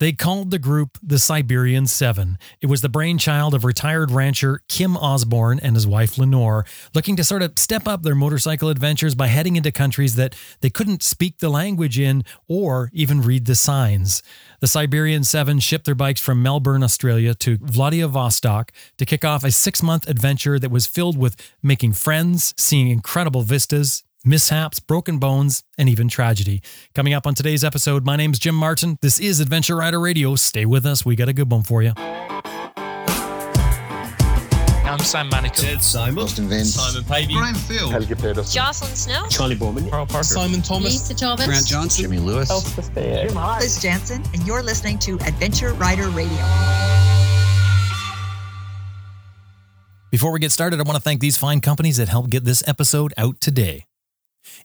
They 0.00 0.12
called 0.12 0.50
the 0.50 0.58
group 0.58 0.98
the 1.02 1.18
Siberian 1.18 1.86
Seven. 1.86 2.38
It 2.60 2.66
was 2.66 2.80
the 2.80 2.88
brainchild 2.88 3.54
of 3.54 3.64
retired 3.64 4.10
rancher 4.10 4.60
Kym 4.68 4.96
Osborne 4.96 5.60
and 5.60 5.76
his 5.76 5.86
wife 5.86 6.18
Lenore, 6.18 6.66
looking 6.94 7.16
to 7.16 7.24
sort 7.24 7.42
of 7.42 7.58
step 7.58 7.86
up 7.86 8.02
their 8.02 8.14
motorcycle 8.14 8.68
adventures 8.68 9.14
by 9.14 9.28
heading 9.28 9.56
into 9.56 9.70
countries 9.70 10.16
that 10.16 10.34
they 10.60 10.70
couldn't 10.70 11.02
speak 11.02 11.38
the 11.38 11.48
language 11.48 11.98
in 11.98 12.24
or 12.48 12.90
even 12.92 13.20
read 13.20 13.46
the 13.46 13.54
signs. 13.54 14.22
The 14.60 14.66
Siberian 14.66 15.24
Seven 15.24 15.60
shipped 15.60 15.84
their 15.84 15.94
bikes 15.94 16.20
from 16.20 16.42
Melbourne, 16.42 16.82
Australia 16.82 17.34
to 17.34 17.58
Vladivostok 17.60 18.72
to 18.98 19.06
kick 19.06 19.24
off 19.24 19.44
a 19.44 19.50
six 19.50 19.82
month 19.82 20.08
adventure 20.08 20.58
that 20.58 20.70
was 20.70 20.86
filled 20.86 21.16
with 21.16 21.36
making 21.62 21.92
friends, 21.92 22.54
seeing 22.56 22.88
incredible 22.88 23.42
vistas, 23.42 24.04
mishaps, 24.24 24.80
broken 24.80 25.18
bones, 25.18 25.62
and 25.78 25.88
even 25.88 26.08
tragedy. 26.08 26.62
Coming 26.94 27.12
up 27.12 27.26
on 27.26 27.34
today's 27.34 27.62
episode, 27.62 28.04
my 28.04 28.16
name's 28.16 28.38
Jim 28.38 28.54
Martin. 28.54 28.98
This 29.00 29.20
is 29.20 29.40
Adventure 29.40 29.76
Rider 29.76 30.00
Radio. 30.00 30.34
Stay 30.36 30.66
with 30.66 30.86
us. 30.86 31.04
We 31.04 31.16
got 31.16 31.28
a 31.28 31.32
good 31.32 31.50
one 31.50 31.62
for 31.62 31.82
you. 31.82 31.92
I'm 34.86 35.00
Sam 35.00 35.28
Manicom. 35.28 35.64
Ted 35.64 35.82
Simon. 35.82 36.22
Austin 36.22 36.48
Vince. 36.48 36.74
Simon 36.74 37.02
Pavey. 37.04 37.34
Brian 37.34 37.54
Field. 37.54 37.90
Helge 37.90 38.16
Pedersen. 38.16 38.52
Jocelyn 38.52 38.94
Snow. 38.94 39.26
Charley 39.28 39.56
Boorman. 39.56 39.90
Carl 39.90 40.06
Parker. 40.06 40.24
Simon 40.24 40.62
Thomas. 40.62 40.92
Lisa 40.92 41.14
Thomas. 41.14 41.46
Grant 41.46 41.66
Johnson. 41.66 42.02
Jimmy 42.02 42.18
Lewis. 42.18 42.48
Liz 42.96 43.82
Jansen, 43.82 44.22
and 44.32 44.46
you're 44.46 44.62
listening 44.62 44.98
to 45.00 45.14
Adventure 45.26 45.72
Rider 45.74 46.08
Radio. 46.10 46.44
Before 50.12 50.30
we 50.30 50.38
get 50.38 50.52
started, 50.52 50.78
I 50.78 50.84
want 50.84 50.96
to 50.96 51.02
thank 51.02 51.20
these 51.20 51.36
fine 51.36 51.60
companies 51.60 51.96
that 51.96 52.08
helped 52.08 52.30
get 52.30 52.44
this 52.44 52.62
episode 52.68 53.12
out 53.18 53.40
today. 53.40 53.84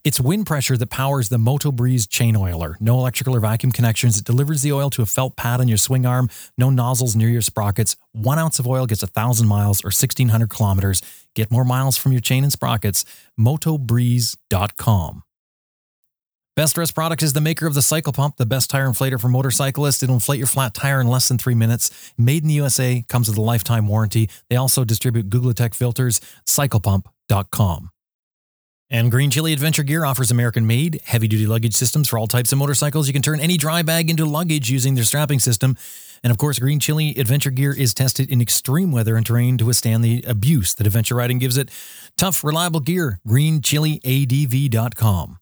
It's 0.04 0.20
wind 0.20 0.46
pressure 0.46 0.78
that 0.78 0.90
powers 0.90 1.30
the 1.30 1.38
Moto 1.38 1.72
Breeze 1.72 2.08
chain 2.08 2.36
oiler. 2.36 2.78
No 2.80 2.98
electrical 2.98 3.36
or 3.36 3.40
vacuum 3.40 3.72
connections. 3.72 4.18
It 4.18 4.26
delivers 4.26 4.62
the 4.62 4.72
oil 4.72 4.90
to 4.92 5.02
a 5.02 5.06
felt 5.06 5.36
pad 5.36 5.60
on 5.60 5.68
your 5.68 5.78
swing 5.78 6.06
arm. 6.06 6.30
No 6.58 6.70
nozzles 6.70 7.16
near 7.16 7.30
your 7.30 7.42
sprockets. 7.42 7.96
One 8.14 8.40
ounce 8.40 8.60
of 8.60 8.68
oil 8.68 8.86
gets 8.86 9.04
a 9.04 9.08
thousand 9.08 9.48
miles 9.48 9.84
or 9.84 9.88
1600 9.88 10.50
kilometers. 10.50 11.02
Get 11.36 11.52
more 11.52 11.66
miles 11.66 11.98
from 11.98 12.12
your 12.12 12.22
chain 12.22 12.44
and 12.44 12.52
sprockets. 12.52 13.06
MotoBreeze.com. 13.40 15.24
Best 16.60 16.78
Rest 16.78 16.94
Products 16.94 17.24
is 17.24 17.32
the 17.32 17.40
maker 17.40 17.68
of 17.68 17.74
the 17.74 17.82
Cycle 17.82 18.12
Pump, 18.12 18.36
the 18.36 18.46
best 18.46 18.70
tire 18.70 18.86
inflator 18.86 19.18
for 19.18 19.30
motorcyclists. 19.30 20.04
It'll 20.04 20.16
inflate 20.16 20.40
your 20.40 20.48
flat 20.48 20.74
tire 20.74 21.00
in 21.00 21.08
less 21.08 21.30
than 21.30 21.38
three 21.38 21.56
minutes. 21.56 22.12
Made 22.18 22.44
in 22.44 22.50
the 22.50 22.56
USA, 22.56 23.06
comes 23.08 23.30
with 23.30 23.38
a 23.38 23.42
lifetime 23.42 23.88
warranty. 23.88 24.30
They 24.50 24.58
also 24.58 24.84
distribute 24.84 25.30
Googletech 25.30 25.74
filters. 25.74 26.20
CyclePump.com. 26.46 27.92
And 28.92 29.12
Green 29.12 29.30
Chili 29.30 29.54
Adventure 29.54 29.84
Gear 29.84 30.04
offers 30.04 30.32
American 30.32 30.66
made, 30.66 31.00
heavy 31.06 31.28
duty 31.28 31.46
luggage 31.46 31.76
systems 31.76 32.10
for 32.10 32.18
all 32.18 32.26
types 32.26 32.52
of 32.52 32.58
motorcycles. 32.58 33.06
You 33.06 33.14
can 33.14 33.22
turn 33.22 33.40
any 33.40 33.56
dry 33.56 33.84
bag 33.84 34.10
into 34.10 34.26
luggage 34.26 34.72
using 34.72 34.96
their 34.96 35.04
strapping 35.04 35.40
system. 35.40 35.78
And 36.24 36.32
of 36.32 36.40
course, 36.40 36.58
Green 36.58 36.80
Chili 36.80 37.14
Adventure 37.18 37.52
Gear 37.52 37.72
is 37.72 37.94
tested 37.94 38.32
in 38.32 38.42
extreme 38.42 38.92
weather 38.92 39.16
and 39.16 39.24
terrain 39.26 39.60
to 39.60 39.66
withstand 39.66 40.04
the 40.04 40.24
abuse 40.28 40.74
that 40.74 40.88
adventure 40.88 41.14
riding 41.16 41.38
gives 41.38 41.58
it. 41.58 41.70
Tough, 42.18 42.44
reliable 42.44 42.80
gear. 42.80 43.20
GreenChiliADV.com. 43.28 45.38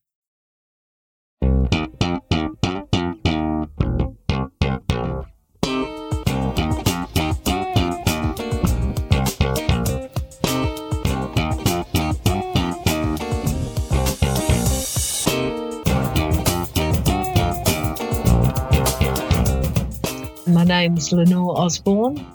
name's 20.68 21.12
Lenore 21.12 21.58
Osborne, 21.58 22.26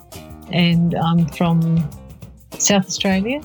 and 0.51 0.95
I'm 0.95 1.27
from 1.27 1.89
South 2.57 2.87
Australia, 2.87 3.41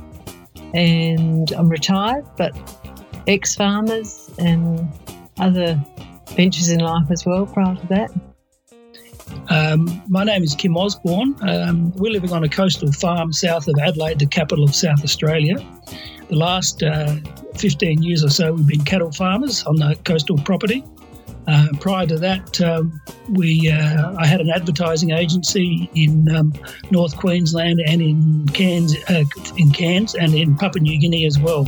and 0.75 1.53
I'm 1.53 1.69
retired, 1.69 2.25
but 2.37 2.53
ex 3.27 3.55
farmers 3.55 4.31
and 4.39 4.89
other 5.39 5.81
ventures 6.29 6.71
in 6.71 6.81
life 6.81 7.11
as 7.11 7.25
well 7.27 7.47
prior 7.47 7.77
to 7.77 7.87
that. 7.89 8.11
Um, 9.51 10.03
my 10.09 10.25
name 10.25 10.43
is 10.43 10.55
Kym 10.57 10.77
Osborne. 10.77 11.37
Um, 11.43 11.93
we're 11.93 12.13
living 12.13 12.33
on 12.33 12.45
a 12.45 12.49
coastal 12.49 12.91
farm 12.93 13.33
south 13.33 13.69
of 13.69 13.75
Adelaide, 13.79 14.19
the 14.19 14.27
capital 14.27 14.65
of 14.65 14.75
South 14.75 15.05
Australia. 15.05 15.57
The 16.29 16.37
last 16.37 16.83
uh, 16.83 17.17
15 17.57 18.03
years 18.03 18.25
or 18.25 18.31
so, 18.31 18.55
we've 18.55 18.67
been 18.67 18.85
cattle 18.85 19.13
farmers 19.13 19.65
on 19.65 19.77
the 19.77 19.99
coastal 20.05 20.39
property. 20.39 20.83
Uh, 21.49 21.67
prior 21.81 22.07
to 22.07 22.19
that, 22.19 22.61
um, 22.61 23.01
we 23.31 23.71
uh, 23.71 24.15
I 24.19 24.27
had 24.27 24.43
an 24.43 24.51
advertising 24.51 25.13
agency 25.13 25.89
in 25.95 26.29
um, 26.37 26.53
North 26.91 27.17
Queensland 27.17 27.81
and 27.87 28.03
in 28.03 28.47
Cairns, 28.49 28.95
uh, 29.09 29.25
in 29.57 29.71
Cairns 29.71 30.15
and 30.15 30.35
in 30.35 30.57
Papua 30.57 30.83
New 30.83 31.01
Guinea 31.01 31.25
as 31.25 31.39
well. 31.39 31.65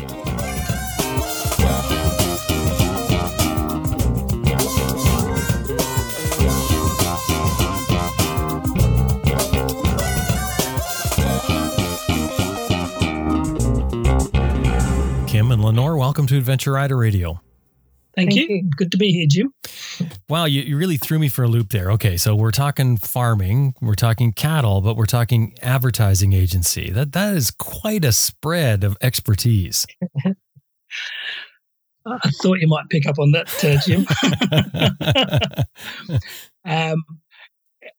Kym 15.27 15.51
and 15.51 15.65
Lenore, 15.65 15.97
welcome 15.97 16.27
to 16.27 16.37
Adventure 16.37 16.73
Rider 16.73 16.99
Radio. 16.99 17.41
Thank, 18.21 18.33
Thank 18.35 18.51
you. 18.51 18.57
you. 18.57 18.71
Good 18.77 18.93
to 18.93 18.99
be 18.99 19.13
here, 19.13 19.27
Jim. 19.29 19.55
Wow, 20.29 20.45
you, 20.45 20.61
you 20.63 20.77
really 20.77 20.99
threw 20.99 21.19
me 21.19 21.29
for 21.29 21.43
a 21.43 21.49
loop 21.49 21.71
there. 21.71 21.91
Okay, 21.93 22.19
so 22.19 22.35
we're 22.35 22.51
talking 22.51 22.99
farming, 22.99 23.75
we're 23.81 23.95
talking 23.95 24.33
cattle, 24.33 24.83
but 24.83 24.97
we're 24.97 25.07
talking 25.07 25.55
advertising 25.63 26.35
agency. 26.35 26.91
That 26.91 27.13
that 27.13 27.35
is 27.35 27.51
quite 27.51 28.05
a 28.05 28.13
spread 28.13 28.85
of 28.85 28.97
expertise. 29.01 29.87
I 32.07 32.31
thought 32.43 32.59
you 32.61 32.69
might 32.69 32.89
pick 32.91 33.07
up 33.07 33.19
on 33.19 33.33
that, 33.33 33.65
uh, 33.65 33.79
Jim. 33.87 34.07
Um, 36.67 37.03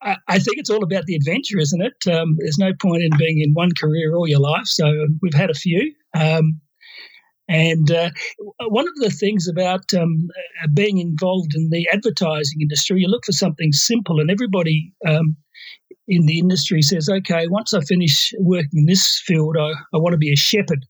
I, 0.03 0.17
I 0.27 0.37
think 0.37 0.59
it's 0.59 0.69
all 0.69 0.83
about 0.83 1.05
the 1.05 1.15
adventure, 1.15 1.57
isn't 1.57 1.81
it? 1.81 2.13
Um, 2.13 2.35
there's 2.37 2.59
no 2.59 2.73
point 2.79 3.01
in 3.01 3.09
being 3.17 3.41
in 3.41 3.53
one 3.53 3.71
career 3.75 4.13
all 4.13 4.27
your 4.27 4.39
life. 4.39 4.67
So 4.67 5.07
we've 5.19 5.33
had 5.33 5.49
a 5.49 5.55
few. 5.55 5.93
Um, 6.13 6.61
and 7.51 7.91
uh, 7.91 8.09
one 8.69 8.87
of 8.87 8.95
the 8.95 9.09
things 9.09 9.45
about 9.45 9.93
um, 9.93 10.29
uh, 10.63 10.67
being 10.73 10.99
involved 10.99 11.53
in 11.53 11.69
the 11.69 11.85
advertising 11.91 12.61
industry, 12.61 13.01
you 13.01 13.09
look 13.09 13.25
for 13.25 13.33
something 13.33 13.73
simple, 13.73 14.21
and 14.21 14.31
everybody 14.31 14.93
um, 15.05 15.35
in 16.07 16.27
the 16.27 16.39
industry 16.39 16.81
says, 16.81 17.09
okay, 17.09 17.47
once 17.47 17.73
I 17.73 17.81
finish 17.81 18.31
working 18.39 18.79
in 18.79 18.85
this 18.85 19.21
field, 19.25 19.57
I, 19.59 19.71
I 19.93 19.97
want 19.97 20.13
to 20.13 20.17
be 20.17 20.31
a 20.31 20.37
shepherd 20.37 20.85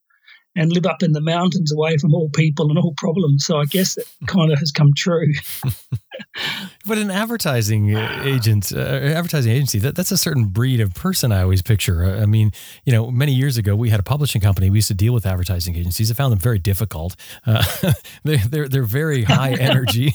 and 0.55 0.71
live 0.71 0.85
up 0.85 1.01
in 1.01 1.13
the 1.13 1.21
mountains 1.21 1.71
away 1.71 1.97
from 1.97 2.13
all 2.13 2.29
people 2.29 2.69
and 2.69 2.77
all 2.77 2.93
problems. 2.97 3.45
So 3.45 3.59
I 3.59 3.65
guess 3.65 3.95
that 3.95 4.05
kind 4.27 4.51
of 4.51 4.59
has 4.59 4.71
come 4.71 4.89
true. 4.95 5.31
But 6.85 6.97
an 6.97 7.11
advertising 7.11 7.95
agent, 7.95 8.71
uh, 8.75 8.79
advertising 8.79 9.51
agency, 9.51 9.79
that, 9.79 9.95
that's 9.95 10.11
a 10.11 10.17
certain 10.17 10.45
breed 10.45 10.79
of 10.79 10.93
person 10.93 11.31
I 11.31 11.43
always 11.43 11.61
picture. 11.61 12.03
Uh, 12.03 12.21
I 12.21 12.25
mean, 12.25 12.51
you 12.85 12.91
know, 12.91 13.11
many 13.11 13.33
years 13.33 13.57
ago, 13.57 13.75
we 13.75 13.89
had 13.91 13.99
a 13.99 14.03
publishing 14.03 14.41
company. 14.41 14.69
We 14.69 14.79
used 14.79 14.87
to 14.87 14.95
deal 14.95 15.13
with 15.13 15.25
advertising 15.25 15.75
agencies. 15.75 16.09
I 16.09 16.15
found 16.15 16.31
them 16.31 16.39
very 16.39 16.57
difficult. 16.57 17.15
Uh, 17.45 17.63
they, 18.23 18.37
they're, 18.37 18.67
they're 18.67 18.83
very 18.83 19.23
high 19.23 19.53
energy 19.59 20.13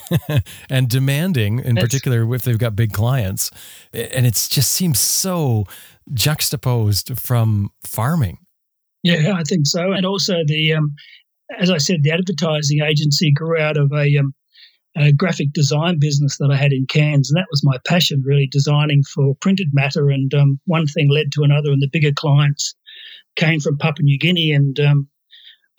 and 0.69 0.89
demanding, 0.89 1.61
in 1.61 1.77
That's- 1.77 1.85
particular 1.85 2.35
if 2.35 2.43
they've 2.43 2.59
got 2.59 2.75
big 2.75 2.93
clients. 2.93 3.51
And 3.93 4.27
it 4.27 4.35
just 4.35 4.71
seems 4.73 4.99
so 4.99 5.67
juxtaposed 6.13 7.19
from 7.19 7.71
farming. 7.85 8.39
Yeah, 9.03 9.35
I 9.37 9.43
think 9.45 9.67
so. 9.67 9.93
And 9.93 10.05
also 10.05 10.43
the, 10.47 10.75
um, 10.75 10.95
as 11.59 11.71
I 11.71 11.79
said, 11.79 12.03
the 12.03 12.13
advertising 12.13 12.83
agency 12.83 13.33
grew 13.33 13.59
out 13.61 13.77
of 13.77 13.93
a, 13.93 14.17
um, 14.19 14.35
a 14.97 15.13
graphic 15.13 15.53
design 15.53 15.99
business 16.01 16.39
that 16.39 16.51
I 16.53 16.57
had 16.57 16.73
in 16.73 16.87
Cairns, 16.87 17.31
and 17.31 17.39
that 17.39 17.49
was 17.51 17.63
my 17.65 17.79
passion, 17.87 18.23
really 18.25 18.49
designing 18.49 19.03
for 19.05 19.37
printed 19.41 19.69
matter. 19.73 20.11
And 20.11 20.33
um, 20.35 20.61
one 20.67 20.87
thing 20.87 21.11
led 21.11 21.33
to 21.33 21.43
another, 21.45 21.71
and 21.73 21.83
the 21.83 21.91
bigger 21.93 22.13
clients 22.13 22.75
came 23.37 23.61
from 23.61 23.79
Papua 23.79 24.05
New 24.05 24.19
Guinea, 24.19 24.53
and 24.53 24.79
um, 24.81 25.09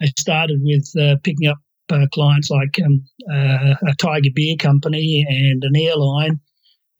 I 0.02 0.06
started 0.18 0.60
with 0.62 0.90
uh, 1.00 1.16
picking 1.24 1.48
up 1.48 1.58
uh, 1.90 2.06
clients 2.12 2.50
like 2.50 2.78
um, 2.84 3.04
uh, 3.32 3.74
a 3.88 3.94
Tiger 3.98 4.30
Beer 4.34 4.56
Company 4.56 5.26
and 5.28 5.64
an 5.64 5.76
airline, 5.76 6.40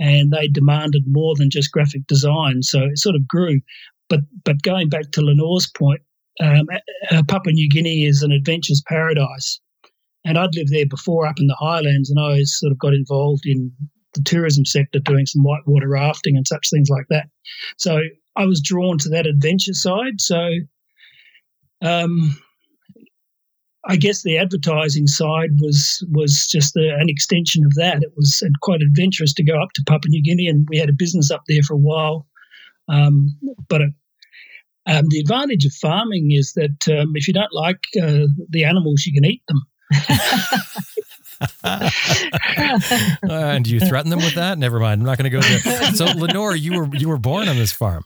and 0.00 0.32
they 0.32 0.48
demanded 0.48 1.04
more 1.06 1.34
than 1.37 1.50
just 1.50 1.72
graphic 1.72 2.06
design. 2.08 2.62
So 2.62 2.82
it 2.84 2.98
sort 2.98 3.16
of 3.16 3.28
grew. 3.28 3.60
But 4.08 4.20
but 4.44 4.62
going 4.62 4.88
back 4.88 5.10
to 5.12 5.22
Lenore's 5.22 5.70
point, 5.70 6.00
um, 6.40 6.67
Papua 7.26 7.52
New 7.52 7.69
Guinea 7.69 8.05
is 8.05 8.23
an 8.23 8.32
adventures 8.32 8.82
paradise. 8.87 9.61
And 10.25 10.37
I'd 10.37 10.55
lived 10.55 10.73
there 10.73 10.87
before 10.87 11.26
up 11.26 11.38
in 11.38 11.46
the 11.46 11.56
highlands, 11.58 12.11
and 12.11 12.20
I 12.20 12.43
sort 12.43 12.73
of 12.73 12.79
got 12.79 12.93
involved 12.93 13.44
in 13.46 13.73
the 14.14 14.23
tourism 14.23 14.64
sector, 14.64 14.99
doing 14.99 15.26
some 15.26 15.43
whitewater 15.43 15.88
rafting 15.88 16.37
and 16.37 16.46
such 16.46 16.70
things 16.70 16.88
like 16.90 17.06
that. 17.08 17.29
So 17.76 18.00
I 18.37 18.44
was 18.44 18.61
drawn 18.61 18.99
to 18.99 19.08
that 19.11 19.26
adventure 19.26 19.75
side. 19.75 20.20
So 20.20 20.50
um, 21.82 22.37
I 23.87 23.96
guess 23.96 24.23
the 24.23 24.38
advertising 24.38 25.06
side 25.06 25.50
was 25.61 26.05
was 26.11 26.46
just 26.50 26.76
a, 26.76 26.96
an 26.99 27.08
extension 27.08 27.64
of 27.64 27.75
that. 27.75 28.02
It 28.02 28.12
was 28.17 28.43
quite 28.61 28.82
adventurous 28.82 29.32
to 29.34 29.44
go 29.44 29.62
up 29.62 29.73
to 29.75 29.82
Papua 29.87 30.11
New 30.11 30.23
Guinea, 30.23 30.49
and 30.49 30.67
we 30.69 30.79
had 30.79 30.91
a 30.91 30.94
business 30.96 31.31
up 31.31 31.43
there 31.49 31.62
for 31.67 31.75
a 31.75 31.79
while. 31.79 32.26
Um, 32.88 33.38
but 33.69 33.82
it, 33.82 33.93
um, 34.88 35.05
the 35.08 35.20
advantage 35.20 35.64
of 35.67 35.73
farming 35.75 36.31
is 36.32 36.55
that 36.55 36.88
um, 36.88 37.12
if 37.14 37.29
you 37.29 37.35
don't 37.35 37.52
like 37.52 37.85
uh, 38.02 38.26
the 38.49 38.64
animals, 38.64 39.05
you 39.06 39.12
can 39.12 39.25
eat 39.25 39.43
them. 39.46 39.62
uh, 41.64 41.90
and 43.29 43.64
do 43.64 43.73
you 43.73 43.81
threaten 43.81 44.11
them 44.11 44.20
with 44.20 44.35
that? 44.35 44.58
Never 44.58 44.81
mind. 44.81 45.00
I'm 45.00 45.06
not 45.06 45.19
going 45.19 45.31
to 45.31 45.38
go 45.38 45.40
there. 45.40 45.93
So, 45.94 46.06
Lenore, 46.06 46.56
you 46.56 46.79
were 46.79 46.88
you 46.96 47.08
were 47.08 47.19
born 47.19 47.49
on 47.49 47.56
this 47.56 47.73
farm. 47.73 48.05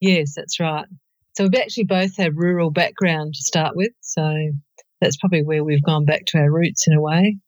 Yes, 0.00 0.34
that's 0.34 0.58
right. 0.58 0.86
So 1.36 1.44
we've 1.44 1.60
actually 1.60 1.84
both 1.84 2.16
have 2.16 2.36
rural 2.36 2.70
background 2.70 3.34
to 3.34 3.42
start 3.42 3.76
with. 3.76 3.92
So 4.00 4.52
that's 5.00 5.16
probably 5.16 5.42
where 5.42 5.64
we've 5.64 5.82
gone 5.82 6.04
back 6.04 6.26
to 6.26 6.38
our 6.38 6.50
roots 6.50 6.86
in 6.86 6.94
a 6.94 7.00
way. 7.00 7.38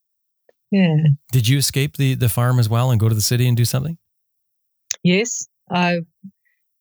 Yeah. 0.71 0.97
Did 1.33 1.49
you 1.49 1.59
escape 1.59 1.97
the 1.97 2.15
the 2.15 2.29
farm 2.29 2.59
as 2.59 2.69
well 2.69 2.91
and 2.91 3.01
go 3.01 3.09
to 3.09 3.15
the 3.15 3.23
city 3.23 3.47
and 3.47 3.57
do 3.57 3.65
something? 3.65 3.99
Yes, 5.03 5.47
I 5.71 6.01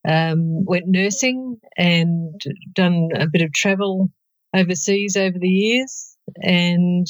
um, 0.07 0.66
went 0.66 0.88
nursing 0.88 1.57
and 1.78 2.40
done 2.74 3.10
a 3.16 3.28
bit 3.28 3.42
of 3.42 3.54
travel 3.54 4.12
overseas 4.56 5.18
over 5.18 5.38
the 5.38 5.48
years, 5.48 6.16
and 6.42 7.07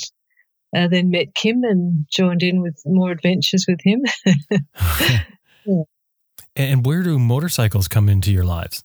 uh, 0.75 0.87
then 0.87 1.09
met 1.09 1.33
Kym 1.35 1.61
and 1.63 2.05
joined 2.11 2.43
in 2.43 2.61
with 2.61 2.81
more 2.85 3.11
adventures 3.11 3.65
with 3.67 3.79
him. 3.83 4.01
yeah. 4.99 5.19
And 6.55 6.85
where 6.85 7.03
do 7.03 7.19
motorcycles 7.19 7.89
come 7.89 8.07
into 8.07 8.31
your 8.31 8.45
lives? 8.45 8.83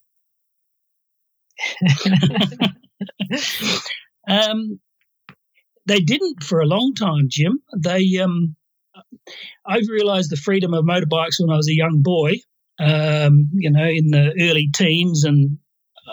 um, 4.29 4.81
they 5.87 6.01
didn't 6.01 6.43
for 6.43 6.61
a 6.61 6.67
long 6.67 6.95
time, 6.95 7.29
Jim. 7.29 7.61
They, 7.77 8.19
um, 8.19 8.57
I 9.65 9.81
realised 9.89 10.31
the 10.31 10.37
freedom 10.37 10.75
of 10.75 10.85
motorbikes 10.85 11.39
when 11.39 11.51
I 11.51 11.57
was 11.57 11.69
a 11.69 11.75
young 11.75 12.03
boy. 12.03 12.39
Um, 12.81 13.51
you 13.53 13.71
know, 13.71 13.85
in 13.85 14.11
the 14.11 14.33
early 14.41 14.71
teens, 14.75 15.25
and 15.25 15.59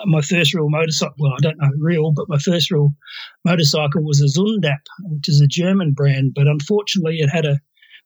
my 0.06 0.20
first 0.20 0.54
real 0.54 0.68
motorcycle. 0.68 1.14
Well, 1.18 1.32
I 1.32 1.40
don't 1.40 1.58
know 1.58 1.70
real, 1.78 2.12
but 2.12 2.28
my 2.28 2.38
first 2.38 2.70
real 2.70 2.90
motorcycle 3.44 4.02
was 4.02 4.20
a 4.20 4.38
Zündapp, 4.38 4.82
which 5.02 5.28
is 5.28 5.40
a 5.40 5.46
German 5.46 5.92
brand. 5.92 6.32
But 6.34 6.46
unfortunately, 6.46 7.18
it 7.18 7.30
had 7.30 7.46
a 7.46 7.58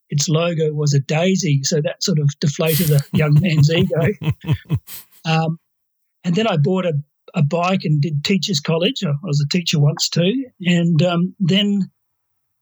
its 0.09 0.29
logo 0.29 0.73
was 0.73 0.95
a 0.95 1.01
daisy, 1.01 1.61
so 1.63 1.81
that 1.81 2.03
sort 2.03 2.19
of 2.19 2.29
deflated 2.39 2.91
a 2.91 3.01
young 3.13 3.37
man's 3.41 3.71
ego. 3.71 4.09
Um, 5.25 5.61
and 6.25 6.35
then 6.35 6.49
I 6.49 6.57
bought 6.57 6.85
a 6.85 6.95
a 7.35 7.43
bike 7.43 7.81
and 7.85 8.01
did 8.01 8.25
teachers 8.25 8.61
college. 8.61 9.03
I 9.05 9.13
was 9.23 9.41
a 9.41 9.49
teacher 9.49 9.81
once 9.81 10.09
too, 10.09 10.47
and 10.61 11.03
um, 11.03 11.35
then 11.39 11.91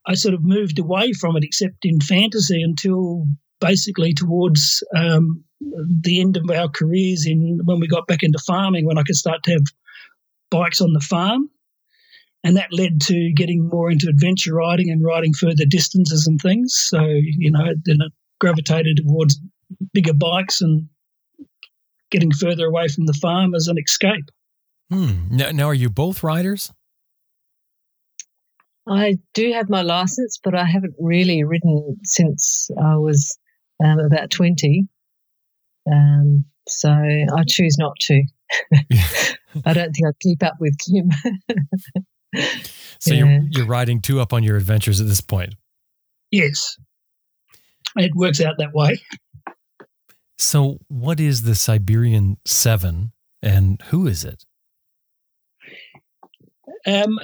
I 0.06 0.14
sort 0.14 0.34
of 0.34 0.44
moved 0.44 0.78
away 0.78 1.12
from 1.12 1.36
it, 1.36 1.44
except 1.44 1.84
in 1.84 2.00
fantasy, 2.00 2.62
until 2.62 3.26
basically 3.60 4.14
towards 4.14 4.82
um, 4.96 5.44
the 5.60 6.20
end 6.20 6.36
of 6.36 6.50
our 6.50 6.68
careers 6.68 7.26
in 7.26 7.60
when 7.64 7.80
we 7.80 7.86
got 7.86 8.06
back 8.06 8.22
into 8.22 8.38
farming, 8.46 8.86
when 8.86 8.98
I 8.98 9.02
could 9.02 9.16
start 9.16 9.42
to 9.44 9.52
have 9.52 9.64
bikes 10.50 10.80
on 10.80 10.92
the 10.92 11.00
farm. 11.00 11.50
And 12.42 12.56
that 12.56 12.72
led 12.72 13.02
to 13.02 13.32
getting 13.34 13.68
more 13.68 13.90
into 13.90 14.08
adventure 14.08 14.54
riding 14.54 14.90
and 14.90 15.04
riding 15.04 15.34
further 15.34 15.66
distances 15.68 16.26
and 16.26 16.40
things. 16.40 16.74
So, 16.74 17.04
you 17.04 17.50
know, 17.50 17.64
then 17.84 17.96
it 18.00 18.12
gravitated 18.40 19.02
towards 19.06 19.38
bigger 19.92 20.14
bikes 20.14 20.62
and 20.62 20.88
getting 22.10 22.32
further 22.32 22.66
away 22.66 22.88
from 22.88 23.04
the 23.06 23.12
farm 23.12 23.54
as 23.54 23.68
an 23.68 23.76
escape. 23.78 24.30
Hmm. 24.90 25.28
Now, 25.30 25.50
now, 25.50 25.66
are 25.66 25.74
you 25.74 25.90
both 25.90 26.22
riders? 26.22 26.72
I 28.88 29.18
do 29.34 29.52
have 29.52 29.68
my 29.68 29.82
license, 29.82 30.40
but 30.42 30.54
I 30.54 30.64
haven't 30.64 30.94
really 30.98 31.44
ridden 31.44 31.98
since 32.02 32.70
I 32.82 32.96
was 32.96 33.38
um, 33.84 33.98
about 33.98 34.30
20. 34.30 34.86
Um, 35.90 36.44
so 36.68 36.90
I 36.90 37.44
choose 37.46 37.76
not 37.78 37.96
to. 38.00 38.22
I 39.64 39.72
don't 39.72 39.92
think 39.92 40.06
I'd 40.06 40.20
keep 40.20 40.42
up 40.42 40.54
with 40.60 40.76
Kym. 40.78 41.12
so 43.00 43.14
yeah. 43.14 43.24
you're, 43.24 43.40
you're 43.50 43.66
riding 43.66 44.00
two 44.00 44.20
up 44.20 44.32
on 44.32 44.42
your 44.42 44.56
adventures 44.56 45.00
at 45.00 45.06
this 45.06 45.20
point? 45.20 45.54
Yes. 46.30 46.76
It 47.96 48.12
works 48.14 48.40
out 48.40 48.54
that 48.58 48.72
way. 48.72 49.00
So, 50.38 50.78
what 50.88 51.20
is 51.20 51.42
the 51.42 51.54
Siberian 51.54 52.38
Seven 52.46 53.12
and 53.42 53.80
who 53.88 54.06
is 54.06 54.24
it? 54.24 54.44
Um, 56.86 57.18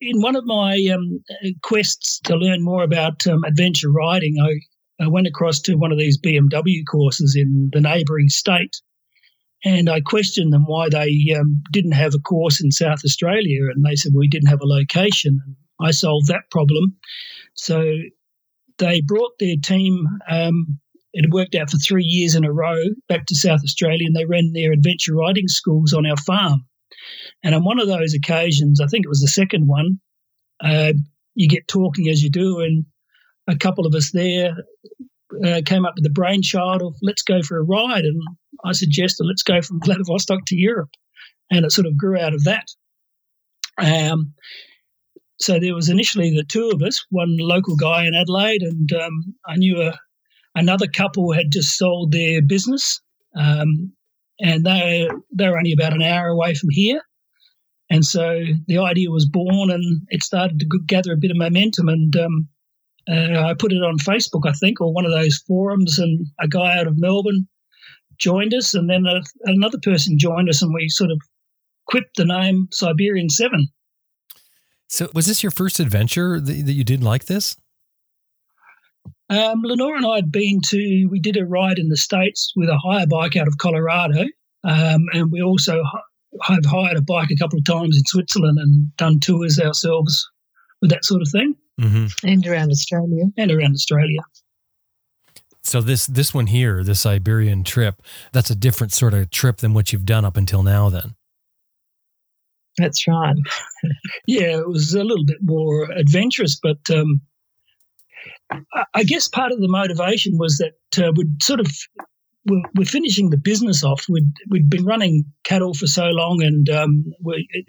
in 0.00 0.20
one 0.20 0.36
of 0.36 0.44
my 0.44 0.78
um, 0.92 1.24
quests 1.62 2.20
to 2.24 2.36
learn 2.36 2.62
more 2.62 2.82
about 2.82 3.26
um, 3.26 3.44
adventure 3.44 3.90
riding, 3.90 4.36
I, 4.40 4.60
I, 5.00 5.08
went 5.08 5.26
across 5.26 5.60
to 5.62 5.74
one 5.74 5.92
of 5.92 5.98
these 5.98 6.18
BMW 6.18 6.82
courses 6.90 7.36
in 7.36 7.70
the 7.72 7.80
neighbouring 7.80 8.28
state, 8.28 8.80
and 9.64 9.88
I 9.88 10.00
questioned 10.00 10.52
them 10.52 10.64
why 10.66 10.88
they 10.88 11.34
um, 11.38 11.62
didn't 11.70 11.92
have 11.92 12.14
a 12.14 12.18
course 12.18 12.62
in 12.62 12.70
South 12.70 13.00
Australia, 13.04 13.60
and 13.74 13.84
they 13.84 13.96
said 13.96 14.12
we 14.14 14.28
didn't 14.28 14.48
have 14.48 14.60
a 14.60 14.66
location. 14.66 15.40
And 15.44 15.56
I 15.80 15.92
solved 15.92 16.28
that 16.28 16.50
problem, 16.50 16.96
so 17.54 17.84
they 18.78 19.00
brought 19.00 19.32
their 19.38 19.56
team. 19.62 20.06
Um, 20.28 20.78
it 21.12 21.30
worked 21.30 21.54
out 21.54 21.70
for 21.70 21.76
three 21.76 22.04
years 22.04 22.34
in 22.34 22.44
a 22.44 22.52
row 22.52 22.78
back 23.08 23.26
to 23.26 23.34
South 23.34 23.60
Australia, 23.62 24.06
and 24.06 24.16
they 24.16 24.24
ran 24.24 24.52
their 24.52 24.72
adventure 24.72 25.14
riding 25.14 25.48
schools 25.48 25.92
on 25.92 26.06
our 26.06 26.16
farm. 26.16 26.64
And 27.42 27.54
on 27.54 27.64
one 27.64 27.80
of 27.80 27.88
those 27.88 28.14
occasions, 28.14 28.80
I 28.80 28.86
think 28.86 29.04
it 29.04 29.10
was 29.10 29.20
the 29.20 29.28
second 29.28 29.66
one, 29.66 30.00
uh, 30.62 30.92
you 31.34 31.48
get 31.48 31.68
talking 31.68 32.08
as 32.08 32.22
you 32.22 32.30
do, 32.30 32.60
and 32.60 32.84
a 33.48 33.56
couple 33.56 33.86
of 33.86 33.94
us 33.94 34.10
there 34.12 34.54
uh, 35.44 35.60
came 35.64 35.84
up 35.84 35.94
with 35.94 36.04
the 36.04 36.10
brainchild 36.10 36.82
of 36.82 36.94
let's 37.02 37.22
go 37.22 37.42
for 37.42 37.58
a 37.58 37.64
ride. 37.64 38.04
And 38.04 38.20
I 38.64 38.72
suggested 38.72 39.24
let's 39.24 39.42
go 39.42 39.60
from 39.62 39.80
Vladivostok 39.84 40.44
to 40.46 40.56
Europe. 40.56 40.90
And 41.50 41.64
it 41.64 41.72
sort 41.72 41.86
of 41.86 41.96
grew 41.96 42.18
out 42.18 42.34
of 42.34 42.44
that. 42.44 42.66
Um, 43.78 44.34
so 45.38 45.58
there 45.58 45.74
was 45.74 45.88
initially 45.88 46.30
the 46.30 46.44
two 46.44 46.70
of 46.72 46.82
us, 46.82 47.04
one 47.10 47.36
local 47.38 47.76
guy 47.76 48.06
in 48.06 48.14
Adelaide, 48.14 48.62
and 48.62 48.92
um, 48.92 49.34
I 49.46 49.56
knew 49.56 49.82
a, 49.82 49.98
another 50.54 50.86
couple 50.86 51.32
had 51.32 51.50
just 51.50 51.76
sold 51.76 52.12
their 52.12 52.40
business. 52.42 53.00
Um, 53.36 53.92
and 54.40 54.64
they 54.64 55.08
they 55.34 55.48
were 55.48 55.58
only 55.58 55.72
about 55.72 55.94
an 55.94 56.02
hour 56.02 56.28
away 56.28 56.54
from 56.54 56.70
here. 56.70 57.00
And 57.90 58.04
so 58.04 58.44
the 58.66 58.78
idea 58.78 59.10
was 59.10 59.28
born, 59.28 59.70
and 59.70 60.02
it 60.08 60.22
started 60.22 60.60
to 60.60 60.80
gather 60.86 61.12
a 61.12 61.18
bit 61.18 61.30
of 61.30 61.36
momentum. 61.36 61.88
And 61.88 62.16
um, 62.16 62.48
uh, 63.10 63.44
I 63.44 63.54
put 63.54 63.72
it 63.72 63.82
on 63.82 63.98
Facebook, 63.98 64.48
I 64.48 64.52
think, 64.52 64.80
or 64.80 64.92
one 64.92 65.04
of 65.04 65.12
those 65.12 65.38
forums, 65.46 65.98
and 65.98 66.26
a 66.40 66.48
guy 66.48 66.78
out 66.78 66.86
of 66.86 66.98
Melbourne 66.98 67.48
joined 68.18 68.54
us, 68.54 68.74
and 68.74 68.88
then 68.88 69.06
a, 69.06 69.22
another 69.44 69.78
person 69.82 70.18
joined 70.18 70.48
us, 70.48 70.62
and 70.62 70.72
we 70.72 70.88
sort 70.88 71.10
of 71.10 71.20
quipped 71.86 72.16
the 72.16 72.24
name 72.24 72.68
Siberian 72.72 73.28
Seven. 73.28 73.68
So, 74.88 75.08
was 75.14 75.26
this 75.26 75.42
your 75.42 75.50
first 75.50 75.80
adventure 75.80 76.40
that, 76.40 76.66
that 76.66 76.72
you 76.72 76.84
did 76.84 77.02
like 77.02 77.24
this? 77.24 77.56
Um, 79.30 79.62
Lenore 79.62 79.96
and 79.96 80.04
I 80.04 80.16
had 80.16 80.30
been 80.30 80.60
to, 80.66 81.06
we 81.10 81.18
did 81.18 81.38
a 81.38 81.46
ride 81.46 81.78
in 81.78 81.88
the 81.88 81.96
States 81.96 82.52
with 82.54 82.68
a 82.68 82.76
hire 82.76 83.06
bike 83.06 83.34
out 83.34 83.48
of 83.48 83.56
Colorado. 83.56 84.24
Um, 84.64 85.06
and 85.14 85.32
we 85.32 85.40
also 85.40 85.82
have 86.42 86.64
hired 86.66 86.98
a 86.98 87.02
bike 87.02 87.30
a 87.30 87.36
couple 87.36 87.58
of 87.58 87.64
times 87.64 87.96
in 87.96 88.04
Switzerland 88.04 88.58
and 88.58 88.94
done 88.96 89.20
tours 89.20 89.58
ourselves 89.58 90.28
with 90.82 90.90
that 90.90 91.04
sort 91.04 91.22
of 91.22 91.28
thing. 91.32 91.54
Mm-hmm. 91.80 92.26
And 92.26 92.46
around 92.46 92.70
Australia. 92.70 93.24
And 93.36 93.50
around 93.50 93.72
Australia. 93.74 94.20
So 95.64 95.80
this 95.80 96.06
this 96.06 96.34
one 96.34 96.48
here, 96.48 96.82
the 96.82 96.94
Siberian 96.94 97.62
trip, 97.62 98.02
that's 98.32 98.50
a 98.50 98.56
different 98.56 98.92
sort 98.92 99.14
of 99.14 99.30
trip 99.30 99.58
than 99.58 99.74
what 99.74 99.92
you've 99.92 100.04
done 100.04 100.24
up 100.24 100.36
until 100.36 100.62
now 100.62 100.88
then. 100.88 101.14
That's 102.78 103.06
right. 103.06 103.36
yeah, 104.26 104.58
it 104.58 104.68
was 104.68 104.94
a 104.94 105.04
little 105.04 105.24
bit 105.24 105.38
more 105.40 105.90
adventurous, 105.92 106.58
but 106.60 106.78
um, 106.90 107.20
I 108.94 109.04
guess 109.04 109.28
part 109.28 109.52
of 109.52 109.60
the 109.60 109.68
motivation 109.68 110.38
was 110.38 110.58
that 110.58 111.04
uh, 111.04 111.12
we'd 111.14 111.42
sort 111.42 111.60
of 111.60 111.70
we're, 112.46 112.62
we're, 112.74 112.84
finishing 112.84 113.30
the 113.30 113.36
business 113.36 113.84
off. 113.84 114.06
We'd 114.08 114.32
we'd 114.48 114.68
been 114.68 114.84
running 114.84 115.24
cattle 115.44 115.74
for 115.74 115.86
so 115.86 116.06
long, 116.06 116.42
and 116.42 116.68
um, 116.70 117.04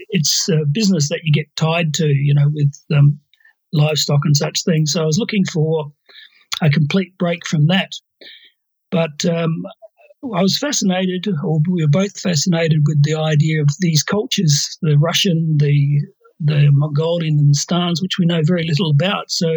it's 0.10 0.50
a 0.50 0.66
business 0.66 1.10
that 1.10 1.22
you 1.24 1.32
get 1.32 1.54
tied 1.56 1.94
to, 1.96 2.08
you 2.08 2.34
know, 2.34 2.50
with 2.52 2.74
um, 2.94 3.20
livestock 3.74 4.22
and 4.24 4.36
such 4.36 4.64
things. 4.64 4.94
So 4.94 5.02
I 5.02 5.06
was 5.06 5.18
looking 5.18 5.44
for 5.46 5.92
a 6.62 6.70
complete 6.70 7.18
break 7.18 7.46
from 7.46 7.68
that. 7.68 7.92
But 8.92 9.26
um, 9.26 9.64
I 10.36 10.42
was 10.42 10.58
fascinated, 10.58 11.28
or 11.44 11.60
we 11.70 11.84
were 11.84 11.90
both 11.90 12.18
fascinated 12.20 12.84
with 12.86 13.04
the 13.04 13.16
idea 13.16 13.62
of 13.62 13.70
these 13.80 14.04
cultures, 14.04 14.78
the 14.82 14.98
Russian, 14.98 15.58
the 15.58 16.02
the 16.40 16.70
Mongolian, 16.72 17.40
and 17.40 17.50
the 17.50 17.56
Stans, 17.56 18.02
which 18.02 18.18
we 18.20 18.26
know 18.26 18.42
very 18.44 18.66
little 18.68 18.92
about. 18.92 19.32
So 19.32 19.48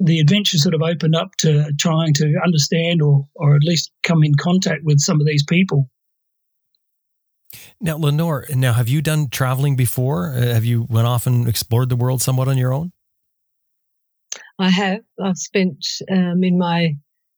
the 0.00 0.18
adventure 0.18 0.58
sort 0.58 0.74
of 0.74 0.82
opened 0.82 1.14
up 1.14 1.36
to 1.38 1.72
trying 1.78 2.12
to 2.14 2.34
understand 2.44 3.00
or, 3.02 3.28
or 3.36 3.54
at 3.54 3.62
least 3.62 3.92
come 4.02 4.24
in 4.24 4.32
contact 4.34 4.82
with 4.84 4.98
some 4.98 5.20
of 5.20 5.26
these 5.26 5.44
people. 5.44 5.88
Now, 7.80 7.96
Lenore, 7.98 8.46
now 8.50 8.72
have 8.72 8.88
you 8.88 9.00
done 9.02 9.28
traveling 9.28 9.76
before? 9.76 10.32
Uh, 10.34 10.40
have 10.40 10.64
you 10.64 10.86
went 10.88 11.06
off 11.06 11.26
and 11.26 11.48
explored 11.48 11.88
the 11.88 11.96
world 11.96 12.20
somewhat 12.20 12.48
on 12.48 12.58
your 12.58 12.72
own? 12.72 12.92
I 14.62 14.70
have. 14.70 15.00
I've 15.20 15.36
spent 15.36 15.84
um, 16.08 16.44
in 16.44 16.56
my 16.56 16.94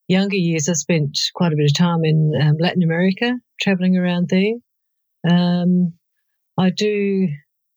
younger 0.08 0.36
years. 0.36 0.68
I 0.68 0.74
spent 0.74 1.18
quite 1.34 1.54
a 1.54 1.56
bit 1.56 1.70
of 1.70 1.76
time 1.76 2.04
in 2.04 2.32
um, 2.40 2.56
Latin 2.60 2.82
America, 2.82 3.34
traveling 3.60 3.96
around 3.96 4.28
there. 4.28 4.52
Um, 5.26 5.94
I 6.58 6.68
do 6.68 7.28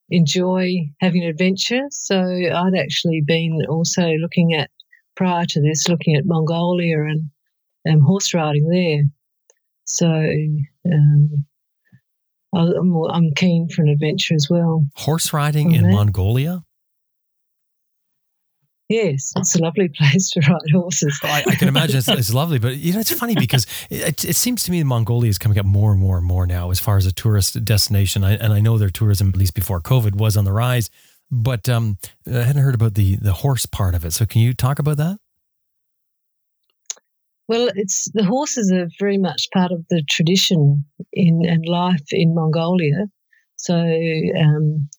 enjoy 0.10 0.89
having 1.00 1.24
an 1.24 1.30
adventure, 1.30 1.84
so 1.92 2.20
I'd 2.20 2.77
actually 2.77 3.24
been 3.25 3.60
also 3.70 4.06
looking 4.22 4.54
at 4.54 4.70
prior 5.16 5.46
to 5.46 5.62
this, 5.62 5.88
looking 5.88 6.18
at 6.18 6.25
Mongolia 6.25 7.00
and 7.04 7.30
um, 7.89 8.01
horse 8.01 8.34
riding 8.34 8.68
there. 8.70 9.04
So 9.86 10.08
um, 10.92 11.46
I'm, 12.54 12.96
I'm 13.10 13.32
keen 13.34 13.70
for 13.70 13.84
an 13.84 13.88
adventure 13.88 14.36
as 14.36 14.48
well. 14.50 14.86
Horse 14.96 15.32
riding 15.32 15.72
in 15.72 15.86
Okay. 15.86 15.94
Mongolia? 15.96 16.63
Yes, 18.89 19.34
it's 19.36 19.56
a 19.56 19.62
lovely 19.62 19.89
place 19.96 20.29
to 20.32 20.41
ride 20.41 20.72
horses. 20.72 21.20
I, 21.24 21.44
I 21.46 21.56
can 21.56 21.67
imagine 21.67 21.98
it's, 21.98 22.08
it's 22.08 22.34
lovely, 22.34 22.60
but 22.60 22.77
you 22.77 22.94
know 22.94 23.00
it's 23.00 23.12
funny 23.12 23.36
because 23.36 23.65
it, 23.89 24.24
it 24.24 24.36
seems 24.36 24.63
to 24.63 24.72
me 24.72 24.82
Mongolia 24.84 25.29
is 25.29 25.38
coming 25.38 25.60
up 25.60 25.65
more 25.65 25.91
and 25.91 26.00
more 26.00 26.17
and 26.17 26.25
more 26.25 26.48
now 26.48 26.72
as 26.72 26.79
far 26.79 26.98
as 26.98 27.06
a 27.06 27.12
tourist 27.12 27.63
destination. 27.65 28.24
I, 28.24 28.34
and 28.34 28.53
I 28.53 28.60
know 28.60 28.77
their 28.77 28.89
tourism, 28.89 29.29
at 29.29 29.36
least 29.36 29.56
before 29.56 29.82
COVID, 29.82 30.15
was 30.15 30.38
on 30.38 30.46
the 30.46 30.53
rise. 30.53 30.89
But 31.29 31.67
um, 31.67 31.98
I 32.25 32.44
hadn't 32.44 32.62
heard 32.62 32.75
about 32.75 32.94
the 32.94 33.17
the 33.17 33.34
horse 33.34 33.65
part 33.65 33.96
of 33.96 34.06
it. 34.06 34.13
So 34.13 34.25
can 34.25 34.41
you 34.41 34.53
talk 34.53 34.79
about 34.79 34.96
that? 34.98 35.20
Well, 37.48 37.70
it's 37.75 38.10
the 38.13 38.25
horses 38.25 38.72
are 38.72 38.88
very 39.00 39.17
much 39.17 39.48
part 39.53 39.72
of 39.72 39.86
the 39.89 40.03
tradition 40.10 40.86
in 41.12 41.46
and 41.46 41.65
life 41.65 42.06
in 42.12 42.34
Mongolia. 42.34 43.08
So, 43.56 43.75
um, 43.75 44.89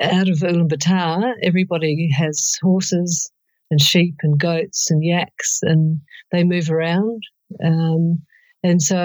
out 0.00 0.28
of 0.28 0.38
Ulaanbaatar, 0.38 1.34
everybody 1.42 2.10
has 2.16 2.58
horses 2.62 3.30
and 3.70 3.80
sheep 3.80 4.16
and 4.22 4.38
goats 4.38 4.90
and 4.90 5.02
yaks, 5.04 5.60
and 5.62 6.00
they 6.32 6.44
move 6.44 6.70
around. 6.70 7.22
Um, 7.64 8.22
and 8.62 8.82
so 8.82 8.96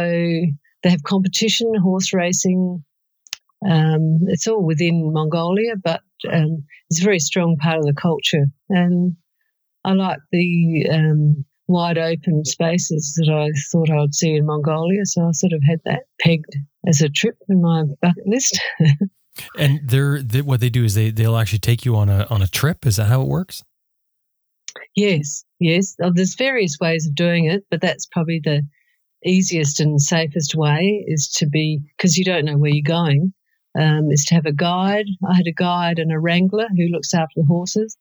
they 0.84 0.90
have 0.90 1.04
competition, 1.04 1.74
horse 1.82 2.14
racing. 2.14 2.84
Um, 3.70 4.20
it's 4.28 4.48
all 4.48 4.64
within 4.64 5.12
Mongolia, 5.14 5.76
but 5.82 6.02
um, 6.32 6.64
it's 6.90 7.02
a 7.02 7.04
very 7.04 7.20
strong 7.20 7.58
part 7.58 7.80
of 7.80 7.86
the 7.86 7.94
culture. 7.94 8.46
And 8.70 9.16
I 9.84 9.94
like 9.94 10.20
the 10.32 10.88
um, 10.92 11.46
wide 11.68 11.98
open 11.98 12.46
spaces 12.46 13.14
that 13.18 13.32
I 13.32 13.50
thought 13.72 13.90
I'd 13.90 14.16
see 14.16 14.36
in 14.36 14.46
Mongolia. 14.46 15.06
So 15.06 15.28
I 15.28 15.32
sort 15.32 15.54
of 15.54 15.62
had 15.68 15.80
that 15.86 16.04
pegged 16.20 16.56
as 16.88 17.02
a 17.02 17.10
trip 17.10 17.38
in 17.48 17.62
my 17.62 17.84
bucket 18.02 18.28
list. 18.28 18.60
And 19.58 19.82
they're 19.84 20.22
they, 20.22 20.42
what 20.42 20.60
they 20.60 20.70
do 20.70 20.84
is 20.84 20.96
they 20.96 21.12
they'll 21.12 21.38
actually 21.38 21.60
take 21.60 21.86
you 21.86 21.96
on 21.96 22.10
a 22.10 22.28
on 22.30 22.42
a 22.42 22.48
trip. 22.48 22.86
Is 22.86 22.98
that 22.98 23.06
how 23.06 23.22
it 23.22 23.28
works? 23.28 23.64
yes, 24.96 25.44
yes. 25.60 25.96
Uh, 26.02 26.12
There's 26.14 26.36
various 26.36 26.78
ways 26.80 27.08
of 27.08 27.16
doing 27.16 27.46
it, 27.46 27.64
but 27.70 27.82
that's 27.82 28.06
probably 28.06 28.42
the 28.44 28.62
easiest 29.26 29.80
and 29.80 30.02
safest 30.02 30.56
way 30.56 31.04
is 31.08 31.28
to 31.38 31.46
be 31.48 31.82
because 31.98 32.18
you 32.18 32.24
don't 32.24 32.46
know 32.46 32.58
where 32.58 32.72
you're 32.72 32.84
going. 32.84 33.34
Um, 33.80 34.10
is 34.10 34.26
to 34.26 34.36
have 34.36 34.48
a 34.48 34.52
guide. 34.52 35.06
I 35.30 35.36
had 35.36 35.46
a 35.46 35.54
guide 35.54 36.00
and 36.00 36.12
a 36.12 36.20
wrangler 36.20 36.68
who 36.76 36.88
looks 36.88 37.14
after 37.14 37.34
the 37.36 37.46
horses, 37.46 37.98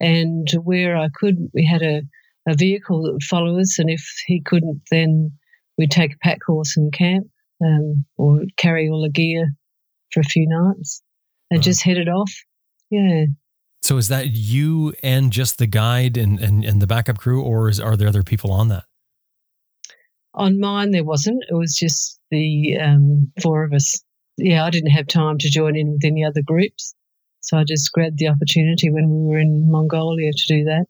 and 0.00 0.50
where 0.64 0.96
I 0.96 1.08
could, 1.14 1.36
we 1.54 1.64
had 1.64 1.82
a, 1.82 2.02
a 2.48 2.56
vehicle 2.56 3.02
that 3.02 3.12
would 3.12 3.22
follow 3.22 3.60
us, 3.60 3.78
and 3.78 3.88
if 3.88 4.04
he 4.26 4.42
couldn't, 4.44 4.82
then 4.90 5.30
we'd 5.78 5.92
take 5.92 6.14
a 6.14 6.18
pack 6.18 6.40
horse 6.44 6.76
and 6.76 6.92
camp, 6.92 7.28
um, 7.64 8.04
or 8.16 8.40
carry 8.56 8.88
all 8.88 9.02
the 9.02 9.10
gear 9.10 9.52
for 10.12 10.20
a 10.20 10.24
few 10.24 10.46
nights, 10.48 11.02
and 11.50 11.62
just 11.62 11.86
it 11.86 12.08
off. 12.08 12.32
Yeah. 12.90 13.26
So 13.82 13.96
is 13.96 14.08
that 14.08 14.30
you 14.30 14.94
and 15.02 15.32
just 15.32 15.58
the 15.58 15.66
guide 15.66 16.16
and 16.16 16.38
and, 16.38 16.64
and 16.64 16.80
the 16.80 16.86
backup 16.86 17.18
crew, 17.18 17.42
or 17.42 17.68
is 17.68 17.80
are 17.80 17.96
there 17.96 18.08
other 18.08 18.22
people 18.22 18.52
on 18.52 18.68
that? 18.68 18.84
On 20.34 20.58
mine, 20.60 20.92
there 20.92 21.04
wasn't. 21.04 21.44
It 21.50 21.54
was 21.54 21.74
just 21.74 22.18
the 22.30 22.78
um, 22.78 23.32
four 23.42 23.64
of 23.64 23.72
us. 23.72 24.02
Yeah, 24.38 24.64
I 24.64 24.70
didn't 24.70 24.90
have 24.90 25.06
time 25.06 25.36
to 25.38 25.50
join 25.50 25.76
in 25.76 25.92
with 25.92 26.04
any 26.04 26.24
other 26.24 26.42
groups. 26.42 26.94
So 27.40 27.58
I 27.58 27.64
just 27.64 27.92
grabbed 27.92 28.18
the 28.18 28.28
opportunity 28.28 28.90
when 28.90 29.10
we 29.10 29.28
were 29.28 29.38
in 29.38 29.70
Mongolia 29.70 30.30
to 30.32 30.46
do 30.46 30.64
that. 30.64 30.86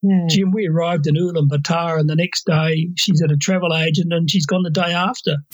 Yeah. 0.00 0.26
Jim, 0.28 0.52
we 0.52 0.68
arrived 0.68 1.08
in 1.08 1.16
Ulan 1.16 1.48
Ulaanbaatar, 1.48 1.98
and 1.98 2.08
the 2.08 2.14
next 2.14 2.46
day 2.46 2.88
she's 2.96 3.20
at 3.20 3.32
a 3.32 3.36
travel 3.36 3.74
agent, 3.74 4.12
and 4.12 4.30
she's 4.30 4.46
gone 4.46 4.62
the 4.62 4.70
day 4.70 4.92
after. 4.92 5.36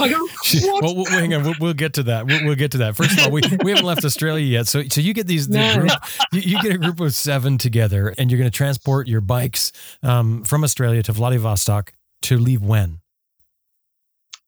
I 0.00 0.08
go, 0.08 0.28
what? 0.66 0.82
Well, 0.82 0.96
we'll, 0.96 1.04
hang 1.06 1.34
on. 1.34 1.44
We'll, 1.44 1.54
we'll 1.60 1.72
get 1.74 1.94
to 1.94 2.02
that. 2.04 2.26
We'll, 2.26 2.44
we'll 2.44 2.56
get 2.56 2.72
to 2.72 2.78
that. 2.78 2.96
First 2.96 3.12
of 3.18 3.26
all, 3.26 3.30
we, 3.30 3.42
we 3.62 3.70
haven't 3.70 3.86
left 3.86 4.04
Australia 4.04 4.44
yet. 4.44 4.66
So 4.66 4.82
so 4.84 5.00
you 5.00 5.14
get 5.14 5.28
these 5.28 5.46
the 5.46 5.58
No. 5.58 5.74
group, 5.78 5.90
you, 6.32 6.40
you 6.40 6.62
get 6.62 6.72
a 6.72 6.78
group 6.78 6.98
of 6.98 7.14
seven 7.14 7.58
together, 7.58 8.12
and 8.18 8.30
you're 8.30 8.38
going 8.38 8.50
to 8.50 8.56
transport 8.56 9.06
your 9.06 9.20
bikes 9.20 9.70
um, 10.02 10.42
from 10.42 10.64
Australia 10.64 11.02
to 11.04 11.12
Vladivostok 11.12 11.92
to 12.22 12.38
leave 12.38 12.62
when? 12.62 12.98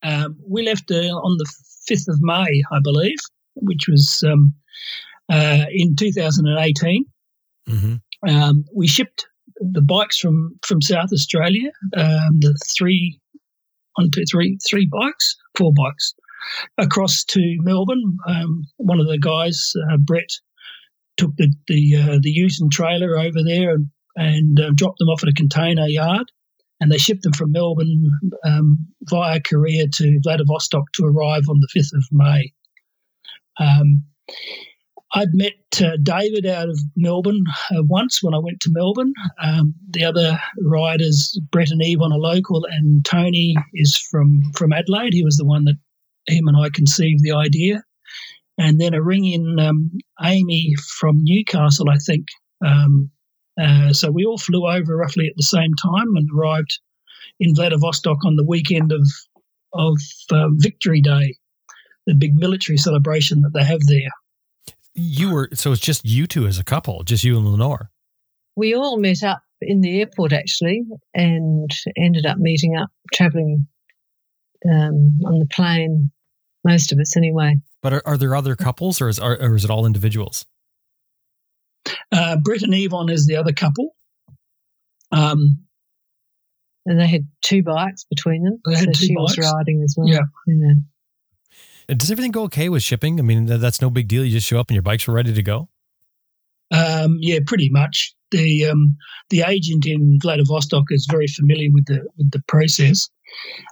Um, 0.03 0.37
we 0.49 0.63
left 0.65 0.91
uh, 0.91 0.95
on 0.95 1.37
the 1.39 1.47
5th 1.91 2.09
of 2.09 2.19
May, 2.21 2.63
I 2.73 2.79
believe, 2.83 3.19
which 3.55 3.87
was 3.89 4.25
um, 4.27 4.55
uh, 5.31 5.67
in 5.71 5.95
2018. 5.95 7.05
Mm-hmm. 7.71 8.31
Um, 8.31 8.65
we 8.75 8.87
shipped 8.87 9.27
the 9.61 9.83
bikes 9.83 10.19
from, 10.19 10.59
from 10.67 10.81
South 10.81 11.13
Australia, 11.13 11.71
um, 11.97 12.39
the 12.41 12.57
three, 12.77 13.21
one, 13.95 14.11
two, 14.15 14.25
three, 14.31 14.59
three 14.69 14.89
bikes, 14.91 15.37
four 15.57 15.73
bikes, 15.73 16.15
across 16.79 17.25
to 17.25 17.57
Melbourne. 17.61 18.17
Um, 18.27 18.67
one 18.77 19.01
of 19.01 19.07
the 19.07 19.19
guys, 19.19 19.73
uh, 19.91 19.97
Brett, 19.99 20.31
took 21.17 21.37
the 21.37 21.53
the 21.67 21.97
uh, 21.97 22.19
the 22.23 22.31
Euston 22.31 22.71
trailer 22.71 23.19
over 23.19 23.43
there 23.45 23.75
and, 23.75 23.89
and 24.17 24.61
uh, 24.61 24.71
dropped 24.75 24.99
them 24.99 25.09
off 25.09 25.23
at 25.23 25.29
a 25.29 25.35
container 25.35 25.87
yard, 25.87 26.31
and 26.81 26.91
they 26.91 26.99
shipped 26.99 27.23
them 27.23 27.33
from 27.33 27.53
Melbourne 27.53 28.11
um, 28.45 28.87
via 29.03 29.41
Korea 29.41 29.87
to 29.89 30.21
Vladivostok 30.23 30.85
to 30.95 31.05
arrive 31.05 31.45
on 31.49 31.61
the 31.61 31.69
fifth 31.71 31.93
of 31.95 32.05
May. 32.11 32.53
I'd 35.13 35.35
met 35.35 35.55
uh, 35.81 35.97
David 36.03 36.47
out 36.47 36.69
of 36.69 36.79
Melbourne 36.97 37.45
uh, 37.71 37.83
once 37.83 38.23
when 38.23 38.35
I 38.35 38.39
went 38.39 38.61
to 38.61 38.71
Melbourne. 38.73 39.13
Um, 39.43 39.75
the 39.91 40.05
other 40.05 40.41
riders, 40.63 41.39
Brett 41.51 41.71
and 41.71 41.83
Eve, 41.83 42.01
on 42.01 42.13
a 42.13 42.17
local, 42.17 42.65
and 42.71 43.05
Tony 43.05 43.57
is 43.75 43.97
from 43.97 44.43
from 44.57 44.73
Adelaide. 44.73 45.13
He 45.13 45.25
was 45.25 45.37
the 45.37 45.45
one 45.45 45.65
that 45.65 45.77
him 46.29 46.47
and 46.47 46.57
I 46.57 46.69
conceived 46.73 47.23
the 47.23 47.33
idea. 47.33 47.83
And 48.59 48.81
then 48.81 48.95
a 48.95 49.03
ring 49.03 49.25
in 49.25 49.59
um, 49.59 49.91
Amy 50.23 50.75
from 50.99 51.19
Newcastle, 51.23 51.89
I 51.89 51.97
think. 51.97 52.27
Um, 52.65 53.11
uh, 53.61 53.93
so 53.93 54.11
we 54.11 54.25
all 54.25 54.39
flew 54.39 54.69
over 54.69 54.97
roughly 54.97 55.27
at 55.27 55.37
the 55.37 55.43
same 55.43 55.73
time 55.83 56.15
and 56.15 56.29
arrived 56.35 56.79
in 57.41 57.55
Vladivostok 57.55 58.19
on 58.25 58.37
the 58.37 58.45
weekend 58.47 58.93
of 58.93 59.03
of 59.73 59.97
uh, 60.33 60.49
Victory 60.57 61.01
Day, 61.01 61.37
the 62.07 62.15
big 62.15 62.35
military 62.35 62.77
celebration 62.77 63.43
that 63.43 63.53
they 63.55 63.65
have 63.65 63.81
there. 63.87 64.11
You 64.95 65.33
were 65.33 65.49
so 65.55 65.73
it's 65.73 65.81
just 65.81 66.05
you 66.05 66.27
two 66.27 66.47
as 66.47 66.59
a 66.59 66.65
couple, 66.65 67.03
just 67.05 67.25
you 67.25 67.37
and 67.37 67.47
Lenore. 67.47 67.91
We 68.57 68.75
all 68.75 68.99
met 68.99 69.23
up 69.23 69.43
in 69.61 69.81
the 69.81 70.01
airport 70.01 70.33
actually 70.33 70.83
and 71.15 71.71
ended 71.97 72.27
up 72.27 72.39
meeting 72.39 72.77
up, 72.77 72.91
traveling 73.15 73.67
um, 74.67 75.21
on 75.25 75.39
the 75.39 75.47
plane, 75.51 76.11
most 76.65 76.93
of 76.93 76.99
us 76.99 77.17
anyway. 77.17 77.57
But 77.83 77.93
are, 77.95 78.03
are 78.05 78.19
there 78.19 78.35
other 78.35 78.57
couples, 78.57 79.01
or 79.01 79.09
is 79.09 79.19
are, 79.19 79.37
or 79.41 79.55
is 79.57 79.65
it 79.65 79.71
all 79.71 79.87
individuals? 79.87 80.45
Uh, 82.13 82.37
Brett 82.43 82.63
and 82.63 82.75
Yvonne 82.75 83.09
is 83.09 83.27
the 83.27 83.37
other 83.37 83.53
couple. 83.53 83.95
Um, 85.13 85.65
And 86.87 86.99
they 86.99 87.07
had 87.07 87.27
two 87.43 87.63
bikes 87.63 88.05
between 88.05 88.45
them. 88.45 88.61
They 88.67 88.75
had 88.75 88.85
so 88.87 88.93
two 88.93 89.07
she 89.07 89.15
was 89.15 89.39
riding 89.39 89.83
as 89.83 89.95
well. 89.97 90.09
Yeah. 90.09 90.21
yeah. 90.47 90.73
Does 91.97 92.11
everything 92.11 92.31
go 92.31 92.45
okay 92.45 92.69
with 92.69 92.83
shipping? 92.83 93.19
I 93.19 93.23
mean, 93.23 93.47
that's 93.47 93.81
no 93.81 93.91
big 93.91 94.07
deal. 94.07 94.25
You 94.25 94.33
just 94.33 94.47
show 94.47 94.61
up 94.61 94.69
and 94.69 94.75
your 94.75 94.83
bikes 94.83 95.09
are 95.09 95.13
ready 95.13 95.35
to 95.35 95.43
go. 95.43 95.69
Um, 96.71 97.19
yeah, 97.21 97.41
pretty 97.45 97.69
much. 97.69 98.15
The 98.31 98.67
um, 98.67 98.97
the 99.31 99.43
agent 99.43 99.87
in 99.87 100.19
Vladivostok 100.23 100.85
is 100.91 101.09
very 101.11 101.27
familiar 101.27 101.69
with 101.73 101.87
the 101.87 102.07
with 102.17 102.31
the 102.31 102.43
process. 102.47 103.09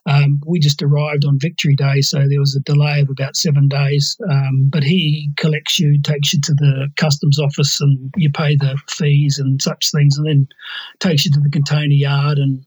Um, 0.06 0.40
we 0.46 0.58
just 0.58 0.82
arrived 0.82 1.24
on 1.24 1.38
Victory 1.38 1.76
Day, 1.76 2.00
so 2.00 2.18
there 2.18 2.40
was 2.40 2.56
a 2.56 2.72
delay 2.72 3.00
of 3.00 3.08
about 3.08 3.36
seven 3.36 3.68
days. 3.68 4.16
Um, 4.28 4.68
but 4.68 4.82
he 4.82 5.30
collects 5.36 5.78
you, 5.78 6.00
takes 6.02 6.32
you 6.32 6.40
to 6.40 6.54
the 6.54 6.88
customs 6.96 7.38
office, 7.38 7.80
and 7.80 8.10
you 8.16 8.30
pay 8.32 8.56
the 8.56 8.76
fees 8.88 9.38
and 9.38 9.62
such 9.62 9.92
things, 9.92 10.18
and 10.18 10.26
then 10.26 10.48
takes 10.98 11.24
you 11.24 11.30
to 11.32 11.40
the 11.40 11.50
container 11.50 11.94
yard, 11.94 12.38
and 12.38 12.64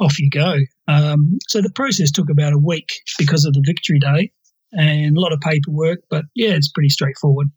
off 0.00 0.18
you 0.18 0.30
go. 0.30 0.56
Um, 0.88 1.38
so 1.48 1.60
the 1.60 1.70
process 1.70 2.10
took 2.10 2.30
about 2.30 2.54
a 2.54 2.58
week 2.58 2.88
because 3.18 3.44
of 3.44 3.52
the 3.52 3.62
Victory 3.66 3.98
Day 3.98 4.32
and 4.74 5.16
a 5.16 5.20
lot 5.20 5.32
of 5.32 5.40
paperwork, 5.40 6.00
but 6.10 6.24
yeah, 6.34 6.50
it's 6.50 6.68
pretty 6.68 6.88
straightforward. 6.88 7.48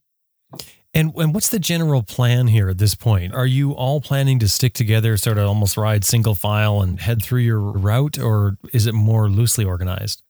And 0.94 1.14
and 1.16 1.34
what's 1.34 1.50
the 1.50 1.60
general 1.60 2.02
plan 2.02 2.48
here 2.48 2.70
at 2.70 2.78
this 2.78 2.96
point? 2.96 3.34
Are 3.34 3.46
you 3.46 3.74
all 3.74 4.02
planning 4.02 4.40
to 4.40 4.48
stick 4.48 4.74
together, 4.74 5.18
sort 5.18 5.38
of 5.38 5.48
almost 5.48 5.78
ride 5.78 6.06
single 6.06 6.34
file 6.36 6.82
and 6.82 7.00
head 7.00 7.22
through 7.22 7.42
your 7.42 7.60
route, 7.60 8.18
or 8.18 8.58
is 8.74 8.88
it 8.88 8.94
more 8.94 9.30
loosely 9.30 9.66
organized? 9.66 10.24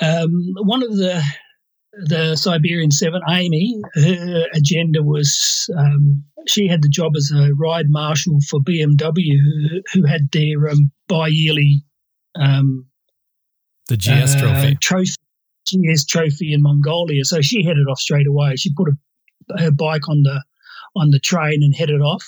um, 0.00 0.54
one 0.56 0.82
of 0.82 0.96
the 0.96 1.22
the 2.06 2.36
Siberian 2.36 2.90
Seven, 2.90 3.20
Amy, 3.28 3.82
her 3.94 4.46
agenda 4.54 5.02
was 5.02 5.68
um, 5.76 6.24
she 6.46 6.66
had 6.66 6.82
the 6.82 6.88
job 6.88 7.12
as 7.16 7.30
a 7.34 7.50
ride 7.54 7.90
marshal 7.90 8.38
for 8.48 8.60
BMW, 8.60 9.36
who, 9.38 9.82
who 9.92 10.06
had 10.06 10.22
their 10.32 10.70
um, 10.70 10.90
bi-yearly 11.06 11.84
um, 12.34 12.86
The 13.88 13.98
GS 13.98 14.36
uh, 14.36 14.40
trophy. 14.40 14.76
trophy, 14.76 15.12
GS 15.66 16.04
trophy 16.04 16.52
in 16.52 16.62
Mongolia. 16.62 17.24
So 17.24 17.40
she 17.40 17.64
headed 17.64 17.86
off 17.88 17.98
straight 17.98 18.26
away. 18.26 18.56
She 18.56 18.72
put 18.74 18.88
a, 18.88 19.58
her 19.62 19.70
bike 19.70 20.08
on 20.08 20.22
the 20.22 20.42
on 20.94 21.10
the 21.10 21.18
train 21.20 21.62
and 21.62 21.74
headed 21.74 22.00
off. 22.00 22.24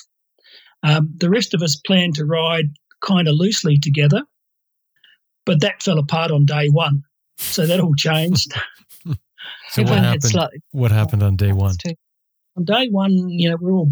Um, 0.83 1.13
the 1.17 1.29
rest 1.29 1.53
of 1.53 1.61
us 1.61 1.79
planned 1.85 2.15
to 2.15 2.25
ride 2.25 2.65
kind 3.01 3.27
of 3.27 3.35
loosely 3.35 3.77
together, 3.77 4.21
but 5.45 5.61
that 5.61 5.83
fell 5.83 5.99
apart 5.99 6.31
on 6.31 6.45
day 6.45 6.67
one. 6.69 7.03
So 7.37 7.65
that 7.65 7.79
all 7.79 7.95
changed. 7.95 8.53
So 9.69 9.83
what 9.83 9.99
happened? 9.99 10.23
slightly 10.23 10.61
What 10.71 10.91
happened 10.91 11.23
on 11.23 11.35
day 11.35 11.51
one? 11.51 11.75
on 12.57 12.63
day 12.63 12.87
one, 12.89 13.29
you 13.29 13.49
know, 13.49 13.57
we're 13.59 13.73
all 13.73 13.91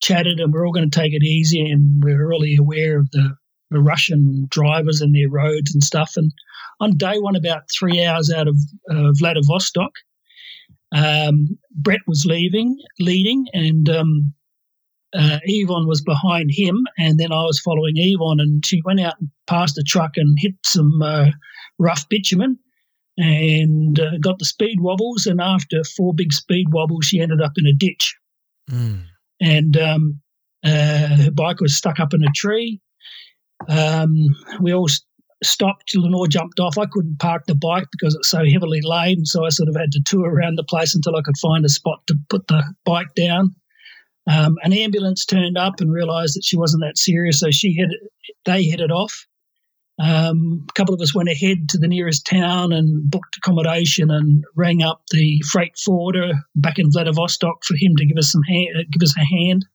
chatted 0.00 0.40
and 0.40 0.52
we're 0.52 0.66
all 0.66 0.72
going 0.72 0.88
to 0.88 0.98
take 0.98 1.12
it 1.12 1.22
easy 1.22 1.70
and 1.70 2.02
we're 2.02 2.26
really 2.26 2.56
aware 2.56 2.98
of 2.98 3.10
the, 3.10 3.34
the 3.70 3.80
Russian 3.80 4.46
drivers 4.50 5.00
and 5.00 5.14
their 5.14 5.28
roads 5.28 5.74
and 5.74 5.82
stuff. 5.82 6.12
And 6.16 6.32
on 6.80 6.96
day 6.96 7.18
one, 7.18 7.36
about 7.36 7.62
three 7.76 8.04
hours 8.04 8.32
out 8.32 8.48
of 8.48 8.56
uh, 8.90 9.12
Vladivostok, 9.18 9.92
um, 10.94 11.58
Brett 11.74 12.00
was 12.06 12.24
leaving, 12.26 12.78
leading, 12.98 13.46
and 13.52 13.88
um, 13.90 14.32
uh, 15.14 15.38
Yvonne 15.44 15.86
was 15.86 16.02
behind 16.02 16.50
him, 16.52 16.86
and 16.98 17.18
then 17.18 17.32
I 17.32 17.42
was 17.42 17.60
following 17.60 17.94
Yvonne, 17.96 18.40
and 18.40 18.64
she 18.64 18.80
went 18.84 19.00
out 19.00 19.14
and 19.20 19.28
passed 19.46 19.78
a 19.78 19.82
truck 19.82 20.12
and 20.16 20.38
hit 20.40 20.54
some 20.64 21.00
uh, 21.02 21.30
rough 21.78 22.08
bitumen 22.08 22.58
and 23.18 23.98
uh, 23.98 24.18
got 24.20 24.38
the 24.38 24.44
speed 24.44 24.80
wobbles. 24.80 25.26
And 25.26 25.40
after 25.40 25.82
four 25.96 26.14
big 26.14 26.32
speed 26.32 26.68
wobbles, 26.72 27.04
she 27.06 27.20
ended 27.20 27.42
up 27.42 27.52
in 27.56 27.66
a 27.66 27.72
ditch 27.72 28.14
Mm. 28.70 29.04
and 29.40 29.76
um, 29.78 30.20
uh, 30.62 31.16
her 31.16 31.30
bike 31.30 31.60
was 31.60 31.76
stuck 31.76 31.98
up 32.00 32.12
in 32.12 32.22
a 32.22 32.30
tree. 32.34 32.80
Um, 33.66 34.12
we 34.60 34.72
all 34.72 34.88
stopped. 35.42 35.94
Lenore 35.94 36.28
jumped 36.28 36.60
off. 36.60 36.78
I 36.78 36.86
couldn't 36.90 37.18
park 37.18 37.44
the 37.46 37.54
bike 37.54 37.88
because 37.92 38.14
it's 38.14 38.30
so 38.30 38.44
heavily 38.50 38.80
laden, 38.82 39.26
so 39.26 39.44
I 39.44 39.50
sort 39.50 39.68
of 39.68 39.76
had 39.76 39.92
to 39.92 40.02
tour 40.04 40.28
around 40.28 40.56
the 40.56 40.64
place 40.64 40.94
until 40.94 41.16
I 41.16 41.22
could 41.22 41.38
find 41.38 41.64
a 41.64 41.68
spot 41.68 42.06
to 42.06 42.16
put 42.28 42.46
the 42.48 42.62
bike 42.84 43.14
down. 43.14 43.54
Um, 44.26 44.56
an 44.62 44.72
ambulance 44.72 45.24
turned 45.24 45.56
up 45.56 45.80
and 45.80 45.90
realised 45.90 46.36
that 46.36 46.44
she 46.44 46.56
wasn't 46.56 46.82
that 46.82 46.98
serious, 46.98 47.40
so 47.40 47.50
she 47.50 47.76
headed. 47.76 47.98
They 48.44 48.68
headed 48.68 48.90
off. 48.90 49.26
Um, 50.00 50.64
a 50.68 50.72
couple 50.74 50.94
of 50.94 51.00
us 51.00 51.14
went 51.14 51.28
ahead 51.28 51.68
to 51.70 51.78
the 51.78 51.88
nearest 51.88 52.24
town 52.24 52.72
and 52.72 53.10
booked 53.10 53.36
accommodation 53.38 54.10
and 54.10 54.44
rang 54.54 54.80
up 54.82 55.02
the 55.10 55.42
freight 55.50 55.76
forwarder 55.76 56.34
back 56.54 56.78
in 56.78 56.90
Vladivostok 56.92 57.64
for 57.64 57.74
him 57.74 57.96
to 57.96 58.06
give 58.06 58.16
us 58.16 58.30
some 58.30 58.42
give 58.48 59.02
us 59.02 59.14
a 59.16 59.24
hand. 59.24 59.66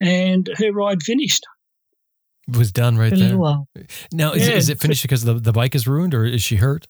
And 0.00 0.48
her 0.58 0.72
ride 0.72 1.02
finished. 1.02 1.44
Was 2.48 2.72
done 2.72 2.96
right 2.98 3.12
a 3.12 3.16
there. 3.16 3.38
while. 3.38 3.68
Now, 4.12 4.32
is, 4.32 4.46
Yeah. 4.46 4.54
is 4.54 4.68
it 4.68 4.80
finished 4.80 5.02
because 5.02 5.24
the, 5.24 5.34
the 5.34 5.52
bike 5.52 5.74
is 5.74 5.86
ruined 5.86 6.14
or 6.14 6.24
is 6.24 6.42
she 6.42 6.56
hurt? 6.56 6.86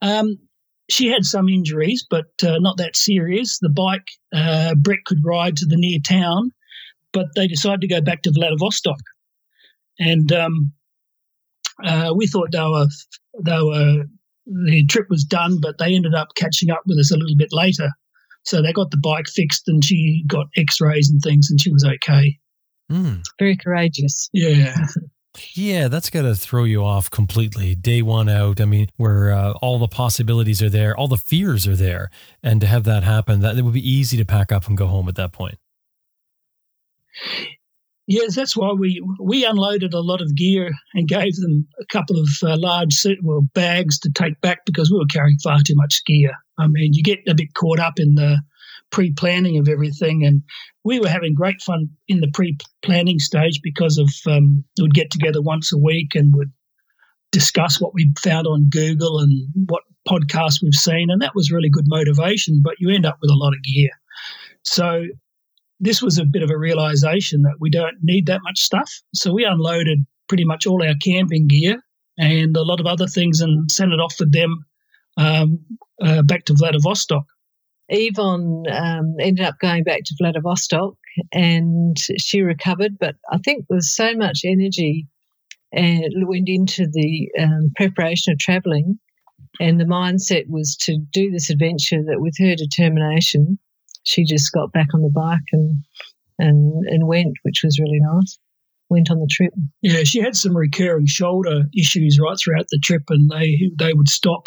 Um, 0.00 0.38
she 0.90 1.08
had 1.08 1.24
some 1.24 1.48
injuries, 1.48 2.06
but 2.08 2.26
uh, 2.42 2.58
not 2.58 2.76
that 2.78 2.96
serious. 2.96 3.58
The 3.60 3.68
bike, 3.70 4.06
uh, 4.34 4.74
Brett 4.76 5.04
could 5.04 5.18
ride 5.24 5.56
to 5.58 5.66
the 5.66 5.76
near 5.76 5.98
town, 6.06 6.50
but 7.12 7.26
they 7.36 7.46
decided 7.46 7.80
to 7.82 7.88
go 7.88 8.00
back 8.00 8.22
to 8.22 8.32
Vladivostok. 8.32 8.98
And 9.98 10.32
um, 10.32 10.72
uh, 11.82 12.12
we 12.16 12.26
thought 12.26 12.48
they 12.52 12.58
were, 12.60 12.86
they 13.44 13.62
were, 13.62 14.04
their 14.46 14.82
trip 14.88 15.06
was 15.10 15.24
done, 15.24 15.58
but 15.60 15.78
they 15.78 15.94
ended 15.94 16.14
up 16.14 16.28
catching 16.36 16.70
up 16.70 16.82
with 16.86 16.98
us 16.98 17.12
a 17.12 17.16
little 17.16 17.36
bit 17.36 17.50
later. 17.52 17.90
So 18.44 18.60
they 18.60 18.72
got 18.72 18.90
the 18.90 19.00
bike 19.02 19.26
fixed 19.28 19.68
and 19.68 19.82
she 19.84 20.24
got 20.26 20.46
x 20.56 20.80
rays 20.80 21.10
and 21.10 21.20
things 21.22 21.48
and 21.50 21.58
she 21.60 21.70
was 21.72 21.84
okay. 21.84 22.38
Mm. 22.90 23.22
Very 23.38 23.56
courageous. 23.56 24.28
Yeah. 24.32 24.76
Yeah, 25.54 25.88
that's 25.88 26.10
got 26.10 26.22
to 26.22 26.36
throw 26.36 26.62
you 26.62 26.84
off 26.84 27.10
completely. 27.10 27.74
Day 27.74 28.02
one 28.02 28.28
out. 28.28 28.60
I 28.60 28.66
mean, 28.66 28.88
where 28.96 29.32
uh, 29.32 29.52
all 29.60 29.80
the 29.80 29.88
possibilities 29.88 30.62
are 30.62 30.70
there, 30.70 30.96
all 30.96 31.08
the 31.08 31.16
fears 31.16 31.66
are 31.66 31.74
there, 31.74 32.10
and 32.42 32.60
to 32.60 32.68
have 32.68 32.84
that 32.84 33.02
happen, 33.02 33.40
that 33.40 33.58
it 33.58 33.62
would 33.62 33.74
be 33.74 33.88
easy 33.88 34.16
to 34.16 34.24
pack 34.24 34.52
up 34.52 34.68
and 34.68 34.76
go 34.76 34.86
home 34.86 35.08
at 35.08 35.16
that 35.16 35.32
point. 35.32 35.58
Yes, 38.06 38.34
that's 38.34 38.56
why 38.56 38.72
we 38.72 39.02
we 39.20 39.46
unloaded 39.46 39.94
a 39.94 40.00
lot 40.00 40.20
of 40.20 40.34
gear 40.36 40.70
and 40.92 41.08
gave 41.08 41.34
them 41.36 41.66
a 41.80 41.86
couple 41.86 42.20
of 42.20 42.28
uh, 42.42 42.56
large 42.58 42.94
well 43.22 43.46
bags 43.54 43.98
to 44.00 44.10
take 44.14 44.40
back 44.42 44.64
because 44.66 44.90
we 44.90 44.98
were 44.98 45.06
carrying 45.06 45.38
far 45.42 45.58
too 45.64 45.74
much 45.74 46.04
gear. 46.04 46.32
I 46.58 46.66
mean, 46.68 46.92
you 46.92 47.02
get 47.02 47.20
a 47.26 47.34
bit 47.34 47.54
caught 47.54 47.80
up 47.80 47.98
in 47.98 48.14
the 48.14 48.40
pre-planning 48.94 49.58
of 49.58 49.68
everything, 49.68 50.24
and 50.24 50.40
we 50.84 51.00
were 51.00 51.08
having 51.08 51.34
great 51.34 51.60
fun 51.60 51.88
in 52.06 52.20
the 52.20 52.30
pre-planning 52.32 53.18
stage 53.18 53.58
because 53.60 53.98
of 53.98 54.08
um, 54.32 54.64
we'd 54.80 54.94
get 54.94 55.10
together 55.10 55.42
once 55.42 55.72
a 55.72 55.78
week 55.78 56.14
and 56.14 56.32
would 56.34 56.52
discuss 57.32 57.80
what 57.80 57.92
we 57.92 58.12
found 58.22 58.46
on 58.46 58.68
Google 58.70 59.18
and 59.18 59.48
what 59.66 59.82
podcasts 60.08 60.62
we've 60.62 60.74
seen, 60.74 61.10
and 61.10 61.20
that 61.20 61.34
was 61.34 61.50
really 61.50 61.68
good 61.68 61.86
motivation. 61.88 62.62
But 62.62 62.76
you 62.78 62.88
end 62.90 63.04
up 63.04 63.18
with 63.20 63.32
a 63.32 63.36
lot 63.36 63.52
of 63.52 63.64
gear, 63.64 63.90
so 64.62 65.06
this 65.80 66.00
was 66.00 66.16
a 66.16 66.24
bit 66.24 66.44
of 66.44 66.50
a 66.50 66.56
realization 66.56 67.42
that 67.42 67.56
we 67.58 67.70
don't 67.70 67.96
need 68.00 68.26
that 68.26 68.42
much 68.44 68.60
stuff. 68.60 68.90
So 69.12 69.32
we 69.32 69.44
unloaded 69.44 70.06
pretty 70.28 70.44
much 70.44 70.68
all 70.68 70.82
our 70.82 70.94
camping 71.02 71.48
gear 71.48 71.82
and 72.16 72.56
a 72.56 72.62
lot 72.62 72.78
of 72.78 72.86
other 72.86 73.08
things 73.08 73.40
and 73.40 73.68
sent 73.70 73.92
it 73.92 73.98
off 73.98 74.14
with 74.20 74.32
them 74.32 74.64
um, 75.16 75.58
uh, 76.00 76.22
back 76.22 76.44
to 76.44 76.54
Vladivostok. 76.54 77.24
Yvonne 77.88 78.64
um, 78.70 79.16
ended 79.20 79.44
up 79.44 79.56
going 79.60 79.84
back 79.84 80.00
to 80.04 80.14
Vladivostok 80.18 80.94
and 81.32 81.96
she 82.18 82.40
recovered, 82.40 82.98
but 82.98 83.16
I 83.30 83.38
think 83.38 83.66
there 83.68 83.76
was 83.76 83.94
so 83.94 84.14
much 84.14 84.40
energy 84.44 85.06
and 85.72 86.28
went 86.28 86.48
into 86.48 86.86
the 86.86 87.30
um, 87.38 87.72
preparation 87.76 88.32
of 88.32 88.38
travelling, 88.38 88.98
and 89.60 89.80
the 89.80 89.84
mindset 89.84 90.44
was 90.48 90.76
to 90.82 90.98
do 91.12 91.30
this 91.30 91.50
adventure. 91.50 92.02
That 92.02 92.20
with 92.20 92.34
her 92.38 92.54
determination, 92.54 93.58
she 94.04 94.24
just 94.24 94.52
got 94.52 94.72
back 94.72 94.88
on 94.94 95.02
the 95.02 95.10
bike 95.10 95.40
and 95.52 95.78
and 96.38 96.86
and 96.86 97.06
went, 97.06 97.34
which 97.42 97.62
was 97.64 97.78
really 97.80 98.00
nice. 98.00 98.38
Went 98.88 99.10
on 99.10 99.18
the 99.18 99.28
trip. 99.30 99.52
Yeah, 99.82 100.04
she 100.04 100.20
had 100.20 100.36
some 100.36 100.56
recurring 100.56 101.06
shoulder 101.06 101.64
issues 101.76 102.18
right 102.20 102.36
throughout 102.38 102.66
the 102.70 102.80
trip, 102.82 103.02
and 103.08 103.30
they 103.30 103.70
they 103.78 103.94
would 103.94 104.08
stop 104.08 104.44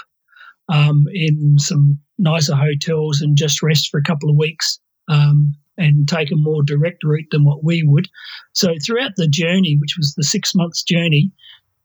um, 0.69 1.06
in 1.13 1.58
some 1.58 1.99
nicer 2.17 2.56
hotels 2.56 3.21
and 3.21 3.38
just 3.38 3.62
rest 3.62 3.89
for 3.89 3.99
a 3.99 4.03
couple 4.03 4.30
of 4.30 4.38
weeks 4.38 4.80
um, 5.08 5.53
and 5.77 6.08
take 6.08 6.32
a 6.32 6.36
more 6.36 6.63
direct 6.63 7.03
route 7.03 7.27
than 7.32 7.45
what 7.45 7.63
we 7.63 7.84
would. 7.84 8.08
So 8.53 8.73
throughout 8.86 9.12
the 9.15 9.27
journey, 9.27 9.77
which 9.80 9.95
was 9.97 10.13
the 10.15 10.23
six 10.23 10.53
months 10.56 10.84
journey, 10.84 11.32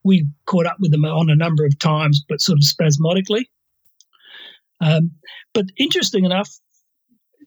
we 0.04 0.26
caught 0.46 0.66
up 0.66 0.78
with 0.80 0.90
them 0.90 1.04
on 1.04 1.30
a 1.30 1.36
number 1.36 1.64
of 1.64 1.78
times, 1.78 2.24
but 2.28 2.40
sort 2.40 2.58
of 2.58 2.64
spasmodically. 2.64 3.48
Um, 4.80 5.12
but 5.54 5.66
interesting 5.78 6.24
enough, 6.24 6.50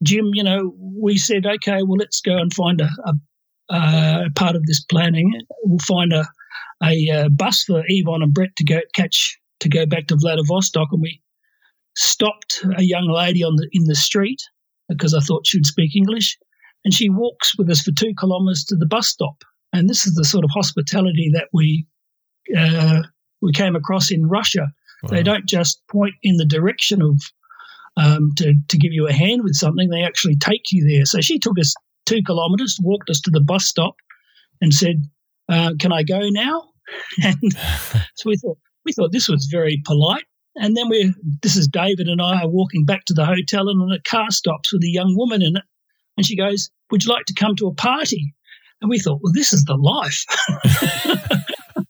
Jim, 0.04 0.32
you 0.34 0.44
know, 0.44 0.74
we 0.78 1.18
said, 1.18 1.46
okay, 1.46 1.82
well, 1.84 1.98
let's 1.98 2.22
go 2.22 2.38
and 2.38 2.54
find 2.54 2.82
a, 2.82 2.90
a 3.06 3.14
uh, 3.68 4.24
part 4.36 4.56
of 4.56 4.66
this 4.68 4.84
planning. 4.86 5.42
We'll 5.64 5.80
find 5.80 6.14
a 6.14 6.26
a 6.84 7.10
uh, 7.10 7.30
bus 7.30 7.64
for 7.64 7.84
Yvonne 7.88 8.22
and 8.22 8.34
Brett 8.34 8.56
to 8.58 8.64
go 8.64 8.80
catch 8.94 9.40
to 9.62 9.70
go 9.70 9.86
back 9.86 10.08
to 10.08 10.18
Vladivostok, 10.18 10.90
and 10.92 11.02
we 11.02 11.22
stopped 11.96 12.64
a 12.78 12.84
young 12.84 13.10
lady 13.10 13.44
on 13.44 13.56
the 13.56 13.68
in 13.72 13.86
the 13.86 13.96
street 13.96 14.42
because 14.90 15.14
I 15.14 15.20
thought 15.20 15.48
she'd 15.48 15.66
speak 15.66 15.96
English, 15.96 16.38
and 16.84 16.94
she 16.94 17.10
walks 17.10 17.58
with 17.58 17.70
us 17.70 17.82
for 17.82 17.92
two 17.92 18.14
kilometres 18.20 18.64
to 18.66 18.76
the 18.76 18.86
bus 18.86 19.08
stop. 19.08 19.44
And 19.74 19.90
this 19.90 20.06
is 20.06 20.16
the 20.16 20.24
sort 20.24 20.46
of 20.46 20.52
hospitality 20.54 21.32
that 21.34 21.48
we 21.54 21.88
uh, 22.58 23.04
we 23.42 23.52
came 23.52 23.76
across 23.76 24.12
in 24.12 24.28
Russia. 24.28 24.68
They 25.10 25.22
don't 25.22 25.48
just 25.48 25.84
point 25.88 26.16
in 26.24 26.38
the 26.38 26.46
direction 26.46 27.02
of 27.02 27.20
um, 27.98 28.32
to 28.38 28.56
to 28.70 28.78
give 28.78 28.92
you 28.92 29.08
a 29.08 29.14
hand 29.14 29.44
with 29.44 29.56
something. 29.56 29.90
They 29.90 30.04
actually 30.04 30.36
take 30.38 30.72
you 30.72 30.88
there. 30.88 31.06
So 31.06 31.22
she 31.22 31.40
took 31.40 31.60
us 31.60 31.74
two 32.06 32.22
kilometres, 32.26 32.80
walked 32.82 33.10
us 33.10 33.22
to 33.22 33.32
the 33.32 33.42
bus 33.42 33.66
stop, 33.66 33.96
and 34.62 34.74
said, 34.74 35.04
uh, 35.50 35.74
"Can 35.80 35.92
I 35.92 36.04
go 36.04 36.30
now?" 36.30 36.64
And 37.24 37.36
so 38.16 38.30
we 38.30 38.38
thought 38.38 38.58
we 38.86 38.94
thought 38.94 39.12
this 39.12 39.30
was 39.30 39.48
very 39.52 39.82
polite. 39.86 40.26
And 40.58 40.76
then 40.78 40.90
we 40.90 41.14
this 41.42 41.56
is 41.58 41.68
David 41.68 42.08
and 42.08 42.22
I 42.22 42.42
are 42.42 42.48
walking 42.50 42.86
back 42.86 43.06
to 43.06 43.14
the 43.14 43.26
hotel, 43.26 43.68
and 43.70 43.92
a 43.94 44.02
car 44.10 44.32
stops 44.32 44.72
with 44.74 44.84
a 44.84 44.90
young 44.90 45.16
woman 45.18 45.42
in 45.42 45.56
it, 45.58 45.64
and 46.18 46.26
she 46.26 46.36
goes, 46.38 46.70
"Would 46.92 47.04
you 47.04 47.12
like 47.12 47.26
to 47.26 47.34
come 47.34 47.56
to 47.58 47.68
a 47.68 47.74
party?" 47.74 48.34
And 48.82 48.90
we 48.90 49.00
thought, 49.00 49.22
well, 49.24 49.32
this 49.34 49.54
is 49.54 49.64
the 49.64 49.76
life. 49.76 50.26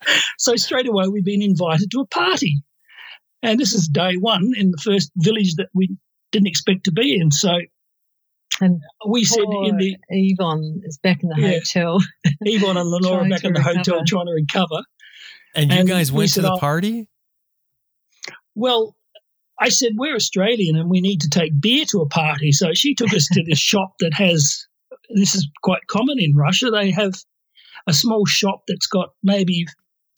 so 0.38 0.56
straight 0.56 0.88
away, 0.88 1.08
we've 1.08 1.26
been 1.26 1.42
invited 1.42 1.90
to 1.92 2.00
a 2.02 2.06
party. 2.08 2.62
And 3.42 3.60
this 3.60 3.74
is 3.74 3.88
day 3.88 4.16
one 4.18 4.52
in 4.56 4.72
the 4.72 4.78
first 4.78 5.12
village 5.18 5.56
that 5.56 5.68
we 5.74 5.96
didn't 6.32 6.48
expect 6.48 6.86
to 6.86 6.92
be 6.92 7.16
in. 7.20 7.32
So 7.32 7.58
And 8.62 8.82
we 9.08 9.24
said 9.26 9.44
in 9.64 9.78
the 9.78 9.98
Yvonne 10.10 10.82
is 10.86 10.98
back 11.00 11.24
in 11.24 11.30
the 11.30 11.36
Yeah. 11.42 11.54
hotel. 11.60 12.00
Yvonne 12.42 12.78
and 12.78 12.90
Lenore 12.90 13.26
back 13.30 13.44
in 13.44 13.54
the 13.54 13.62
hotel 13.62 14.04
trying 14.06 14.28
to 14.28 14.34
recover. 14.34 14.84
And 15.56 15.72
you 15.72 15.80
And 15.80 15.88
guys 15.90 16.12
we 16.12 16.20
went 16.20 16.30
to 16.30 16.34
said, 16.36 16.44
the 16.46 16.54
"Oh." 16.54 16.60
party? 16.60 17.08
Well, 18.56 18.96
I 19.60 19.70
said, 19.70 19.94
We're 19.96 20.16
Australian 20.16 20.76
and 20.76 20.90
we 20.90 21.02
need 21.02 21.22
to 21.22 21.30
take 21.30 21.60
beer 21.60 21.86
to 21.86 22.02
a 22.02 22.10
party. 22.10 22.52
So 22.52 22.74
she 22.74 22.96
took 22.96 23.14
us 23.14 23.28
to 23.34 23.44
this 23.44 23.60
shop 23.72 23.94
that 24.00 24.14
has, 24.14 24.66
this 25.14 25.36
is 25.36 25.48
quite 25.64 25.88
common 25.88 26.20
in 26.20 26.36
Russia. 26.36 26.72
They 26.72 26.92
have 26.92 27.14
a 27.88 27.94
small 27.94 28.26
shop 28.26 28.64
that's 28.68 28.88
got 28.88 29.10
maybe 29.24 29.66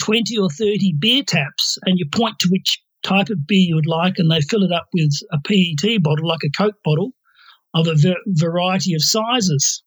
20 0.02 0.38
or 0.38 0.50
30 0.50 0.94
beer 1.00 1.24
taps, 1.24 1.78
and 1.86 1.98
you 1.98 2.06
point 2.14 2.40
to 2.40 2.50
which 2.50 2.82
type 3.04 3.30
of 3.30 3.48
beer 3.48 3.68
you 3.68 3.76
would 3.76 3.88
like, 3.88 4.16
and 4.18 4.32
they 4.32 4.42
fill 4.42 4.64
it 4.64 4.72
up 4.72 4.88
with 4.94 5.12
a 5.32 5.40
PET 5.40 6.02
bottle, 6.02 6.28
like 6.28 6.44
a 6.46 6.58
Coke 6.58 6.78
bottle, 6.84 7.12
of 7.74 7.88
a 7.88 7.96
v- 7.96 8.16
variety 8.28 8.94
of 8.94 9.04
sizes. 9.04 9.84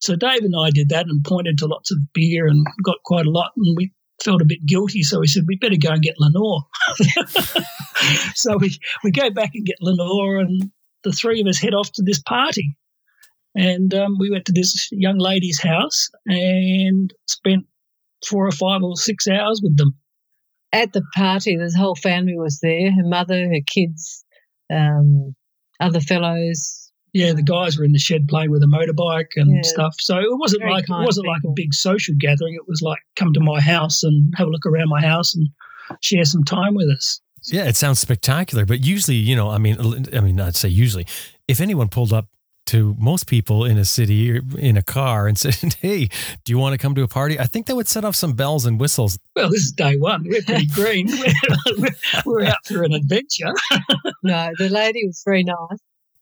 So 0.00 0.14
Dave 0.16 0.42
and 0.42 0.54
I 0.58 0.70
did 0.70 0.88
that 0.90 1.06
and 1.06 1.24
pointed 1.24 1.58
to 1.58 1.66
lots 1.66 1.90
of 1.90 1.98
beer 2.12 2.46
and 2.46 2.64
got 2.84 2.96
quite 3.04 3.26
a 3.26 3.30
lot, 3.30 3.52
and 3.56 3.76
we 3.76 3.92
felt 4.22 4.42
a 4.42 4.46
bit 4.46 4.64
guilty. 4.66 5.02
So 5.02 5.20
we 5.20 5.26
said 5.26 5.44
we 5.46 5.56
better 5.56 5.76
go 5.80 5.90
and 5.90 6.02
get 6.02 6.16
Lenore. 6.18 6.64
so 8.34 8.56
we 8.56 8.76
we 9.04 9.10
go 9.10 9.30
back 9.30 9.50
and 9.54 9.66
get 9.66 9.76
Lenore, 9.80 10.38
and 10.38 10.70
the 11.04 11.12
three 11.12 11.40
of 11.40 11.46
us 11.46 11.58
head 11.58 11.74
off 11.74 11.92
to 11.92 12.02
this 12.02 12.20
party. 12.20 12.76
And 13.54 13.92
um, 13.94 14.18
we 14.18 14.30
went 14.30 14.44
to 14.46 14.52
this 14.52 14.88
young 14.92 15.18
lady's 15.18 15.60
house 15.60 16.08
and 16.26 17.12
spent 17.26 17.66
four 18.26 18.46
or 18.46 18.52
five 18.52 18.82
or 18.82 18.96
six 18.96 19.26
hours 19.26 19.60
with 19.62 19.76
them. 19.76 19.96
At 20.72 20.92
the 20.92 21.02
party, 21.16 21.56
this 21.56 21.74
whole 21.74 21.96
family 21.96 22.36
was 22.36 22.60
there 22.60 22.92
her 22.92 23.08
mother, 23.08 23.48
her 23.48 23.62
kids, 23.66 24.24
um, 24.72 25.34
other 25.80 26.00
fellows. 26.00 26.77
Yeah, 27.14 27.32
the 27.32 27.42
guys 27.42 27.78
were 27.78 27.84
in 27.84 27.92
the 27.92 27.98
shed 27.98 28.28
playing 28.28 28.50
with 28.50 28.62
a 28.62 28.66
motorbike 28.66 29.28
and 29.36 29.56
Yeah. 29.56 29.62
stuff. 29.62 29.94
So 29.98 30.18
it 30.18 30.38
wasn't 30.38 30.62
Very 30.62 30.72
like 30.72 30.84
it 30.84 30.90
wasn't 31.04 31.26
like 31.26 31.42
a 31.44 31.50
big 31.54 31.72
social 31.74 32.14
gathering. 32.18 32.54
It 32.54 32.68
was 32.68 32.82
like 32.82 32.98
come 33.16 33.32
to 33.32 33.40
my 33.40 33.60
house 33.60 34.02
and 34.02 34.32
have 34.36 34.46
a 34.48 34.50
look 34.50 34.66
around 34.66 34.88
my 34.88 35.00
house 35.00 35.34
and 35.34 35.48
share 36.02 36.24
some 36.24 36.44
time 36.44 36.74
with 36.74 36.88
us. 36.90 37.20
Yeah, 37.46 37.64
it 37.64 37.76
sounds 37.76 37.98
spectacular, 38.00 38.66
but 38.66 38.84
usually, 38.84 39.16
you 39.16 39.34
know, 39.36 39.48
I 39.48 39.58
mean, 39.58 39.76
I 40.14 40.20
mean, 40.20 40.38
I'd 40.40 40.56
say 40.56 40.68
usually, 40.68 41.06
if 41.46 41.60
anyone 41.60 41.88
pulled 41.88 42.12
up 42.12 42.26
to 42.66 42.94
most 42.98 43.26
people 43.26 43.64
in 43.64 43.78
a 43.78 43.84
city 43.86 44.30
or 44.30 44.42
in 44.58 44.76
a 44.76 44.82
car 44.82 45.26
and 45.28 45.38
said, 45.38 45.54
"Hey, 45.80 46.08
do 46.44 46.52
you 46.52 46.58
want 46.58 46.74
to 46.74 46.78
come 46.78 46.94
to 46.96 47.02
a 47.02 47.08
party?" 47.08 47.38
I 47.40 47.46
think 47.46 47.64
that 47.66 47.76
would 47.76 47.88
set 47.88 48.04
off 48.04 48.14
some 48.16 48.34
bells 48.34 48.66
and 48.66 48.78
whistles. 48.78 49.18
Well, 49.34 49.48
this 49.48 49.62
is 49.62 49.72
day 49.72 49.96
one. 49.96 50.24
We're 50.28 50.42
pretty 50.42 50.66
green. 50.74 51.08
We're, 51.78 51.88
we're 52.26 52.44
out 52.44 52.66
for 52.66 52.82
an 52.82 52.92
adventure. 52.92 53.54
No, 54.22 54.50
the 54.58 54.68
lady 54.68 55.06
was 55.06 55.22
very 55.24 55.44
nice. 55.44 55.78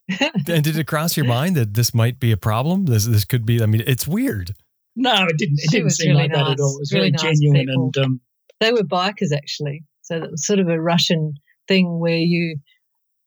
And 0.47 0.63
did 0.63 0.77
it 0.77 0.87
cross 0.87 1.17
your 1.17 1.25
mind 1.25 1.55
that 1.55 1.73
this 1.73 1.93
might 1.93 2.19
be 2.19 2.31
a 2.31 2.37
problem? 2.37 2.85
This 2.85 3.05
this 3.05 3.25
could 3.25 3.45
be. 3.45 3.61
I 3.61 3.65
mean, 3.65 3.83
it's 3.85 4.07
weird. 4.07 4.53
No, 4.95 5.25
it 5.25 5.37
didn't. 5.37 5.59
It 5.59 5.63
She 5.63 5.67
didn't 5.77 5.83
was 5.85 5.97
seem 5.97 6.09
really 6.11 6.23
like 6.23 6.31
that 6.33 6.47
at 6.51 6.59
all. 6.59 6.75
It 6.77 6.79
was 6.79 6.91
Really 6.93 7.11
very 7.11 7.11
nice 7.11 7.39
genuine 7.39 7.65
people. 7.67 7.91
and 7.95 7.97
um, 8.05 8.21
They 8.59 8.71
were 8.71 8.83
bikers 8.83 9.31
actually, 9.35 9.83
so 10.01 10.19
that 10.19 10.31
was 10.31 10.45
sort 10.45 10.59
of 10.59 10.69
a 10.69 10.79
Russian 10.81 11.33
thing 11.67 11.99
where 11.99 12.17
you 12.17 12.57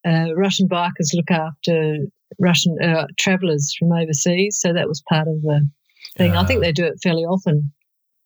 uh, 0.07 0.35
Russian 0.35 0.69
bikers 0.69 1.13
look 1.15 1.31
after 1.31 1.99
Russian 2.39 2.77
uh, 2.83 3.07
travellers 3.19 3.75
from 3.79 3.93
overseas. 3.93 4.59
So 4.61 4.73
that 4.73 4.89
was 4.89 5.03
part 5.09 5.29
of 5.29 5.43
the 5.43 5.69
thing. 6.17 6.33
I 6.37 6.45
think 6.47 6.59
Uh, 6.59 6.63
they 6.63 6.73
do 6.73 6.85
it 6.87 6.95
fairly 7.03 7.23
often 7.25 7.73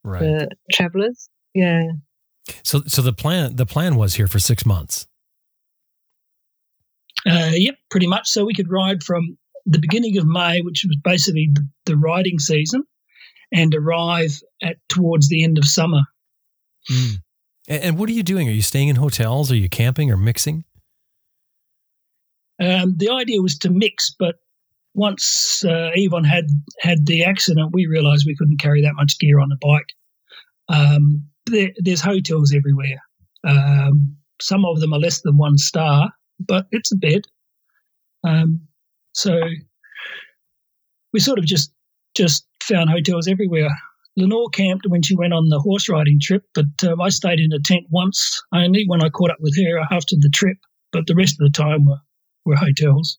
Right. 0.04 0.20
for 0.20 0.48
travellers. 0.72 1.28
Yeah. 1.54 1.82
So 2.62 2.82
so 2.86 3.02
the 3.02 3.12
plan 3.12 3.56
the 3.56 3.66
plan 3.66 3.96
was 3.96 4.14
here 4.14 4.26
for 4.28 4.38
six 4.38 4.64
months. 4.64 5.06
Uh, 7.26 7.52
yep, 7.52 7.76
pretty 7.90 8.06
much. 8.06 8.28
So 8.28 8.44
we 8.44 8.54
could 8.54 8.70
ride 8.70 9.02
from 9.02 9.36
the 9.66 9.78
beginning 9.78 10.18
of 10.18 10.26
May, 10.26 10.60
which 10.60 10.84
was 10.86 10.98
basically 11.02 11.48
the, 11.52 11.66
the 11.86 11.96
riding 11.96 12.38
season, 12.38 12.84
and 13.52 13.74
arrive 13.74 14.40
at 14.62 14.76
towards 14.88 15.28
the 15.28 15.42
end 15.42 15.58
of 15.58 15.64
summer. 15.64 16.02
And, 17.68 17.82
and 17.82 17.98
what 17.98 18.08
are 18.08 18.12
you 18.12 18.22
doing? 18.22 18.48
Are 18.48 18.52
you 18.52 18.62
staying 18.62 18.88
in 18.88 18.96
hotels? 18.96 19.50
Are 19.50 19.56
you 19.56 19.68
camping 19.68 20.10
or 20.10 20.16
mixing? 20.16 20.64
Um, 22.60 22.94
the 22.96 23.10
idea 23.10 23.40
was 23.40 23.58
to 23.58 23.70
mix, 23.70 24.14
but 24.18 24.36
once 24.94 25.64
uh, 25.64 25.90
Yvonne 25.94 26.24
had 26.24 26.44
had 26.80 27.06
the 27.06 27.24
accident, 27.24 27.70
we 27.72 27.86
realised 27.86 28.24
we 28.26 28.36
couldn't 28.36 28.60
carry 28.60 28.82
that 28.82 28.94
much 28.94 29.18
gear 29.18 29.40
on 29.40 29.48
the 29.48 29.58
bike. 29.60 29.92
Um, 30.68 31.24
there, 31.46 31.70
there's 31.78 32.00
hotels 32.00 32.54
everywhere. 32.54 33.02
Um, 33.44 34.16
some 34.40 34.64
of 34.64 34.80
them 34.80 34.92
are 34.92 35.00
less 35.00 35.20
than 35.22 35.36
one 35.36 35.58
star, 35.58 36.12
but 36.38 36.66
it's 36.70 36.92
a 36.92 36.96
bed. 36.96 37.22
Um, 38.26 38.60
so 39.12 39.38
we 41.12 41.20
sort 41.20 41.38
of 41.38 41.44
just 41.46 41.72
just 42.16 42.46
found 42.62 42.90
hotels 42.90 43.28
everywhere. 43.28 43.70
Lenore 44.16 44.48
camped 44.50 44.86
when 44.88 45.02
she 45.02 45.16
went 45.16 45.32
on 45.32 45.48
the 45.48 45.58
horse 45.58 45.88
riding 45.88 46.20
trip, 46.22 46.44
but 46.54 46.66
um, 46.86 47.00
I 47.00 47.08
stayed 47.08 47.40
in 47.40 47.52
a 47.52 47.58
tent 47.64 47.86
once 47.90 48.40
only 48.52 48.84
when 48.86 49.02
I 49.02 49.08
caught 49.08 49.30
up 49.30 49.38
with 49.40 49.56
her 49.58 49.80
after 49.90 50.14
the 50.18 50.30
trip. 50.32 50.56
But 50.92 51.06
the 51.08 51.16
rest 51.16 51.34
of 51.40 51.44
the 51.46 51.50
time 51.56 51.84
were 51.86 52.00
were 52.44 52.56
hotels. 52.56 53.18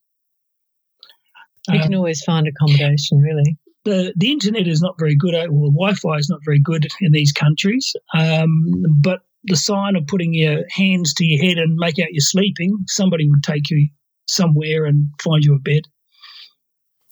You 1.67 1.75
Um, 1.75 1.81
can 1.81 1.95
always 1.95 2.23
find 2.23 2.47
accommodation, 2.47 3.19
really. 3.19 3.57
the 3.83 4.13
the 4.15 4.31
internet 4.31 4.67
is 4.67 4.81
not 4.81 4.95
very 4.99 5.15
good, 5.15 5.35
uh, 5.35 5.47
or 5.47 5.71
Wi-Fi 5.71 6.15
is 6.17 6.29
not 6.29 6.39
very 6.45 6.59
good 6.59 6.87
in 7.01 7.11
these 7.11 7.31
countries. 7.31 7.93
Um, 8.13 8.83
but 9.01 9.21
the 9.47 9.55
sign 9.55 9.95
of 9.95 10.07
putting 10.07 10.33
your 10.33 10.63
hands 10.71 11.13
to 11.15 11.25
your 11.25 11.43
head 11.43 11.57
and 11.57 11.75
make 11.75 11.99
out 11.99 12.07
you're 12.11 12.21
sleeping, 12.21 12.77
somebody 12.87 13.29
would 13.29 13.43
take 13.43 13.69
you 13.69 13.89
somewhere 14.29 14.85
and 14.85 15.09
find 15.23 15.43
you 15.43 15.55
a 15.55 15.59
bed. 15.59 15.83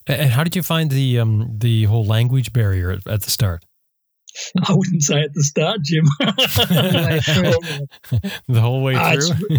And 0.08 0.32
how 0.32 0.43
did 0.43 0.56
you 0.56 0.63
find 0.63 0.91
the 0.91 1.19
um 1.19 1.56
the 1.58 1.84
whole 1.86 2.06
language 2.06 2.52
barrier 2.54 2.91
at, 2.91 3.08
at 3.08 3.22
the 3.22 3.30
start? 3.32 3.65
I 4.67 4.74
wouldn't 4.74 5.04
say 5.04 5.22
at 5.22 5.34
the 5.34 5.43
start, 5.43 5.80
Jim. 5.84 6.06
The 8.48 8.62
whole 8.62 8.84
way 8.84 8.93
it's- 8.96 9.30
through. 9.30 9.58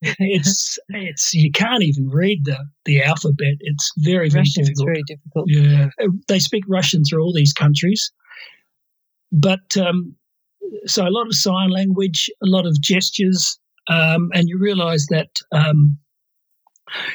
it's 0.00 0.78
it's 0.90 1.34
you 1.34 1.50
can't 1.50 1.82
even 1.82 2.08
read 2.08 2.44
the 2.44 2.56
the 2.84 3.02
alphabet. 3.02 3.56
It's 3.60 3.90
very 3.98 4.28
very 4.30 4.42
Russian 4.42 4.62
is 4.62 4.68
difficult. 4.68 4.86
very 4.86 5.02
difficult. 5.06 5.46
Yeah, 5.48 5.88
they 6.28 6.38
speak 6.38 6.64
Russian 6.68 7.02
through 7.04 7.22
all 7.22 7.32
these 7.34 7.52
countries, 7.52 8.12
but 9.32 9.76
um, 9.76 10.14
so 10.86 11.06
a 11.06 11.10
lot 11.10 11.26
of 11.26 11.34
sign 11.34 11.70
language, 11.70 12.30
a 12.42 12.46
lot 12.46 12.66
of 12.66 12.80
gestures, 12.80 13.58
um, 13.88 14.30
and 14.34 14.48
you 14.48 14.58
realise 14.58 15.06
that 15.10 15.30
um, 15.52 15.98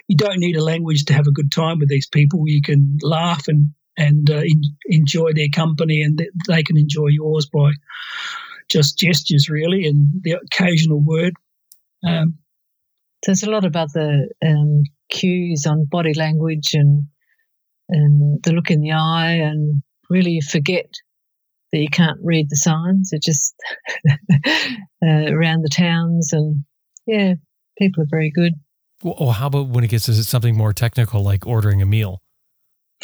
you 0.08 0.16
don't 0.16 0.39
need 0.39 0.56
a 0.56 0.63
language 0.63 1.06
to 1.06 1.13
have 1.13 1.28
a 1.28 1.32
good 1.32 1.52
time 1.52 1.80
with 1.80 1.89
these 1.89 2.08
people. 2.08 2.44
You 2.46 2.62
can 2.62 2.98
laugh 3.02 3.48
and 3.48 3.70
and 3.98 4.30
uh, 4.30 4.38
en- 4.38 4.78
enjoy 4.88 5.34
their 5.34 5.50
company, 5.54 6.02
and 6.02 6.18
th- 6.18 6.32
they 6.48 6.63
can 6.63 6.78
enjoy 6.78 7.08
yours 7.08 7.48
by 7.54 7.72
just 8.70 8.98
gestures, 8.98 9.50
really, 9.50 9.86
and 9.86 10.08
the 10.24 10.32
occasional 10.32 11.00
word. 11.00 11.34
Um, 12.06 12.39
There's 13.26 13.44
a 13.44 13.52
lot 13.52 13.66
of 13.66 13.76
other 13.76 14.28
um, 14.46 14.84
cues 15.10 15.66
on 15.68 15.86
body 15.86 16.13
language 16.13 16.74
and 16.74 17.04
and 17.89 18.42
the 18.44 18.54
look 18.54 18.72
in 18.72 18.82
the 18.82 18.94
eye, 18.94 19.34
and 19.34 19.84
really 20.10 20.42
forget 20.42 20.89
that 21.74 21.80
you 21.80 21.90
can't 21.90 22.20
read 22.24 22.48
the 22.50 22.56
signs. 22.56 23.10
It 23.12 23.22
just 23.22 23.54
uh, 24.10 24.16
around 25.04 25.64
the 25.64 25.70
towns, 25.70 26.32
and 26.32 26.64
yeah, 27.06 27.34
people 27.78 28.04
are 28.04 28.08
very 28.10 28.32
good. 28.34 28.54
Well, 29.04 29.16
oh, 29.20 29.32
how 29.32 29.48
about 29.48 29.68
when 29.68 29.84
it 29.84 29.90
gets 29.90 30.06
to 30.06 30.14
something 30.24 30.56
more 30.56 30.72
technical, 30.72 31.22
like 31.24 31.46
ordering 31.46 31.82
a 31.82 31.86
meal? 31.86 32.22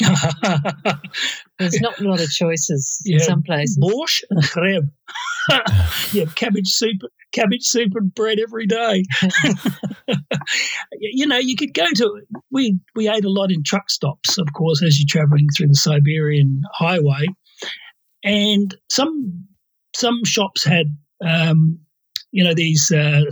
There's 1.58 1.78
not 1.80 2.00
a 2.00 2.04
lot 2.08 2.22
of 2.22 2.30
choices 2.30 3.02
Yeah. 3.04 3.16
in 3.16 3.20
some 3.20 3.42
places. 3.42 3.78
Borscht 3.78 4.22
and 4.30 4.42
khleb. 4.42 4.90
yeah, 6.12 6.24
cabbage 6.36 6.68
soup, 6.68 6.96
cabbage 7.32 7.64
soup 7.64 7.92
and 7.94 8.14
bread 8.14 8.38
every 8.40 8.66
day. 8.66 9.04
you 10.98 11.26
know, 11.26 11.36
you 11.38 11.54
could 11.56 11.74
go 11.74 11.84
to. 11.96 12.22
We 12.50 12.78
we 12.94 13.08
ate 13.08 13.24
a 13.26 13.30
lot 13.30 13.50
in 13.50 13.62
truck 13.62 13.90
stops, 13.90 14.38
of 14.38 14.46
course, 14.54 14.82
as 14.82 14.98
you're 14.98 15.06
travelling 15.08 15.48
through 15.54 15.68
the 15.68 15.74
Siberian 15.74 16.62
highway, 16.72 17.26
and 18.24 18.76
some 18.88 19.46
some 19.94 20.24
shops 20.24 20.64
had. 20.64 20.86
Um, 21.24 21.78
you 22.32 22.44
know 22.44 22.54
these 22.54 22.92
uh, 22.92 23.22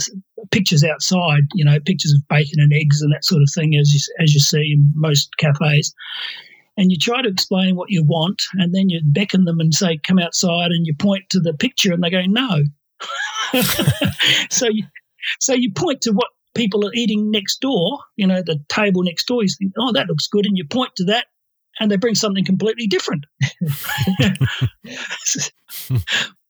pictures 0.51 0.83
outside. 0.83 1.43
You 1.55 1.65
know 1.65 1.79
pictures 1.79 2.13
of 2.13 2.27
bacon 2.29 2.59
and 2.59 2.73
eggs 2.73 3.01
and 3.01 3.13
that 3.15 3.25
sort 3.25 3.43
of 3.43 3.49
thing, 3.55 3.77
as 3.81 3.95
you, 3.95 4.01
as 4.21 4.35
you 4.35 4.41
see 4.41 4.73
in 4.75 4.93
most 4.97 5.37
cafes 5.39 5.95
and 6.79 6.93
you 6.93 6.97
try 6.97 7.21
to 7.21 7.29
explain 7.29 7.75
what 7.75 7.91
you 7.91 8.05
want, 8.05 8.41
and 8.55 8.73
then 8.73 8.89
you 8.89 9.01
beckon 9.05 9.45
them 9.45 9.59
and 9.59 9.75
say, 9.75 9.99
"Come 9.99 10.21
outside," 10.21 10.71
and 10.71 10.87
you 10.87 10.95
point 10.95 11.29
to 11.31 11.41
the 11.41 11.53
picture, 11.53 11.93
and 11.93 12.03
they 12.03 12.09
go, 12.09 12.23
"No." 12.27 12.63
so 14.51 14.69
you, 14.69 14.85
so 15.41 15.55
you 15.55 15.73
point 15.73 16.01
to 16.03 16.13
what 16.13 16.29
people 16.55 16.87
are 16.87 16.95
eating 16.95 17.33
next 17.33 17.61
door. 17.61 17.99
You 18.17 18.29
know, 18.29 18.43
the 18.43 18.61
table 18.69 19.03
next 19.03 19.27
door. 19.27 19.43
You 19.43 19.49
think, 19.49 19.73
"Oh, 19.77 19.93
that 19.93 20.07
looks 20.07 20.29
good," 20.29 20.47
and 20.47 20.57
you 20.57 20.65
point 20.65 20.93
to 20.97 21.05
that, 21.07 21.27
and 21.81 21.91
they 21.91 21.97
bring 21.97 22.15
something 22.15 22.45
completely 22.45 22.87
different. 22.87 23.25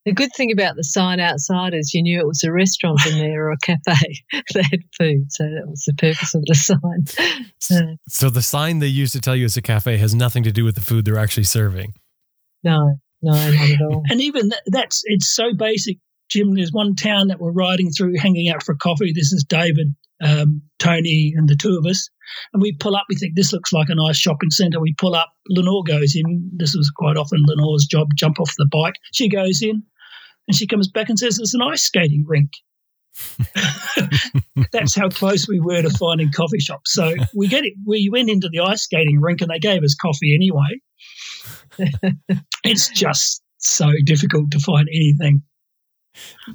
The 0.05 0.15
good 0.15 0.31
thing 0.35 0.51
about 0.51 0.77
the 0.77 0.85
sign 0.85 1.21
outside 1.21 1.75
is 1.75 1.93
you 1.93 2.03
knew 2.03 2.19
it 2.19 2.27
was 2.27 2.43
a 2.43 2.51
restaurant 2.51 2.99
in 3.07 3.19
there 3.19 3.49
or 3.49 3.53
a 3.53 3.59
cafe. 3.59 4.23
they 4.55 4.63
had 4.63 4.81
food, 4.97 5.31
so 5.31 5.45
that 5.45 5.69
was 5.69 5.85
the 5.87 5.93
purpose 5.93 6.35
of 6.35 6.43
the 6.47 6.55
sign. 6.55 7.99
So 8.09 8.31
the 8.31 8.41
sign 8.41 8.79
they 8.79 8.87
use 8.87 9.13
to 9.13 9.21
tell 9.21 9.37
you 9.37 9.45
it's 9.45 9.59
a 9.59 9.63
cafe 9.63 9.99
has 9.99 10.15
nothing 10.15 10.45
to 10.45 10.53
do 10.53 10.65
with 10.65 10.77
the 10.77 10.81
food 10.81 11.05
they're 11.05 11.19
actually 11.19 11.45
serving. 11.45 11.93
no, 12.65 12.97
no, 13.21 13.33
not 13.33 13.71
at 13.71 13.83
all. 13.83 14.03
and 14.09 14.23
even 14.23 14.49
that, 14.49 14.63
that's 14.69 15.03
it's 15.05 15.29
so 15.29 15.53
basic 15.53 15.99
Jim, 16.31 16.55
there's 16.55 16.73
one 16.73 16.95
town 16.95 17.29
that 17.29 17.41
we're 17.41 17.53
riding 17.53 17.91
through, 17.91 18.15
hanging 18.19 18.51
out 18.51 18.63
for 18.63 18.75
coffee. 18.75 19.13
This 19.15 19.33
is 19.33 19.45
David, 19.49 19.95
um, 20.23 20.63
Tony, 20.79 21.33
and 21.37 21.49
the 21.49 21.57
two 21.57 21.77
of 21.79 21.87
us. 21.87 22.09
And 22.53 22.63
we 22.63 22.73
pull 22.73 22.97
up. 22.97 23.05
We 23.09 23.17
think 23.17 23.35
this 23.35 23.53
looks 23.53 23.73
like 23.73 23.89
a 23.89 23.95
nice 23.95 24.17
shopping 24.17 24.51
centre. 24.51 24.81
We 24.81 24.95
pull 24.95 25.15
up. 25.15 25.33
Lenore 25.49 25.83
goes 25.85 26.15
in. 26.15 26.51
This 26.57 26.75
was 26.75 26.91
quite 26.91 27.17
often 27.17 27.43
Lenore's 27.47 27.87
job. 27.87 28.09
Jump 28.15 28.41
off 28.41 28.53
the 28.59 28.69
bike. 28.71 28.95
She 29.13 29.29
goes 29.29 29.63
in, 29.63 29.83
and 30.47 30.57
she 30.57 30.67
comes 30.67 30.89
back 30.89 31.09
and 31.09 31.19
says, 31.19 31.39
"It's 31.39 31.55
an 31.55 31.63
ice 31.63 31.83
skating 31.83 32.25
rink." 32.27 32.51
That's 34.73 34.95
how 34.95 35.09
close 35.09 35.49
we 35.49 35.61
were 35.61 35.83
to 35.83 35.91
finding 35.91 36.31
coffee 36.31 36.61
shops. 36.61 36.93
So 36.93 37.15
we 37.35 37.49
get 37.49 37.65
it. 37.65 37.73
We 37.87 38.09
went 38.11 38.31
into 38.31 38.49
the 38.49 38.61
ice 38.61 38.83
skating 38.83 39.21
rink, 39.21 39.41
and 39.41 39.51
they 39.51 39.59
gave 39.59 39.83
us 39.83 39.95
coffee 39.95 40.35
anyway. 40.35 40.81
it's 42.65 42.89
just 42.91 43.43
so 43.59 43.91
difficult 44.05 44.51
to 44.51 44.61
find 44.61 44.89
anything. 44.89 45.43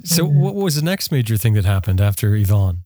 So, 0.04 0.26
what 0.26 0.56
was 0.56 0.76
the 0.76 0.82
next 0.82 1.12
major 1.12 1.38
thing 1.38 1.54
that 1.54 1.66
happened 1.66 2.02
after 2.02 2.36
Yvonne? 2.36 2.84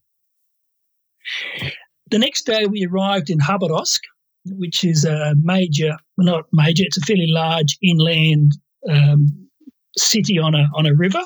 The 2.10 2.18
next 2.18 2.46
day, 2.46 2.66
we 2.66 2.86
arrived 2.90 3.30
in 3.30 3.38
Khabarovsk, 3.38 4.00
which 4.46 4.84
is 4.84 5.04
a 5.04 5.34
major, 5.42 5.96
not 6.16 6.44
major, 6.52 6.84
it's 6.86 6.96
a 6.96 7.02
fairly 7.02 7.26
large 7.28 7.76
inland 7.82 8.52
um, 8.88 9.48
city 9.96 10.38
on 10.38 10.54
a 10.54 10.68
on 10.74 10.86
a 10.86 10.94
river, 10.94 11.22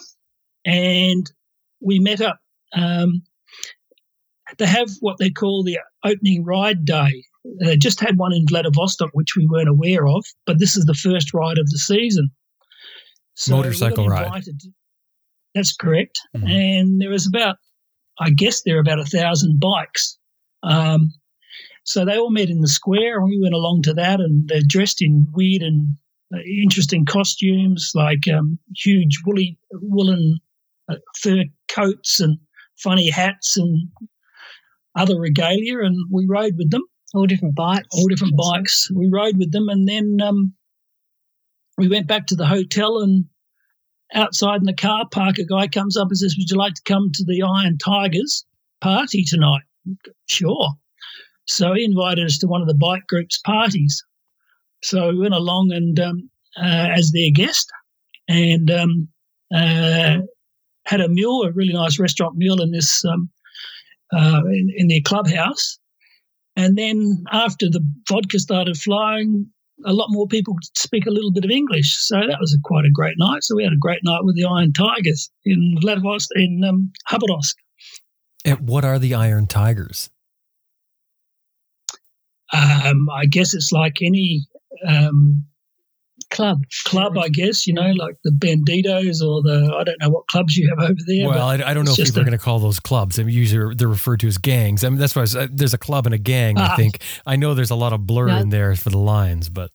and 0.64 1.30
we 1.80 1.98
met 1.98 2.20
up. 2.20 2.38
Um, 2.74 3.22
they 4.58 4.66
have 4.66 4.88
what 5.00 5.18
they 5.18 5.30
call 5.30 5.62
the 5.62 5.78
opening 6.04 6.44
ride 6.44 6.84
day. 6.84 7.24
They 7.60 7.76
just 7.76 8.00
had 8.00 8.18
one 8.18 8.32
in 8.32 8.46
Vladivostok, 8.46 9.10
which 9.12 9.34
we 9.36 9.46
weren't 9.46 9.68
aware 9.68 10.06
of, 10.06 10.24
but 10.46 10.58
this 10.58 10.76
is 10.76 10.84
the 10.84 10.94
first 10.94 11.34
ride 11.34 11.58
of 11.58 11.68
the 11.70 11.78
season. 11.78 12.30
So 13.34 13.56
Motorcycle 13.56 14.08
ride. 14.08 14.44
That's 15.54 15.74
correct. 15.74 16.20
Mm-hmm. 16.36 16.46
And 16.46 17.00
there 17.00 17.10
was 17.10 17.26
about, 17.26 17.56
I 18.18 18.30
guess, 18.30 18.62
there 18.62 18.76
are 18.76 18.80
about 18.80 19.00
a 19.00 19.04
thousand 19.04 19.60
bikes. 19.60 20.18
Um, 20.62 21.12
so 21.84 22.04
they 22.04 22.16
all 22.16 22.30
met 22.30 22.50
in 22.50 22.60
the 22.60 22.68
square, 22.68 23.18
and 23.18 23.28
we 23.28 23.40
went 23.40 23.54
along 23.54 23.82
to 23.82 23.94
that, 23.94 24.20
and 24.20 24.48
they're 24.48 24.60
dressed 24.66 25.02
in 25.02 25.26
weird 25.32 25.62
and 25.62 25.96
uh, 26.34 26.38
interesting 26.62 27.04
costumes, 27.04 27.92
like 27.94 28.28
um, 28.32 28.58
huge 28.76 29.18
woolly 29.26 29.58
woolen 29.72 30.38
uh, 30.88 30.96
fur 31.20 31.44
coats 31.68 32.20
and 32.20 32.38
funny 32.76 33.10
hats 33.10 33.56
and 33.56 33.88
other 34.96 35.18
regalia, 35.18 35.80
and 35.80 35.96
we 36.10 36.26
rode 36.28 36.56
with 36.56 36.70
them. 36.70 36.82
All 37.14 37.26
different 37.26 37.54
bikes. 37.54 37.88
All 37.92 38.06
different 38.08 38.36
bikes. 38.36 38.88
We 38.94 39.10
rode 39.12 39.36
with 39.36 39.52
them, 39.52 39.68
and 39.68 39.86
then 39.88 40.18
um, 40.22 40.54
we 41.76 41.88
went 41.88 42.06
back 42.06 42.26
to 42.28 42.36
the 42.36 42.46
hotel 42.46 43.00
and 43.00 43.24
outside 44.14 44.60
in 44.60 44.64
the 44.64 44.74
car 44.74 45.06
park, 45.10 45.38
a 45.38 45.44
guy 45.44 45.68
comes 45.68 45.96
up 45.96 46.08
and 46.08 46.16
says, 46.16 46.34
Would 46.38 46.50
you 46.50 46.56
like 46.56 46.74
to 46.74 46.82
come 46.84 47.10
to 47.12 47.24
the 47.24 47.42
Iron 47.42 47.78
Tigers 47.78 48.44
party 48.80 49.24
tonight? 49.24 49.62
Sure. 50.28 50.74
So 51.46 51.74
he 51.74 51.84
invited 51.84 52.26
us 52.26 52.38
to 52.38 52.46
one 52.46 52.62
of 52.62 52.68
the 52.68 52.74
bike 52.74 53.06
group's 53.08 53.38
parties. 53.38 54.04
So 54.82 55.10
we 55.10 55.18
went 55.18 55.34
along 55.34 55.72
and 55.72 55.98
um, 56.00 56.30
uh, 56.56 56.88
as 56.96 57.12
their 57.12 57.30
guest 57.32 57.70
and 58.28 58.70
um, 58.70 59.08
uh, 59.54 60.18
had 60.84 61.00
a 61.00 61.08
meal, 61.08 61.42
a 61.42 61.52
really 61.52 61.72
nice 61.72 61.98
restaurant 61.98 62.36
meal 62.36 62.60
in 62.60 62.72
this 62.72 63.04
um, 63.04 63.30
uh, 64.12 64.42
in, 64.46 64.72
in 64.76 64.88
their 64.88 65.00
clubhouse. 65.04 65.78
And 66.56 66.76
then 66.76 67.24
after 67.32 67.70
the 67.70 67.80
vodka 68.08 68.38
started 68.38 68.76
flowing, 68.76 69.50
a 69.84 69.92
lot 69.92 70.08
more 70.10 70.26
people 70.26 70.56
speak 70.74 71.06
a 71.06 71.10
little 71.10 71.32
bit 71.32 71.44
of 71.44 71.50
English. 71.50 71.96
So 71.98 72.16
that 72.16 72.38
was 72.40 72.54
a, 72.54 72.60
quite 72.62 72.84
a 72.84 72.90
great 72.92 73.14
night. 73.18 73.42
So 73.42 73.56
we 73.56 73.64
had 73.64 73.72
a 73.72 73.78
great 73.80 74.00
night 74.04 74.20
with 74.22 74.36
the 74.36 74.44
Iron 74.44 74.72
Tigers 74.72 75.30
in 75.44 75.76
Vladivostok, 75.80 76.36
in 76.36 76.62
um, 76.64 76.92
Khabarovsk. 77.10 77.54
And 78.44 78.68
what 78.68 78.84
are 78.84 78.98
the 78.98 79.14
Iron 79.14 79.46
Tigers? 79.46 80.10
Um, 82.52 83.08
I 83.10 83.26
guess 83.26 83.54
it's 83.54 83.72
like 83.72 83.96
any 84.02 84.46
um, 84.86 85.46
club. 86.32 86.62
Club, 86.84 87.16
I 87.16 87.28
guess, 87.28 87.66
you 87.66 87.74
know, 87.74 87.92
like 87.92 88.16
the 88.24 88.30
Bandidos 88.30 89.22
or 89.22 89.42
the, 89.42 89.74
I 89.78 89.84
don't 89.84 90.00
know 90.00 90.08
what 90.08 90.26
clubs 90.26 90.56
you 90.56 90.68
have 90.70 90.90
over 90.90 90.98
there. 91.06 91.28
Well, 91.28 91.46
I, 91.46 91.54
I, 91.54 91.74
don't 91.74 91.84
know 91.84 91.92
if 91.92 92.04
people 92.04 92.20
are 92.20 92.24
going 92.24 92.32
to 92.32 92.38
call 92.38 92.58
those 92.58 92.80
clubs. 92.80 93.18
I 93.18 93.22
mean, 93.22 93.34
usually 93.34 93.74
they're 93.74 93.86
referred 93.86 94.20
to 94.20 94.26
as 94.26 94.38
gangs. 94.38 94.82
I 94.82 94.88
mean, 94.88 94.98
that's 94.98 95.14
why 95.14 95.22
was, 95.22 95.36
uh, 95.36 95.46
there's 95.50 95.74
a 95.74 95.78
club 95.78 96.06
and 96.06 96.14
a 96.14 96.18
gang, 96.18 96.58
I 96.58 96.72
ah. 96.72 96.76
think. 96.76 97.02
I 97.26 97.36
know 97.36 97.54
there's 97.54 97.70
a 97.70 97.76
lot 97.76 97.92
of 97.92 98.06
blur 98.06 98.28
in 98.28 98.48
there 98.48 98.74
for 98.74 98.90
the 98.90 98.98
lines, 98.98 99.48
but. 99.48 99.70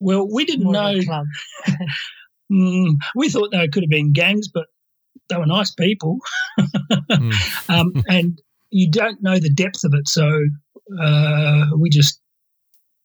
Well, 0.00 0.28
we 0.30 0.44
didn't 0.44 0.70
know. 0.70 0.98
mm, 2.52 2.94
we 3.14 3.28
thought 3.30 3.50
they 3.52 3.68
could 3.68 3.82
have 3.82 3.90
been 3.90 4.12
gangs, 4.12 4.48
but 4.48 4.66
they 5.28 5.36
were 5.36 5.46
nice 5.46 5.70
people. 5.70 6.18
mm. 6.58 7.68
um, 7.68 7.92
and 8.08 8.40
you 8.70 8.90
don't 8.90 9.22
know 9.22 9.38
the 9.38 9.50
depth 9.50 9.84
of 9.84 9.94
it. 9.94 10.08
So 10.08 10.28
uh, 11.00 11.66
we 11.76 11.90
just 11.90 12.20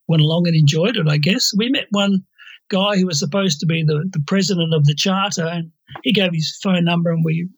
went 0.08 0.22
along 0.22 0.46
and 0.46 0.56
enjoyed 0.56 0.96
it, 0.96 1.08
I 1.08 1.18
guess. 1.18 1.52
We 1.56 1.68
met 1.68 1.86
one 1.90 2.24
guy 2.68 2.96
who 2.96 3.06
was 3.06 3.18
supposed 3.18 3.60
to 3.60 3.66
be 3.66 3.82
the, 3.84 4.08
the 4.12 4.22
president 4.26 4.74
of 4.74 4.84
the 4.86 4.94
charter, 4.94 5.46
and 5.46 5.70
he 6.02 6.12
gave 6.12 6.32
his 6.32 6.58
phone 6.62 6.84
number, 6.84 7.10
and 7.10 7.24
we 7.24 7.48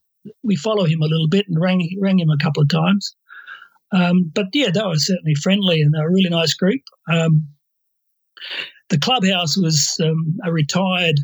we 0.43 0.57
follow 0.57 0.85
him 0.85 1.03
a 1.03 1.07
little 1.07 1.29
bit 1.29 1.47
and 1.49 1.61
rang 1.61 1.89
rang 2.01 2.19
him 2.19 2.31
a 2.31 2.43
couple 2.43 2.63
of 2.63 2.69
times. 2.69 3.15
Um, 3.93 4.31
but 4.35 4.47
yeah, 4.53 4.71
they 4.71 4.83
were 4.83 4.97
certainly 4.97 5.35
friendly, 5.35 5.81
and 5.81 5.95
they 5.95 5.99
were 5.99 6.09
a 6.09 6.13
really 6.13 6.31
nice 6.31 6.55
group. 6.55 6.83
Um, 7.11 7.49
the 8.91 8.99
clubhouse 8.99 9.57
was 9.57 9.99
um, 10.03 10.39
a 10.45 10.53
retired, 10.53 11.21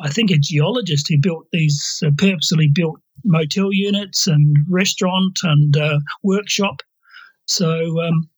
I 0.00 0.10
think, 0.10 0.30
a 0.30 0.38
geologist 0.38 1.06
who 1.08 1.20
built 1.20 1.46
these 1.52 2.02
uh, 2.04 2.10
purposely 2.16 2.68
built 2.72 3.00
motel 3.24 3.72
units 3.72 4.26
and 4.26 4.56
restaurant 4.68 5.38
and 5.42 5.76
uh, 5.76 5.98
workshop. 6.22 6.82
So 7.46 8.00
um, 8.02 8.28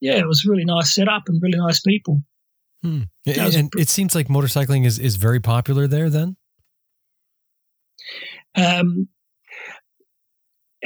yeah, 0.00 0.16
it 0.16 0.26
was 0.26 0.44
really 0.44 0.64
nice 0.64 0.94
setup 0.94 1.24
and 1.26 1.40
really 1.42 1.58
nice 1.58 1.80
people. 1.80 2.22
Hmm. 2.82 3.02
And, 3.26 3.54
and 3.54 3.72
it 3.76 3.88
seems 3.88 4.14
like 4.14 4.28
motorcycling 4.28 4.86
is, 4.86 4.98
is 4.98 5.16
very 5.16 5.40
popular 5.40 5.86
there 5.86 6.08
then? 6.08 6.36
Um, 8.54 9.08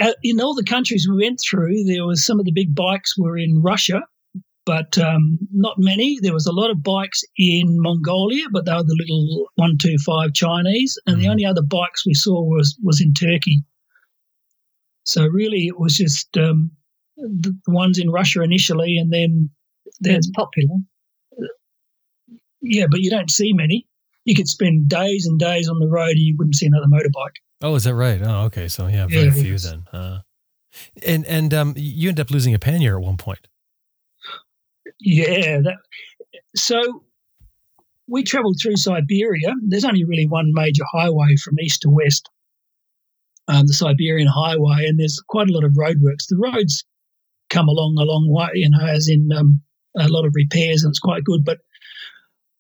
uh, 0.01 0.13
in 0.23 0.41
all 0.41 0.55
the 0.55 0.65
countries 0.65 1.07
we 1.09 1.25
went 1.25 1.39
through, 1.49 1.85
there 1.85 2.05
was 2.05 2.25
some 2.25 2.41
of 2.41 2.45
the 2.45 2.53
big 2.53 2.75
bikes 2.75 3.17
were 3.17 3.39
in 3.39 3.63
Russia, 3.63 4.03
but 4.67 4.99
um, 4.99 5.39
not 5.53 5.77
many. 5.79 6.19
There 6.21 6.33
was 6.33 6.47
a 6.47 6.53
lot 6.53 6.71
of 6.71 6.83
bikes 6.83 7.23
in 7.39 7.81
Mongolia, 7.81 8.47
but 8.53 8.65
they 8.65 8.73
were 8.73 8.83
the 8.83 8.97
little 8.99 9.47
125 9.55 10.33
Chinese, 10.33 10.99
and 11.07 11.17
mm. 11.17 11.21
the 11.21 11.27
hmm. 11.27 11.31
only 11.31 11.47
other 11.47 11.63
bikes 11.63 12.05
we 12.05 12.15
saw 12.15 12.43
was 12.43 12.77
was 12.83 13.01
in 13.01 13.15
Turkey. 13.15 13.63
So 15.05 15.27
really, 15.27 15.67
it 15.67 15.79
was 15.79 15.97
just 15.97 16.37
um, 16.37 16.73
the 17.17 17.57
ones 17.67 17.99
in 17.99 18.11
Russia 18.11 18.43
initially, 18.43 18.99
and 18.99 19.13
then 19.13 19.51
then 20.01 20.17
it's 20.17 20.31
popular. 20.31 20.77
Yeah, 22.61 22.87
but 22.91 23.01
you 23.01 23.11
don't 23.11 23.31
see 23.31 23.53
many. 23.53 23.87
You 24.25 24.35
could 24.35 24.49
spend 24.49 24.89
days 24.89 25.27
and 25.27 25.39
days 25.39 25.69
on 25.69 25.79
the 25.79 25.89
road, 25.89 26.11
and 26.11 26.21
you 26.21 26.35
wouldn't 26.37 26.57
see 26.57 26.67
another 26.67 26.87
motorbike. 26.87 27.37
Oh, 27.63 27.75
is 27.75 27.85
that 27.85 27.95
right? 27.95 28.21
Oh, 28.23 28.45
okay. 28.45 28.69
So 28.69 28.87
yeah, 28.87 29.07
very 29.07 29.27
yeah, 29.27 29.33
few 29.33 29.59
then. 29.59 29.85
Uh, 29.93 30.19
and 31.07 31.25
and 31.27 31.55
um, 31.55 31.75
you 31.77 32.09
end 32.09 32.21
up 32.21 32.31
losing 32.31 32.55
a 32.55 32.59
pannier 32.59 32.97
at 32.97 33.05
one 33.05 33.17
point. 33.17 33.47
Yeah. 35.01 35.61
That, 35.61 35.77
so 36.57 37.05
we 38.09 38.23
travelled 38.23 38.59
through 38.61 38.77
Siberia. 38.77 39.55
There's 39.63 39.85
only 39.85 40.05
really 40.05 40.27
one 40.27 40.53
major 40.53 40.85
highway 40.93 41.37
from 41.43 41.59
east 41.61 41.83
to 41.83 41.91
west, 41.91 42.29
um, 43.49 43.67
the 43.67 43.73
Siberian 43.73 44.29
Highway, 44.29 44.87
and 44.87 44.99
there's 44.99 45.23
quite 45.29 45.49
a 45.49 45.53
lot 45.53 45.65
of 45.65 45.73
roadworks. 45.73 46.29
The 46.29 46.37
roads 46.37 46.85
come 47.55 47.69
along 47.69 47.97
a 47.99 48.05
long 48.05 48.27
way, 48.29 48.51
you 48.55 48.69
know, 48.69 48.85
as 48.85 49.09
in 49.09 49.29
um, 49.33 49.63
a 49.97 50.09
lot 50.09 50.27
of 50.27 50.35
repairs, 50.35 50.83
and 50.83 50.91
it's 50.91 50.99
quite 50.99 51.25
good. 51.25 51.45
But 51.45 51.59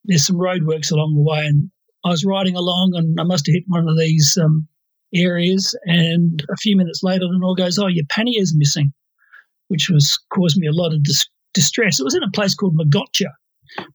there's 0.05 0.27
some 0.27 0.37
roadworks 0.37 0.93
along 0.93 1.15
the 1.15 1.23
way, 1.23 1.45
and 1.45 1.71
I 2.05 2.11
was 2.11 2.25
riding 2.25 2.57
along, 2.57 2.93
and 2.95 3.19
I 3.21 3.25
must 3.25 3.47
have 3.47 3.55
hit 3.55 3.65
one 3.67 3.89
of 3.89 3.99
these 3.99 4.39
um, 4.41 4.69
areas, 5.15 5.77
and 5.85 6.43
a 6.51 6.57
few 6.57 6.77
minutes 6.77 7.01
later, 7.03 7.27
the 7.27 7.41
all 7.43 7.57
goes, 7.57 7.79
"Oh, 7.79 7.89
your 7.89 8.07
pannier's 8.07 8.55
missing," 8.57 8.93
which 9.69 9.91
was 9.91 10.19
caused 10.33 10.57
me 10.59 10.69
a 10.69 10.73
lot 10.73 10.95
of 10.95 11.03
dis- 11.03 11.29
distress. 11.53 11.99
It 11.99 12.05
was 12.05 12.15
in 12.15 12.23
a 12.23 12.31
place 12.31 12.55
called 12.55 12.77
Mogocha. 12.77 13.31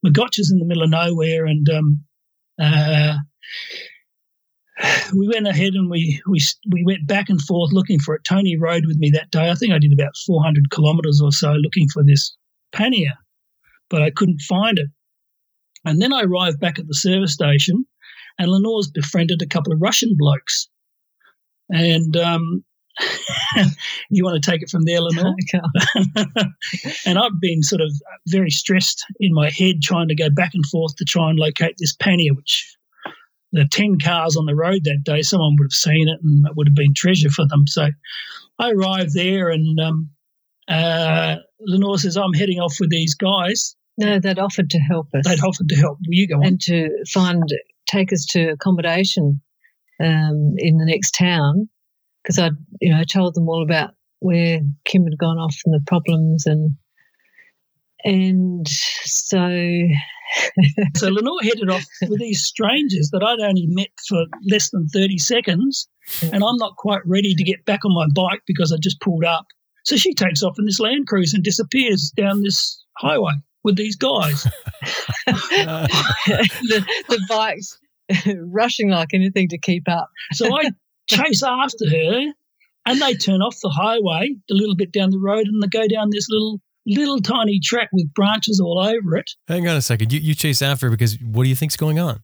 Mogocha's 0.03 0.51
in 0.51 0.59
the 0.59 0.65
middle 0.65 0.83
of 0.83 0.89
nowhere, 0.89 1.45
and 1.45 1.67
um, 1.69 2.03
uh, 2.61 3.15
we 5.13 5.27
went 5.27 5.47
ahead 5.47 5.73
and 5.73 5.89
we, 5.89 6.21
we 6.27 6.39
we 6.71 6.83
went 6.85 7.07
back 7.07 7.29
and 7.29 7.41
forth 7.41 7.71
looking 7.73 7.99
for 7.99 8.15
it. 8.15 8.23
Tony 8.23 8.57
rode 8.57 8.85
with 8.85 8.97
me 8.97 9.09
that 9.11 9.31
day. 9.31 9.49
I 9.49 9.55
think 9.55 9.73
I 9.73 9.79
did 9.79 9.93
about 9.93 10.15
400 10.25 10.71
kilometres 10.71 11.21
or 11.21 11.31
so 11.31 11.51
looking 11.53 11.87
for 11.89 12.03
this 12.03 12.35
pannier, 12.71 13.13
but 13.89 14.01
I 14.01 14.09
couldn't 14.09 14.41
find 14.41 14.79
it. 14.79 14.87
And 15.85 16.01
then 16.01 16.13
I 16.13 16.23
arrived 16.23 16.59
back 16.59 16.79
at 16.79 16.87
the 16.87 16.93
service 16.93 17.33
station, 17.33 17.85
and 18.37 18.51
Lenore's 18.51 18.89
befriended 18.89 19.41
a 19.41 19.47
couple 19.47 19.73
of 19.73 19.81
Russian 19.81 20.15
blokes. 20.17 20.67
And 21.69 22.15
um, 22.17 22.63
you 24.09 24.23
want 24.23 24.41
to 24.41 24.51
take 24.51 24.61
it 24.61 24.69
from 24.69 24.83
there, 24.85 25.01
Lenore? 25.01 25.35
and 27.05 27.17
I've 27.17 27.39
been 27.39 27.63
sort 27.63 27.81
of 27.81 27.91
very 28.27 28.49
stressed 28.49 29.03
in 29.19 29.33
my 29.33 29.49
head 29.49 29.81
trying 29.81 30.07
to 30.09 30.15
go 30.15 30.29
back 30.29 30.51
and 30.53 30.65
forth 30.65 30.95
to 30.97 31.05
try 31.05 31.29
and 31.29 31.39
locate 31.39 31.75
this 31.77 31.95
pannier, 31.95 32.33
which 32.33 32.75
the 33.51 33.67
10 33.71 33.97
cars 33.99 34.37
on 34.37 34.45
the 34.45 34.55
road 34.55 34.81
that 34.83 35.01
day, 35.03 35.21
someone 35.21 35.55
would 35.57 35.65
have 35.65 35.71
seen 35.71 36.07
it 36.07 36.19
and 36.23 36.45
it 36.45 36.55
would 36.55 36.67
have 36.67 36.75
been 36.75 36.93
treasure 36.93 37.29
for 37.29 37.47
them. 37.47 37.65
So 37.67 37.87
I 38.59 38.71
arrived 38.71 39.13
there 39.13 39.49
and 39.49 39.79
um, 39.79 40.09
uh, 40.67 41.37
Lenore 41.59 41.97
says, 41.97 42.17
I'm 42.17 42.33
heading 42.33 42.59
off 42.59 42.75
with 42.79 42.89
these 42.89 43.15
guys. 43.15 43.75
No, 43.97 44.19
they'd 44.19 44.39
offered 44.39 44.69
to 44.69 44.79
help 44.79 45.07
us. 45.13 45.25
They'd 45.25 45.43
offered 45.43 45.67
to 45.69 45.75
help. 45.75 45.97
Will 46.07 46.13
you 46.13 46.27
go 46.27 46.37
on? 46.37 46.45
and 46.45 46.61
to 46.61 46.89
find 47.11 47.43
take 47.87 48.13
us 48.13 48.25
to 48.29 48.49
accommodation 48.49 49.41
um, 49.99 50.53
in 50.57 50.77
the 50.77 50.85
next 50.85 51.11
town 51.11 51.67
because 52.23 52.39
I'd, 52.39 52.53
you 52.79 52.93
know, 52.93 53.03
told 53.03 53.35
them 53.35 53.49
all 53.49 53.63
about 53.63 53.91
where 54.19 54.59
Kym 54.87 55.05
had 55.05 55.17
gone 55.17 55.37
off 55.37 55.57
and 55.65 55.73
the 55.73 55.83
problems 55.87 56.45
and 56.45 56.75
and 58.03 58.67
so 58.67 59.39
So 60.95 61.09
Lenore 61.09 61.41
headed 61.41 61.69
off 61.69 61.83
with 62.07 62.19
these 62.19 62.43
strangers 62.43 63.09
that 63.11 63.23
I'd 63.23 63.39
only 63.39 63.65
met 63.67 63.89
for 64.07 64.25
less 64.49 64.69
than 64.69 64.87
30 64.87 65.17
seconds. 65.17 65.87
And 66.21 66.43
I'm 66.43 66.57
not 66.57 66.75
quite 66.77 67.01
ready 67.05 67.33
to 67.35 67.43
get 67.43 67.65
back 67.65 67.85
on 67.85 67.93
my 67.93 68.07
bike 68.13 68.41
because 68.45 68.71
I 68.71 68.77
just 68.77 69.01
pulled 69.01 69.25
up. 69.25 69.45
So 69.85 69.95
she 69.95 70.13
takes 70.13 70.43
off 70.43 70.59
in 70.59 70.65
this 70.65 70.79
Land 70.79 71.07
Cruiser 71.07 71.37
and 71.37 71.43
disappears 71.43 72.11
down 72.15 72.43
this 72.43 72.83
highway 72.97 73.33
with 73.63 73.75
these 73.75 73.95
guys. 73.95 74.43
the, 75.25 75.89
the 77.09 77.25
bikes 77.27 77.77
rushing 78.45 78.89
like 78.89 79.13
anything 79.13 79.47
to 79.49 79.57
keep 79.57 79.87
up. 79.87 80.09
So 80.33 80.55
I 80.55 80.71
chase 81.07 81.43
after 81.43 81.89
her 81.89 82.33
and 82.85 83.01
they 83.01 83.13
turn 83.15 83.41
off 83.41 83.57
the 83.61 83.69
highway 83.69 84.35
a 84.49 84.53
little 84.53 84.75
bit 84.75 84.91
down 84.91 85.11
the 85.11 85.19
road 85.19 85.47
and 85.47 85.61
they 85.61 85.67
go 85.67 85.87
down 85.87 86.09
this 86.11 86.27
little 86.29 86.61
little 86.89 87.19
tiny 87.21 87.59
track 87.59 87.89
with 87.93 88.13
branches 88.13 88.59
all 88.59 88.79
over 88.79 89.17
it. 89.17 89.29
Hang 89.47 89.67
on 89.67 89.75
a 89.75 89.81
second. 89.81 90.11
You, 90.11 90.19
you 90.19 90.33
chase 90.35 90.61
after 90.61 90.87
her 90.87 90.91
because 90.91 91.19
what 91.21 91.43
do 91.43 91.49
you 91.49 91.55
think's 91.55 91.77
going 91.77 91.99
on? 91.99 92.21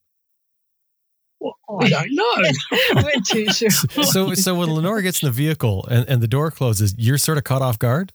Well, 1.40 1.56
I 1.80 1.90
don't 1.90 2.10
know. 2.12 3.02
We're 3.04 3.22
too 3.26 3.46
sure. 3.54 3.70
So, 3.70 4.34
so 4.34 4.56
when 4.56 4.72
Lenore 4.72 5.02
gets 5.02 5.22
in 5.22 5.28
the 5.28 5.32
vehicle 5.32 5.86
and, 5.90 6.08
and 6.10 6.22
the 6.22 6.28
door 6.28 6.52
closes, 6.52 6.96
you're 6.98 7.18
sort 7.18 7.38
of 7.38 7.44
caught 7.44 7.62
off 7.62 7.78
guard. 7.80 8.12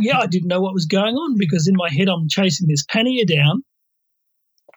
yeah, 0.00 0.18
I 0.18 0.26
didn't 0.26 0.48
know 0.48 0.60
what 0.60 0.74
was 0.74 0.86
going 0.86 1.14
on 1.14 1.36
because 1.38 1.68
in 1.68 1.74
my 1.76 1.90
head 1.90 2.08
I'm 2.08 2.28
chasing 2.28 2.68
this 2.68 2.84
pannier 2.84 3.24
down 3.24 3.62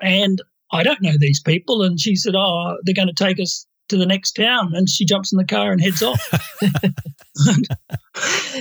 and 0.01 0.41
I 0.71 0.83
don't 0.83 1.01
know 1.01 1.13
these 1.17 1.41
people. 1.41 1.83
And 1.83 1.99
she 1.99 2.15
said, 2.15 2.33
Oh, 2.35 2.77
they're 2.83 2.95
going 2.95 3.13
to 3.13 3.23
take 3.23 3.39
us 3.39 3.65
to 3.89 3.97
the 3.97 4.05
next 4.05 4.33
town. 4.33 4.71
And 4.73 4.89
she 4.89 5.05
jumps 5.05 5.31
in 5.31 5.37
the 5.37 5.45
car 5.45 5.71
and 5.71 5.81
heads 5.81 6.03
off. 6.03 6.21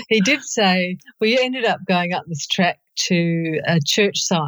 he 0.09 0.21
did 0.21 0.43
say 0.43 0.99
we 1.21 1.39
ended 1.39 1.65
up 1.65 1.81
going 1.87 2.13
up 2.13 2.25
this 2.27 2.47
track 2.47 2.81
to 3.07 3.61
a 3.67 3.79
church 3.85 4.19
site. 4.19 4.41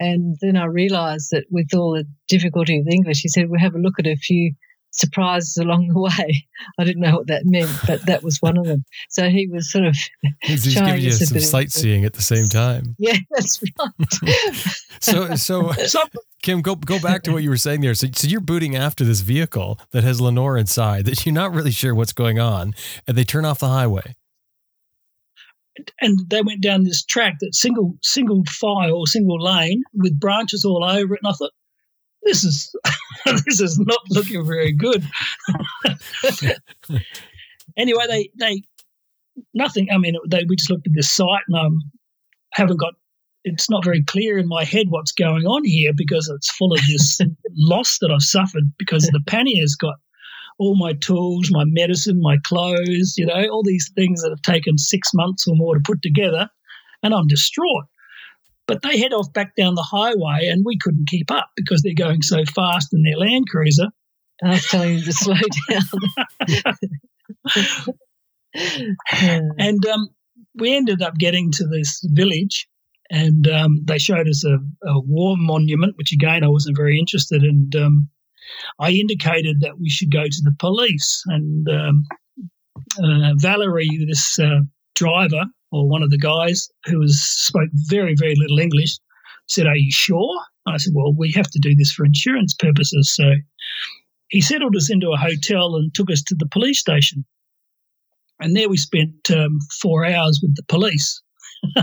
And 0.00 0.36
then 0.40 0.56
I 0.56 0.64
realised 0.64 1.28
that 1.30 1.44
with 1.50 1.68
all 1.74 1.92
the 1.92 2.04
difficulty 2.28 2.78
with 2.78 2.92
English, 2.92 3.20
he 3.20 3.28
said, 3.28 3.48
we'll 3.48 3.60
have 3.60 3.74
a 3.74 3.78
look 3.78 3.94
at 3.98 4.06
a 4.06 4.16
few 4.16 4.54
surprises 4.96 5.56
along 5.56 5.88
the 5.88 5.98
way. 6.00 6.46
I 6.78 6.84
didn't 6.84 7.02
know 7.02 7.16
what 7.16 7.26
that 7.26 7.42
meant, 7.44 7.70
but 7.86 8.06
that 8.06 8.22
was 8.22 8.38
one 8.40 8.56
of 8.56 8.64
them. 8.64 8.84
So 9.10 9.28
he 9.28 9.46
was 9.48 9.70
sort 9.70 9.84
of 9.84 9.96
He's, 10.42 10.64
he's 10.64 10.72
showing 10.74 10.86
giving 10.86 11.02
you 11.02 11.08
us 11.08 11.18
some 11.18 11.34
bit 11.34 11.42
of- 11.42 11.48
sightseeing 11.48 12.04
at 12.04 12.12
the 12.14 12.22
same 12.22 12.46
time. 12.46 12.94
Yeah, 12.98 13.16
that's 13.30 13.60
right. 13.80 13.90
So, 15.00 15.34
so 15.34 15.72
Some, 15.86 16.08
Kym, 16.42 16.62
go 16.62 16.74
go 16.76 16.98
back 17.00 17.22
to 17.24 17.32
what 17.32 17.42
you 17.42 17.50
were 17.50 17.56
saying 17.56 17.80
there. 17.80 17.94
So, 17.94 18.06
so 18.14 18.26
you're 18.28 18.40
booting 18.40 18.76
after 18.76 19.04
this 19.04 19.20
vehicle 19.20 19.78
that 19.90 20.04
has 20.04 20.20
Lenore 20.20 20.56
inside 20.56 21.04
that 21.06 21.26
you're 21.26 21.34
not 21.34 21.52
really 21.52 21.70
sure 21.72 21.94
what's 21.94 22.12
going 22.12 22.38
on, 22.38 22.74
and 23.06 23.16
they 23.16 23.24
turn 23.24 23.44
off 23.44 23.58
the 23.58 23.68
highway. 23.68 24.14
and 26.00 26.18
they 26.28 26.40
went 26.42 26.62
down 26.62 26.84
this 26.84 27.04
track 27.04 27.34
that 27.40 27.54
single 27.54 27.94
single 28.02 28.42
file, 28.48 29.04
single 29.06 29.42
lane 29.42 29.82
with 29.94 30.18
branches 30.20 30.64
all 30.64 30.84
over 30.84 31.14
it. 31.14 31.20
And 31.22 31.30
I 31.30 31.34
thought, 31.34 31.52
this 32.24 32.44
is 32.44 32.74
this 33.46 33.60
is 33.60 33.78
not 33.78 34.00
looking 34.10 34.46
very 34.46 34.72
good. 34.72 35.04
anyway, 37.76 38.04
they 38.08 38.30
they 38.38 38.62
nothing. 39.52 39.88
I 39.92 39.98
mean, 39.98 40.14
they 40.28 40.44
we 40.48 40.56
just 40.56 40.70
looked 40.70 40.86
at 40.86 40.94
this 40.94 41.10
site 41.10 41.42
and 41.48 41.58
um 41.58 41.78
haven't 42.52 42.78
got. 42.78 42.94
It's 43.46 43.68
not 43.68 43.84
very 43.84 44.02
clear 44.02 44.38
in 44.38 44.48
my 44.48 44.64
head 44.64 44.86
what's 44.88 45.12
going 45.12 45.44
on 45.44 45.64
here 45.66 45.92
because 45.94 46.30
it's 46.34 46.50
full 46.52 46.72
of 46.72 46.80
this 46.88 47.20
loss 47.56 47.98
that 48.00 48.10
I've 48.10 48.22
suffered 48.22 48.64
because 48.78 49.04
the 49.04 49.20
panniers 49.26 49.76
got 49.76 49.96
all 50.58 50.76
my 50.78 50.94
tools, 50.94 51.50
my 51.50 51.64
medicine, 51.66 52.20
my 52.22 52.38
clothes, 52.44 53.14
you 53.18 53.26
know, 53.26 53.46
all 53.48 53.62
these 53.62 53.90
things 53.94 54.22
that 54.22 54.30
have 54.30 54.40
taken 54.40 54.78
six 54.78 55.10
months 55.12 55.46
or 55.46 55.56
more 55.56 55.74
to 55.74 55.82
put 55.84 56.00
together, 56.00 56.48
and 57.02 57.12
I'm 57.12 57.26
distraught. 57.26 57.84
But 58.66 58.82
they 58.82 58.98
head 58.98 59.12
off 59.12 59.32
back 59.32 59.54
down 59.56 59.74
the 59.74 59.82
highway, 59.82 60.48
and 60.48 60.64
we 60.64 60.78
couldn't 60.78 61.08
keep 61.08 61.30
up 61.30 61.50
because 61.56 61.82
they're 61.82 61.92
going 61.94 62.22
so 62.22 62.44
fast 62.54 62.94
in 62.94 63.02
their 63.02 63.18
Land 63.18 63.48
Cruiser. 63.50 63.88
And 64.40 64.50
I 64.50 64.54
was 64.54 64.66
telling 64.66 64.96
them 64.96 65.04
to 65.04 65.12
slow 65.12 65.34
down. 65.68 65.82
And 68.56 69.84
um, 69.86 70.08
we 70.54 70.74
ended 70.74 71.02
up 71.02 71.16
getting 71.16 71.50
to 71.52 71.66
this 71.66 72.00
village, 72.12 72.68
and 73.10 73.48
um, 73.48 73.80
they 73.84 73.98
showed 73.98 74.28
us 74.28 74.44
a, 74.44 74.58
a 74.86 75.00
war 75.00 75.36
monument, 75.36 75.96
which 75.96 76.12
again 76.12 76.44
I 76.44 76.48
wasn't 76.48 76.76
very 76.76 76.98
interested 76.98 77.42
in. 77.42 77.70
And 77.72 77.76
um, 77.76 78.08
I 78.78 78.90
indicated 78.90 79.60
that 79.60 79.80
we 79.80 79.90
should 79.90 80.12
go 80.12 80.24
to 80.24 80.42
the 80.42 80.54
police, 80.58 81.22
and 81.26 81.68
um, 81.68 82.04
uh, 83.02 83.32
Valerie, 83.36 84.06
this 84.06 84.38
uh, 84.38 84.60
driver 84.94 85.44
or 85.74 85.88
one 85.88 86.02
of 86.02 86.10
the 86.10 86.18
guys 86.18 86.68
who 86.86 86.98
was 86.98 87.20
spoke 87.20 87.70
very 87.88 88.14
very 88.16 88.34
little 88.36 88.58
English, 88.58 88.98
said, 89.48 89.66
"Are 89.66 89.76
you 89.76 89.90
sure?" 89.90 90.40
I 90.66 90.76
said, 90.76 90.92
"Well, 90.94 91.12
we 91.12 91.32
have 91.32 91.50
to 91.50 91.58
do 91.60 91.74
this 91.74 91.92
for 91.92 92.04
insurance 92.04 92.54
purposes." 92.54 93.12
So 93.14 93.32
he 94.28 94.40
settled 94.40 94.76
us 94.76 94.90
into 94.90 95.10
a 95.10 95.16
hotel 95.16 95.76
and 95.76 95.92
took 95.94 96.10
us 96.10 96.22
to 96.24 96.34
the 96.38 96.46
police 96.46 96.80
station. 96.80 97.24
And 98.40 98.56
there 98.56 98.68
we 98.68 98.76
spent 98.76 99.30
um, 99.30 99.58
four 99.80 100.04
hours 100.04 100.40
with 100.42 100.56
the 100.56 100.64
police. 100.64 101.22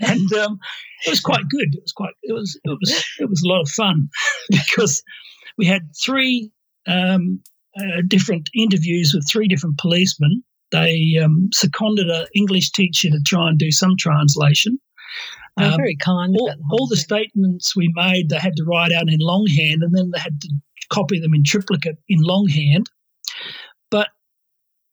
and 0.00 0.32
um, 0.34 0.58
it 1.06 1.10
was 1.10 1.20
quite 1.20 1.48
good. 1.48 1.74
It 1.74 1.82
was 1.82 1.92
quite. 1.92 2.14
It 2.22 2.32
was. 2.32 2.58
It 2.64 2.70
was. 2.70 3.04
It 3.20 3.28
was 3.28 3.42
a 3.44 3.48
lot 3.48 3.62
of 3.62 3.68
fun 3.68 4.08
because 4.50 5.02
we 5.56 5.66
had 5.66 5.82
three 6.04 6.50
um, 6.86 7.40
uh, 7.78 8.02
different 8.06 8.48
interviews 8.54 9.12
with 9.14 9.28
three 9.30 9.48
different 9.48 9.78
policemen. 9.78 10.42
They 10.70 11.18
um, 11.22 11.48
seconded 11.52 12.08
an 12.10 12.26
English 12.34 12.70
teacher 12.72 13.08
to 13.10 13.20
try 13.26 13.48
and 13.48 13.58
do 13.58 13.70
some 13.70 13.94
translation. 13.98 14.78
They're 15.56 15.72
Um, 15.72 15.76
very 15.76 15.96
kind. 15.96 16.36
all, 16.38 16.46
the 16.46 16.56
all 16.70 16.86
the 16.86 16.96
statements 16.96 17.74
we 17.74 17.90
made, 17.94 18.28
they 18.28 18.38
had 18.38 18.56
to 18.56 18.64
write 18.64 18.92
out 18.92 19.08
in 19.08 19.18
longhand, 19.20 19.82
and 19.82 19.96
then 19.96 20.10
they 20.12 20.20
had 20.20 20.40
to 20.40 20.48
copy 20.90 21.20
them 21.20 21.34
in 21.34 21.42
triplicate 21.44 21.98
in 22.08 22.20
longhand. 22.20 22.88
But 23.90 24.08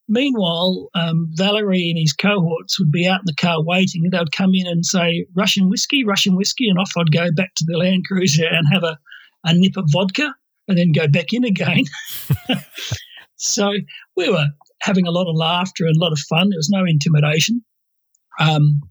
meanwhile, 0.08 0.90
um, 0.96 1.30
Valerie 1.34 1.90
and 1.90 2.00
his 2.00 2.14
cohorts 2.14 2.80
would 2.80 2.92
be 2.92 3.08
out 3.08 3.20
in 3.22 3.26
the 3.26 3.36
car 3.36 3.62
waiting, 3.64 4.04
and 4.06 4.12
they'd 4.14 4.32
come 4.32 4.52
in 4.54 4.68
and 4.68 4.86
say 4.86 5.26
Russian 5.36 5.70
whiskey, 5.70 6.04
Russian 6.06 6.36
whiskey, 6.36 6.70
and 6.70 6.80
off 6.80 6.92
I'd 6.98 7.12
go 7.12 7.30
back 7.36 7.54
to 7.56 7.66
the 7.68 7.78
Land 7.78 8.06
Cruiser 8.08 8.48
and 8.48 8.66
have 8.72 8.84
a, 8.84 8.98
a 9.44 9.54
nip 9.54 9.78
of 9.78 9.86
vodka, 9.92 10.34
and 10.68 10.78
then 10.78 10.92
go 10.94 11.08
back 11.08 11.34
in 11.34 11.44
again. 11.44 11.84
so 13.36 13.72
we 14.16 14.30
were 14.30 14.48
having 14.86 15.08
a 15.08 15.12
lot 15.12 15.28
of 15.30 15.36
laughter 15.36 15.86
and 15.86 15.96
a 15.98 16.00
lot 16.00 16.12
of 16.12 16.20
fun. 16.20 16.50
There 16.50 16.58
was 16.60 16.70
no 16.70 16.86
intimidation. 16.86 17.64
Um, 18.40 18.82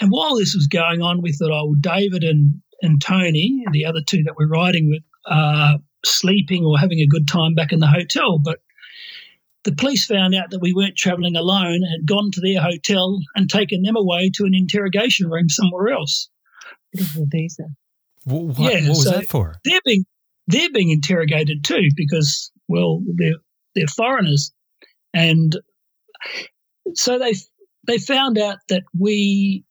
and 0.00 0.10
while 0.10 0.36
this 0.36 0.54
was 0.54 0.66
going 0.66 1.00
on, 1.02 1.22
we 1.22 1.32
thought, 1.32 1.52
oh, 1.52 1.74
David 1.80 2.24
and, 2.24 2.60
and 2.82 3.00
Tony, 3.00 3.62
the 3.72 3.84
other 3.84 4.00
two 4.04 4.22
that 4.24 4.34
we're 4.36 4.48
riding 4.48 4.90
with, 4.90 5.02
are 5.26 5.78
sleeping 6.04 6.64
or 6.64 6.78
having 6.78 6.98
a 7.00 7.06
good 7.06 7.28
time 7.28 7.54
back 7.54 7.72
in 7.72 7.78
the 7.78 7.86
hotel. 7.86 8.38
But 8.38 8.58
the 9.64 9.72
police 9.72 10.06
found 10.06 10.34
out 10.34 10.50
that 10.50 10.60
we 10.60 10.72
weren't 10.72 10.96
travelling 10.96 11.36
alone 11.36 11.74
and 11.82 11.90
had 11.90 12.06
gone 12.06 12.30
to 12.32 12.40
their 12.40 12.60
hotel 12.62 13.20
and 13.36 13.50
taken 13.50 13.82
them 13.82 13.96
away 13.96 14.30
to 14.34 14.44
an 14.44 14.54
interrogation 14.54 15.28
room 15.28 15.48
somewhere 15.48 15.88
else. 15.88 16.28
Because 16.92 17.08
of 17.08 17.14
the 17.14 17.28
visa. 17.30 17.64
What, 18.24 18.58
Yeah, 18.58 18.80
what 18.80 18.88
was 18.88 19.04
so- 19.04 19.10
that 19.10 19.28
for? 19.28 19.54
They're 19.64 19.80
being 19.84 20.04
they're 20.46 20.72
being 20.72 20.90
interrogated 20.90 21.62
too 21.62 21.90
because 21.94 22.50
well 22.68 23.02
they're 23.16 23.36
they're 23.74 23.86
foreigners, 23.86 24.50
and 25.14 25.56
so 26.94 27.18
they 27.18 27.34
they 27.86 27.98
found 27.98 28.38
out 28.38 28.58
that 28.68 28.82
we 28.98 29.64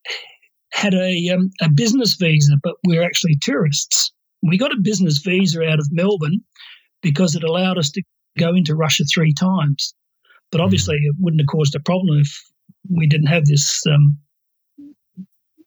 had 0.72 0.94
a 0.94 1.30
um, 1.30 1.50
a 1.62 1.70
business 1.70 2.16
visa, 2.16 2.56
but 2.62 2.76
we're 2.86 3.04
actually 3.04 3.38
tourists. 3.42 4.12
We 4.44 4.58
got 4.58 4.72
a 4.72 4.82
business 4.82 5.20
visa 5.20 5.64
out 5.64 5.80
of 5.80 5.88
Melbourne 5.92 6.42
because 7.02 7.36
it 7.36 7.44
allowed 7.44 7.78
us 7.78 7.92
to 7.92 8.04
go 8.38 8.54
into 8.56 8.76
Russia 8.76 9.04
three 9.14 9.34
times. 9.34 9.94
But 10.52 10.62
obviously, 10.62 10.96
it 10.96 11.16
wouldn't 11.20 11.42
have 11.42 11.48
caused 11.48 11.76
a 11.76 11.80
problem 11.80 12.20
if 12.20 12.30
we 12.90 13.08
didn't 13.08 13.28
have 13.28 13.46
this 13.46 13.84
um, 13.88 14.18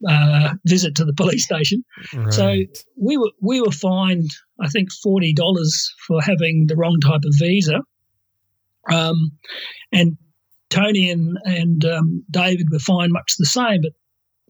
uh, 0.08 0.54
visit 0.66 0.94
to 0.96 1.04
the 1.04 1.12
police 1.12 1.44
station. 1.44 1.84
So 2.30 2.54
we 2.96 3.16
were 3.16 3.30
we 3.42 3.60
were 3.60 3.72
fined, 3.72 4.30
I 4.60 4.68
think, 4.68 4.88
forty 5.02 5.32
dollars 5.34 5.92
for 6.06 6.22
having 6.22 6.66
the 6.68 6.76
wrong 6.76 6.98
type 7.04 7.22
of 7.24 7.34
visa. 7.38 7.80
Um, 8.88 9.32
and 9.92 10.16
Tony 10.70 11.10
and 11.10 11.36
and 11.44 11.84
um, 11.84 12.24
David 12.30 12.68
were 12.70 12.78
fine, 12.78 13.12
much 13.12 13.34
the 13.38 13.46
same, 13.46 13.82
but 13.82 13.92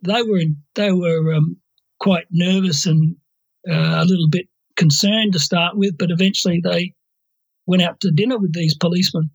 they 0.02 0.22
were 0.22 0.38
in, 0.38 0.56
they 0.74 0.92
were 0.92 1.34
um, 1.34 1.56
quite 1.98 2.26
nervous 2.30 2.86
and 2.86 3.16
uh, 3.68 4.02
a 4.02 4.04
little 4.04 4.28
bit 4.28 4.46
concerned 4.76 5.32
to 5.32 5.38
start 5.38 5.76
with, 5.76 5.96
but 5.98 6.10
eventually 6.10 6.60
they 6.62 6.94
went 7.66 7.82
out 7.82 8.00
to 8.00 8.10
dinner 8.10 8.38
with 8.38 8.52
these 8.52 8.74
policemen. 8.74 9.30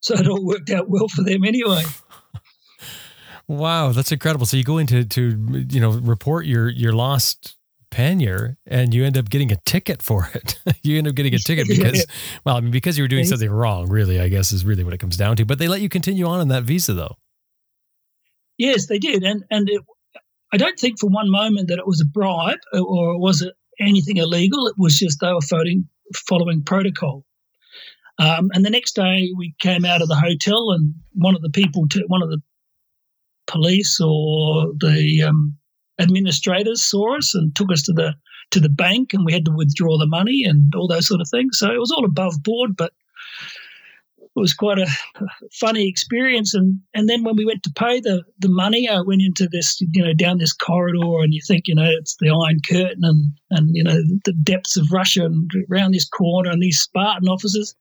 So 0.00 0.14
it 0.14 0.28
all 0.28 0.44
worked 0.44 0.70
out 0.70 0.88
well 0.88 1.08
for 1.08 1.22
them 1.22 1.44
anyway. 1.44 1.84
Wow, 3.46 3.92
that's 3.92 4.10
incredible. 4.10 4.46
So 4.46 4.56
you 4.56 4.64
go 4.64 4.78
into 4.78 5.04
to 5.04 5.66
you 5.68 5.78
know 5.78 5.90
report 5.90 6.46
your 6.46 6.70
your 6.70 6.94
lost 6.94 7.58
pannier 7.94 8.56
and 8.66 8.92
you 8.92 9.04
end 9.04 9.16
up 9.16 9.30
getting 9.30 9.52
a 9.52 9.56
ticket 9.64 10.02
for 10.02 10.28
it. 10.34 10.58
you 10.82 10.98
end 10.98 11.06
up 11.06 11.14
getting 11.14 11.32
a 11.34 11.38
ticket 11.38 11.68
because 11.68 12.04
well, 12.44 12.56
I 12.56 12.60
mean 12.60 12.72
because 12.72 12.98
you 12.98 13.04
were 13.04 13.08
doing 13.08 13.24
something 13.24 13.50
wrong, 13.50 13.88
really, 13.88 14.20
I 14.20 14.28
guess 14.28 14.50
is 14.50 14.64
really 14.64 14.82
what 14.82 14.92
it 14.92 14.98
comes 14.98 15.16
down 15.16 15.36
to. 15.36 15.46
But 15.46 15.58
they 15.58 15.68
let 15.68 15.80
you 15.80 15.88
continue 15.88 16.26
on 16.26 16.40
in 16.40 16.48
that 16.48 16.64
visa 16.64 16.92
though. 16.92 17.16
Yes, 18.58 18.86
they 18.86 18.98
did. 18.98 19.22
And 19.22 19.44
and 19.50 19.68
it, 19.70 19.80
I 20.52 20.56
don't 20.56 20.78
think 20.78 20.98
for 20.98 21.08
one 21.08 21.30
moment 21.30 21.68
that 21.68 21.78
it 21.78 21.86
was 21.86 22.00
a 22.00 22.10
bribe 22.10 22.58
or 22.72 23.18
was 23.18 23.42
it 23.42 23.54
anything 23.80 24.16
illegal. 24.16 24.66
It 24.66 24.74
was 24.76 24.98
just 24.98 25.20
they 25.20 25.32
were 25.32 25.40
following 25.40 25.88
following 26.28 26.62
protocol. 26.62 27.24
Um, 28.18 28.50
and 28.52 28.64
the 28.64 28.70
next 28.70 28.94
day 28.94 29.30
we 29.36 29.54
came 29.58 29.84
out 29.84 30.02
of 30.02 30.08
the 30.08 30.16
hotel 30.16 30.70
and 30.70 30.94
one 31.14 31.34
of 31.34 31.42
the 31.42 31.50
people, 31.50 31.88
to, 31.88 32.04
one 32.06 32.22
of 32.22 32.30
the 32.30 32.40
police 33.46 34.00
or 34.00 34.72
the 34.78 35.24
um, 35.28 35.56
administrators 35.98 36.82
saw 36.82 37.16
us 37.16 37.34
and 37.34 37.54
took 37.54 37.70
us 37.72 37.82
to 37.82 37.92
the 37.92 38.14
to 38.50 38.60
the 38.60 38.68
bank 38.68 39.12
and 39.12 39.24
we 39.24 39.32
had 39.32 39.44
to 39.44 39.52
withdraw 39.52 39.98
the 39.98 40.06
money 40.06 40.44
and 40.44 40.74
all 40.74 40.86
those 40.86 41.08
sort 41.08 41.20
of 41.20 41.28
things. 41.28 41.58
So 41.58 41.70
it 41.70 41.78
was 41.78 41.90
all 41.90 42.04
above 42.04 42.42
board, 42.42 42.76
but 42.76 42.92
it 44.36 44.40
was 44.40 44.52
quite 44.52 44.78
a 44.78 44.86
funny 45.52 45.88
experience. 45.88 46.54
And 46.54 46.80
and 46.94 47.08
then 47.08 47.22
when 47.22 47.36
we 47.36 47.44
went 47.44 47.62
to 47.64 47.72
pay 47.76 48.00
the 48.00 48.22
the 48.38 48.48
money, 48.48 48.88
I 48.88 49.00
went 49.00 49.22
into 49.22 49.48
this 49.50 49.80
you 49.80 50.04
know 50.04 50.14
down 50.14 50.38
this 50.38 50.52
corridor, 50.52 51.22
and 51.22 51.32
you 51.32 51.40
think 51.46 51.64
you 51.66 51.74
know 51.74 51.88
it's 51.88 52.16
the 52.20 52.30
Iron 52.30 52.58
Curtain 52.68 53.02
and 53.02 53.32
and 53.50 53.70
you 53.74 53.84
know 53.84 53.96
the 54.24 54.32
depths 54.32 54.76
of 54.76 54.92
Russia 54.92 55.24
and 55.24 55.50
around 55.70 55.92
this 55.92 56.08
corner 56.08 56.50
and 56.50 56.60
these 56.60 56.80
Spartan 56.80 57.28
officers, 57.28 57.74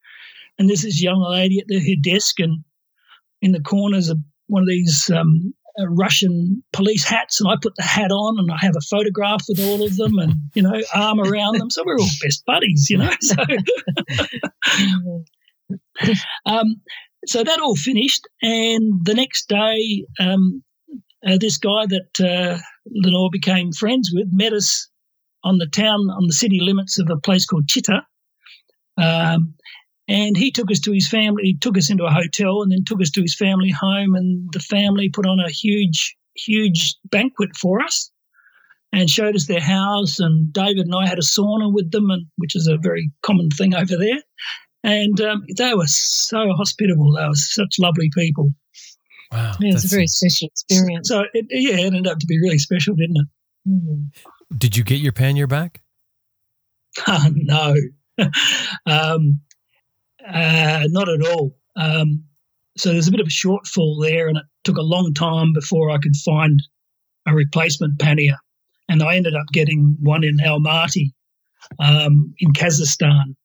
and 0.57 0.69
there's 0.69 0.83
this 0.83 1.01
young 1.01 1.21
lady 1.21 1.59
at 1.59 1.67
the, 1.67 1.79
her 1.79 1.99
desk, 2.01 2.39
and 2.39 2.63
in 3.41 3.51
the 3.51 3.61
corners 3.61 4.09
of 4.09 4.19
one 4.47 4.61
of 4.61 4.69
these 4.69 5.09
um, 5.09 5.53
Russian 5.79 6.63
police 6.71 7.03
hats, 7.03 7.41
and 7.41 7.49
I 7.49 7.55
put 7.61 7.75
the 7.75 7.83
hat 7.83 8.11
on, 8.11 8.39
and 8.39 8.51
I 8.51 8.57
have 8.61 8.75
a 8.77 8.81
photograph 8.81 9.41
with 9.47 9.59
all 9.59 9.83
of 9.83 9.95
them, 9.97 10.17
and 10.19 10.33
you 10.53 10.61
know, 10.61 10.81
arm 10.93 11.19
around 11.19 11.57
them. 11.57 11.69
So 11.69 11.83
we're 11.85 11.97
all 11.97 12.09
best 12.21 12.45
buddies, 12.45 12.87
you 12.89 12.97
know. 12.97 13.11
So, 15.99 16.13
um, 16.45 16.81
so 17.25 17.43
that 17.43 17.59
all 17.59 17.75
finished, 17.75 18.27
and 18.41 19.05
the 19.05 19.13
next 19.13 19.47
day, 19.47 20.05
um, 20.19 20.61
uh, 21.25 21.37
this 21.39 21.57
guy 21.57 21.85
that 21.87 22.19
uh, 22.19 22.59
Lenore 22.85 23.29
became 23.31 23.71
friends 23.71 24.11
with 24.13 24.27
met 24.31 24.53
us 24.53 24.89
on 25.43 25.57
the 25.57 25.67
town, 25.67 25.99
on 26.09 26.27
the 26.27 26.33
city 26.33 26.59
limits 26.61 26.99
of 26.99 27.09
a 27.09 27.17
place 27.17 27.45
called 27.45 27.67
Chita. 27.67 28.01
Um, 28.97 29.55
and 30.07 30.35
he 30.35 30.51
took 30.51 30.69
us 30.69 30.79
to 30.81 30.91
his 30.91 31.07
family, 31.07 31.43
he 31.43 31.57
took 31.57 31.77
us 31.77 31.89
into 31.89 32.05
a 32.05 32.11
hotel 32.11 32.61
and 32.61 32.71
then 32.71 32.83
took 32.85 33.01
us 33.01 33.11
to 33.11 33.21
his 33.21 33.35
family 33.35 33.69
home. 33.69 34.15
And 34.15 34.49
the 34.51 34.59
family 34.59 35.09
put 35.09 35.25
on 35.25 35.39
a 35.39 35.49
huge, 35.49 36.15
huge 36.35 36.95
banquet 37.05 37.55
for 37.55 37.81
us 37.81 38.11
and 38.91 39.09
showed 39.09 39.35
us 39.35 39.47
their 39.47 39.61
house. 39.61 40.19
And 40.19 40.51
David 40.51 40.85
and 40.85 40.95
I 40.95 41.07
had 41.07 41.19
a 41.19 41.23
sauna 41.23 41.71
with 41.73 41.91
them, 41.91 42.09
and 42.09 42.25
which 42.37 42.55
is 42.55 42.67
a 42.67 42.77
very 42.77 43.11
common 43.21 43.49
thing 43.49 43.73
over 43.75 43.97
there. 43.97 44.21
And 44.83 45.19
um, 45.21 45.43
they 45.57 45.73
were 45.73 45.87
so 45.87 46.51
hospitable. 46.51 47.13
They 47.13 47.25
were 47.25 47.35
such 47.35 47.79
lovely 47.79 48.09
people. 48.13 48.51
Wow. 49.31 49.53
Yeah, 49.61 49.69
it 49.69 49.73
was 49.73 49.85
a 49.85 49.87
very 49.87 50.07
special 50.07 50.49
experience. 50.49 51.07
So, 51.07 51.23
it, 51.33 51.45
yeah, 51.49 51.77
it 51.77 51.85
ended 51.85 52.07
up 52.07 52.19
to 52.19 52.27
be 52.27 52.39
really 52.39 52.59
special, 52.59 52.93
didn't 52.95 53.17
it? 53.17 53.27
Mm. 53.69 54.09
Did 54.57 54.75
you 54.75 54.83
get 54.83 54.99
your 54.99 55.13
pannier 55.13 55.47
back? 55.47 55.81
Uh, 57.07 57.29
no. 57.33 57.75
um, 58.85 59.39
uh, 60.27 60.87
not 60.87 61.09
at 61.09 61.25
all. 61.25 61.55
Um, 61.75 62.23
so 62.77 62.91
there's 62.91 63.07
a 63.07 63.11
bit 63.11 63.19
of 63.19 63.27
a 63.27 63.29
shortfall 63.29 64.01
there, 64.01 64.27
and 64.27 64.37
it 64.37 64.45
took 64.63 64.77
a 64.77 64.81
long 64.81 65.13
time 65.13 65.53
before 65.53 65.89
I 65.89 65.97
could 65.97 66.15
find 66.15 66.61
a 67.27 67.33
replacement 67.33 67.99
pannier. 67.99 68.37
And 68.89 69.01
I 69.01 69.15
ended 69.15 69.35
up 69.35 69.47
getting 69.53 69.95
one 70.01 70.23
in 70.23 70.37
Almaty 70.37 71.13
um, 71.79 72.33
in 72.39 72.51
Kazakhstan 72.53 73.35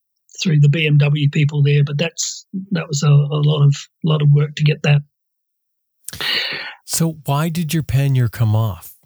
through 0.43 0.61
the 0.61 0.69
BMW 0.69 1.31
people 1.33 1.63
there. 1.63 1.85
But 1.85 1.99
that's 1.99 2.47
that 2.73 2.89
was 2.89 3.03
a, 3.03 3.09
a 3.09 3.43
lot 3.45 3.65
of 3.65 3.77
lot 4.05 4.23
of 4.23 4.31
work 4.31 4.55
to 4.57 4.65
get 4.65 4.83
that. 4.83 5.03
So 6.85 7.19
why 7.27 7.49
did 7.51 7.75
your 7.75 7.83
pannier 7.83 8.29
come 8.29 8.57
off? 8.57 8.97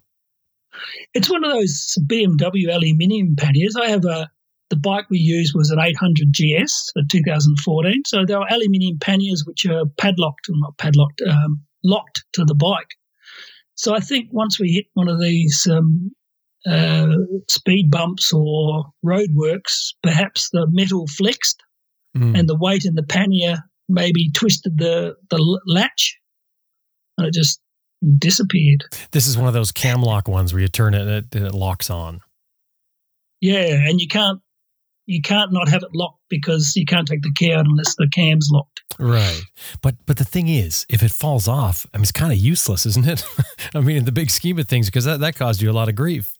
It's 1.13 1.29
one 1.29 1.43
of 1.43 1.51
those 1.51 1.97
BMW 2.07 2.73
aluminium 2.73 3.35
panniers. 3.37 3.75
I 3.75 3.89
have 3.89 4.05
a 4.05 4.29
the 4.69 4.75
bike 4.77 5.05
we 5.09 5.19
used 5.19 5.53
was 5.55 5.69
an 5.69 5.79
800 5.79 6.31
GS 6.31 6.91
for 6.93 7.03
2014. 7.09 8.03
So 8.05 8.25
there 8.25 8.39
are 8.39 8.47
aluminium 8.49 8.97
panniers 8.99 9.43
which 9.45 9.65
are 9.65 9.85
padlocked, 9.97 10.49
or 10.49 10.55
not 10.55 10.77
padlocked, 10.77 11.21
um, 11.27 11.61
locked 11.83 12.23
to 12.33 12.45
the 12.45 12.55
bike. 12.55 12.95
So 13.75 13.95
I 13.95 13.99
think 13.99 14.29
once 14.31 14.59
we 14.59 14.71
hit 14.71 14.85
one 14.93 15.09
of 15.09 15.19
these 15.19 15.67
um, 15.69 16.11
uh, 16.65 17.07
speed 17.49 17.91
bumps 17.91 18.31
or 18.33 18.85
roadworks, 19.05 19.93
perhaps 20.01 20.49
the 20.51 20.67
metal 20.71 21.07
flexed 21.07 21.61
mm. 22.15 22.37
and 22.37 22.47
the 22.47 22.57
weight 22.57 22.85
in 22.85 22.95
the 22.95 23.03
pannier 23.03 23.57
maybe 23.89 24.29
twisted 24.31 24.77
the, 24.77 25.15
the 25.29 25.59
latch 25.65 26.17
and 27.17 27.27
it 27.27 27.33
just 27.33 27.59
disappeared. 28.17 28.83
This 29.11 29.27
is 29.27 29.37
one 29.37 29.47
of 29.47 29.53
those 29.53 29.71
cam 29.71 30.01
lock 30.01 30.27
ones 30.27 30.53
where 30.53 30.61
you 30.61 30.67
turn 30.67 30.93
it 30.93 31.01
and 31.01 31.09
it, 31.09 31.35
and 31.35 31.45
it 31.45 31.53
locks 31.53 31.89
on. 31.89 32.21
Yeah, 33.41 33.87
and 33.87 33.99
you 33.99 34.07
can't 34.07 34.39
you 35.05 35.21
can't 35.21 35.51
not 35.51 35.69
have 35.69 35.83
it 35.83 35.89
locked 35.93 36.21
because 36.29 36.75
you 36.75 36.85
can't 36.85 37.07
take 37.07 37.21
the 37.21 37.31
key 37.35 37.51
out 37.51 37.65
unless 37.65 37.95
the 37.95 38.07
cam's 38.13 38.49
locked. 38.51 38.81
Right. 38.99 39.41
But 39.81 39.95
but 40.05 40.17
the 40.17 40.23
thing 40.23 40.47
is, 40.47 40.85
if 40.89 41.03
it 41.03 41.11
falls 41.11 41.47
off, 41.47 41.85
I 41.93 41.97
mean, 41.97 42.03
it's 42.03 42.11
kind 42.11 42.31
of 42.31 42.37
useless, 42.37 42.85
isn't 42.85 43.07
it? 43.07 43.25
I 43.75 43.81
mean, 43.81 43.97
in 43.97 44.05
the 44.05 44.11
big 44.11 44.29
scheme 44.29 44.59
of 44.59 44.67
things, 44.67 44.87
because 44.87 45.05
that, 45.05 45.19
that 45.19 45.35
caused 45.35 45.61
you 45.61 45.69
a 45.69 45.73
lot 45.73 45.89
of 45.89 45.95
grief. 45.95 46.37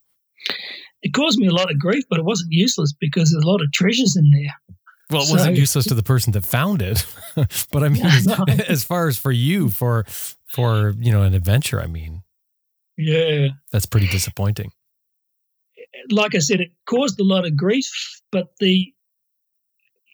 It 1.02 1.14
caused 1.14 1.38
me 1.38 1.48
a 1.48 1.54
lot 1.54 1.70
of 1.70 1.80
grief, 1.80 2.04
but 2.10 2.20
it 2.20 2.26
wasn't 2.26 2.52
useless 2.52 2.94
because 3.00 3.32
there's 3.32 3.44
a 3.44 3.48
lot 3.48 3.62
of 3.62 3.72
treasures 3.74 4.16
in 4.16 4.30
there. 4.32 4.76
Well, 5.10 5.24
it 5.24 5.28
so, 5.28 5.34
wasn't 5.34 5.58
useless 5.58 5.86
to 5.88 5.94
the 5.94 6.04
person 6.04 6.32
that 6.34 6.46
found 6.46 6.82
it, 6.82 7.06
but 7.36 7.84
I 7.84 7.90
mean, 7.90 8.04
no. 8.26 8.46
as, 8.48 8.60
as 8.62 8.84
far 8.84 9.08
as 9.08 9.18
for 9.18 9.32
you, 9.32 9.70
for 9.70 10.06
for 10.48 10.94
you 10.98 11.12
know 11.12 11.24
an 11.24 11.34
adventure, 11.34 11.82
I 11.82 11.88
mean, 11.88 12.24
yeah, 12.98 13.50
that's 13.72 13.86
pretty 13.86 14.08
disappointing 14.08 14.72
like 16.12 16.36
I 16.36 16.40
said, 16.40 16.62
it 16.62 16.72
caused 16.86 17.20
a 17.20 17.24
lot 17.24 17.46
of 17.46 17.58
grief, 17.58 17.92
but 18.32 18.48
the 18.60 18.92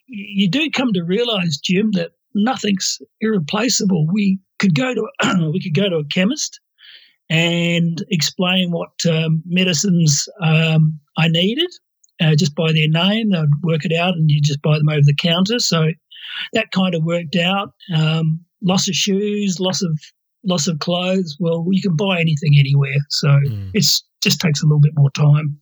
you 0.06 0.50
do 0.50 0.68
come 0.70 0.92
to 0.92 1.02
realize, 1.02 1.58
Jim, 1.58 1.92
that 1.92 2.10
nothing's 2.34 2.98
irreplaceable. 3.20 4.06
We 4.12 4.40
could 4.58 4.74
go 4.74 4.94
to 4.94 5.08
we 5.52 5.60
could 5.60 5.74
go 5.74 5.88
to 5.88 5.96
a 5.96 6.06
chemist 6.06 6.60
and 7.28 8.04
explain 8.10 8.72
what 8.72 8.90
um, 9.08 9.42
medicines 9.46 10.28
um, 10.42 10.98
I 11.16 11.28
needed 11.28 11.70
uh, 12.20 12.34
just 12.34 12.54
by 12.54 12.72
their 12.72 12.88
name. 12.88 13.30
They 13.30 13.40
would 13.40 13.62
work 13.62 13.84
it 13.84 13.96
out, 13.96 14.14
and 14.14 14.30
you 14.30 14.40
just 14.42 14.62
buy 14.62 14.78
them 14.78 14.88
over 14.88 15.02
the 15.02 15.14
counter. 15.14 15.58
So 15.58 15.90
that 16.52 16.72
kind 16.72 16.94
of 16.94 17.04
worked 17.04 17.36
out. 17.36 17.72
Um, 17.94 18.44
loss 18.62 18.88
of 18.88 18.94
shoes, 18.94 19.58
loss 19.60 19.82
of 19.82 19.98
loss 20.44 20.66
of 20.66 20.78
clothes. 20.78 21.36
Well, 21.38 21.66
you 21.70 21.82
can 21.82 21.96
buy 21.96 22.20
anything 22.20 22.56
anywhere. 22.58 22.98
So 23.10 23.28
mm. 23.28 23.70
it's 23.74 24.02
just 24.22 24.40
takes 24.40 24.62
a 24.62 24.66
little 24.66 24.80
bit 24.80 24.92
more 24.96 25.10
time. 25.10 25.58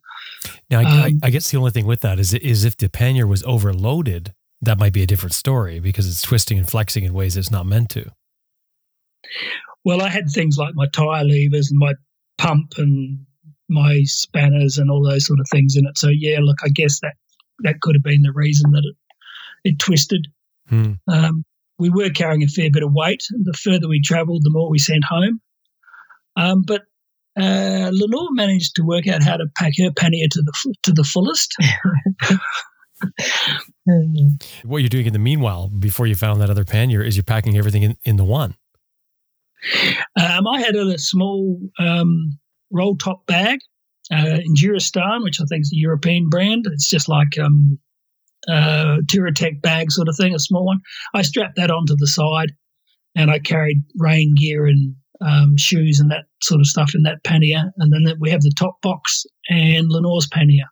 Now, 0.70 0.80
I, 0.80 0.84
um, 0.84 1.20
I, 1.22 1.26
I, 1.26 1.30
guess 1.30 1.50
the 1.50 1.58
only 1.58 1.70
thing 1.70 1.86
with 1.86 2.00
that 2.00 2.18
is 2.18 2.34
is 2.34 2.64
if 2.64 2.76
the 2.76 2.88
pannier 2.88 3.26
was 3.26 3.42
overloaded, 3.44 4.32
that 4.60 4.78
might 4.78 4.92
be 4.92 5.02
a 5.02 5.06
different 5.06 5.34
story 5.34 5.80
because 5.80 6.08
it's 6.08 6.22
twisting 6.22 6.58
and 6.58 6.68
flexing 6.68 7.04
in 7.04 7.12
ways 7.12 7.36
it's 7.36 7.50
not 7.50 7.66
meant 7.66 7.90
to. 7.90 8.10
Well, 9.84 10.02
I 10.02 10.08
had 10.08 10.28
things 10.28 10.56
like 10.58 10.74
my 10.74 10.86
tire 10.92 11.24
levers 11.24 11.70
and 11.70 11.78
my 11.78 11.94
pump 12.36 12.72
and 12.76 13.24
my 13.68 14.02
spanners 14.04 14.78
and 14.78 14.90
all 14.90 15.02
those 15.02 15.26
sort 15.26 15.40
of 15.40 15.46
things 15.50 15.76
in 15.76 15.86
it. 15.86 15.98
So 15.98 16.08
yeah, 16.08 16.38
look, 16.40 16.58
I 16.64 16.68
guess 16.68 17.00
that 17.00 17.14
that 17.60 17.80
could 17.80 17.96
have 17.96 18.02
been 18.02 18.22
the 18.22 18.32
reason 18.32 18.70
that 18.72 18.84
it 18.84 18.96
it 19.64 19.78
twisted. 19.78 20.28
Hmm. 20.68 20.92
Um, 21.08 21.44
we 21.78 21.90
were 21.90 22.10
carrying 22.10 22.42
a 22.42 22.48
fair 22.48 22.70
bit 22.70 22.82
of 22.82 22.92
weight. 22.92 23.22
The 23.30 23.52
further 23.52 23.88
we 23.88 24.00
travelled, 24.00 24.42
the 24.44 24.50
more 24.50 24.70
we 24.70 24.78
sent 24.78 25.04
home. 25.04 25.40
Um, 26.36 26.62
but 26.66 26.82
uh, 27.38 27.90
Lenore 27.92 28.32
managed 28.32 28.74
to 28.76 28.82
work 28.82 29.06
out 29.06 29.22
how 29.22 29.36
to 29.36 29.46
pack 29.56 29.72
her 29.78 29.90
pannier 29.92 30.28
to 30.30 30.42
the 30.42 30.74
to 30.84 30.92
the 30.92 31.04
fullest. 31.04 31.54
what 34.64 34.78
you're 34.78 34.88
doing 34.88 35.06
in 35.06 35.12
the 35.12 35.18
meanwhile, 35.18 35.68
before 35.68 36.06
you 36.06 36.14
found 36.14 36.40
that 36.40 36.50
other 36.50 36.64
pannier, 36.64 37.02
is 37.02 37.16
you're 37.16 37.24
packing 37.24 37.56
everything 37.56 37.82
in, 37.82 37.96
in 38.04 38.16
the 38.16 38.24
one. 38.24 38.54
Um, 40.20 40.46
I 40.46 40.60
had 40.60 40.76
a 40.76 40.98
small 40.98 41.60
um, 41.78 42.38
roll 42.70 42.96
top 42.96 43.26
bag 43.26 43.58
uh, 44.12 44.38
in 44.44 44.54
Durastan, 44.54 45.22
which 45.22 45.40
I 45.40 45.44
think 45.48 45.62
is 45.62 45.72
a 45.72 45.78
European 45.78 46.28
brand. 46.28 46.66
It's 46.66 46.88
just 46.88 47.08
like 47.08 47.38
um, 47.40 47.78
uh, 48.48 48.98
Touratech 49.06 49.60
bag 49.62 49.90
sort 49.90 50.08
of 50.08 50.16
thing, 50.16 50.34
a 50.34 50.38
small 50.38 50.64
one. 50.64 50.80
I 51.14 51.22
strapped 51.22 51.56
that 51.56 51.70
onto 51.70 51.94
the 51.96 52.06
side, 52.06 52.52
and 53.14 53.30
I 53.30 53.38
carried 53.38 53.82
rain 53.96 54.34
gear 54.36 54.66
and 54.66 54.96
um, 55.20 55.56
shoes 55.56 56.00
and 56.00 56.10
that 56.10 56.24
sort 56.42 56.60
of 56.60 56.66
stuff 56.66 56.92
in 56.94 57.02
that 57.02 57.22
pannier. 57.24 57.72
And 57.78 57.92
then 57.92 58.14
we 58.20 58.30
have 58.30 58.42
the 58.42 58.52
top 58.58 58.80
box 58.82 59.24
and 59.48 59.88
Lenore's 59.90 60.28
pannier. 60.28 60.66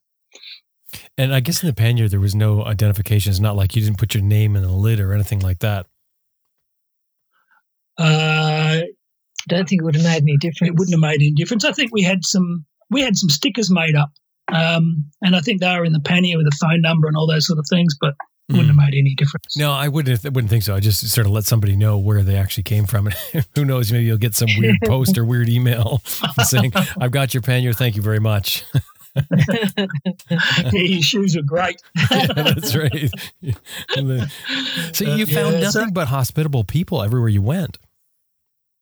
And 1.19 1.35
I 1.35 1.41
guess 1.41 1.63
in 1.63 1.67
the 1.67 1.75
pannier 1.75 2.09
there 2.09 2.21
was 2.21 2.35
no 2.35 2.65
identification. 2.65 3.31
It's 3.31 3.41
not 3.41 3.57
like 3.57 3.75
you 3.75 3.83
didn't 3.83 3.99
put 3.99 4.15
your 4.15 4.23
name 4.23 4.57
in 4.57 4.63
the 4.63 4.71
lid 4.71 5.01
or 5.01 5.13
anything 5.13 5.41
like 5.41 5.59
that. 5.61 5.87
Uh, 7.99 8.83
I 8.83 8.85
don't 9.49 9.69
think 9.69 9.81
it 9.81 9.85
would 9.85 9.97
have 9.97 10.05
made 10.05 10.23
any 10.23 10.37
difference. 10.37 10.71
it 10.71 10.77
wouldn't 10.77 10.95
have 10.95 11.01
made 11.01 11.21
any 11.21 11.33
difference. 11.33 11.65
I 11.65 11.73
think 11.73 11.93
we 11.93 12.03
had 12.03 12.25
some 12.25 12.65
we 12.91 13.01
had 13.01 13.17
some 13.17 13.31
stickers 13.31 13.71
made 13.71 13.97
up, 13.97 14.11
um, 14.53 15.05
and 15.23 15.35
I 15.35 15.41
think 15.41 15.61
they 15.61 15.77
were 15.77 15.85
in 15.85 15.93
the 15.93 16.01
pannier 16.01 16.37
with 16.37 16.47
a 16.47 16.57
phone 16.61 16.81
number 16.81 17.09
and 17.09 17.17
all 17.17 17.27
those 17.27 17.47
sort 17.47 17.59
of 17.59 17.67
things, 17.69 17.97
but 18.01 18.11
it 18.11 18.17
wouldn't 18.49 18.69
have 18.69 18.77
mm. 18.77 18.91
made 18.91 18.99
any 18.99 19.15
difference. 19.15 19.57
No, 19.57 19.73
I 19.73 19.89
wouldn't. 19.89 20.25
I 20.25 20.29
wouldn't 20.29 20.51
think 20.51 20.63
so. 20.63 20.75
I 20.75 20.81
just 20.81 21.09
sort 21.09 21.27
of 21.27 21.33
let 21.33 21.45
somebody 21.45 21.77
know 21.77 21.99
where 21.99 22.23
they 22.23 22.37
actually 22.37 22.63
came 22.63 22.87
from, 22.87 23.09
and 23.09 23.17
who 23.55 23.65
knows? 23.65 23.91
Maybe 23.91 24.05
you'll 24.05 24.19
get 24.19 24.35
some 24.35 24.49
weird 24.57 24.77
post 24.85 25.19
or 25.19 25.25
weird 25.25 25.49
email 25.49 26.01
saying, 26.45 26.73
"I've 27.01 27.11
got 27.11 27.35
your 27.35 27.43
pannier. 27.43 27.73
Thank 27.73 27.97
you 27.97 28.03
very 28.03 28.21
much." 28.21 28.65
yeah, 29.17 29.87
your 30.73 31.03
shoes 31.03 31.37
are 31.37 31.43
great. 31.43 31.81
yeah, 32.11 32.27
that's 32.35 32.77
right. 32.77 33.11
so 34.93 35.05
you 35.05 35.25
found 35.25 35.55
Yeah, 35.55 35.61
nothing 35.61 35.71
so- 35.71 35.91
but 35.91 36.09
hospitable 36.09 36.65
people 36.65 37.03
everywhere 37.03 37.31
you 37.31 37.43
went. 37.43 37.79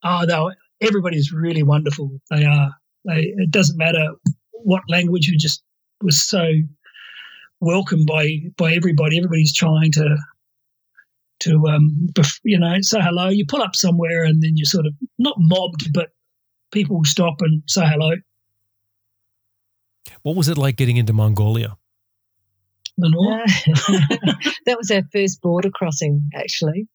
Oh, 0.03 0.23
no, 0.27 0.51
everybody's 0.81 1.31
really 1.31 1.63
wonderful. 1.63 2.11
They 2.29 2.45
are. 2.45 2.69
They, 3.05 3.33
it 3.37 3.49
doesn't 3.49 3.77
matter 3.77 4.11
what 4.51 4.83
language. 4.89 5.27
You 5.27 5.37
just 5.37 5.63
was 6.01 6.21
so 6.21 6.45
welcomed 7.61 8.07
by 8.07 8.29
by 8.57 8.73
everybody. 8.73 9.17
Everybody's 9.17 9.53
trying 9.53 9.91
to 9.93 10.17
to 11.41 11.67
um 11.67 12.07
you 12.43 12.59
know 12.59 12.75
say 12.81 12.99
hello. 13.01 13.29
You 13.29 13.45
pull 13.47 13.61
up 13.61 13.75
somewhere 13.75 14.23
and 14.23 14.41
then 14.41 14.51
you're 14.55 14.65
sort 14.65 14.85
of 14.85 14.93
not 15.17 15.35
mobbed, 15.37 15.93
but 15.93 16.09
people 16.71 16.97
will 16.97 17.05
stop 17.05 17.41
and 17.41 17.63
say 17.67 17.85
hello. 17.85 18.11
What 20.23 20.35
was 20.35 20.49
it 20.49 20.57
like 20.57 20.75
getting 20.75 20.97
into 20.97 21.13
Mongolia? 21.13 21.77
Lenore? 22.97 23.43
That 24.65 24.77
was 24.77 24.89
our 24.89 25.03
first 25.13 25.41
border 25.41 25.69
crossing, 25.69 26.27
actually. 26.33 26.87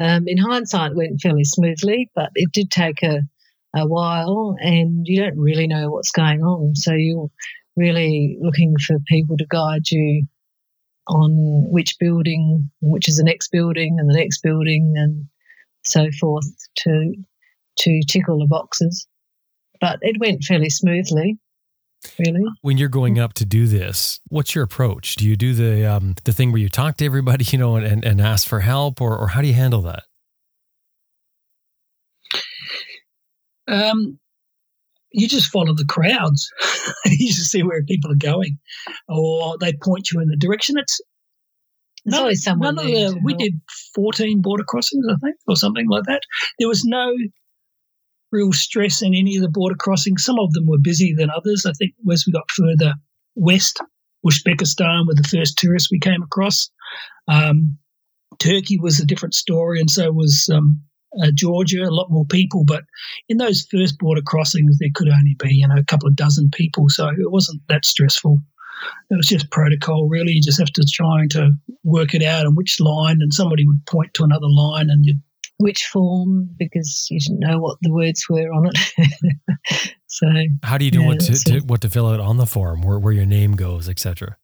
Um, 0.00 0.24
in 0.26 0.38
hindsight, 0.38 0.92
it 0.92 0.96
went 0.96 1.20
fairly 1.20 1.44
smoothly, 1.44 2.10
but 2.14 2.30
it 2.34 2.50
did 2.52 2.70
take 2.70 3.02
a, 3.02 3.20
a 3.76 3.86
while, 3.86 4.56
and 4.58 5.06
you 5.06 5.20
don't 5.20 5.38
really 5.38 5.66
know 5.66 5.90
what's 5.90 6.12
going 6.12 6.40
on. 6.40 6.74
So 6.74 6.94
you're 6.94 7.30
really 7.80 8.36
looking 8.40 8.74
for 8.86 8.98
people 9.08 9.36
to 9.38 9.46
guide 9.48 9.90
you 9.90 10.24
on 11.08 11.32
which 11.70 11.96
building, 11.98 12.70
which 12.80 13.08
is 13.08 13.16
the 13.16 13.24
next 13.24 13.50
building, 13.50 13.96
and 13.98 14.08
the 14.08 14.14
next 14.14 14.42
building, 14.42 14.94
and 14.96 15.24
so 15.84 16.08
forth 16.20 16.46
to 16.76 17.14
to 17.78 18.00
tick 18.06 18.28
all 18.28 18.38
the 18.38 18.46
boxes. 18.46 19.08
But 19.80 19.98
it 20.02 20.20
went 20.20 20.44
fairly 20.44 20.70
smoothly, 20.70 21.38
really. 22.18 22.44
When 22.60 22.76
you're 22.76 22.88
going 22.88 23.18
up 23.18 23.32
to 23.34 23.46
do 23.46 23.66
this, 23.66 24.20
what's 24.28 24.54
your 24.54 24.64
approach? 24.64 25.16
Do 25.16 25.26
you 25.26 25.36
do 25.36 25.54
the 25.54 25.86
um, 25.86 26.14
the 26.24 26.32
thing 26.32 26.52
where 26.52 26.60
you 26.60 26.68
talk 26.68 26.98
to 26.98 27.06
everybody, 27.06 27.44
you 27.48 27.58
know, 27.58 27.76
and, 27.76 27.86
and, 27.86 28.04
and 28.04 28.20
ask 28.20 28.46
for 28.46 28.60
help, 28.60 29.00
or 29.00 29.16
or 29.18 29.28
how 29.28 29.40
do 29.40 29.48
you 29.48 29.54
handle 29.54 29.82
that? 29.82 30.04
Um, 33.66 34.19
you 35.12 35.28
just 35.28 35.50
follow 35.50 35.74
the 35.74 35.84
crowds. 35.84 36.48
you 37.06 37.28
just 37.32 37.50
see 37.50 37.62
where 37.62 37.82
people 37.84 38.10
are 38.12 38.16
going, 38.16 38.58
or 39.08 39.56
they 39.58 39.72
point 39.82 40.10
you 40.12 40.20
in 40.20 40.28
the 40.28 40.36
direction. 40.36 40.76
It's 40.78 41.00
There's 42.04 42.12
none- 42.12 42.20
always 42.22 42.42
someone 42.44 42.74
none 42.76 42.86
of 42.86 42.92
the- 42.92 43.20
we 43.24 43.34
did 43.34 43.54
14 43.94 44.40
border 44.42 44.64
crossings, 44.64 45.04
I 45.10 45.16
think, 45.22 45.36
or 45.46 45.56
something 45.56 45.88
like 45.88 46.04
that. 46.04 46.22
There 46.58 46.68
was 46.68 46.84
no 46.84 47.12
real 48.32 48.52
stress 48.52 49.02
in 49.02 49.14
any 49.14 49.36
of 49.36 49.42
the 49.42 49.48
border 49.48 49.74
crossings. 49.76 50.24
Some 50.24 50.38
of 50.38 50.52
them 50.52 50.66
were 50.66 50.78
busier 50.80 51.16
than 51.16 51.30
others. 51.30 51.66
I 51.66 51.72
think 51.72 51.92
as 52.12 52.24
we 52.26 52.32
got 52.32 52.48
further 52.56 52.94
west, 53.34 53.80
Uzbekistan 54.24 55.06
were 55.06 55.14
the 55.14 55.28
first 55.28 55.58
tourists 55.58 55.90
we 55.90 55.98
came 55.98 56.22
across. 56.22 56.70
Um, 57.26 57.78
Turkey 58.38 58.78
was 58.78 59.00
a 59.00 59.06
different 59.06 59.34
story, 59.34 59.80
and 59.80 59.90
so 59.90 60.12
was 60.12 60.48
um, 60.52 60.80
uh, 61.22 61.30
Georgia. 61.34 61.82
A 61.82 61.90
lot 61.90 62.10
more 62.10 62.24
people, 62.26 62.64
but 62.64 62.84
in 63.28 63.38
those 63.38 63.66
first 63.70 63.98
border 63.98 64.22
crossings, 64.22 64.78
there 64.78 64.90
could 64.94 65.08
only 65.08 65.36
be 65.38 65.54
you 65.54 65.68
know 65.68 65.76
a 65.76 65.84
couple 65.84 66.08
of 66.08 66.16
dozen 66.16 66.50
people, 66.50 66.88
so 66.88 67.08
it 67.08 67.30
wasn't 67.30 67.60
that 67.68 67.84
stressful. 67.84 68.38
It 69.10 69.16
was 69.16 69.26
just 69.26 69.50
protocol, 69.50 70.08
really. 70.08 70.32
You 70.32 70.42
just 70.42 70.58
have 70.58 70.72
to 70.72 70.86
try 70.90 71.26
to 71.30 71.50
work 71.84 72.14
it 72.14 72.22
out 72.22 72.46
on 72.46 72.54
which 72.54 72.80
line, 72.80 73.18
and 73.20 73.32
somebody 73.32 73.66
would 73.66 73.84
point 73.86 74.14
to 74.14 74.24
another 74.24 74.48
line, 74.48 74.88
and 74.90 75.04
you 75.04 75.16
which 75.60 75.84
form 75.84 76.48
because 76.58 77.06
you 77.10 77.20
didn't 77.20 77.40
know 77.40 77.58
what 77.58 77.76
the 77.82 77.92
words 77.92 78.26
were 78.30 78.50
on 78.50 78.70
it. 78.72 79.94
so 80.06 80.26
How 80.62 80.78
do 80.78 80.86
you 80.86 80.90
know 80.90 81.02
Yeah, 81.02 81.06
what 81.08 81.20
to, 81.20 81.44
to 81.44 81.60
what 81.60 81.80
to 81.82 81.90
fill 81.90 82.06
out 82.08 82.18
on 82.18 82.38
the 82.38 82.46
form, 82.46 82.80
where 82.82 82.98
where 82.98 83.12
your 83.12 83.26
name 83.26 83.56
goes, 83.56 83.88
etc. 83.88 84.36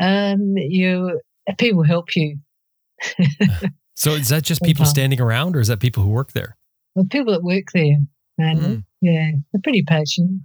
um, 0.00 0.56
you 0.56 1.20
people 1.58 1.82
help 1.82 2.16
you. 2.16 2.38
So 3.96 4.12
is 4.12 4.28
that 4.28 4.42
just 4.44 4.62
people 4.62 4.84
standing 4.84 5.20
around, 5.20 5.56
or 5.56 5.60
is 5.60 5.68
that 5.68 5.80
people 5.80 6.02
who 6.02 6.10
work 6.10 6.32
there? 6.32 6.56
Well, 6.94 7.06
people 7.10 7.32
that 7.32 7.42
work 7.42 7.64
there, 7.74 7.96
man, 8.38 8.56
Mm. 8.58 8.84
yeah, 9.00 9.30
they're 9.52 9.60
pretty 9.62 9.82
patient. 9.82 10.42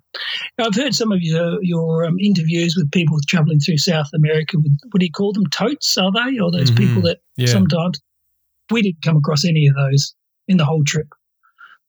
I've 0.58 0.76
heard 0.76 0.96
some 0.96 1.12
of 1.12 1.20
your 1.22 1.62
your 1.64 2.06
um, 2.06 2.18
interviews 2.20 2.76
with 2.78 2.90
people 2.92 3.18
traveling 3.28 3.60
through 3.60 3.78
South 3.78 4.08
America 4.16 4.58
with 4.58 4.78
what 4.92 5.00
do 5.00 5.06
you 5.06 5.12
call 5.12 5.34
them 5.34 5.46
totes? 5.48 5.98
Are 5.98 6.12
they 6.12 6.40
or 6.40 6.52
those 6.52 6.72
Mhm. 6.72 6.78
people 6.78 7.02
that 7.04 7.20
Yeah. 7.38 7.48
sometimes 7.48 8.00
we 8.72 8.82
didn't 8.82 9.02
come 9.04 9.18
across 9.18 9.44
any 9.46 9.68
of 9.68 9.76
those 9.76 10.14
in 10.48 10.58
the 10.58 10.66
whole 10.66 10.84
trip. 10.86 11.08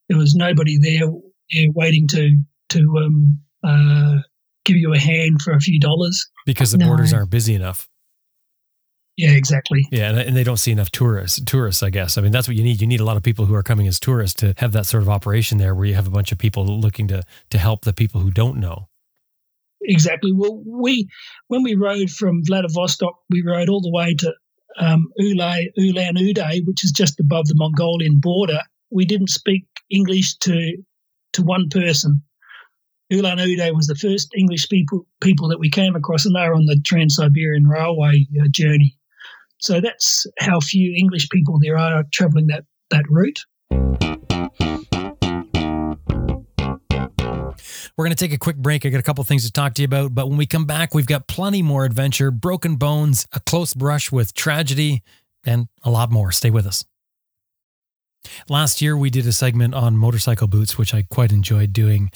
There 0.08 0.18
was 0.18 0.34
nobody 0.34 0.78
there 0.78 1.08
yeah, 1.50 1.68
waiting 1.74 2.08
to 2.08 2.42
to 2.70 2.98
um, 2.98 3.40
uh, 3.62 4.18
give 4.64 4.76
you 4.76 4.92
a 4.94 4.98
hand 4.98 5.42
for 5.42 5.52
a 5.52 5.60
few 5.60 5.78
dollars. 5.78 6.26
because 6.46 6.72
the 6.72 6.78
No. 6.78 6.86
borders 6.86 7.12
aren't 7.12 7.30
busy 7.30 7.54
enough. 7.54 7.88
Yeah, 9.22 9.36
exactly. 9.36 9.86
Yeah, 9.92 10.08
and, 10.08 10.18
and 10.18 10.36
they 10.36 10.42
don't 10.42 10.56
see 10.56 10.72
enough 10.72 10.90
tourists. 10.90 11.40
Tourists, 11.44 11.80
I 11.84 11.90
guess. 11.90 12.18
I 12.18 12.22
mean, 12.22 12.32
that's 12.32 12.48
what 12.48 12.56
you 12.56 12.64
need. 12.64 12.80
You 12.80 12.88
need 12.88 12.98
a 12.98 13.04
lot 13.04 13.16
of 13.16 13.22
people 13.22 13.46
who 13.46 13.54
are 13.54 13.62
coming 13.62 13.86
as 13.86 14.00
tourists 14.00 14.40
to 14.40 14.52
have 14.56 14.72
that 14.72 14.84
sort 14.84 15.04
of 15.04 15.08
operation 15.08 15.58
there, 15.58 15.76
where 15.76 15.84
you 15.84 15.94
have 15.94 16.08
a 16.08 16.10
bunch 16.10 16.32
of 16.32 16.38
people 16.38 16.66
looking 16.66 17.06
to 17.06 17.22
to 17.50 17.58
help 17.58 17.84
the 17.84 17.92
people 17.92 18.20
who 18.20 18.32
don't 18.32 18.58
know. 18.58 18.88
Exactly. 19.82 20.32
Well, 20.32 20.60
we 20.66 21.08
when 21.46 21.62
we 21.62 21.76
rode 21.76 22.10
from 22.10 22.42
Vladivostok, 22.44 23.14
we 23.30 23.44
rode 23.46 23.68
all 23.68 23.80
the 23.80 23.92
way 23.92 24.12
to 24.14 24.34
um, 24.80 25.06
Ula, 25.16 25.60
Ulan 25.76 26.16
Ude, 26.16 26.66
which 26.66 26.82
is 26.82 26.90
just 26.90 27.20
above 27.20 27.46
the 27.46 27.54
Mongolian 27.54 28.18
border. 28.18 28.58
We 28.90 29.04
didn't 29.04 29.30
speak 29.30 29.66
English 29.88 30.34
to 30.38 30.78
to 31.34 31.42
one 31.42 31.68
person. 31.68 32.22
Ulan 33.12 33.38
Ude 33.38 33.72
was 33.72 33.86
the 33.86 33.94
first 33.94 34.32
English 34.36 34.68
people 34.68 35.06
people 35.20 35.48
that 35.50 35.60
we 35.60 35.70
came 35.70 35.94
across, 35.94 36.26
and 36.26 36.34
they 36.34 36.48
were 36.48 36.56
on 36.56 36.66
the 36.66 36.80
Trans 36.84 37.14
Siberian 37.14 37.68
Railway 37.68 38.26
uh, 38.40 38.48
journey. 38.50 38.96
So 39.62 39.80
that's 39.80 40.26
how 40.40 40.58
few 40.58 40.92
English 40.96 41.28
people 41.30 41.58
there 41.62 41.78
are 41.78 42.04
travelling 42.12 42.48
that 42.48 42.64
that 42.90 43.04
route. 43.08 43.44
We're 47.96 48.04
going 48.04 48.16
to 48.16 48.16
take 48.16 48.32
a 48.32 48.38
quick 48.38 48.56
break. 48.56 48.84
I 48.84 48.88
got 48.88 48.98
a 48.98 49.04
couple 49.04 49.22
things 49.22 49.44
to 49.46 49.52
talk 49.52 49.74
to 49.74 49.82
you 49.82 49.86
about, 49.86 50.14
but 50.14 50.28
when 50.28 50.36
we 50.36 50.46
come 50.46 50.64
back, 50.64 50.94
we've 50.94 51.06
got 51.06 51.28
plenty 51.28 51.62
more 51.62 51.84
adventure, 51.84 52.30
broken 52.30 52.74
bones, 52.76 53.26
a 53.32 53.40
close 53.40 53.72
brush 53.74 54.10
with 54.10 54.34
tragedy, 54.34 55.02
and 55.44 55.68
a 55.84 55.90
lot 55.90 56.10
more. 56.10 56.32
Stay 56.32 56.50
with 56.50 56.66
us. 56.66 56.84
Last 58.48 58.82
year, 58.82 58.96
we 58.96 59.10
did 59.10 59.26
a 59.26 59.32
segment 59.32 59.74
on 59.74 59.96
motorcycle 59.96 60.48
boots, 60.48 60.76
which 60.76 60.92
I 60.94 61.02
quite 61.08 61.30
enjoyed 61.32 61.72
doing. 61.72 62.10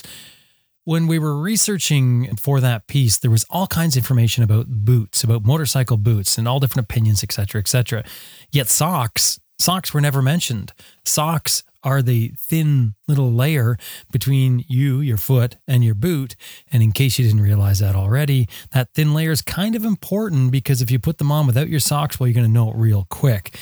When 0.87 1.05
we 1.05 1.19
were 1.19 1.35
researching 1.35 2.37
for 2.37 2.61
that 2.61 2.87
piece, 2.87 3.17
there 3.17 3.29
was 3.29 3.45
all 3.49 3.67
kinds 3.67 3.97
of 3.97 4.03
information 4.03 4.41
about 4.41 4.67
boots, 4.69 5.21
about 5.21 5.43
motorcycle 5.43 5.97
boots, 5.97 6.37
and 6.37 6.47
all 6.47 6.61
different 6.61 6.85
opinions, 6.89 7.25
etc., 7.25 7.59
etc. 7.59 8.05
Yet 8.51 8.69
socks, 8.69 9.37
socks 9.59 9.93
were 9.93 9.99
never 9.99 10.21
mentioned. 10.21 10.71
Socks 11.03 11.63
are 11.83 12.01
the 12.01 12.31
thin 12.37 12.95
little 13.05 13.33
layer 13.33 13.77
between 14.13 14.63
you, 14.69 15.01
your 15.01 15.17
foot, 15.17 15.57
and 15.67 15.83
your 15.83 15.93
boot. 15.93 16.37
And 16.71 16.81
in 16.81 16.93
case 16.93 17.19
you 17.19 17.25
didn't 17.25 17.41
realize 17.41 17.79
that 17.79 17.93
already, 17.93 18.47
that 18.71 18.93
thin 18.93 19.13
layer 19.13 19.31
is 19.31 19.41
kind 19.41 19.75
of 19.75 19.83
important 19.83 20.53
because 20.53 20.81
if 20.81 20.89
you 20.89 20.99
put 20.99 21.17
them 21.17 21.33
on 21.33 21.47
without 21.47 21.67
your 21.67 21.81
socks, 21.81 22.17
well, 22.17 22.29
you're 22.29 22.33
going 22.33 22.47
to 22.47 22.49
know 22.49 22.71
it 22.71 22.77
real 22.77 23.05
quick. 23.09 23.59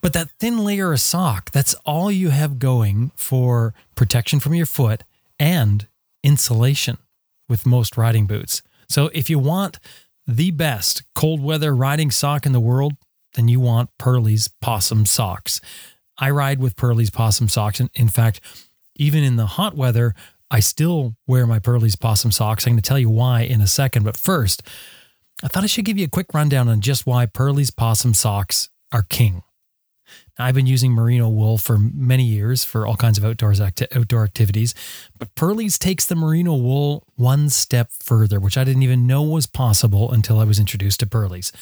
But 0.00 0.14
that 0.14 0.32
thin 0.40 0.64
layer 0.64 0.92
of 0.92 1.00
sock, 1.00 1.52
that's 1.52 1.74
all 1.86 2.10
you 2.10 2.30
have 2.30 2.58
going 2.58 3.12
for 3.14 3.72
protection 3.94 4.40
from 4.40 4.54
your 4.54 4.66
foot 4.66 5.04
and 5.38 5.86
insulation 6.24 6.98
with 7.48 7.66
most 7.66 7.96
riding 7.96 8.26
boots. 8.26 8.62
So 8.88 9.10
if 9.14 9.30
you 9.30 9.38
want 9.38 9.78
the 10.26 10.50
best 10.50 11.04
cold 11.14 11.40
weather 11.40 11.76
riding 11.76 12.10
sock 12.10 12.46
in 12.46 12.52
the 12.52 12.60
world, 12.60 12.94
then 13.34 13.46
you 13.46 13.60
want 13.60 13.90
Pearlie's 13.98 14.48
Possum 14.48 15.06
Socks. 15.06 15.60
I 16.18 16.30
ride 16.30 16.60
with 16.60 16.76
Pearlie's 16.76 17.10
Possum 17.10 17.48
Socks. 17.48 17.78
And 17.80 17.90
in 17.94 18.08
fact, 18.08 18.40
even 18.96 19.22
in 19.22 19.36
the 19.36 19.46
hot 19.46 19.76
weather, 19.76 20.14
I 20.50 20.60
still 20.60 21.16
wear 21.26 21.46
my 21.46 21.58
Pearlie's 21.58 21.96
Possum 21.96 22.30
Socks. 22.30 22.66
I'm 22.66 22.72
going 22.72 22.82
to 22.82 22.88
tell 22.88 22.98
you 22.98 23.10
why 23.10 23.42
in 23.42 23.60
a 23.60 23.66
second. 23.66 24.04
But 24.04 24.16
first, 24.16 24.62
I 25.42 25.48
thought 25.48 25.64
I 25.64 25.66
should 25.66 25.84
give 25.84 25.98
you 25.98 26.06
a 26.06 26.10
quick 26.10 26.32
rundown 26.32 26.68
on 26.68 26.80
just 26.80 27.06
why 27.06 27.26
Pearlie's 27.26 27.70
Possum 27.70 28.14
Socks 28.14 28.70
are 28.92 29.02
king. 29.02 29.42
I've 30.38 30.54
been 30.54 30.66
using 30.66 30.92
merino 30.92 31.28
wool 31.28 31.58
for 31.58 31.78
many 31.78 32.24
years 32.24 32.64
for 32.64 32.86
all 32.86 32.96
kinds 32.96 33.18
of 33.18 33.24
outdoors 33.24 33.60
acti- 33.60 33.86
outdoor 33.94 34.24
activities, 34.24 34.74
but 35.18 35.34
Pearlie's 35.34 35.78
takes 35.78 36.06
the 36.06 36.16
merino 36.16 36.54
wool 36.54 37.06
one 37.14 37.48
step 37.50 37.90
further, 37.92 38.40
which 38.40 38.58
I 38.58 38.64
didn't 38.64 38.82
even 38.82 39.06
know 39.06 39.22
was 39.22 39.46
possible 39.46 40.10
until 40.10 40.40
I 40.40 40.44
was 40.44 40.58
introduced 40.58 41.00
to 41.00 41.06
Pearlie's. 41.06 41.52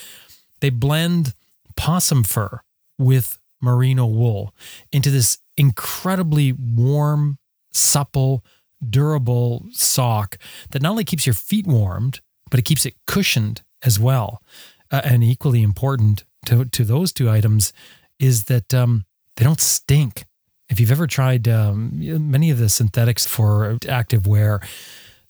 They 0.61 0.71
blend 0.71 1.35
possum 1.77 2.25
fur 2.25 2.61
with 2.99 3.39
merino 3.61 4.07
wool 4.07 4.55
into 4.91 5.11
this 5.11 5.39
incredibly 5.57 6.53
warm, 6.53 7.39
supple, 7.73 8.45
durable 8.89 9.67
sock 9.71 10.39
that 10.71 10.83
not 10.83 10.91
only 10.91 11.05
keeps 11.05 11.27
your 11.27 11.35
feet 11.35 11.67
warmed, 11.67 12.21
but 12.51 12.59
it 12.59 12.65
keeps 12.65 12.87
it 12.87 12.95
cushioned 13.07 13.63
as 13.83 13.99
well. 13.99 14.43
Uh, 14.91 15.01
and 15.05 15.25
equally 15.25 15.63
important 15.63 16.25
to, 16.45 16.65
to 16.67 16.85
those 16.85 17.13
two 17.13 17.31
items 17.31 17.73
is 18.23 18.45
that 18.45 18.73
um, 18.73 19.05
they 19.37 19.45
don't 19.45 19.61
stink. 19.61 20.25
If 20.69 20.79
you've 20.79 20.93
ever 20.93 21.07
tried 21.07 21.49
um, 21.49 21.91
many 22.31 22.51
of 22.51 22.59
the 22.59 22.69
synthetics 22.69 23.27
for 23.27 23.79
active 23.89 24.27
wear, 24.27 24.61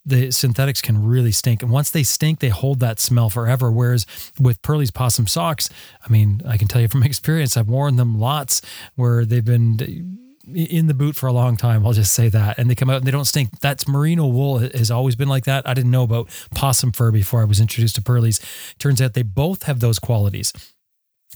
the 0.05 0.31
synthetics 0.31 0.83
can 0.83 1.05
really 1.05 1.33
stink. 1.33 1.63
And 1.63 1.71
once 1.71 1.91
they 1.91 2.03
stink, 2.03 2.41
they 2.41 2.51
hold 2.51 2.81
that 2.81 3.01
smell 3.01 3.31
forever. 3.31 3.73
Whereas 3.73 4.05
with 4.39 4.61
Pearlie's 4.63 4.91
possum 4.91 5.27
socks, 5.27 5.71
I 6.05 6.13
mean, 6.13 6.43
I 6.47 6.59
can 6.59 6.69
tell 6.69 6.83
you 6.83 6.89
from 6.89 7.03
experience, 7.13 7.57
I've 7.57 7.69
worn 7.69 7.97
them 7.97 8.21
lots 8.21 8.61
where 8.95 9.25
they've 9.25 9.45
been 9.45 10.19
in 10.53 10.89
the 10.89 10.95
boot 10.95 11.17
for 11.17 11.29
a 11.29 11.33
long 11.33 11.57
time. 11.57 11.87
I'll 11.87 11.93
just 11.93 12.13
say 12.13 12.29
that. 12.29 12.59
And 12.59 12.69
they 12.69 12.75
come 12.75 12.91
out 12.91 12.97
and 12.97 13.07
they 13.07 13.13
don't 13.13 13.25
stink. 13.25 13.61
That's 13.61 13.89
merino 13.89 14.27
wool 14.27 14.59
has 14.59 14.91
always 14.91 15.17
been 15.17 15.29
like 15.29 15.45
that. 15.45 15.67
I 15.67 15.73
didn't 15.73 15.93
know 15.93 16.03
about 16.03 16.29
possum 16.55 16.93
fur 16.93 17.11
before 17.11 17.41
I 17.41 17.45
was 17.45 17.61
introduced 17.61 17.95
to 17.95 18.03
Pearlie's. 18.03 18.41
Turns 18.79 19.01
out 19.01 19.15
they 19.15 19.23
both 19.23 19.63
have 19.65 19.81
those 19.81 19.99
qualities. 19.99 20.53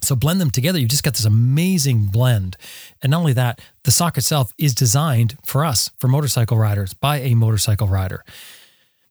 So 0.02 0.14
blend 0.14 0.40
them 0.40 0.50
together, 0.50 0.78
you've 0.78 0.90
just 0.90 1.02
got 1.02 1.14
this 1.14 1.24
amazing 1.24 2.06
blend. 2.06 2.56
And 3.02 3.10
not 3.10 3.18
only 3.18 3.32
that, 3.32 3.60
the 3.84 3.90
sock 3.90 4.16
itself 4.16 4.52
is 4.58 4.74
designed 4.74 5.36
for 5.44 5.64
us, 5.64 5.90
for 5.98 6.08
motorcycle 6.08 6.58
riders, 6.58 6.94
by 6.94 7.18
a 7.18 7.34
motorcycle 7.34 7.88
rider. 7.88 8.24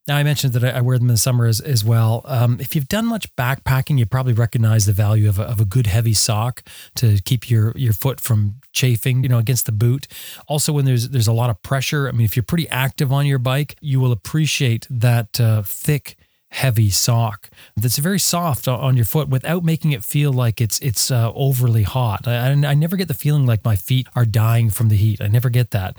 Now, 0.08 0.18
I 0.18 0.24
mentioned 0.24 0.54
that 0.54 0.64
I 0.64 0.82
wear 0.82 1.00
them 1.00 1.08
in 1.08 1.16
the 1.16 1.20
summer 1.20 1.48
as, 1.48 1.60
as 1.60 1.84
well. 1.84 2.22
Um, 2.26 2.60
if 2.60 2.76
you've 2.76 2.88
done 2.88 3.08
much 3.08 3.36
backpacking, 3.36 3.98
you 3.98 4.06
probably 4.06 4.34
recognize 4.34 4.86
the 4.86 4.94
value 4.94 5.28
of 5.28 5.40
a, 5.40 5.44
of 5.44 5.60
a 5.60 5.66
good 5.66 5.88
heavy 5.88 6.14
sock 6.14 6.62
to 6.96 7.20
keep 7.26 7.50
your, 7.50 7.74
your 7.76 7.94
foot 7.94 8.22
from 8.22 8.62
chafing, 8.72 9.24
you 9.24 9.30
know, 9.30 9.40
against 9.40 9.66
the 9.66 9.72
boot. 9.72 10.08
Also, 10.48 10.72
when 10.72 10.86
there's 10.86 11.10
there's 11.10 11.28
a 11.28 11.34
lot 11.34 11.50
of 11.50 11.60
pressure, 11.64 12.08
I 12.08 12.12
mean, 12.12 12.26
if 12.26 12.36
you're 12.36 12.44
pretty 12.44 12.70
active 12.70 13.12
on 13.12 13.26
your 13.26 13.40
bike, 13.40 13.78
you 13.82 14.00
will 14.00 14.12
appreciate 14.12 14.86
that 14.92 15.40
uh, 15.40 15.64
thick, 15.64 16.18
heavy 16.52 16.90
sock 16.90 17.50
that's 17.76 17.98
very 17.98 18.20
soft 18.20 18.68
on 18.68 18.96
your 18.96 19.06
foot 19.06 19.28
without 19.28 19.64
making 19.64 19.92
it 19.92 20.04
feel 20.04 20.32
like 20.32 20.62
it's 20.62 20.80
it's 20.80 21.12
uh, 21.12 21.32
overly 21.34 21.84
hot. 21.84 22.28
I, 22.28 22.52
I 22.52 22.74
never 22.74 22.96
get 22.96 23.08
the 23.08 23.14
feeling 23.14 23.46
like 23.46 23.66
my 23.66 23.76
feet 23.76 24.08
are 24.16 24.26
dying 24.26 24.70
from 24.70 24.90
the 24.90 24.96
heat. 24.96 25.22
I 25.22 25.28
never 25.28 25.50
get 25.50 25.72
that. 25.72 25.98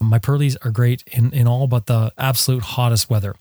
My 0.00 0.18
Pearlies 0.18 0.56
are 0.64 0.70
great 0.70 1.04
in, 1.08 1.32
in 1.32 1.46
all 1.46 1.66
but 1.66 1.86
the 1.86 2.12
absolute 2.16 2.62
hottest 2.62 3.10
weather. 3.10 3.34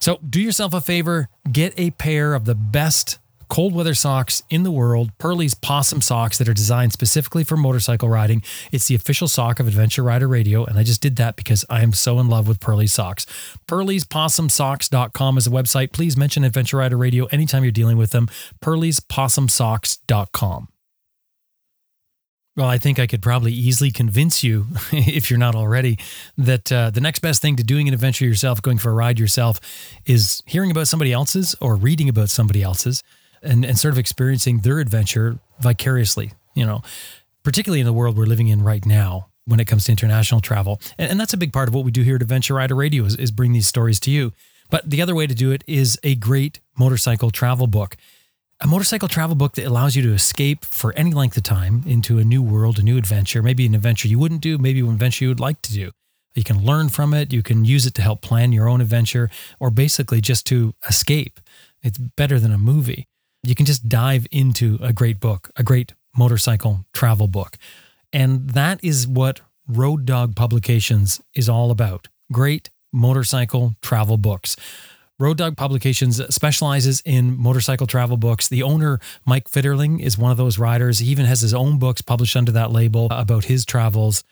So 0.00 0.18
do 0.28 0.40
yourself 0.40 0.74
a 0.74 0.80
favor, 0.80 1.28
get 1.50 1.72
a 1.78 1.90
pair 1.92 2.34
of 2.34 2.44
the 2.44 2.54
best 2.54 3.18
cold 3.48 3.74
weather 3.74 3.94
socks 3.94 4.42
in 4.50 4.62
the 4.62 4.70
world, 4.70 5.10
Pearlie's 5.18 5.54
Possum 5.54 6.00
socks 6.00 6.38
that 6.38 6.48
are 6.48 6.54
designed 6.54 6.92
specifically 6.92 7.44
for 7.44 7.56
motorcycle 7.56 8.08
riding. 8.08 8.42
It's 8.72 8.88
the 8.88 8.94
official 8.94 9.28
sock 9.28 9.60
of 9.60 9.66
Adventure 9.66 10.02
Rider 10.02 10.28
Radio, 10.28 10.64
and 10.64 10.78
I 10.78 10.82
just 10.82 11.00
did 11.00 11.16
that 11.16 11.36
because 11.36 11.64
I 11.70 11.82
am 11.82 11.92
so 11.92 12.18
in 12.18 12.28
love 12.28 12.48
with 12.48 12.60
Pearlie's 12.60 12.92
socks. 12.92 13.26
Pearlie's 13.66 14.04
Socks.com 14.04 15.38
is 15.38 15.46
a 15.46 15.50
website. 15.50 15.92
Please 15.92 16.16
mention 16.16 16.44
Adventure 16.44 16.78
Rider 16.78 16.96
Radio 16.96 17.26
anytime 17.26 17.62
you're 17.64 17.72
dealing 17.72 17.96
with 17.96 18.10
them. 18.10 18.28
Pearlie's 18.60 19.00
Possum 19.00 19.48
Socks.com. 19.48 20.68
Well, 22.56 22.68
I 22.68 22.78
think 22.78 23.00
I 23.00 23.08
could 23.08 23.20
probably 23.20 23.52
easily 23.52 23.90
convince 23.90 24.44
you, 24.44 24.66
if 24.92 25.28
you're 25.28 25.38
not 25.40 25.56
already, 25.56 25.98
that 26.38 26.70
uh, 26.70 26.90
the 26.90 27.00
next 27.00 27.18
best 27.18 27.42
thing 27.42 27.56
to 27.56 27.64
doing 27.64 27.88
an 27.88 27.94
adventure 27.94 28.24
yourself, 28.24 28.62
going 28.62 28.78
for 28.78 28.90
a 28.90 28.94
ride 28.94 29.18
yourself, 29.18 29.60
is 30.06 30.40
hearing 30.46 30.70
about 30.70 30.86
somebody 30.86 31.12
else's 31.12 31.56
or 31.60 31.74
reading 31.74 32.08
about 32.08 32.30
somebody 32.30 32.62
else's 32.62 33.02
and, 33.44 33.64
and 33.64 33.78
sort 33.78 33.92
of 33.92 33.98
experiencing 33.98 34.58
their 34.58 34.78
adventure 34.78 35.38
vicariously, 35.60 36.32
you 36.54 36.64
know, 36.64 36.82
particularly 37.42 37.80
in 37.80 37.86
the 37.86 37.92
world 37.92 38.16
we're 38.16 38.26
living 38.26 38.48
in 38.48 38.62
right 38.62 38.84
now 38.84 39.28
when 39.46 39.60
it 39.60 39.66
comes 39.66 39.84
to 39.84 39.92
international 39.92 40.40
travel. 40.40 40.80
And, 40.98 41.10
and 41.12 41.20
that's 41.20 41.34
a 41.34 41.36
big 41.36 41.52
part 41.52 41.68
of 41.68 41.74
what 41.74 41.84
we 41.84 41.90
do 41.90 42.02
here 42.02 42.16
at 42.16 42.22
Adventure 42.22 42.54
Rider 42.54 42.74
Radio 42.74 43.04
is, 43.04 43.16
is 43.16 43.30
bring 43.30 43.52
these 43.52 43.68
stories 43.68 44.00
to 44.00 44.10
you. 44.10 44.32
But 44.70 44.88
the 44.88 45.02
other 45.02 45.14
way 45.14 45.26
to 45.26 45.34
do 45.34 45.52
it 45.52 45.62
is 45.66 45.98
a 46.02 46.14
great 46.14 46.60
motorcycle 46.76 47.30
travel 47.30 47.66
book 47.66 47.96
a 48.60 48.66
motorcycle 48.66 49.08
travel 49.08 49.36
book 49.36 49.54
that 49.54 49.66
allows 49.66 49.96
you 49.96 50.02
to 50.02 50.12
escape 50.12 50.64
for 50.64 50.92
any 50.94 51.10
length 51.10 51.36
of 51.36 51.42
time 51.42 51.82
into 51.86 52.18
a 52.18 52.24
new 52.24 52.42
world, 52.42 52.78
a 52.78 52.82
new 52.82 52.96
adventure, 52.96 53.42
maybe 53.42 53.66
an 53.66 53.74
adventure 53.74 54.08
you 54.08 54.18
wouldn't 54.18 54.40
do, 54.40 54.58
maybe 54.58 54.80
an 54.80 54.88
adventure 54.88 55.24
you 55.24 55.28
would 55.28 55.40
like 55.40 55.60
to 55.62 55.72
do. 55.72 55.90
You 56.34 56.44
can 56.44 56.64
learn 56.64 56.88
from 56.88 57.14
it, 57.14 57.32
you 57.32 57.42
can 57.42 57.64
use 57.64 57.86
it 57.86 57.94
to 57.94 58.02
help 58.02 58.22
plan 58.22 58.52
your 58.52 58.68
own 58.68 58.80
adventure, 58.80 59.30
or 59.60 59.70
basically 59.70 60.20
just 60.20 60.46
to 60.46 60.74
escape. 60.88 61.40
It's 61.82 61.98
better 61.98 62.40
than 62.40 62.52
a 62.52 62.58
movie. 62.58 63.06
You 63.46 63.54
can 63.54 63.66
just 63.66 63.88
dive 63.88 64.26
into 64.30 64.78
a 64.80 64.92
great 64.92 65.20
book, 65.20 65.50
a 65.56 65.62
great 65.62 65.92
motorcycle 66.16 66.86
travel 66.94 67.28
book. 67.28 67.56
And 68.12 68.50
that 68.50 68.82
is 68.82 69.06
what 69.06 69.40
Road 69.68 70.06
Dog 70.06 70.34
Publications 70.34 71.20
is 71.34 71.48
all 71.48 71.70
about 71.70 72.08
great 72.32 72.70
motorcycle 72.92 73.74
travel 73.82 74.16
books. 74.16 74.56
Road 75.18 75.36
Dog 75.36 75.56
Publications 75.56 76.20
specializes 76.34 77.02
in 77.04 77.38
motorcycle 77.38 77.86
travel 77.86 78.16
books. 78.16 78.48
The 78.48 78.62
owner, 78.62 78.98
Mike 79.26 79.48
Fitterling, 79.48 80.00
is 80.00 80.18
one 80.18 80.30
of 80.30 80.36
those 80.36 80.58
riders. 80.58 80.98
He 81.00 81.08
even 81.08 81.26
has 81.26 81.40
his 81.40 81.54
own 81.54 81.78
books 81.78 82.00
published 82.00 82.36
under 82.36 82.52
that 82.52 82.72
label 82.72 83.08
about 83.10 83.44
his 83.44 83.64
travels. 83.64 84.24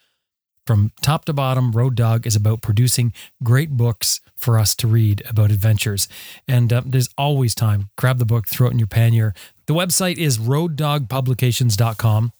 From 0.66 0.92
top 1.02 1.24
to 1.26 1.32
bottom, 1.32 1.72
Road 1.72 1.96
Dog 1.96 2.26
is 2.26 2.36
about 2.36 2.62
producing 2.62 3.12
great 3.42 3.70
books 3.70 4.20
for 4.42 4.58
us 4.58 4.74
to 4.76 4.88
read 4.88 5.22
about 5.28 5.50
adventures. 5.50 6.08
And 6.48 6.72
uh, 6.72 6.82
there's 6.84 7.10
always 7.16 7.54
time. 7.54 7.88
Grab 7.96 8.18
the 8.18 8.26
book, 8.26 8.48
throw 8.48 8.68
it 8.68 8.72
in 8.72 8.78
your 8.78 8.88
pannier. 8.88 9.34
The 9.66 9.74
website 9.74 10.18
is 10.18 10.38
roaddogpublications.com. 10.38 12.32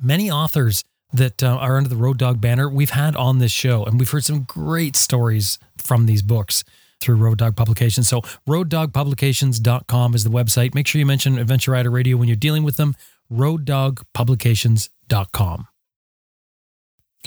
Many 0.00 0.30
authors 0.30 0.84
that 1.12 1.42
uh, 1.42 1.56
are 1.56 1.76
under 1.78 1.88
the 1.88 1.96
Road 1.96 2.18
Dog 2.18 2.40
banner 2.40 2.68
we've 2.68 2.90
had 2.90 3.16
on 3.16 3.38
this 3.38 3.50
show, 3.50 3.82
and 3.84 3.98
we've 3.98 4.10
heard 4.10 4.24
some 4.24 4.42
great 4.42 4.94
stories 4.94 5.58
from 5.78 6.06
these 6.06 6.22
books 6.22 6.62
through 7.00 7.16
Road 7.16 7.38
Dog 7.38 7.56
Publications. 7.56 8.08
So 8.08 8.20
roaddogpublications.com 8.46 10.14
is 10.14 10.22
the 10.24 10.30
website. 10.30 10.74
Make 10.74 10.86
sure 10.86 10.98
you 10.98 11.06
mention 11.06 11.38
Adventure 11.38 11.72
Rider 11.72 11.90
Radio 11.90 12.18
when 12.18 12.28
you're 12.28 12.36
dealing 12.36 12.64
with 12.64 12.76
them. 12.76 12.94
roaddogpublications.com. 13.32 15.68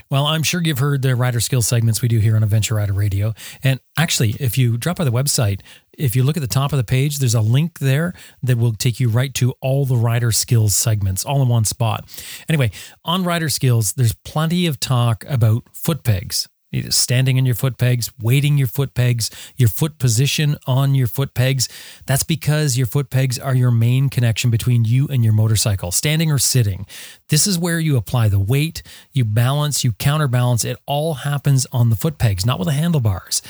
Well, 0.10 0.26
I'm 0.26 0.43
sure 0.43 0.62
you've 0.62 0.80
heard 0.80 1.02
the 1.02 1.16
rider 1.16 1.39
skill 1.39 1.62
segments 1.62 2.02
we 2.02 2.08
do 2.08 2.20
here 2.20 2.36
on 2.36 2.43
Adventure 2.43 2.76
Rider 2.76 2.93
Radio. 2.93 3.34
And 3.64 3.80
actually, 3.97 4.36
if 4.39 4.58
you 4.58 4.78
drop 4.78 4.97
by 4.97 5.04
the 5.04 5.12
website, 5.12 5.62
if 5.93 6.16
you 6.16 6.24
look 6.24 6.38
at 6.38 6.41
the 6.41 6.47
top 6.47 6.74
of 6.74 6.78
the 6.78 6.84
page, 6.84 7.20
there's 7.20 7.36
a 7.36 7.41
link 7.41 7.80
there 7.80 8.14
that 8.41 8.58
will 8.58 8.74
take 8.74 8.99
you 8.99 9.10
right 9.10 9.34
to 9.36 9.54
all 9.62 9.86
the 9.86 9.95
rider 9.95 10.32
skills 10.32 10.74
segments 10.74 11.26
all 11.26 11.41
in 11.41 11.47
one 11.47 11.66
spot. 11.66 12.06
Anyway, 12.49 12.72
on 13.06 13.24
rider 13.24 13.49
skills, 13.49 13.93
there's 13.93 14.14
plenty 14.14 14.66
of 14.66 14.80
talk 14.80 15.26
about 15.28 15.64
foot 15.74 16.04
pegs 16.04 16.47
standing 16.90 17.38
on 17.38 17.46
your 17.46 17.56
foot 17.56 17.78
pegs, 17.78 18.12
weighting 18.20 18.58
your 18.58 18.68
foot 18.68 18.94
pegs, 18.94 19.30
your 19.58 19.70
foot 19.70 20.00
position 20.00 20.58
on 20.66 20.96
your 20.96 21.08
foot 21.08 21.34
pegs. 21.34 21.68
That's 22.06 22.24
because 22.24 22.78
your 22.78 22.88
foot 22.88 23.10
pegs 23.10 23.38
are 23.38 23.56
your 23.56 23.72
main 23.72 24.10
connection 24.10 24.50
between 24.50 24.86
you 24.86 25.08
and 25.08 25.24
your 25.24 25.34
motorcycle, 25.34 25.92
standing 25.92 26.32
or 26.32 26.38
sitting. 26.38 26.86
This 27.30 27.46
is 27.46 27.60
where 27.60 27.80
you 27.80 27.98
apply 27.98 28.30
the 28.30 28.40
weight, 28.40 28.84
you 29.12 29.26
balance, 29.26 29.84
you 29.84 29.92
counterbalance. 29.94 30.64
It 30.64 30.78
all 30.86 31.16
happens 31.16 31.68
on 31.72 31.90
the 31.90 31.96
foot 31.96 32.18
pegs, 32.18 32.46
not 32.46 32.60
with 32.60 32.68
the 32.68 32.74
handlebars. 32.74 33.42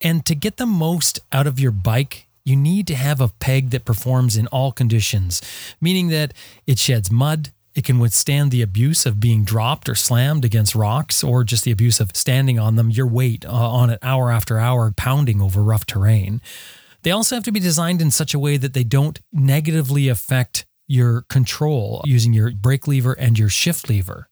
And 0.00 0.24
to 0.26 0.34
get 0.34 0.56
the 0.56 0.66
most 0.66 1.20
out 1.32 1.46
of 1.46 1.58
your 1.58 1.72
bike, 1.72 2.28
you 2.44 2.56
need 2.56 2.86
to 2.86 2.94
have 2.94 3.20
a 3.20 3.28
peg 3.28 3.70
that 3.70 3.84
performs 3.84 4.36
in 4.36 4.46
all 4.48 4.72
conditions, 4.72 5.42
meaning 5.80 6.08
that 6.08 6.32
it 6.66 6.78
sheds 6.78 7.10
mud, 7.10 7.50
it 7.78 7.84
can 7.84 8.00
withstand 8.00 8.50
the 8.50 8.60
abuse 8.60 9.06
of 9.06 9.20
being 9.20 9.44
dropped 9.44 9.88
or 9.88 9.94
slammed 9.94 10.44
against 10.44 10.74
rocks 10.74 11.22
or 11.22 11.44
just 11.44 11.62
the 11.62 11.70
abuse 11.70 12.00
of 12.00 12.10
standing 12.12 12.58
on 12.58 12.74
them, 12.74 12.90
your 12.90 13.06
weight 13.06 13.46
uh, 13.46 13.52
on 13.52 13.88
it 13.88 14.00
hour 14.02 14.32
after 14.32 14.58
hour, 14.58 14.90
pounding 14.90 15.40
over 15.40 15.62
rough 15.62 15.86
terrain. 15.86 16.40
They 17.04 17.12
also 17.12 17.36
have 17.36 17.44
to 17.44 17.52
be 17.52 17.60
designed 17.60 18.02
in 18.02 18.10
such 18.10 18.34
a 18.34 18.38
way 18.38 18.56
that 18.56 18.74
they 18.74 18.82
don't 18.82 19.20
negatively 19.32 20.08
affect 20.08 20.66
your 20.88 21.22
control 21.30 22.02
using 22.04 22.32
your 22.32 22.50
brake 22.50 22.88
lever 22.88 23.12
and 23.12 23.38
your 23.38 23.48
shift 23.48 23.88
lever. 23.88 24.28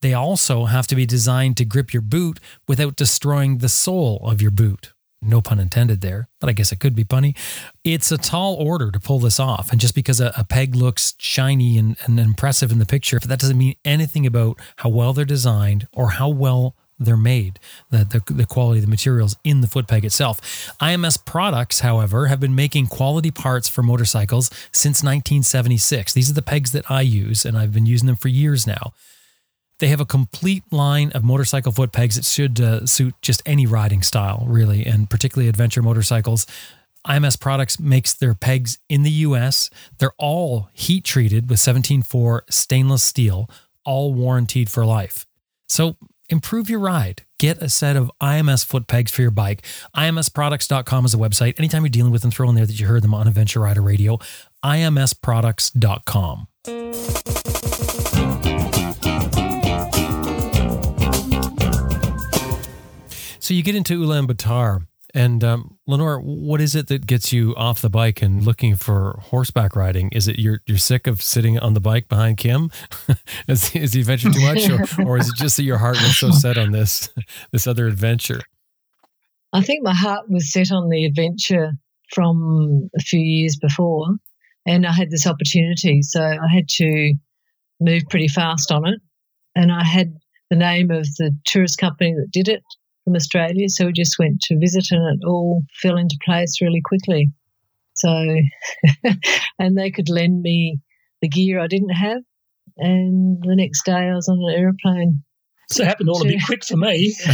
They 0.00 0.14
also 0.14 0.64
have 0.64 0.86
to 0.86 0.96
be 0.96 1.04
designed 1.04 1.58
to 1.58 1.66
grip 1.66 1.92
your 1.92 2.00
boot 2.00 2.40
without 2.66 2.96
destroying 2.96 3.58
the 3.58 3.68
sole 3.68 4.20
of 4.22 4.40
your 4.40 4.50
boot. 4.50 4.94
No 5.20 5.40
pun 5.40 5.58
intended 5.58 6.00
there, 6.00 6.28
but 6.40 6.48
I 6.48 6.52
guess 6.52 6.70
it 6.70 6.78
could 6.78 6.94
be 6.94 7.04
punny. 7.04 7.36
It's 7.82 8.12
a 8.12 8.18
tall 8.18 8.54
order 8.54 8.92
to 8.92 9.00
pull 9.00 9.18
this 9.18 9.40
off. 9.40 9.72
And 9.72 9.80
just 9.80 9.94
because 9.94 10.20
a, 10.20 10.32
a 10.36 10.44
peg 10.44 10.76
looks 10.76 11.14
shiny 11.18 11.76
and, 11.76 11.96
and 12.04 12.20
impressive 12.20 12.70
in 12.70 12.78
the 12.78 12.86
picture, 12.86 13.18
that 13.18 13.40
doesn't 13.40 13.58
mean 13.58 13.74
anything 13.84 14.26
about 14.26 14.60
how 14.76 14.90
well 14.90 15.12
they're 15.12 15.24
designed 15.24 15.88
or 15.92 16.10
how 16.10 16.28
well 16.28 16.76
they're 17.00 17.16
made, 17.16 17.58
the, 17.90 17.98
the, 18.04 18.32
the 18.32 18.46
quality 18.46 18.78
of 18.78 18.84
the 18.84 18.90
materials 18.90 19.36
in 19.44 19.60
the 19.60 19.66
foot 19.66 19.86
peg 19.86 20.04
itself. 20.04 20.40
IMS 20.80 21.24
products, 21.24 21.80
however, 21.80 22.26
have 22.26 22.40
been 22.40 22.54
making 22.54 22.86
quality 22.86 23.30
parts 23.30 23.68
for 23.68 23.82
motorcycles 23.82 24.48
since 24.72 25.02
1976. 25.02 26.12
These 26.12 26.30
are 26.30 26.34
the 26.34 26.42
pegs 26.42 26.72
that 26.72 26.90
I 26.90 27.02
use, 27.02 27.44
and 27.44 27.56
I've 27.56 27.72
been 27.72 27.86
using 27.86 28.06
them 28.06 28.16
for 28.16 28.28
years 28.28 28.66
now. 28.66 28.92
They 29.78 29.88
have 29.88 30.00
a 30.00 30.04
complete 30.04 30.64
line 30.72 31.12
of 31.12 31.22
motorcycle 31.22 31.72
foot 31.72 31.92
pegs 31.92 32.16
that 32.16 32.24
should 32.24 32.60
uh, 32.60 32.84
suit 32.86 33.14
just 33.22 33.42
any 33.46 33.66
riding 33.66 34.02
style, 34.02 34.44
really, 34.46 34.84
and 34.84 35.08
particularly 35.08 35.48
adventure 35.48 35.82
motorcycles. 35.82 36.46
IMS 37.06 37.40
Products 37.40 37.78
makes 37.78 38.12
their 38.12 38.34
pegs 38.34 38.78
in 38.88 39.02
the 39.02 39.10
US. 39.10 39.70
They're 39.98 40.12
all 40.18 40.68
heat 40.72 41.04
treated 41.04 41.48
with 41.48 41.60
174 41.60 42.44
stainless 42.50 43.04
steel, 43.04 43.48
all 43.84 44.12
warranted 44.12 44.68
for 44.70 44.84
life. 44.84 45.24
So 45.68 45.96
improve 46.28 46.68
your 46.68 46.80
ride. 46.80 47.22
Get 47.38 47.62
a 47.62 47.68
set 47.68 47.94
of 47.96 48.10
IMS 48.20 48.64
foot 48.64 48.88
pegs 48.88 49.12
for 49.12 49.22
your 49.22 49.30
bike. 49.30 49.64
IMSproducts.com 49.96 51.04
is 51.04 51.14
a 51.14 51.18
website. 51.18 51.54
Anytime 51.58 51.82
you're 51.82 51.90
dealing 51.90 52.10
with 52.12 52.22
them, 52.22 52.32
throw 52.32 52.48
in 52.48 52.56
there 52.56 52.66
that 52.66 52.80
you 52.80 52.86
heard 52.86 53.02
them 53.02 53.14
on 53.14 53.28
Adventure 53.28 53.60
Rider 53.60 53.82
Radio. 53.82 54.18
IMSproducts.com. 54.64 56.48
So 63.48 63.54
you 63.54 63.62
get 63.62 63.74
into 63.74 63.98
Ulaanbaatar, 63.98 64.86
and 65.14 65.42
um, 65.42 65.78
Lenore, 65.86 66.20
what 66.20 66.60
is 66.60 66.74
it 66.74 66.88
that 66.88 67.06
gets 67.06 67.32
you 67.32 67.54
off 67.56 67.80
the 67.80 67.88
bike 67.88 68.20
and 68.20 68.44
looking 68.44 68.76
for 68.76 69.20
horseback 69.22 69.74
riding? 69.74 70.10
Is 70.12 70.28
it 70.28 70.38
you're 70.38 70.60
you're 70.66 70.76
sick 70.76 71.06
of 71.06 71.22
sitting 71.22 71.58
on 71.58 71.72
the 71.72 71.80
bike 71.80 72.10
behind 72.10 72.36
Kym? 72.36 72.70
is, 73.48 73.74
is 73.74 73.92
the 73.92 74.00
adventure 74.00 74.30
too 74.30 74.42
much, 74.42 74.68
or, 74.68 75.02
or 75.02 75.16
is 75.16 75.30
it 75.30 75.36
just 75.36 75.56
that 75.56 75.62
your 75.62 75.78
heart 75.78 75.96
was 75.96 76.18
so 76.18 76.30
set 76.30 76.58
on 76.58 76.72
this 76.72 77.08
this 77.50 77.66
other 77.66 77.86
adventure? 77.86 78.42
I 79.54 79.62
think 79.62 79.82
my 79.82 79.94
heart 79.94 80.28
was 80.28 80.52
set 80.52 80.70
on 80.70 80.90
the 80.90 81.06
adventure 81.06 81.72
from 82.12 82.90
a 82.98 83.00
few 83.00 83.20
years 83.20 83.56
before, 83.56 84.08
and 84.66 84.86
I 84.86 84.92
had 84.92 85.10
this 85.10 85.26
opportunity, 85.26 86.02
so 86.02 86.20
I 86.22 86.54
had 86.54 86.68
to 86.68 87.14
move 87.80 88.02
pretty 88.10 88.28
fast 88.28 88.70
on 88.70 88.86
it. 88.86 89.00
And 89.56 89.72
I 89.72 89.84
had 89.84 90.12
the 90.50 90.56
name 90.56 90.90
of 90.90 91.06
the 91.16 91.34
tourist 91.46 91.78
company 91.78 92.12
that 92.12 92.30
did 92.30 92.48
it 92.48 92.62
from 93.08 93.16
Australia, 93.16 93.68
so 93.70 93.86
we 93.86 93.92
just 93.92 94.18
went 94.18 94.40
to 94.42 94.58
visit, 94.58 94.88
and 94.90 95.18
it 95.18 95.26
all 95.26 95.62
fell 95.80 95.96
into 95.96 96.16
place 96.24 96.60
really 96.60 96.82
quickly. 96.84 97.30
So, 97.94 98.08
and 99.58 99.78
they 99.78 99.90
could 99.90 100.10
lend 100.10 100.42
me 100.42 100.78
the 101.22 101.28
gear 101.28 101.58
I 101.58 101.68
didn't 101.68 101.88
have, 101.94 102.22
and 102.76 103.42
the 103.42 103.56
next 103.56 103.86
day 103.86 103.92
I 103.92 104.14
was 104.14 104.28
on 104.28 104.38
an 104.38 104.54
aeroplane. 104.54 105.22
So 105.70 105.82
it 105.82 105.86
happened 105.86 106.08
all 106.08 106.22
a 106.22 106.24
bit 106.24 106.40
quick 106.46 106.64
for 106.64 106.78
me. 106.78 107.14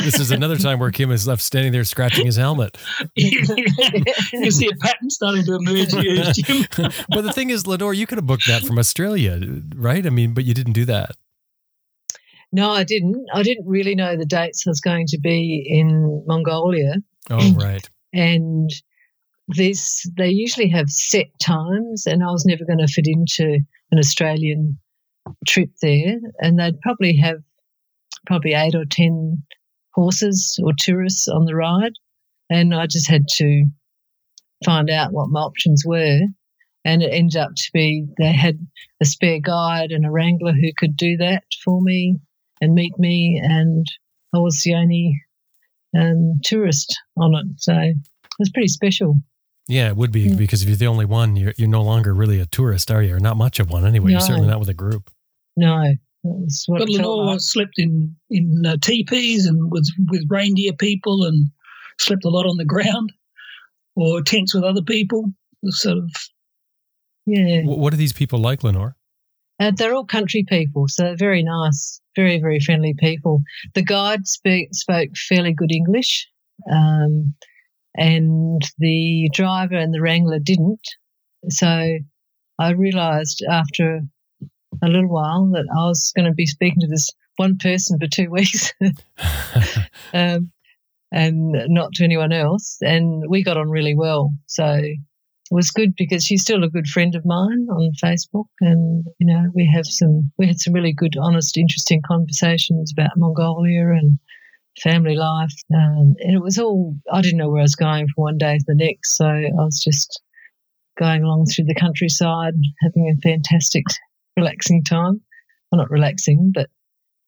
this 0.00 0.18
is 0.18 0.30
another 0.30 0.56
time 0.56 0.78
where 0.78 0.90
Kym 0.90 1.12
is 1.12 1.26
left 1.26 1.42
standing 1.42 1.72
there 1.72 1.84
scratching 1.84 2.24
his 2.24 2.36
helmet. 2.36 2.78
you 3.16 4.50
see 4.50 4.68
a 4.68 4.76
pattern 4.76 5.10
starting 5.10 5.44
to 5.44 5.56
emerge 5.56 5.92
here, 5.92 6.24
Jim. 6.32 6.66
but 7.10 7.22
the 7.22 7.32
thing 7.34 7.50
is, 7.50 7.66
Lenore, 7.66 7.92
you 7.92 8.06
could 8.06 8.16
have 8.16 8.26
booked 8.26 8.46
that 8.46 8.62
from 8.62 8.78
Australia, 8.78 9.40
right? 9.74 10.06
I 10.06 10.10
mean, 10.10 10.32
but 10.32 10.44
you 10.44 10.54
didn't 10.54 10.72
do 10.72 10.86
that. 10.86 11.16
No, 12.52 12.70
I 12.70 12.84
didn't. 12.84 13.26
I 13.32 13.42
didn't 13.42 13.66
really 13.66 13.94
know 13.94 14.16
the 14.16 14.24
dates 14.24 14.64
I 14.66 14.70
was 14.70 14.80
going 14.80 15.06
to 15.08 15.18
be 15.18 15.66
in 15.68 16.24
Mongolia. 16.26 16.94
Oh, 17.30 17.52
right. 17.56 17.86
And 18.12 18.70
this, 19.48 20.10
they 20.16 20.28
usually 20.28 20.68
have 20.70 20.88
set 20.88 21.26
times, 21.42 22.06
and 22.06 22.22
I 22.22 22.30
was 22.30 22.46
never 22.46 22.64
going 22.64 22.78
to 22.78 22.86
fit 22.86 23.06
into 23.06 23.60
an 23.90 23.98
Australian 23.98 24.78
trip 25.46 25.70
there. 25.82 26.16
And 26.40 26.58
they'd 26.58 26.80
probably 26.80 27.16
have 27.16 27.38
probably 28.26 28.54
eight 28.54 28.74
or 28.74 28.84
10 28.84 29.42
horses 29.94 30.58
or 30.62 30.72
tourists 30.78 31.28
on 31.28 31.44
the 31.44 31.54
ride. 31.54 31.92
And 32.50 32.74
I 32.74 32.86
just 32.86 33.10
had 33.10 33.26
to 33.36 33.64
find 34.64 34.88
out 34.88 35.12
what 35.12 35.28
my 35.28 35.40
options 35.40 35.82
were. 35.84 36.20
And 36.84 37.02
it 37.02 37.12
ended 37.12 37.36
up 37.36 37.50
to 37.54 37.70
be 37.74 38.06
they 38.18 38.32
had 38.32 38.58
a 39.02 39.04
spare 39.04 39.40
guide 39.40 39.90
and 39.90 40.06
a 40.06 40.10
wrangler 40.10 40.52
who 40.52 40.70
could 40.78 40.96
do 40.96 41.18
that 41.18 41.42
for 41.62 41.82
me 41.82 42.18
and 42.60 42.74
meet 42.74 42.98
me, 42.98 43.40
and 43.42 43.86
I 44.34 44.38
was 44.38 44.62
the 44.64 44.74
only 44.74 45.20
um, 45.96 46.40
tourist 46.44 46.96
on 47.16 47.34
it. 47.34 47.46
So 47.58 47.72
it 47.78 47.94
was 48.38 48.50
pretty 48.50 48.68
special. 48.68 49.16
Yeah, 49.68 49.88
it 49.88 49.96
would 49.96 50.12
be 50.12 50.34
because 50.34 50.62
if 50.62 50.68
you're 50.68 50.76
the 50.78 50.86
only 50.86 51.04
one, 51.04 51.36
you're 51.36 51.52
you're 51.58 51.68
no 51.68 51.82
longer 51.82 52.14
really 52.14 52.40
a 52.40 52.46
tourist, 52.46 52.90
are 52.90 53.02
you? 53.02 53.14
Or 53.16 53.20
not 53.20 53.36
much 53.36 53.60
of 53.60 53.70
one 53.70 53.86
anyway. 53.86 54.06
No. 54.06 54.10
You're 54.12 54.20
certainly 54.20 54.48
not 54.48 54.60
with 54.60 54.68
a 54.70 54.74
group. 54.74 55.10
No, 55.56 55.92
that's 56.24 56.64
what 56.68 56.78
But 56.78 56.88
Lenore 56.88 57.24
like. 57.26 57.40
slept 57.40 57.74
in 57.76 58.16
in 58.30 58.64
uh, 58.64 58.76
teepees 58.80 59.44
and 59.46 59.70
was 59.70 59.92
with 60.10 60.24
reindeer 60.30 60.72
people 60.72 61.24
and 61.24 61.48
slept 62.00 62.24
a 62.24 62.28
lot 62.30 62.46
on 62.46 62.56
the 62.56 62.64
ground 62.64 63.12
or 63.96 64.22
tents 64.22 64.54
with 64.54 64.64
other 64.64 64.82
people. 64.82 65.32
Sort 65.66 65.98
of 65.98 66.10
Yeah, 67.26 67.62
Wh- 67.62 67.78
What 67.78 67.92
are 67.92 67.96
these 67.98 68.12
people 68.14 68.38
like, 68.38 68.62
Lenore? 68.64 68.96
Uh, 69.60 69.72
they're 69.76 69.94
all 69.94 70.04
country 70.04 70.44
people, 70.48 70.86
so 70.88 71.04
they're 71.04 71.16
very 71.16 71.42
nice, 71.42 72.00
very 72.16 72.40
very 72.40 72.60
friendly 72.60 72.94
people. 72.98 73.42
The 73.74 73.82
guide 73.82 74.26
spe- 74.26 74.72
spoke 74.72 75.16
fairly 75.16 75.52
good 75.52 75.72
English, 75.72 76.28
um, 76.70 77.34
and 77.96 78.62
the 78.78 79.30
driver 79.32 79.76
and 79.76 79.92
the 79.92 80.00
wrangler 80.00 80.38
didn't. 80.38 80.86
So 81.48 81.98
I 82.58 82.70
realised 82.70 83.44
after 83.48 84.00
a 84.82 84.88
little 84.88 85.08
while 85.08 85.50
that 85.52 85.66
I 85.72 85.86
was 85.86 86.12
going 86.16 86.26
to 86.26 86.34
be 86.34 86.46
speaking 86.46 86.80
to 86.80 86.88
this 86.88 87.10
one 87.36 87.56
person 87.58 87.98
for 87.98 88.06
two 88.06 88.30
weeks. 88.30 88.72
um, 90.12 90.50
and 91.10 91.52
not 91.68 91.92
to 91.94 92.04
anyone 92.04 92.32
else. 92.32 92.78
And 92.82 93.24
we 93.28 93.42
got 93.42 93.56
on 93.56 93.70
really 93.70 93.94
well. 93.94 94.34
So 94.46 94.82
was 95.50 95.70
good 95.70 95.94
because 95.96 96.24
she's 96.24 96.42
still 96.42 96.64
a 96.64 96.68
good 96.68 96.86
friend 96.86 97.14
of 97.14 97.24
mine 97.24 97.66
on 97.70 97.92
Facebook. 98.02 98.46
And, 98.60 99.04
you 99.18 99.26
know, 99.26 99.50
we 99.54 99.70
have 99.72 99.86
some, 99.86 100.30
we 100.38 100.46
had 100.46 100.58
some 100.58 100.72
really 100.72 100.92
good, 100.92 101.16
honest, 101.20 101.56
interesting 101.56 102.02
conversations 102.06 102.92
about 102.92 103.16
Mongolia 103.16 103.88
and 103.90 104.18
family 104.82 105.16
life. 105.16 105.54
Um, 105.74 106.14
and 106.18 106.36
it 106.36 106.42
was 106.42 106.58
all, 106.58 106.94
I 107.12 107.20
didn't 107.20 107.38
know 107.38 107.50
where 107.50 107.60
I 107.60 107.62
was 107.62 107.74
going 107.74 108.06
from 108.06 108.22
one 108.22 108.38
day 108.38 108.58
to 108.58 108.64
the 108.66 108.74
next. 108.74 109.16
So 109.16 109.26
I 109.26 109.50
was 109.52 109.82
just 109.82 110.20
going 110.98 111.22
along 111.22 111.46
through 111.46 111.66
the 111.66 111.74
countryside, 111.74 112.54
having 112.82 113.08
a 113.08 113.20
fantastic, 113.20 113.84
relaxing 114.36 114.84
time. 114.84 115.20
Well, 115.70 115.80
not 115.80 115.90
relaxing, 115.90 116.52
but 116.54 116.68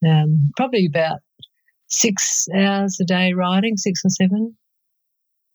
um, 0.07 0.51
probably 0.57 0.87
about 0.87 1.21
six 1.89 2.47
hours 2.55 2.99
a 3.01 3.05
day 3.05 3.33
riding, 3.33 3.77
six 3.77 4.03
or 4.05 4.11
seven. 4.11 4.57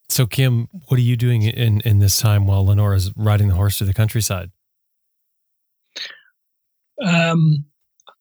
So, 0.08 0.26
Kym, 0.26 0.68
what 0.88 0.98
are 0.98 1.04
you 1.04 1.18
doing 1.18 1.42
in, 1.42 1.82
in 1.82 2.00
this 2.00 2.20
time 2.20 2.46
while 2.46 2.66
Lenore 2.66 2.94
is 2.94 3.12
riding 3.16 3.48
the 3.48 3.56
horse 3.56 3.80
to 3.80 3.86
the 3.86 3.94
countryside? 3.94 4.52
um, 7.04 7.66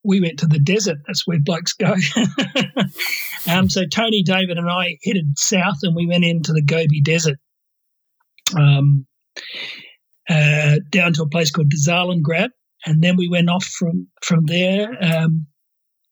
we 0.03 0.20
went 0.20 0.39
to 0.41 0.47
the 0.47 0.59
desert. 0.59 0.99
That's 1.07 1.26
where 1.26 1.39
blokes 1.41 1.72
go. 1.72 1.95
um, 3.51 3.70
so 3.70 3.87
Tony, 3.87 4.22
David, 4.22 4.59
and 4.59 4.70
I 4.70 4.99
headed 5.05 5.39
south, 5.39 5.78
and 5.82 5.95
we 5.95 6.07
went 6.07 6.24
into 6.24 6.53
the 6.53 6.62
Gobi 6.62 7.01
Desert, 7.03 7.39
um, 8.57 9.07
uh, 10.28 10.76
down 10.91 11.12
to 11.14 11.22
a 11.22 11.28
place 11.28 11.51
called 11.51 11.72
Zalangrad, 11.72 12.51
and 12.87 13.03
then 13.03 13.16
we 13.16 13.28
went 13.28 13.49
off 13.49 13.64
from 13.64 14.09
from 14.22 14.47
there. 14.47 14.91
Um, 15.03 15.47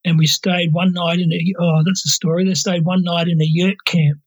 and 0.04 0.18
we 0.18 0.26
stayed 0.26 0.72
one 0.72 0.92
night 0.92 1.20
in 1.20 1.32
a 1.32 1.54
oh 1.60 1.82
that's 1.84 2.06
a 2.06 2.08
story. 2.08 2.44
They 2.44 2.54
stayed 2.54 2.84
one 2.84 3.02
night 3.02 3.28
in 3.28 3.40
a 3.40 3.46
yurt 3.46 3.84
camp. 3.84 4.18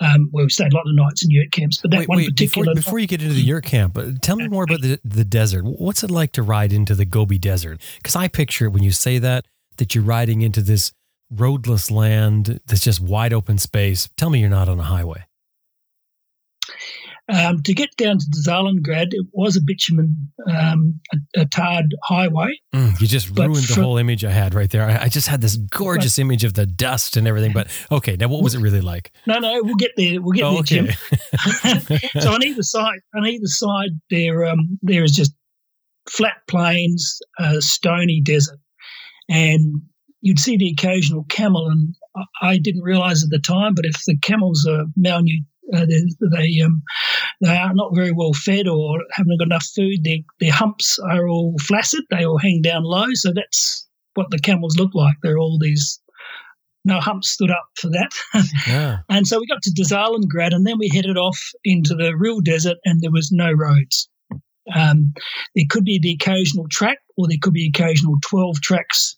Um, 0.00 0.30
well, 0.32 0.44
we 0.44 0.50
stayed 0.50 0.72
a 0.72 0.76
lot 0.76 0.86
of 0.86 0.94
nights 0.94 1.24
in 1.24 1.30
yurt 1.30 1.52
camps, 1.52 1.78
but 1.80 1.90
that 1.90 2.00
wait, 2.00 2.08
one 2.08 2.18
wait, 2.18 2.34
before, 2.34 2.64
particular 2.64 2.74
before 2.74 2.98
you 2.98 3.06
get 3.06 3.20
into 3.22 3.34
the 3.34 3.42
yurt 3.42 3.64
camp, 3.64 3.98
tell 4.22 4.36
me 4.36 4.48
more 4.48 4.64
about 4.64 4.80
the, 4.80 4.98
the 5.04 5.24
desert. 5.24 5.64
What's 5.64 6.02
it 6.02 6.10
like 6.10 6.32
to 6.32 6.42
ride 6.42 6.72
into 6.72 6.94
the 6.94 7.04
Gobi 7.04 7.38
Desert? 7.38 7.80
Because 7.98 8.16
I 8.16 8.28
picture 8.28 8.64
it 8.66 8.70
when 8.70 8.82
you 8.82 8.92
say 8.92 9.18
that, 9.18 9.46
that 9.76 9.94
you're 9.94 10.04
riding 10.04 10.40
into 10.40 10.62
this 10.62 10.92
roadless 11.30 11.90
land 11.90 12.60
that's 12.66 12.80
just 12.80 13.00
wide 13.00 13.32
open 13.32 13.58
space. 13.58 14.08
Tell 14.16 14.30
me 14.30 14.40
you're 14.40 14.48
not 14.48 14.68
on 14.68 14.80
a 14.80 14.84
highway. 14.84 15.26
Um, 17.32 17.62
to 17.62 17.74
get 17.74 17.90
down 17.96 18.18
to 18.18 18.24
Zalangrad, 18.46 19.08
it 19.12 19.26
was 19.32 19.56
a 19.56 19.60
bitumen, 19.64 20.32
um, 20.50 21.00
a, 21.36 21.42
a 21.42 21.46
tarred 21.46 21.94
highway. 22.04 22.58
Mm, 22.74 23.00
you 23.00 23.06
just 23.06 23.32
But 23.34 23.46
ruined 23.48 23.64
the 23.68 23.74
from- 23.74 23.84
whole 23.84 23.98
image 23.98 24.24
I 24.24 24.30
had 24.32 24.54
right 24.54 24.68
there. 24.68 24.84
I, 24.84 25.04
I 25.04 25.08
just 25.08 25.28
had 25.28 25.40
this 25.40 25.56
gorgeous 25.56 26.18
image 26.18 26.42
of 26.44 26.54
the 26.54 26.66
dust 26.66 27.16
and 27.16 27.28
everything. 27.28 27.52
But 27.52 27.68
okay, 27.92 28.16
now 28.16 28.28
what 28.28 28.42
was 28.42 28.54
it 28.54 28.60
really 28.60 28.80
like? 28.80 29.12
No, 29.26 29.38
no, 29.38 29.60
we'll 29.62 29.76
get 29.76 29.92
there. 29.96 30.20
We'll 30.20 30.32
get 30.32 30.44
Oh, 30.44 30.54
there, 30.54 30.62
Jim. 30.64 30.88
okay. 31.66 32.00
so 32.20 32.32
on 32.32 32.42
either 32.42 32.62
side, 32.62 32.98
on 33.14 33.26
either 33.26 33.46
side, 33.46 33.90
there 34.10 34.46
um, 34.46 34.78
there 34.82 35.04
is 35.04 35.12
just 35.12 35.32
flat 36.08 36.38
plains, 36.48 37.18
uh, 37.38 37.60
stony 37.60 38.20
desert, 38.24 38.58
and 39.28 39.80
you'd 40.20 40.40
see 40.40 40.56
the 40.56 40.70
occasional 40.70 41.24
camel. 41.28 41.68
And 41.68 41.94
I- 42.16 42.48
I 42.50 42.58
didn't 42.58 42.82
realise 42.82 43.22
at 43.22 43.30
the 43.30 43.38
time, 43.38 43.74
but 43.74 43.84
if 43.84 43.94
the 44.06 44.16
camels 44.20 44.66
are 44.68 44.86
malnourished, 44.98 45.44
uh, 45.72 45.86
they 45.86 46.02
they, 46.36 46.60
um, 46.64 46.82
they 47.40 47.56
are 47.56 47.74
not 47.74 47.94
very 47.94 48.12
well 48.12 48.32
fed 48.32 48.68
or 48.68 48.98
haven't 49.12 49.38
got 49.38 49.46
enough 49.46 49.66
food. 49.74 50.04
Their 50.04 50.18
their 50.40 50.52
humps 50.52 50.98
are 50.98 51.28
all 51.28 51.56
flaccid. 51.58 52.04
They 52.10 52.24
all 52.24 52.38
hang 52.38 52.60
down 52.62 52.84
low. 52.84 53.06
So 53.14 53.32
that's 53.34 53.88
what 54.14 54.30
the 54.30 54.38
camels 54.38 54.76
look 54.78 54.94
like. 54.94 55.16
They're 55.22 55.38
all 55.38 55.58
these 55.58 56.00
no 56.84 56.98
humps 57.00 57.30
stood 57.30 57.50
up 57.50 57.68
for 57.76 57.88
that. 57.90 58.10
Yeah. 58.66 58.98
and 59.08 59.26
so 59.26 59.38
we 59.38 59.46
got 59.46 59.62
to 59.62 59.70
Desalingrad 59.70 60.54
and 60.54 60.66
then 60.66 60.78
we 60.78 60.90
headed 60.92 61.16
off 61.16 61.38
into 61.64 61.94
the 61.94 62.16
real 62.16 62.40
desert 62.40 62.78
and 62.84 63.00
there 63.00 63.10
was 63.10 63.30
no 63.32 63.52
roads. 63.52 64.08
Um, 64.74 65.12
there 65.54 65.64
could 65.68 65.84
be 65.84 65.98
the 66.00 66.12
occasional 66.12 66.66
track 66.70 66.98
or 67.16 67.26
there 67.28 67.38
could 67.40 67.52
be 67.52 67.68
occasional 67.68 68.14
12 68.22 68.60
tracks 68.60 69.16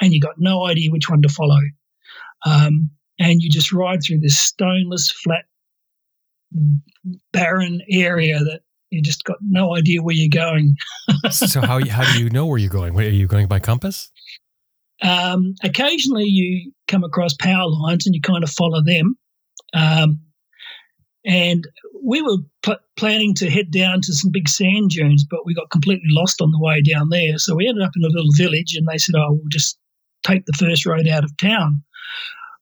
and 0.00 0.12
you 0.12 0.20
got 0.20 0.34
no 0.38 0.66
idea 0.66 0.90
which 0.90 1.08
one 1.08 1.22
to 1.22 1.28
follow. 1.28 1.60
Um, 2.44 2.90
and 3.18 3.42
you 3.42 3.50
just 3.50 3.72
ride 3.72 4.00
through 4.02 4.20
this 4.20 4.38
stoneless, 4.38 5.10
flat, 5.10 5.44
barren 7.32 7.80
area 7.90 8.38
that 8.38 8.60
you 8.90 9.02
just 9.02 9.24
got 9.24 9.36
no 9.40 9.76
idea 9.76 10.02
where 10.02 10.14
you're 10.14 10.28
going. 10.28 10.76
so 11.30 11.60
how 11.60 11.84
how 11.88 12.12
do 12.12 12.22
you 12.22 12.30
know 12.30 12.46
where 12.46 12.58
you're 12.58 12.70
going? 12.70 12.98
Are 12.98 13.02
you 13.02 13.26
going 13.26 13.46
by 13.46 13.60
compass? 13.60 14.10
Um, 15.02 15.54
occasionally, 15.62 16.24
you 16.24 16.72
come 16.88 17.04
across 17.04 17.34
power 17.34 17.68
lines 17.68 18.06
and 18.06 18.14
you 18.14 18.20
kind 18.20 18.44
of 18.44 18.50
follow 18.50 18.82
them. 18.84 19.16
Um, 19.72 20.20
and 21.24 21.66
we 22.02 22.22
were 22.22 22.38
p- 22.62 22.74
planning 22.96 23.34
to 23.34 23.50
head 23.50 23.70
down 23.70 24.00
to 24.02 24.12
some 24.12 24.30
big 24.30 24.48
sand 24.48 24.90
dunes, 24.90 25.24
but 25.28 25.44
we 25.44 25.54
got 25.54 25.70
completely 25.70 26.08
lost 26.08 26.40
on 26.40 26.50
the 26.50 26.60
way 26.60 26.82
down 26.82 27.10
there. 27.10 27.38
So 27.38 27.54
we 27.54 27.68
ended 27.68 27.84
up 27.84 27.92
in 27.94 28.04
a 28.04 28.08
little 28.08 28.32
village, 28.36 28.74
and 28.74 28.86
they 28.88 28.98
said, 28.98 29.14
"Oh, 29.16 29.32
we'll 29.32 29.48
just 29.50 29.78
take 30.24 30.44
the 30.46 30.56
first 30.58 30.86
road 30.86 31.06
out 31.08 31.24
of 31.24 31.36
town." 31.36 31.82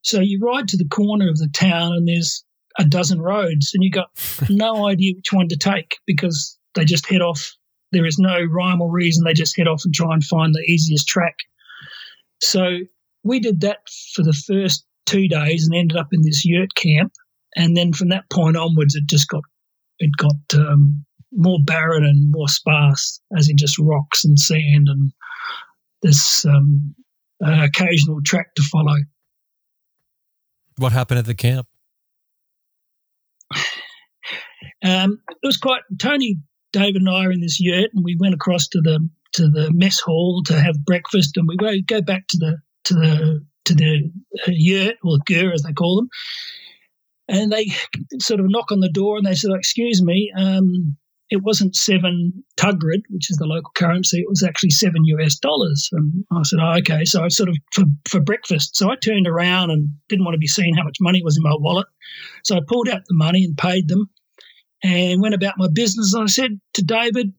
So 0.03 0.19
you 0.19 0.39
ride 0.41 0.67
to 0.69 0.77
the 0.77 0.87
corner 0.87 1.29
of 1.29 1.37
the 1.37 1.49
town, 1.53 1.93
and 1.93 2.07
there's 2.07 2.43
a 2.79 2.85
dozen 2.85 3.21
roads, 3.21 3.71
and 3.73 3.83
you've 3.83 3.93
got 3.93 4.09
no 4.49 4.87
idea 4.87 5.13
which 5.15 5.31
one 5.31 5.49
to 5.49 5.57
take 5.57 5.97
because 6.07 6.57
they 6.75 6.85
just 6.85 7.07
head 7.07 7.21
off. 7.21 7.55
There 7.91 8.05
is 8.05 8.17
no 8.17 8.39
rhyme 8.41 8.81
or 8.81 8.89
reason. 8.89 9.23
They 9.23 9.33
just 9.33 9.57
head 9.57 9.67
off 9.67 9.81
and 9.83 9.93
try 9.93 10.13
and 10.13 10.23
find 10.23 10.53
the 10.53 10.63
easiest 10.71 11.07
track. 11.07 11.35
So 12.41 12.79
we 13.23 13.39
did 13.39 13.61
that 13.61 13.79
for 14.15 14.23
the 14.23 14.33
first 14.33 14.85
two 15.05 15.27
days 15.27 15.65
and 15.65 15.75
ended 15.75 15.97
up 15.97 16.07
in 16.13 16.21
this 16.21 16.45
yurt 16.45 16.73
camp. 16.75 17.11
And 17.55 17.75
then 17.75 17.93
from 17.93 18.09
that 18.09 18.29
point 18.31 18.55
onwards, 18.55 18.95
it 18.95 19.05
just 19.07 19.27
got 19.27 19.43
it 19.97 20.11
got 20.17 20.59
um, 20.59 21.03
more 21.33 21.59
barren 21.65 22.05
and 22.05 22.31
more 22.31 22.47
sparse, 22.47 23.19
as 23.37 23.49
in 23.49 23.57
just 23.57 23.77
rocks 23.77 24.23
and 24.23 24.39
sand 24.39 24.87
and 24.87 25.11
this 26.01 26.45
um, 26.45 26.95
uh, 27.45 27.65
occasional 27.65 28.19
track 28.23 28.55
to 28.55 28.63
follow. 28.71 28.95
What 30.77 30.93
happened 30.93 31.19
at 31.19 31.25
the 31.25 31.35
camp? 31.35 31.67
Um, 34.83 35.21
it 35.29 35.45
was 35.47 35.57
quite 35.57 35.81
Tony, 35.99 36.37
David, 36.71 36.97
and 36.97 37.09
I 37.09 37.25
are 37.25 37.31
in 37.31 37.41
this 37.41 37.59
yurt, 37.59 37.89
and 37.93 38.03
we 38.03 38.15
went 38.19 38.33
across 38.33 38.67
to 38.69 38.81
the 38.81 39.07
to 39.33 39.47
the 39.47 39.71
mess 39.73 39.99
hall 39.99 40.41
to 40.45 40.59
have 40.59 40.85
breakfast, 40.85 41.37
and 41.37 41.47
we 41.47 41.57
go 41.57 41.71
go 41.85 42.01
back 42.01 42.27
to 42.29 42.37
the 42.37 42.57
to 42.85 42.93
the 42.93 43.45
to 43.65 43.75
the 43.75 44.11
uh, 44.47 44.51
yurt 44.51 44.95
or 45.03 45.17
gur 45.25 45.51
as 45.51 45.63
they 45.63 45.73
call 45.73 45.97
them, 45.97 46.09
and 47.27 47.51
they 47.51 47.71
sort 48.21 48.39
of 48.39 48.47
knock 48.49 48.71
on 48.71 48.79
the 48.79 48.89
door 48.89 49.17
and 49.17 49.25
they 49.25 49.35
said, 49.35 49.51
"Excuse 49.51 50.01
me." 50.01 50.31
Um, 50.37 50.97
it 51.29 51.43
wasn't 51.43 51.75
seven 51.75 52.43
tugrik, 52.57 53.03
which 53.09 53.29
is 53.29 53.37
the 53.37 53.45
local 53.45 53.71
currency. 53.75 54.19
It 54.19 54.29
was 54.29 54.41
actually 54.41 54.71
seven 54.71 55.05
US 55.05 55.37
dollars. 55.37 55.87
And 55.91 56.25
I 56.31 56.41
said, 56.43 56.59
oh, 56.59 56.77
okay. 56.79 57.05
So 57.05 57.23
I 57.23 57.27
sort 57.27 57.49
of 57.49 57.57
for, 57.71 57.83
for 58.09 58.19
breakfast. 58.19 58.75
So 58.75 58.89
I 58.89 58.95
turned 58.95 59.27
around 59.27 59.69
and 59.69 59.89
didn't 60.07 60.25
want 60.25 60.33
to 60.33 60.39
be 60.39 60.47
seen 60.47 60.75
how 60.75 60.83
much 60.83 60.97
money 60.99 61.21
was 61.23 61.37
in 61.37 61.43
my 61.43 61.53
wallet. 61.53 61.85
So 62.43 62.57
I 62.57 62.61
pulled 62.67 62.89
out 62.89 63.01
the 63.07 63.13
money 63.13 63.43
and 63.43 63.55
paid 63.55 63.87
them 63.87 64.09
and 64.83 65.21
went 65.21 65.35
about 65.35 65.57
my 65.57 65.67
business. 65.71 66.13
And 66.13 66.23
I 66.23 66.27
said 66.27 66.59
to 66.75 66.83
David, 66.83 67.33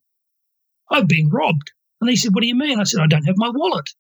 I've 0.91 1.09
been 1.09 1.30
robbed. 1.30 1.72
And 2.01 2.11
he 2.11 2.16
said, 2.16 2.34
What 2.34 2.43
do 2.43 2.47
you 2.47 2.57
mean? 2.57 2.80
I 2.80 2.84
said, 2.84 3.01
I 3.01 3.07
don't 3.07 3.24
have 3.24 3.36
my 3.36 3.51
wallet. 3.53 3.91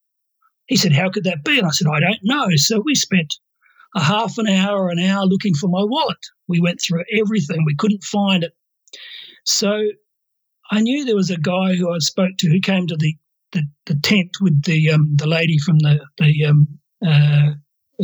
He 0.66 0.76
said, 0.76 0.92
How 0.92 1.10
could 1.10 1.24
that 1.24 1.44
be? 1.44 1.58
And 1.58 1.66
I 1.66 1.70
said, 1.70 1.88
I 1.88 2.00
don't 2.00 2.20
know. 2.22 2.48
So 2.56 2.80
we 2.80 2.94
spent 2.94 3.34
a 3.94 4.00
half 4.00 4.38
an 4.38 4.46
hour, 4.46 4.88
an 4.88 4.98
hour 4.98 5.24
looking 5.24 5.54
for 5.54 5.68
my 5.68 5.82
wallet. 5.82 6.18
We 6.48 6.60
went 6.60 6.80
through 6.80 7.04
everything. 7.18 7.64
We 7.64 7.74
couldn't 7.74 8.04
find 8.04 8.44
it. 8.44 8.52
So 9.44 9.82
I 10.70 10.80
knew 10.80 11.04
there 11.04 11.16
was 11.16 11.30
a 11.30 11.36
guy 11.36 11.74
who 11.74 11.92
I 11.92 11.98
spoke 11.98 12.32
to 12.38 12.48
who 12.48 12.60
came 12.60 12.86
to 12.86 12.96
the, 12.96 13.16
the, 13.52 13.62
the 13.86 13.96
tent 13.96 14.36
with 14.40 14.62
the 14.62 14.90
um, 14.90 15.16
the 15.16 15.26
lady 15.26 15.58
from 15.58 15.78
the 15.80 16.06
the 16.18 16.44
um, 16.44 16.68
uh, 17.04 17.50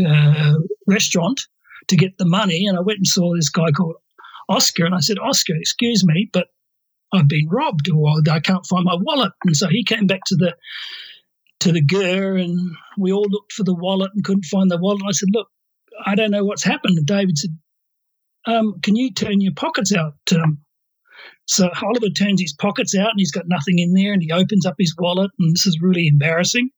uh, 0.05 0.55
restaurant 0.87 1.41
to 1.89 1.97
get 1.97 2.19
the 2.19 2.25
money, 2.25 2.67
and 2.67 2.77
I 2.77 2.81
went 2.81 2.99
and 2.99 3.07
saw 3.07 3.35
this 3.35 3.51
guy 3.51 3.71
called 3.71 3.97
Oscar, 4.49 4.85
and 4.87 4.95
I 4.95 5.01
said, 5.01 5.19
Oscar, 5.19 5.55
excuse 5.57 6.05
me, 6.05 6.31
but 6.33 6.49
I've 7.13 7.29
been 7.29 7.49
robbed, 7.49 7.91
or 7.91 8.15
I 8.31 8.41
can't 8.41 8.67
find 8.67 8.85
my 8.85 8.97
wallet, 8.99 9.33
and 9.45 9.57
so 9.57 9.69
he 9.69 9.85
came 9.85 10.07
back 10.07 10.21
to 10.27 10.37
the 10.37 10.55
to 11.61 11.73
the 11.73 11.81
gur, 11.81 12.37
and 12.37 12.77
we 12.99 13.13
all 13.13 13.27
looked 13.29 13.53
for 13.53 13.65
the 13.65 13.75
wallet 13.75 14.11
and 14.15 14.25
couldn't 14.25 14.45
find 14.45 14.71
the 14.71 14.79
wallet. 14.79 15.01
And 15.01 15.09
I 15.09 15.13
said, 15.13 15.29
look, 15.33 15.49
I 16.05 16.15
don't 16.15 16.31
know 16.31 16.45
what's 16.45 16.65
happened. 16.65 16.99
And 16.99 17.07
David 17.07 17.39
said, 17.39 17.57
um, 18.47 18.75
can 18.83 18.95
you 18.95 19.13
turn 19.13 19.41
your 19.41 19.55
pockets 19.55 19.95
out? 19.95 20.15
Um, 20.35 20.59
so 21.47 21.71
Oliver 21.83 22.11
turns 22.11 22.41
his 22.41 22.53
pockets 22.53 22.97
out 22.97 23.11
and 23.11 23.19
he's 23.19 23.33
got 23.33 23.49
nothing 23.49 23.79
in 23.79 23.95
there 23.95 24.13
and 24.13 24.23
he 24.23 24.33
opens 24.33 24.67
up 24.67 24.75
his 24.79 24.95
wallet 24.99 25.31
and 25.39 25.55
this 25.55 25.67
is 25.67 25.81
really 25.81 26.09
embarrassing. 26.09 26.71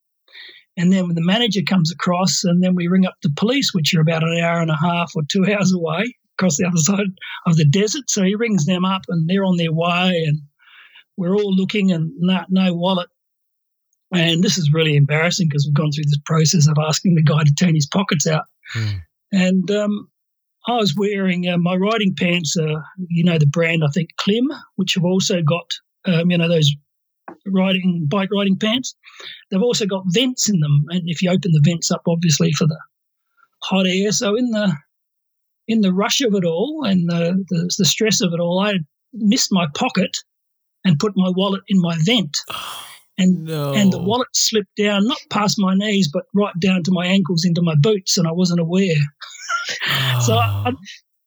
And 0.77 0.93
then 0.93 1.07
when 1.07 1.17
the 1.17 1.25
manager 1.25 1.61
comes 1.67 1.91
across 1.91 2.45
and 2.45 2.63
then 2.63 2.75
we 2.75 2.87
ring 2.87 3.07
up 3.07 3.17
the 3.23 3.33
police, 3.37 3.75
which 3.75 3.95
are 3.95 4.01
about 4.01 4.23
an 4.23 4.39
hour 4.39 4.61
and 4.61 4.71
a 4.71 4.77
half 4.77 5.13
or 5.17 5.23
two 5.29 5.45
hours 5.53 5.73
away 5.73 6.15
across 6.39 6.57
the 6.57 6.67
other 6.67 6.79
side 6.79 7.07
of 7.47 7.57
the 7.57 7.65
desert. 7.65 8.09
So 8.09 8.23
he 8.23 8.35
rings 8.35 8.65
them 8.65 8.85
up 8.85 9.03
and 9.09 9.29
they're 9.29 9.45
on 9.45 9.57
their 9.57 9.73
way 9.73 10.25
and 10.27 10.41
we're 11.17 11.35
all 11.35 11.55
looking 11.55 11.91
and 11.93 12.13
no, 12.19 12.45
no 12.49 12.75
wallet. 12.75 13.09
And 14.13 14.43
this 14.43 14.57
is 14.57 14.73
really 14.73 14.97
embarrassing 14.97 15.49
because 15.49 15.67
we've 15.67 15.75
gone 15.75 15.91
through 15.93 16.05
this 16.05 16.21
process 16.25 16.67
of 16.67 16.77
asking 16.79 17.15
the 17.15 17.23
guy 17.23 17.43
to 17.43 17.55
turn 17.55 17.75
his 17.75 17.89
pockets 17.93 18.27
out. 18.27 18.45
Hmm. 18.73 18.97
And 19.33 19.71
um, 19.71 20.09
I 20.67 20.77
was 20.77 20.95
wearing 20.97 21.47
uh, 21.47 21.59
my 21.59 21.75
riding 21.75 22.15
pants, 22.19 22.57
uh, 22.57 22.81
you 23.09 23.25
know, 23.25 23.39
the 23.39 23.47
brand, 23.47 23.83
I 23.85 23.89
think, 23.93 24.11
Klim, 24.17 24.49
which 24.77 24.95
have 24.95 25.05
also 25.05 25.43
got, 25.43 25.67
um, 26.07 26.31
you 26.31 26.39
know, 26.39 26.49
those 26.49 26.73
riding 27.47 28.07
bike 28.09 28.31
riding 28.35 28.59
pants. 28.59 28.95
They've 29.51 29.61
also 29.61 29.85
got 29.85 30.05
vents 30.07 30.49
in 30.49 30.61
them. 30.61 30.87
And 30.89 31.03
if 31.05 31.21
you 31.21 31.31
open 31.31 31.53
the 31.53 31.63
vents 31.63 31.91
up, 31.91 32.03
obviously, 32.09 32.53
for 32.53 32.67
the 32.67 32.81
hot 33.63 33.87
air. 33.87 34.13
So 34.13 34.37
in 34.37 34.51
the 34.51 34.75
in 35.69 35.83
the 35.83 35.93
rush 35.93 36.21
of 36.23 36.35
it 36.35 36.45
all 36.45 36.85
and 36.85 37.09
the, 37.09 37.45
the, 37.51 37.71
the 37.79 37.85
stress 37.85 38.21
of 38.21 38.33
it 38.33 38.41
all, 38.41 38.59
I 38.61 38.75
missed 39.13 39.51
my 39.53 39.67
pocket 39.77 40.17
and 40.85 40.99
put 40.99 41.13
my 41.17 41.31
wallet 41.37 41.63
in 41.69 41.81
my 41.81 41.97
vent. 42.05 42.37
And 43.21 43.47
No. 43.47 43.73
and 43.75 43.93
the 43.93 44.01
wallet 44.01 44.29
slipped 44.33 44.77
down, 44.77 45.05
not 45.09 45.19
past 45.29 45.57
my 45.59 45.75
knees, 45.75 46.09
but 46.13 46.23
right 46.37 46.55
down 46.61 46.85
to 46.85 46.93
my 46.93 47.05
ankles 47.05 47.45
into 47.45 47.61
my 47.63 47.75
boots, 47.75 48.17
and 48.17 48.29
I 48.29 48.33
wasn't 48.33 48.61
aware. 48.61 48.95
So 50.25 50.35
Oh. 50.39 50.63
I, 50.67 50.73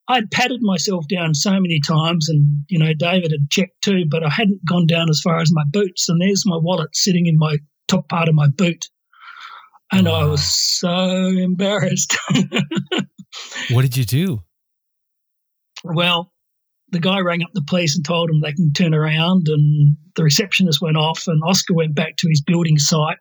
I'd 0.07 0.31
patted 0.31 0.59
myself 0.61 1.03
down 1.09 1.33
so 1.33 1.51
many 1.51 1.81
times, 1.85 2.29
and 2.29 2.63
you 2.69 2.79
know 2.79 2.93
David 2.93 3.31
had 3.31 3.49
checked 3.49 3.81
too, 3.81 4.05
but 4.09 4.23
I 4.25 4.29
hadn't 4.29 4.63
gone 4.65 4.87
down 4.87 5.09
as 5.09 5.19
far 5.21 5.41
as 5.41 5.51
my 5.51 5.63
boots. 5.69 6.07
And 6.07 6.21
there's 6.21 6.43
my 6.45 6.55
wallet 6.55 6.95
sitting 6.95 7.25
in 7.27 7.37
my 7.37 7.57
top 7.89 8.07
part 8.07 8.29
of 8.29 8.35
my 8.35 8.47
boot, 8.47 8.85
and 9.91 10.07
I 10.07 10.23
was 10.23 10.43
so 10.45 10.95
embarrassed. 11.27 12.17
what 13.71 13.81
did 13.81 13.97
you 13.97 14.05
do? 14.05 14.41
well, 15.83 16.31
the 16.91 16.99
guy 16.99 17.19
rang 17.19 17.41
up 17.41 17.49
the 17.53 17.63
police 17.63 17.95
and 17.95 18.05
told 18.05 18.29
them 18.29 18.41
they 18.41 18.53
can 18.53 18.73
turn 18.73 18.93
around, 18.93 19.47
and 19.47 19.97
the 20.15 20.23
receptionist 20.23 20.81
went 20.81 20.97
off, 20.97 21.23
and 21.27 21.41
Oscar 21.43 21.73
went 21.73 21.95
back 21.95 22.17
to 22.17 22.29
his 22.29 22.41
building 22.41 22.77
site. 22.77 23.17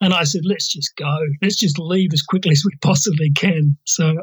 And 0.00 0.12
I 0.12 0.24
said, 0.24 0.42
let's 0.44 0.70
just 0.70 0.94
go. 0.96 1.18
Let's 1.40 1.56
just 1.56 1.78
leave 1.78 2.10
as 2.12 2.22
quickly 2.22 2.50
as 2.52 2.62
we 2.64 2.76
possibly 2.82 3.30
can. 3.30 3.76
So 3.86 4.14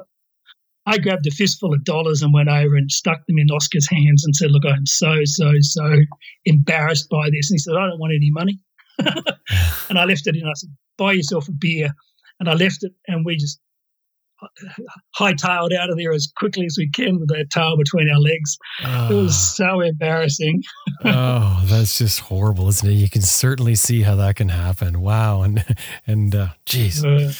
I 0.86 0.98
grabbed 0.98 1.26
a 1.26 1.32
fistful 1.32 1.74
of 1.74 1.84
dollars 1.84 2.22
and 2.22 2.34
went 2.34 2.50
over 2.50 2.76
and 2.76 2.92
stuck 2.92 3.26
them 3.26 3.40
in 3.40 3.50
Oscar's 3.50 3.90
hands 3.90 4.24
and 4.24 4.36
said, 4.36 4.52
look, 4.52 4.66
I'm 4.66 4.86
so, 4.86 5.22
so, 5.24 5.54
so 5.62 5.96
embarrassed 6.46 7.10
by 7.10 7.30
this. 7.32 7.50
And 7.50 7.56
he 7.56 7.60
said, 7.60 7.76
I 7.76 7.88
don't 7.88 8.00
want 8.00 8.14
any 8.16 8.30
money. 8.32 8.60
and 9.90 9.98
I 9.98 10.06
left 10.06 10.28
it 10.28 10.36
in. 10.36 10.46
I 10.46 10.54
said, 10.54 10.70
buy 10.98 11.14
yourself 11.14 11.48
a 11.48 11.54
beer. 11.54 11.94
And 12.40 12.50
I 12.50 12.54
left 12.54 12.84
it, 12.84 12.92
and 13.08 13.24
we 13.24 13.38
just 13.38 13.60
hightailed 15.18 15.74
out 15.74 15.90
of 15.90 15.98
there 15.98 16.12
as 16.14 16.32
quickly 16.38 16.66
as 16.66 16.76
we 16.78 16.90
can 16.90 17.20
with 17.20 17.32
our 17.32 17.44
tail 17.46 17.78
between 17.78 18.10
our 18.10 18.20
legs. 18.20 18.58
It 19.12 19.14
was 19.14 19.56
so 19.56 19.82
embarrassing. 19.82 20.64
oh, 21.06 21.62
that's 21.66 21.98
just 21.98 22.22
horrible, 22.22 22.68
isn't 22.70 22.90
it? 22.90 22.94
You 22.94 23.10
can 23.10 23.22
certainly 23.22 23.76
see 23.76 24.02
how 24.02 24.16
that 24.16 24.36
can 24.36 24.50
happen. 24.50 25.02
Wow, 25.02 25.44
and 25.44 25.64
and 26.08 26.34
uh, 26.36 26.48
geez, 26.66 27.04
Uh, 27.04 27.34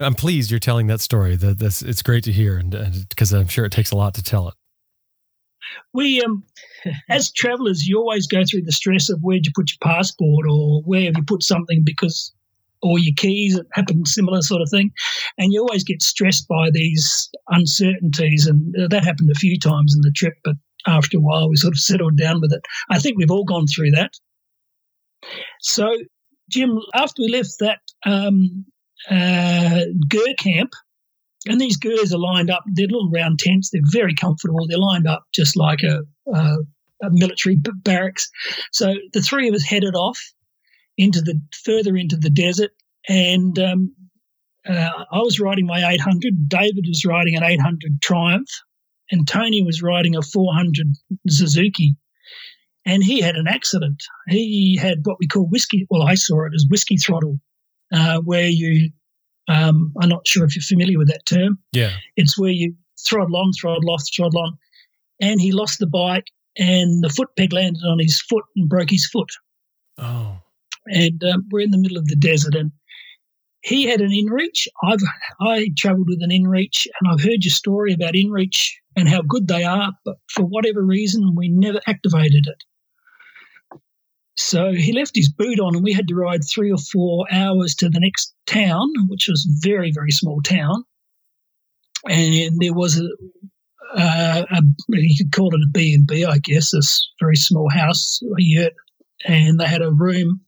I'm 0.00 0.14
pleased 0.14 0.50
you're 0.50 0.60
telling 0.60 0.86
that 0.88 1.00
story. 1.00 1.36
That 1.36 1.58
that's 1.58 1.82
it's 1.82 2.02
great 2.02 2.24
to 2.24 2.32
hear, 2.32 2.56
and 2.56 3.06
because 3.08 3.32
I'm 3.32 3.48
sure 3.48 3.64
it 3.64 3.72
takes 3.72 3.90
a 3.90 3.96
lot 3.96 4.14
to 4.14 4.22
tell 4.22 4.48
it. 4.48 4.54
we, 5.92 6.22
um, 6.22 6.44
as 7.08 7.30
travellers, 7.32 7.86
you 7.86 7.98
always 7.98 8.26
go 8.26 8.42
through 8.48 8.62
the 8.62 8.72
stress 8.72 9.10
of 9.10 9.20
where'd 9.20 9.44
you 9.44 9.52
put 9.54 9.70
your 9.70 9.92
passport 9.92 10.46
or 10.48 10.82
where 10.82 11.02
have 11.02 11.16
you 11.16 11.24
put 11.24 11.42
something 11.42 11.82
because, 11.84 12.32
or 12.82 12.98
your 12.98 13.14
keys. 13.16 13.56
It 13.56 13.66
happened 13.72 14.08
similar 14.08 14.42
sort 14.42 14.62
of 14.62 14.70
thing, 14.70 14.90
and 15.36 15.52
you 15.52 15.60
always 15.60 15.84
get 15.84 16.02
stressed 16.02 16.46
by 16.48 16.70
these 16.72 17.30
uncertainties, 17.48 18.46
and 18.46 18.74
uh, 18.76 18.88
that 18.88 19.04
happened 19.04 19.30
a 19.30 19.38
few 19.38 19.58
times 19.58 19.94
in 19.94 20.02
the 20.02 20.12
trip. 20.12 20.34
But 20.44 20.56
after 20.86 21.18
a 21.18 21.20
while, 21.20 21.48
we 21.48 21.56
sort 21.56 21.74
of 21.74 21.80
settled 21.80 22.16
down 22.16 22.40
with 22.40 22.52
it. 22.52 22.64
I 22.90 22.98
think 22.98 23.16
we've 23.16 23.30
all 23.30 23.44
gone 23.44 23.66
through 23.66 23.90
that. 23.92 24.12
So, 25.60 25.88
Jim, 26.50 26.78
after 26.94 27.22
we 27.22 27.28
left 27.28 27.54
that 27.60 27.80
um, 28.06 28.64
uh, 29.10 29.84
Gur 30.08 30.34
camp, 30.38 30.72
and 31.46 31.60
these 31.60 31.76
Gurs 31.76 32.12
are 32.12 32.18
lined 32.18 32.50
up. 32.50 32.64
They're 32.74 32.86
little 32.86 33.10
round 33.10 33.38
tents. 33.38 33.70
They're 33.70 33.80
very 33.92 34.14
comfortable. 34.14 34.66
They're 34.68 34.78
lined 34.78 35.06
up 35.06 35.24
just 35.32 35.56
like 35.56 35.82
a, 35.82 36.00
a, 36.32 36.56
a 37.02 37.10
military 37.10 37.56
barracks. 37.84 38.28
So 38.72 38.94
the 39.12 39.22
three 39.22 39.48
of 39.48 39.54
us 39.54 39.62
headed 39.62 39.94
off 39.94 40.20
into 40.98 41.22
the 41.22 41.40
further 41.64 41.96
into 41.96 42.16
the 42.16 42.28
desert, 42.28 42.72
and 43.08 43.58
um, 43.58 43.94
uh, 44.68 45.04
I 45.10 45.18
was 45.18 45.40
riding 45.40 45.66
my 45.66 45.88
800. 45.88 46.48
David 46.48 46.84
was 46.86 47.04
riding 47.06 47.36
an 47.36 47.44
800 47.44 48.02
Triumph, 48.02 48.50
and 49.10 49.26
Tony 49.26 49.62
was 49.62 49.80
riding 49.80 50.16
a 50.16 50.22
400 50.22 50.88
Suzuki. 51.28 51.96
And 52.84 53.02
he 53.02 53.20
had 53.20 53.36
an 53.36 53.46
accident. 53.46 54.02
He 54.28 54.78
had 54.80 54.98
what 55.04 55.18
we 55.20 55.26
call 55.26 55.46
whiskey. 55.46 55.86
Well, 55.90 56.02
I 56.02 56.14
saw 56.14 56.46
it 56.46 56.52
as 56.54 56.66
whiskey 56.68 56.96
throttle, 56.96 57.38
uh, 57.92 58.20
where 58.20 58.48
you. 58.48 58.90
Um, 59.50 59.94
I'm 59.98 60.10
not 60.10 60.26
sure 60.26 60.44
if 60.44 60.54
you're 60.54 60.62
familiar 60.62 60.98
with 60.98 61.08
that 61.08 61.24
term. 61.24 61.58
Yeah. 61.72 61.92
It's 62.16 62.38
where 62.38 62.50
you 62.50 62.74
throttle 63.06 63.36
on, 63.36 63.50
throttle 63.58 63.90
off, 63.90 64.02
throttle 64.14 64.40
on. 64.40 64.58
And 65.22 65.40
he 65.40 65.52
lost 65.52 65.78
the 65.78 65.86
bike, 65.86 66.26
and 66.58 67.02
the 67.02 67.08
foot 67.08 67.28
peg 67.34 67.52
landed 67.54 67.82
on 67.86 67.98
his 67.98 68.20
foot 68.20 68.44
and 68.56 68.68
broke 68.68 68.90
his 68.90 69.06
foot. 69.06 69.30
Oh. 69.96 70.37
And 70.88 71.22
um, 71.24 71.44
we're 71.50 71.60
in 71.60 71.70
the 71.70 71.78
middle 71.78 71.98
of 71.98 72.06
the 72.06 72.16
desert, 72.16 72.54
and 72.54 72.72
he 73.62 73.84
had 73.84 74.00
an 74.00 74.10
InReach. 74.10 74.66
I've 74.84 75.00
I 75.40 75.70
travelled 75.76 76.08
with 76.08 76.22
an 76.22 76.30
InReach, 76.30 76.86
and 76.86 77.10
I've 77.10 77.22
heard 77.22 77.44
your 77.44 77.52
story 77.52 77.92
about 77.92 78.14
InReach 78.14 78.70
and 78.96 79.08
how 79.08 79.22
good 79.22 79.48
they 79.48 79.64
are, 79.64 79.92
but 80.04 80.16
for 80.32 80.44
whatever 80.44 80.82
reason, 80.82 81.34
we 81.36 81.48
never 81.48 81.80
activated 81.86 82.46
it. 82.46 82.64
So 84.36 84.72
he 84.72 84.92
left 84.92 85.16
his 85.16 85.32
boot 85.32 85.58
on, 85.58 85.74
and 85.74 85.84
we 85.84 85.92
had 85.92 86.08
to 86.08 86.14
ride 86.14 86.42
three 86.44 86.70
or 86.70 86.78
four 86.78 87.26
hours 87.30 87.74
to 87.76 87.88
the 87.88 88.00
next 88.00 88.34
town, 88.46 88.88
which 89.08 89.26
was 89.28 89.46
very 89.62 89.90
very 89.92 90.12
small 90.12 90.40
town. 90.42 90.84
And 92.08 92.56
there 92.60 92.74
was 92.74 93.00
a, 93.00 93.08
uh, 93.98 94.44
a 94.50 94.62
you 94.90 95.16
could 95.18 95.32
call 95.32 95.52
it 95.52 95.60
a 95.60 95.70
B 95.72 95.92
and 95.92 96.06
B, 96.06 96.24
I 96.24 96.38
guess, 96.38 96.70
this 96.70 97.10
very 97.20 97.34
small 97.34 97.68
house, 97.68 98.20
a 98.22 98.26
yurt, 98.38 98.72
and 99.26 99.58
they 99.58 99.66
had 99.66 99.82
a 99.82 99.92
room 99.92 100.40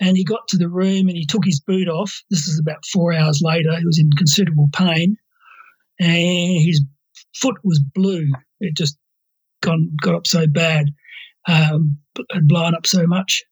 and 0.00 0.16
he 0.16 0.24
got 0.24 0.48
to 0.48 0.56
the 0.56 0.68
room 0.68 1.08
and 1.08 1.16
he 1.16 1.26
took 1.26 1.44
his 1.44 1.60
boot 1.60 1.88
off. 1.88 2.22
This 2.30 2.46
is 2.48 2.58
about 2.58 2.84
four 2.86 3.12
hours 3.12 3.40
later. 3.42 3.76
He 3.78 3.86
was 3.86 3.98
in 3.98 4.10
considerable 4.12 4.68
pain, 4.74 5.16
and 6.00 6.60
his 6.60 6.82
foot 7.34 7.56
was 7.64 7.80
blue. 7.94 8.30
It 8.60 8.76
just 8.76 8.96
gone 9.62 9.90
got 10.02 10.14
up 10.14 10.26
so 10.26 10.46
bad, 10.46 10.86
um, 11.46 11.98
had 12.32 12.48
blown 12.48 12.74
up 12.74 12.86
so 12.86 13.06
much. 13.06 13.42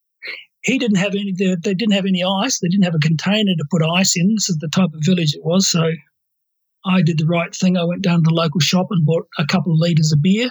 He 0.62 0.78
didn't 0.78 0.99
have 0.99 1.14
any. 1.14 1.32
They, 1.32 1.57
they 1.62 1.74
didn't 1.74 1.95
have 1.95 2.07
any 2.07 2.22
ice. 2.22 2.59
They 2.59 2.68
didn't 2.68 2.84
have 2.84 2.95
a 2.95 2.99
container 2.99 3.53
to 3.57 3.64
put 3.70 3.82
ice 3.82 4.14
in. 4.16 4.34
This 4.34 4.51
is 4.51 4.59
the 4.59 4.68
type 4.68 4.91
of 4.93 5.01
village 5.05 5.34
it 5.34 5.45
was. 5.45 5.70
So 5.70 5.91
I 6.84 7.03
did 7.03 7.18
the 7.18 7.26
right 7.26 7.55
thing. 7.55 7.76
I 7.76 7.84
went 7.84 8.03
down 8.03 8.18
to 8.18 8.28
the 8.28 8.34
local 8.34 8.61
shop 8.61 8.88
and 8.91 9.07
bought 9.07 9.26
a 9.38 9.47
couple 9.47 9.72
of 9.72 9.78
liters 9.78 10.12
of 10.12 10.22
beer, 10.22 10.51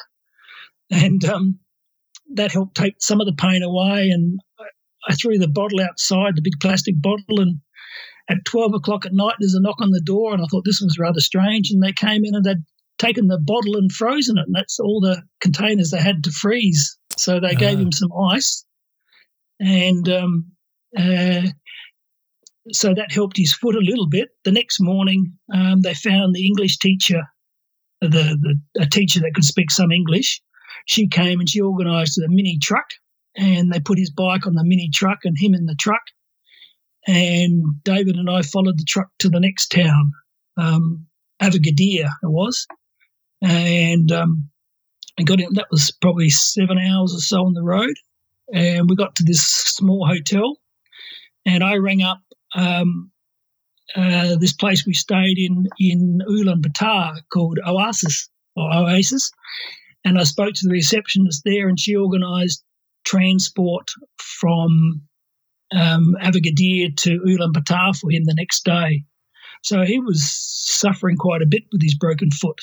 and 0.90 1.24
um, 1.26 1.60
that 2.34 2.52
helped 2.52 2.76
take 2.76 2.96
some 3.00 3.22
of 3.22 3.28
the 3.28 3.34
pain 3.34 3.62
away. 3.62 4.10
And 4.10 4.40
I 5.08 5.16
threw 5.16 5.38
the 5.38 5.48
bottle 5.48 5.82
outside, 5.82 6.36
the 6.36 6.42
big 6.42 6.60
plastic 6.62 6.96
bottle, 7.02 7.40
and 7.40 7.60
at 8.30 8.46
12 8.46 8.74
o'clock 8.76 9.06
at 9.06 9.14
night, 9.14 9.36
there's 9.40 9.56
a 9.56 9.62
knock 9.62 9.82
on 9.82 9.92
the 9.92 10.02
door, 10.02 10.34
and 10.34 10.42
I 10.42 10.46
thought 10.52 10.64
this 10.66 10.82
was 10.82 10.98
rather 11.00 11.20
strange. 11.20 11.72
And 11.72 11.82
they 11.82 11.94
came 11.94 12.24
in 12.26 12.36
and 12.36 12.44
they'd 12.44 12.64
taken 12.98 13.28
the 13.28 13.40
bottle 13.40 13.76
and 13.76 13.92
frozen 13.92 14.38
it, 14.38 14.46
and 14.46 14.56
that's 14.56 14.80
all 14.80 15.00
the 15.02 15.24
containers 15.42 15.90
they 15.92 16.02
had 16.02 16.24
to 16.26 16.32
freeze. 16.32 16.98
So 17.18 17.40
they 17.40 17.56
gave 17.56 17.78
Ah. 17.78 17.82
him 17.82 17.92
some 17.92 18.12
ice, 18.14 18.66
and 19.60 20.08
um, 20.10 20.52
uh, 20.98 21.48
so 22.72 22.94
that 22.94 23.12
helped 23.12 23.38
his 23.38 23.54
foot 23.54 23.76
a 23.76 23.80
little 23.80 24.08
bit. 24.08 24.30
The 24.44 24.52
next 24.52 24.80
morning, 24.80 25.34
um, 25.54 25.82
they 25.82 25.94
found 25.94 26.36
the 26.36 26.46
English 26.46 26.78
teacher, 26.78 27.24
the, 28.02 28.08
the 28.08 28.60
a 28.82 28.86
teacher 28.86 29.22
that 29.22 29.34
could 29.34 29.44
speak 29.46 29.72
some 29.72 29.92
English. 29.92 30.42
She 30.86 31.08
came 31.08 31.40
and 31.40 31.50
she 31.50 31.62
organised 31.62 32.18
a 32.20 32.28
mini 32.30 32.58
truck 32.62 32.86
and 33.40 33.72
they 33.72 33.80
put 33.80 33.98
his 33.98 34.12
bike 34.12 34.46
on 34.46 34.56
the 34.56 34.66
mini 34.66 34.90
truck 34.94 35.20
and 35.24 35.38
him 35.40 35.54
in 35.54 35.66
the 35.66 35.76
truck. 35.80 36.02
And 37.08 37.82
David 37.84 38.18
and 38.18 38.30
I 38.30 38.42
followed 38.42 38.78
the 38.78 38.86
truck 38.88 39.08
to 39.20 39.30
the 39.30 39.40
next 39.40 39.70
town, 39.70 40.12
um, 40.58 41.08
it 41.42 42.10
was, 42.24 42.68
and 43.42 44.12
um, 44.12 44.50
got 45.24 45.40
in. 45.40 45.54
That 45.54 45.68
was 45.72 45.92
probably 46.02 46.30
seven 46.30 46.78
hours 46.78 47.16
or 47.16 47.20
so 47.20 47.46
on 47.46 47.54
the 47.54 47.64
road, 47.64 47.94
and 48.54 48.90
we 48.90 48.98
got 48.98 49.16
to 49.16 49.24
this 49.24 49.42
small 49.42 50.06
hotel, 50.06 50.58
and 51.46 51.64
I 51.64 51.78
rang 51.78 52.04
up 52.04 52.20
um, 52.54 53.10
uh, 53.96 54.36
this 54.40 54.54
place 54.54 54.86
we 54.86 54.94
stayed 54.94 55.38
in 55.38 55.68
in 55.80 56.20
Ulaanbaatar 56.30 57.22
called 57.32 57.60
Oasis 57.66 58.30
or 58.58 58.70
Oasis, 58.74 59.32
and 60.04 60.20
I 60.20 60.24
spoke 60.24 60.54
to 60.56 60.68
the 60.68 60.74
receptionist 60.74 61.44
there, 61.46 61.70
and 61.70 61.80
she 61.80 61.96
organised 61.96 62.64
transport 63.10 63.90
from 64.18 65.02
um, 65.72 66.16
Avagadir 66.22 66.96
to 66.98 67.20
Ulaanbaatar 67.20 67.98
for 67.98 68.12
him 68.12 68.24
the 68.26 68.36
next 68.36 68.66
day. 68.66 69.04
So 69.64 69.84
he 69.84 70.00
was 70.00 70.24
suffering 70.26 71.18
quite 71.18 71.42
a 71.42 71.48
bit 71.48 71.64
with 71.72 71.82
his 71.82 71.96
broken 71.96 72.32
foot. 72.32 72.62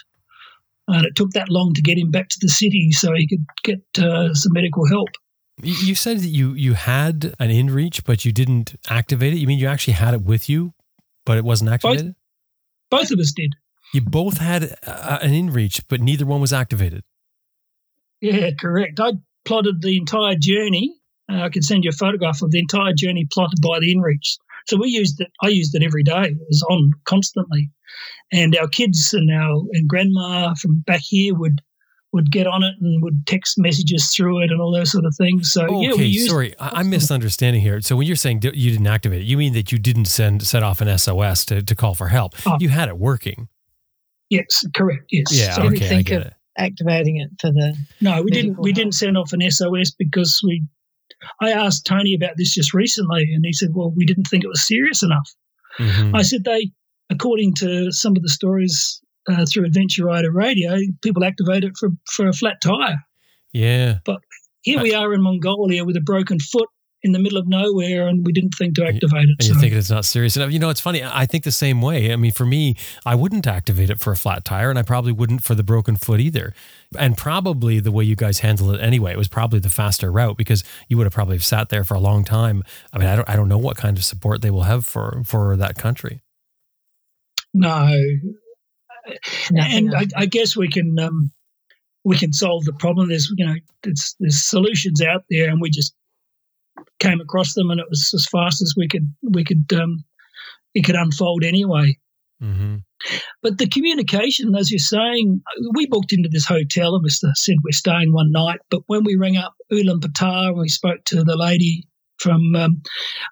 And 0.89 1.05
it 1.05 1.17
took 1.17 1.31
that 1.33 1.49
long 1.49 1.75
to 1.75 1.83
get 1.83 1.99
him 1.99 2.11
back 2.11 2.29
to 2.29 2.39
the 2.41 2.49
city 2.49 2.93
so 2.93 3.13
he 3.13 3.27
could 3.27 3.45
get 3.65 4.05
uh, 4.05 4.33
some 4.35 4.53
medical 4.53 4.87
help. 4.87 5.09
You 5.63 5.95
said 5.95 6.19
that 6.19 6.29
you 6.29 6.53
you 6.53 6.75
had 6.75 7.35
an 7.39 7.49
InReach, 7.49 8.05
but 8.05 8.27
you 8.27 8.33
didn't 8.33 8.75
activate 8.91 9.33
it. 9.33 9.39
You 9.39 9.47
mean 9.47 9.59
you 9.59 9.69
actually 9.69 9.95
had 9.95 10.13
it 10.13 10.21
with 10.21 10.51
you, 10.51 10.75
but 11.25 11.39
it 11.39 11.45
wasn't 11.45 11.71
activated? 11.71 12.15
Both 12.91 13.11
of 13.11 13.19
us 13.19 13.33
did. 13.35 13.55
You 13.95 14.03
both 14.03 14.37
had 14.37 14.77
uh, 14.87 15.19
an 15.23 15.31
InReach, 15.31 15.85
but 15.89 16.01
neither 16.01 16.27
one 16.27 16.43
was 16.43 16.53
activated. 16.53 17.05
Yeah, 18.21 18.51
correct. 18.59 19.01
I 19.01 19.13
plotted 19.47 19.81
the 19.83 19.97
entire 19.97 20.35
journey. 20.39 20.93
Uh, 21.33 21.43
I 21.43 21.49
can 21.49 21.63
send 21.63 21.85
you 21.85 21.91
a 21.91 21.93
photograph 21.93 22.43
of 22.43 22.51
the 22.51 22.59
entire 22.59 22.93
journey 22.93 23.27
plotted 23.33 23.61
by 23.63 23.79
the 23.81 23.95
InReach. 23.95 24.37
So 24.69 24.77
we 24.77 24.89
used 24.89 25.21
it. 25.21 25.29
I 25.43 25.49
used 25.49 25.75
it 25.75 25.83
every 25.83 26.03
day. 26.03 26.23
It 26.31 26.39
was 26.49 26.63
on 26.71 26.93
constantly, 27.05 27.71
and 28.33 28.57
our 28.57 28.69
kids 28.69 29.15
and 29.15 29.31
our 29.31 29.63
and 29.73 29.89
grandma 29.89 30.55
from 30.61 30.83
back 30.87 31.01
here 31.03 31.35
would 31.35 31.63
would 32.13 32.31
get 32.33 32.47
on 32.47 32.63
it 32.63 32.75
and 32.81 33.03
would 33.03 33.27
text 33.27 33.59
messages 33.59 34.13
through 34.15 34.43
it 34.43 34.51
and 34.51 34.61
all 34.61 34.73
those 34.73 34.91
sort 34.91 35.05
of 35.05 35.15
things. 35.17 35.53
So 35.53 35.63
yeah, 35.83 35.89
we 35.89 35.93
okay, 35.95 36.05
used. 36.05 36.31
sorry, 36.31 36.59
I, 36.59 36.81
I'm 36.81 36.89
misunderstanding 36.91 37.61
here. 37.61 37.81
So 37.81 37.95
when 37.97 38.07
you're 38.07 38.17
saying 38.17 38.41
you 38.43 38.71
didn't 38.71 38.87
activate 38.87 39.23
it, 39.23 39.25
you 39.27 39.37
mean 39.37 39.53
that 39.53 39.71
you 39.71 39.79
didn't 39.79 40.07
send 40.07 40.43
set 40.43 40.63
off 40.63 40.81
an 40.81 40.99
SOS 40.99 41.45
to, 41.47 41.63
to 41.63 41.75
call 41.75 41.95
for 41.95 42.09
help. 42.09 42.35
Oh. 42.47 42.57
You 42.59 42.71
had 42.71 42.89
it 42.89 42.97
working. 42.99 43.49
Yes, 44.31 44.65
correct. 44.75 45.05
Yes. 45.11 45.27
Yeah, 45.31 45.55
So- 45.55 45.63
okay, 45.65 45.87
I 45.87 45.89
think 45.89 46.07
get 46.09 46.21
of- 46.23 46.27
it. 46.29 46.33
Activating 46.59 47.17
it 47.19 47.31
for 47.41 47.51
the 47.51 47.77
No, 48.01 48.23
we 48.23 48.31
didn't. 48.31 48.51
medical 48.53 48.63
We 48.65 48.71
help. 48.71 48.77
didn't 48.77 48.95
send 48.95 49.17
off 49.19 49.33
an 49.33 49.43
SOS 49.51 49.91
because 49.91 50.41
we. 50.45 50.65
I 51.41 51.51
asked 51.51 51.87
Tony 51.87 52.15
about 52.15 52.37
this 52.37 52.53
just 52.55 52.75
recently, 52.75 53.23
and 53.35 53.45
he 53.45 53.53
said, 53.53 53.71
"Well, 53.75 53.91
we 53.97 54.05
didn't 54.05 54.25
think 54.29 54.45
it 54.45 54.49
was 54.49 54.67
serious 54.67 55.03
enough." 55.03 55.31
Mhm. 55.79 56.15
I 56.15 56.23
said 56.23 56.45
they, 56.45 56.71
according 57.11 57.55
to 57.57 57.91
some 57.93 58.17
of 58.17 58.23
the 58.23 58.29
stories 58.29 59.01
uh, 59.29 59.45
through 59.51 59.65
Adventure 59.67 60.05
Rider 60.05 60.31
Radio, 60.31 60.77
people 61.03 61.25
activate 61.25 61.65
it 61.65 61.73
for 61.79 61.91
for 62.13 62.29
a 62.29 62.33
flat 62.33 62.57
tire. 62.63 63.01
Yeah. 63.53 63.99
But 64.05 64.21
here 64.63 64.81
we 64.83 64.95
are 64.95 65.13
in 65.15 65.23
Mongolia 65.23 65.85
with 65.85 65.97
a 65.97 66.01
broken 66.01 66.39
foot 66.39 66.69
in 67.07 67.13
the 67.13 67.19
middle 67.19 67.39
of 67.39 67.47
nowhere, 67.47 68.09
and 68.09 68.27
we 68.27 68.33
didn't 68.33 68.51
think 68.51 68.75
to 68.75 68.85
activate 68.85 69.29
it. 69.29 69.37
And 69.39 69.49
you 69.49 69.55
so- 69.55 69.61
think 69.61 69.73
it's 69.73 69.91
not 69.91 70.05
serious 70.05 70.37
enough. 70.37 70.51
You 70.51 70.59
know, 70.59 70.69
it's 70.69 70.81
funny. 70.81 71.03
I 71.03 71.25
think 71.25 71.45
the 71.45 71.53
same 71.53 71.81
way. 71.81 72.13
I 72.13 72.17
mean, 72.17 72.33
for 72.33 72.45
me, 72.45 72.77
I 73.07 73.15
wouldn't 73.15 73.47
activate 73.47 73.89
it 73.89 74.01
for 74.01 74.13
a 74.13 74.17
flat 74.17 74.45
tire, 74.45 74.69
and 74.69 74.79
I 74.79 74.83
probably 74.83 75.13
wouldn't 75.13 75.43
for 75.43 75.55
the 75.55 75.63
broken 75.63 75.97
foot 75.97 76.21
either. 76.21 76.53
And 76.99 77.17
probably 77.17 77.81
the 77.81 77.93
way 77.93 78.05
you 78.05 78.17
guys 78.17 78.41
handled 78.41 78.75
it 78.75 78.81
anyway, 78.81 79.13
it 79.13 79.19
was 79.19 79.29
probably 79.29 79.61
the 79.61 79.71
faster 79.71 80.11
route 80.13 80.37
because 80.37 80.65
you 80.89 80.97
would 80.99 81.05
have 81.05 81.15
probably 81.15 81.39
sat 81.39 81.69
there 81.69 81.85
for 81.85 81.95
a 81.95 82.01
long 82.01 82.25
time. 82.25 82.63
I 82.93 82.99
mean, 82.99 83.09
I 83.09 83.17
don't, 83.17 83.31
I 83.31 83.37
don't 83.37 83.49
know 83.49 83.59
what 83.59 83.77
kind 83.77 83.97
of 83.97 84.05
support 84.05 84.43
they 84.43 84.51
will 84.51 84.65
have 84.65 84.85
for 84.85 85.23
for 85.25 85.57
that 85.57 85.77
country. 85.77 86.21
no, 87.55 87.89
nothing. 89.51 89.89
and 89.89 89.95
I, 89.95 90.07
I 90.17 90.27
guess 90.27 90.57
we 90.57 90.69
can 90.69 90.99
um, 90.99 91.31
we 92.05 92.17
can 92.17 92.33
solve 92.33 92.65
the 92.65 92.73
problem. 92.73 93.09
There's 93.09 93.33
you 93.37 93.47
know 93.47 93.55
there's, 93.83 94.17
there's 94.21 94.43
solutions 94.43 95.03
out 95.03 95.25
there, 95.31 95.49
and 95.49 95.61
we 95.61 95.71
just 95.71 95.95
came 96.99 97.21
across 97.21 97.55
them, 97.55 97.71
and 97.71 97.81
it 97.81 97.87
was 97.89 98.11
as 98.15 98.27
fast 98.27 98.63
as 98.63 98.75
we 98.77 98.89
could 98.89 99.13
we 99.23 99.45
could 99.45 99.67
um, 99.75 100.05
it 100.75 100.85
could 100.85 100.97
unfold 100.97 101.45
anyway. 101.45 101.97
hmm 102.41 102.77
But 103.43 103.59
the 103.59 103.69
communication, 103.69 104.55
as 104.55 104.71
you're 104.71 104.79
saying, 104.79 105.41
we 105.75 105.87
booked 105.87 106.13
into 106.13 106.29
this 106.29 106.47
hotel 106.47 106.95
and 106.95 107.03
we 107.05 107.11
said 107.11 107.57
we're 107.63 107.73
staying 107.73 108.13
one 108.13 108.31
night. 108.31 108.61
But 108.71 108.83
when 108.87 109.05
we 109.05 109.17
rang 109.17 109.37
up 109.37 109.55
Ulaanbaatar 109.73 110.49
and 110.49 110.59
we 110.59 110.69
spoke 110.69 111.05
to 111.07 111.25
the 111.25 111.37
lady 111.37 111.89
from 112.19 112.55
um, 112.57 112.83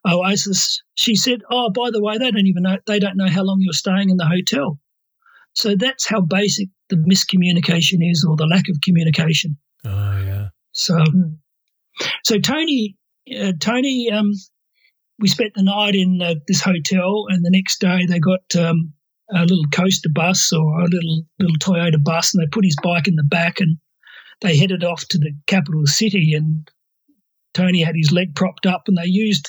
Oasis, 0.07 0.83
she 0.95 1.15
said, 1.15 1.41
"Oh, 1.51 1.71
by 1.71 1.91
the 1.91 2.03
way, 2.03 2.19
they 2.19 2.31
don't 2.31 2.47
even 2.47 2.63
know 2.65 2.79
they 2.87 2.99
don't 2.99 3.17
know 3.17 3.29
how 3.29 3.43
long 3.43 3.59
you're 3.61 3.73
staying 3.73 4.11
in 4.11 4.17
the 4.17 4.27
hotel." 4.27 4.79
So 5.55 5.77
that's 5.77 6.09
how 6.09 6.21
basic 6.21 6.69
the 6.89 6.97
miscommunication 6.97 7.99
is, 8.11 8.27
or 8.29 8.37
the 8.37 8.47
lack 8.47 8.69
of 8.69 8.77
communication. 8.85 9.57
Oh 9.85 10.23
yeah. 10.25 10.49
So, 10.73 10.99
so 12.25 12.39
Tony, 12.39 12.97
uh, 13.31 13.53
Tony, 13.61 14.11
um, 14.11 14.33
we 15.19 15.29
spent 15.29 15.53
the 15.55 15.63
night 15.63 15.95
in 15.95 16.21
uh, 16.21 16.35
this 16.49 16.61
hotel, 16.61 17.27
and 17.29 17.45
the 17.45 17.51
next 17.51 17.81
day 17.81 18.07
they 18.07 18.19
got 18.19 18.57
um, 18.59 18.93
a 19.33 19.43
little 19.43 19.65
coaster 19.73 20.11
bus 20.13 20.53
or 20.53 20.81
a 20.81 20.89
little 20.89 21.25
little 21.39 21.57
Toyota 21.59 22.03
bus, 22.03 22.35
and 22.35 22.43
they 22.43 22.49
put 22.51 22.65
his 22.65 22.77
bike 22.83 23.09
in 23.09 23.17
the 23.17 23.25
back, 23.25 23.61
and 23.61 23.79
they 24.41 24.57
headed 24.57 24.85
off 24.85 25.07
to 25.09 25.19
the 25.19 25.33
capital 25.47 25.87
city. 25.87 26.35
And 26.35 26.69
Tony 27.55 27.83
had 27.83 27.97
his 27.97 28.13
leg 28.13 28.35
propped 28.35 28.67
up, 28.67 28.85
and 28.87 28.97
they 28.97 29.07
used 29.07 29.49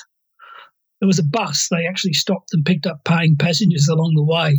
there 1.00 1.06
was 1.06 1.18
a 1.18 1.24
bus. 1.24 1.68
They 1.70 1.86
actually 1.86 2.14
stopped 2.14 2.50
and 2.52 2.64
picked 2.64 2.86
up 2.86 3.04
paying 3.04 3.36
passengers 3.36 3.88
along 3.88 4.14
the 4.14 4.24
way. 4.24 4.56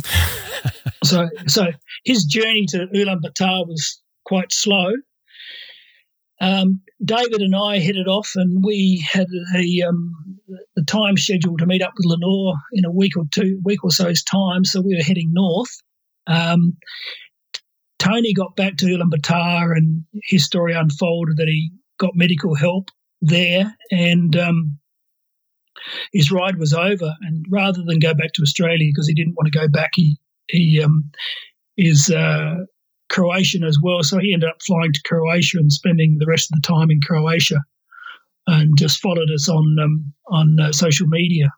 so, 1.04 1.28
so 1.46 1.66
his 2.04 2.24
journey 2.24 2.66
to 2.68 2.86
Ulaanbaatar 2.94 3.66
was 3.66 4.00
quite 4.24 4.52
slow. 4.52 4.92
Um, 6.40 6.80
David 7.04 7.40
and 7.40 7.54
I 7.54 7.78
headed 7.78 8.06
off, 8.06 8.32
and 8.36 8.64
we 8.64 9.04
had 9.10 9.26
a 9.56 9.82
um, 9.88 10.14
the 10.76 10.84
time 10.84 11.16
scheduled 11.16 11.58
to 11.58 11.66
meet 11.66 11.82
up 11.82 11.92
with 11.96 12.06
Lenore 12.06 12.54
in 12.72 12.84
a 12.84 12.92
week 12.92 13.16
or 13.16 13.24
two, 13.32 13.60
week 13.64 13.84
or 13.84 13.90
so's 13.90 14.22
time. 14.22 14.64
So 14.64 14.80
we 14.80 14.96
were 14.96 15.02
heading 15.02 15.30
north. 15.32 15.76
Um, 16.26 16.76
Tony 17.98 18.32
got 18.32 18.54
back 18.56 18.76
to 18.76 18.86
Ulaanbaatar, 18.86 19.76
and 19.76 20.04
his 20.24 20.44
story 20.44 20.74
unfolded 20.74 21.36
that 21.36 21.48
he 21.48 21.70
got 21.98 22.12
medical 22.14 22.54
help 22.54 22.90
there, 23.20 23.74
and 23.90 24.36
um, 24.36 24.78
his 26.12 26.30
ride 26.30 26.58
was 26.58 26.72
over. 26.72 27.14
And 27.22 27.44
rather 27.50 27.82
than 27.84 27.98
go 27.98 28.14
back 28.14 28.32
to 28.34 28.42
Australia 28.42 28.88
because 28.92 29.08
he 29.08 29.14
didn't 29.14 29.34
want 29.34 29.52
to 29.52 29.58
go 29.58 29.68
back, 29.68 29.90
he 29.94 30.18
he 30.48 30.82
um, 30.82 31.10
is 31.76 32.10
uh, 32.10 32.56
Croatian 33.10 33.64
as 33.64 33.78
well. 33.82 34.02
So 34.02 34.18
he 34.18 34.32
ended 34.32 34.48
up 34.48 34.62
flying 34.62 34.92
to 34.92 35.00
Croatia 35.04 35.58
and 35.58 35.72
spending 35.72 36.18
the 36.18 36.26
rest 36.26 36.50
of 36.52 36.60
the 36.60 36.66
time 36.66 36.90
in 36.90 37.00
Croatia, 37.00 37.60
and 38.46 38.76
just 38.78 39.00
followed 39.00 39.30
us 39.34 39.48
on 39.48 39.76
um, 39.82 40.14
on 40.28 40.60
uh, 40.60 40.72
social 40.72 41.06
media. 41.06 41.50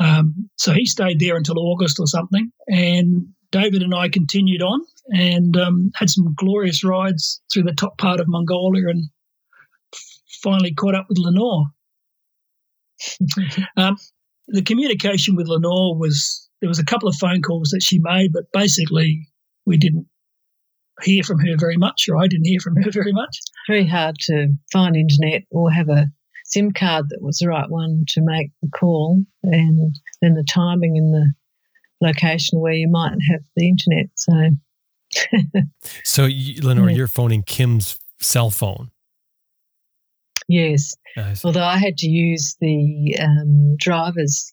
Um, 0.00 0.50
so 0.56 0.72
he 0.72 0.86
stayed 0.86 1.20
there 1.20 1.36
until 1.36 1.58
August 1.58 1.98
or 2.00 2.06
something, 2.06 2.50
and 2.66 3.26
David 3.52 3.82
and 3.82 3.94
I 3.94 4.08
continued 4.08 4.62
on 4.62 4.80
and 5.10 5.56
um, 5.56 5.90
had 5.94 6.10
some 6.10 6.34
glorious 6.36 6.82
rides 6.82 7.40
through 7.52 7.64
the 7.64 7.74
top 7.74 7.98
part 7.98 8.20
of 8.20 8.26
Mongolia, 8.28 8.88
and 8.88 9.04
finally 10.42 10.74
caught 10.74 10.94
up 10.94 11.06
with 11.08 11.18
Lenore. 11.18 11.66
um, 13.76 13.96
the 14.48 14.62
communication 14.62 15.36
with 15.36 15.48
Lenore 15.48 15.96
was 15.96 16.48
there 16.60 16.68
was 16.68 16.78
a 16.78 16.84
couple 16.84 17.08
of 17.08 17.16
phone 17.16 17.42
calls 17.42 17.70
that 17.70 17.82
she 17.82 17.98
made, 18.00 18.32
but 18.32 18.44
basically 18.52 19.28
we 19.66 19.76
didn't 19.76 20.06
hear 21.02 21.22
from 21.22 21.38
her 21.40 21.56
very 21.58 21.76
much, 21.76 22.08
or 22.08 22.16
I 22.16 22.26
didn't 22.26 22.46
hear 22.46 22.60
from 22.60 22.76
her 22.76 22.90
very 22.90 23.12
much. 23.12 23.38
Very 23.68 23.86
hard 23.86 24.16
to 24.26 24.48
find 24.72 24.96
internet 24.96 25.42
or 25.50 25.70
have 25.70 25.88
a 25.88 26.06
SIM 26.44 26.72
card 26.72 27.06
that 27.08 27.22
was 27.22 27.38
the 27.38 27.48
right 27.48 27.68
one 27.68 28.04
to 28.08 28.20
make 28.22 28.50
the 28.62 28.68
call, 28.68 29.22
and 29.42 29.96
then 30.20 30.34
the 30.34 30.44
timing 30.48 30.96
and 30.96 31.12
the 31.12 31.32
location 32.00 32.60
where 32.60 32.72
you 32.72 32.88
might 32.88 33.16
have 33.30 33.40
the 33.56 33.68
internet. 33.68 34.06
So, 34.14 34.50
so 36.04 36.24
you, 36.26 36.60
Lenore, 36.62 36.90
yeah. 36.90 36.96
you're 36.96 37.06
phoning 37.06 37.42
Kym's 37.42 37.98
cell 38.20 38.50
phone. 38.50 38.90
Yes. 40.48 40.94
Although 41.44 41.64
I 41.64 41.78
had 41.78 41.96
to 41.98 42.06
use 42.06 42.56
the 42.60 43.16
um, 43.20 43.76
driver's 43.78 44.52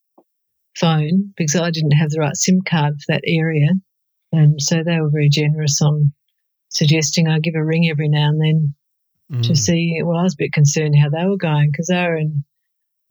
phone 0.77 1.33
because 1.35 1.59
I 1.59 1.71
didn't 1.71 1.91
have 1.91 2.11
the 2.11 2.19
right 2.19 2.35
SIM 2.35 2.61
card 2.61 2.93
for 2.93 3.13
that 3.13 3.23
area. 3.25 3.69
And 4.31 4.61
so 4.61 4.83
they 4.83 5.01
were 5.01 5.09
very 5.09 5.29
generous 5.29 5.81
on 5.81 6.13
suggesting 6.71 7.27
I 7.27 7.39
give 7.39 7.55
a 7.55 7.63
ring 7.63 7.87
every 7.89 8.09
now 8.09 8.29
and 8.29 8.41
then 8.41 8.75
mm. 9.31 9.47
to 9.47 9.55
see. 9.55 10.01
Well, 10.03 10.17
I 10.17 10.23
was 10.23 10.33
a 10.33 10.37
bit 10.39 10.53
concerned 10.53 10.95
how 10.97 11.09
they 11.09 11.25
were 11.25 11.37
going 11.37 11.69
because 11.71 11.87
they 11.87 12.01
were 12.01 12.17
in 12.17 12.43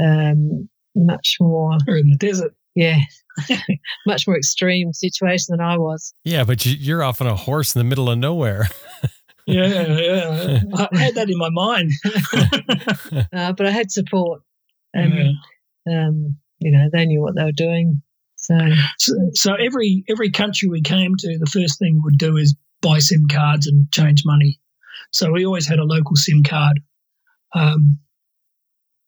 um, 0.03 0.69
much 0.95 1.37
more. 1.41 1.79
Or 1.87 1.97
in 1.97 2.11
the 2.11 2.17
desert. 2.17 2.55
Yeah, 2.75 2.99
much 4.07 4.27
more 4.27 4.37
extreme 4.37 4.93
situation 4.93 5.47
than 5.51 5.61
I 5.61 5.77
was. 5.77 6.15
Yeah, 6.25 6.45
but 6.45 6.65
you're 6.65 7.03
off 7.03 7.21
on 7.21 7.27
a 7.27 7.37
horse 7.37 7.75
in 7.75 7.81
the 7.81 7.85
middle 7.85 8.11
of 8.11 8.19
nowhere. 8.19 8.69
yeah, 9.47 9.87
yeah. 9.87 10.63
I 10.77 10.97
had 10.97 11.15
that 11.17 11.31
in 11.31 11.39
my 11.39 11.51
mind. 11.51 11.93
uh, 13.33 13.53
but 13.53 13.67
I 13.67 13.71
had 13.71 13.91
support. 13.91 14.43
And, 14.93 15.37
yeah. 15.87 16.07
um, 16.07 16.37
you 16.59 16.73
know, 16.73 16.89
they 16.93 17.07
knew 17.07 17.21
what 17.21 17.37
they 17.37 17.45
were 17.45 17.53
doing. 17.53 18.03
So. 18.37 18.57
so, 18.99 19.15
so 19.35 19.55
every 19.55 20.03
every 20.09 20.31
country 20.31 20.69
we 20.69 20.81
came 20.81 21.15
to, 21.17 21.39
the 21.39 21.51
first 21.51 21.79
thing 21.79 22.01
we'd 22.03 22.19
do 22.19 22.39
is 22.39 22.57
buy 22.83 22.99
SIM 22.99 23.27
cards 23.29 23.67
and 23.67 23.91
change 23.93 24.23
money. 24.25 24.61
So 25.13 25.33
we 25.33 25.45
always 25.45 25.67
had 25.67 25.79
a 25.79 25.85
local 25.85 26.17
SIM 26.17 26.43
card, 26.43 26.81
um, 27.55 27.99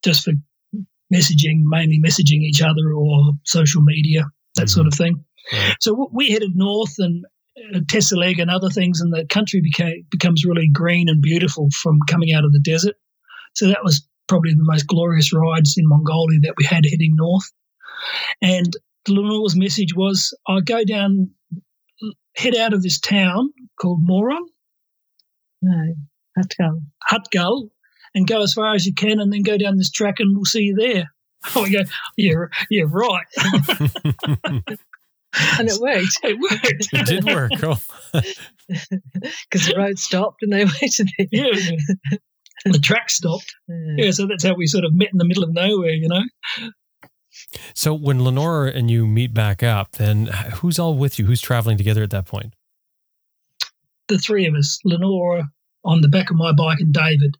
just 0.05 0.25
for 0.25 0.33
messaging, 1.13 1.63
mainly 1.65 2.01
messaging 2.05 2.41
each 2.41 2.63
other 2.63 2.93
or 2.95 3.33
social 3.45 3.83
media, 3.83 4.25
that 4.57 4.63
mm-hmm. 4.63 4.69
sort 4.69 4.87
of 4.87 4.95
thing. 4.95 5.25
Right. 5.53 5.77
So 5.81 6.09
we 6.13 6.31
headed 6.31 6.53
north 6.55 6.95
and 6.99 7.25
uh, 7.75 7.81
Tasiilaq 7.81 8.41
and 8.41 8.51
other 8.51 8.71
things, 8.71 9.01
and 9.01 9.13
the 9.13 9.27
country 9.27 9.61
became 9.61 10.07
becomes 10.11 10.45
really 10.45 10.69
green 10.73 11.09
and 11.09 11.21
beautiful 11.21 11.69
from 11.83 11.99
coming 12.09 12.33
out 12.33 12.45
of 12.45 12.53
the 12.53 12.61
desert. 12.61 12.95
So 13.55 13.67
that 13.69 13.85
was 13.85 14.07
probably 14.29 14.55
the 14.55 14.65
most 14.65 14.87
glorious 14.87 15.33
rides 15.33 15.75
in 15.77 15.87
Mongolia 15.87 16.41
that 16.43 16.55
we 16.57 16.65
had 16.65 16.85
heading 16.89 17.15
north. 17.17 17.45
And 18.41 18.73
Lenore's 19.09 19.57
message 19.57 19.95
was, 19.95 20.35
"I 20.49 20.61
go 20.61 20.85
down, 20.85 21.31
head 22.37 22.57
out 22.57 22.73
of 22.73 22.83
this 22.83 22.99
town 23.01 23.51
called 23.83 23.99
Moron, 24.03 24.47
no, 25.61 25.95
Hatgal, 26.39 26.83
Hatgal, 27.11 27.69
and 28.15 28.27
go 28.27 28.43
as 28.43 28.53
far 28.53 28.75
as 28.75 28.87
you 28.87 28.95
can, 28.95 29.21
and 29.21 29.33
then 29.33 29.43
go 29.43 29.59
down 29.59 29.77
this 29.77 29.91
track, 29.91 30.21
and 30.21 30.37
we'll 30.37 30.45
see 30.45 30.63
you 30.63 30.77
there." 30.77 31.11
Oh, 31.57 31.65
we 31.65 31.71
go, 31.71 31.81
yeah, 32.17 32.35
yeah, 32.71 32.85
right. 32.89 33.27
and 35.59 35.69
it 35.69 35.81
worked. 35.81 36.19
It 36.23 36.39
worked. 36.39 36.89
It 36.93 37.07
did 37.07 37.25
work. 37.25 37.51
Oh. 37.55 37.59
Cool. 37.59 38.23
Because 38.69 39.67
the 39.67 39.75
road 39.77 39.99
stopped 39.99 40.43
and 40.43 40.53
they 40.53 40.65
waited 40.65 41.09
there. 41.19 41.27
Yeah. 41.33 41.77
the 42.65 42.79
track 42.79 43.11
stopped. 43.11 43.53
Yeah. 43.69 44.05
yeah, 44.05 44.11
so 44.13 44.29
that's 44.29 44.45
how 44.45 44.55
we 44.55 44.69
sort 44.69 44.85
of 44.85 44.95
met 44.95 45.09
in 45.13 45.19
the 45.19 45.25
middle 45.25 45.43
of 45.43 45.53
nowhere, 45.53 45.91
you 45.91 46.07
know. 46.07 46.23
So 47.75 47.93
when 47.93 48.23
Lenore 48.23 48.67
and 48.67 48.89
you 48.89 49.07
meet 49.07 49.35
back 49.35 49.65
up, 49.65 49.93
then 49.93 50.27
who's 50.27 50.79
all 50.79 50.97
with 50.97 51.19
you? 51.19 51.25
Who's 51.25 51.41
traveling 51.41 51.77
together 51.77 52.03
at 52.03 52.11
that 52.11 52.27
point? 52.27 52.55
The 54.13 54.19
three 54.19 54.45
of 54.45 54.55
us, 54.55 54.79
Lenore 54.85 55.45
on 55.87 56.03
the 56.03 56.09
back 56.09 56.29
of 56.29 56.37
my 56.37 56.53
bike 56.53 56.81
and 56.81 56.93
David. 56.93 57.35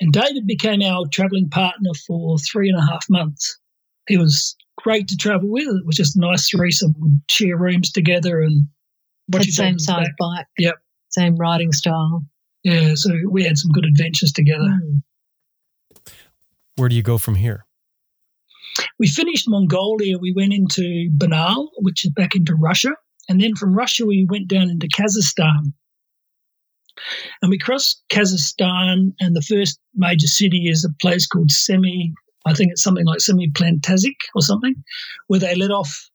And 0.00 0.12
David 0.12 0.46
became 0.46 0.82
our 0.82 1.04
traveling 1.12 1.48
partner 1.50 1.90
for 2.06 2.38
three 2.38 2.68
and 2.68 2.78
a 2.78 2.86
half 2.86 3.10
months. 3.10 3.58
He 4.06 4.16
was 4.16 4.54
great 4.78 5.08
to 5.08 5.16
travel 5.16 5.50
with. 5.50 5.66
It 5.66 5.84
was 5.84 5.96
just 5.96 6.16
a 6.16 6.20
nice 6.20 6.48
threesome. 6.48 6.94
We'd 6.96 7.20
share 7.28 7.56
rooms 7.56 7.90
together 7.90 8.40
and 8.40 8.68
watch 9.32 9.46
the 9.46 9.50
same 9.50 9.80
size 9.80 10.06
back. 10.06 10.16
bike. 10.16 10.46
Yep. 10.58 10.74
Same 11.08 11.34
riding 11.34 11.72
style. 11.72 12.24
Yeah, 12.62 12.92
so 12.94 13.10
we 13.28 13.42
had 13.42 13.58
some 13.58 13.72
good 13.72 13.84
adventures 13.84 14.30
together. 14.30 14.68
Mm. 14.68 15.02
Where 16.76 16.88
do 16.88 16.94
you 16.94 17.02
go 17.02 17.18
from 17.18 17.34
here? 17.34 17.66
We 19.00 19.08
finished 19.08 19.48
Mongolia. 19.48 20.18
We 20.18 20.32
went 20.36 20.52
into 20.52 21.10
Barnaul, 21.16 21.66
which 21.78 22.04
is 22.04 22.12
back 22.12 22.36
into 22.36 22.54
Russia. 22.54 22.90
And 23.28 23.40
then 23.40 23.56
from 23.56 23.74
Russia, 23.74 24.06
we 24.06 24.24
went 24.30 24.46
down 24.46 24.70
into 24.70 24.86
Kazakhstan. 24.86 25.72
And 27.42 27.50
we 27.50 27.58
cross 27.58 28.00
Kazakhstan, 28.10 29.12
and 29.20 29.36
the 29.36 29.42
first 29.42 29.78
major 29.94 30.26
city 30.26 30.68
is 30.68 30.84
a 30.84 30.94
place 31.00 31.26
called 31.26 31.50
Semi 31.50 32.12
I 32.46 32.54
think 32.54 32.72
it's 32.72 32.82
something 32.82 33.04
like 33.04 33.18
Semiplantazik 33.18 34.16
or 34.34 34.42
something, 34.42 34.74
where 35.26 35.40
they 35.40 35.54
let 35.54 35.70
off 35.70 36.10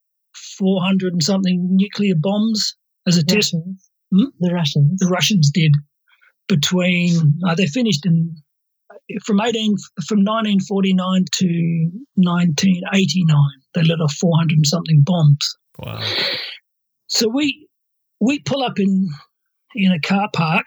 400 0.58 1.14
and 1.14 1.24
something 1.24 1.68
nuclear 1.72 2.16
bombs 2.18 2.76
as 3.08 3.18
a 3.18 3.22
the 3.22 3.36
test. 3.36 3.54
Russians. 3.54 3.90
Hmm? 4.12 4.26
The 4.40 4.54
Russians. 4.54 5.00
The 5.00 5.08
Russians 5.08 5.52
did 5.54 5.76
between 6.48 7.40
uh, 7.48 7.56
they 7.56 7.68
finished 7.68 8.06
in 8.06 8.36
from 9.24 9.42
18 9.42 9.76
from 10.08 10.20
1949 10.20 11.26
to 11.32 11.46
1989 12.16 13.38
they 13.74 13.82
let 13.82 14.00
off 14.00 14.14
400 14.14 14.56
and 14.56 14.68
something 14.68 15.02
bombs 15.04 15.58
wow 15.80 16.00
so 17.08 17.28
we 17.28 17.68
we 18.20 18.40
pull 18.40 18.64
up 18.64 18.80
in 18.80 19.10
in 19.76 19.92
a 19.92 20.00
car 20.00 20.30
park 20.34 20.66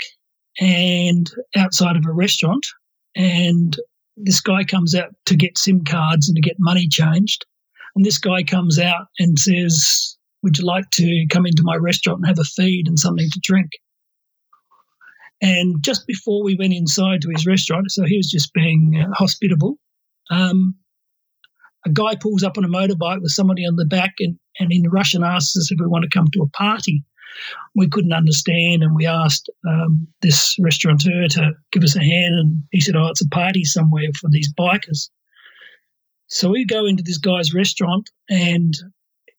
and 0.61 1.31
outside 1.57 1.97
of 1.97 2.05
a 2.07 2.13
restaurant 2.13 2.65
and 3.17 3.77
this 4.17 4.41
guy 4.41 4.65
comes 4.65 4.95
out 4.95 5.11
to 5.27 5.37
get 5.37 5.59
SIM 5.59 5.85
cards 5.85 6.29
and 6.29 6.37
to 6.37 6.43
get 6.43 6.57
money 6.59 6.89
changed. 6.89 7.45
And 7.95 8.05
this 8.05 8.19
guy 8.19 8.43
comes 8.43 8.79
out 8.79 9.07
and 9.19 9.39
says, 9.39 10.17
Would 10.43 10.59
you 10.59 10.65
like 10.65 10.91
to 10.95 11.27
come 11.31 11.47
into 11.47 11.63
my 11.65 11.77
restaurant 11.77 12.21
and 12.21 12.29
have 12.29 12.39
a 12.39 12.45
feed 12.45 12.87
and 12.87 12.99
something 12.99 13.29
to 13.31 13.41
drink? 13.43 13.71
And 15.41 15.83
just 15.83 16.07
before 16.07 16.43
we 16.43 16.57
went 16.57 16.73
inside 16.73 17.23
to 17.23 17.31
his 17.31 17.47
restaurant, 17.47 17.91
so 17.91 18.05
he 18.05 18.17
was 18.17 18.29
just 18.29 18.53
being 18.53 19.01
uh, 19.01 19.15
hospitable, 19.15 19.77
um, 20.31 20.75
a 21.87 21.91
guy 21.91 22.17
pulls 22.17 22.43
up 22.43 22.59
on 22.59 22.65
a 22.65 22.69
motorbike 22.69 23.23
with 23.23 23.31
somebody 23.31 23.65
on 23.65 23.77
the 23.77 23.85
back 23.85 24.15
and, 24.19 24.37
and 24.59 24.73
in 24.73 24.91
Russian 24.91 25.23
asks 25.23 25.57
us 25.57 25.71
if 25.71 25.79
we 25.81 25.87
want 25.87 26.03
to 26.03 26.19
come 26.19 26.27
to 26.33 26.43
a 26.43 26.49
party 26.49 27.05
we 27.75 27.89
couldn't 27.89 28.13
understand, 28.13 28.83
and 28.83 28.95
we 28.95 29.07
asked 29.07 29.51
um, 29.69 30.07
this 30.23 30.57
restaurateur 30.61 31.29
to 31.29 31.53
give 31.73 31.83
us 31.83 31.97
a 31.97 32.03
hand, 32.03 32.35
and 32.35 32.63
he 32.73 32.81
said, 32.81 32.97
"Oh, 32.97 33.09
it's 33.09 33.25
a 33.25 33.29
party 33.29 33.65
somewhere 33.65 34.09
for 34.21 34.29
these 34.31 34.53
bikers." 34.55 35.11
So 36.29 36.51
we 36.51 36.67
go 36.67 36.85
into 36.85 37.03
this 37.03 37.19
guy's 37.19 37.55
restaurant 37.55 38.11
and 38.29 38.75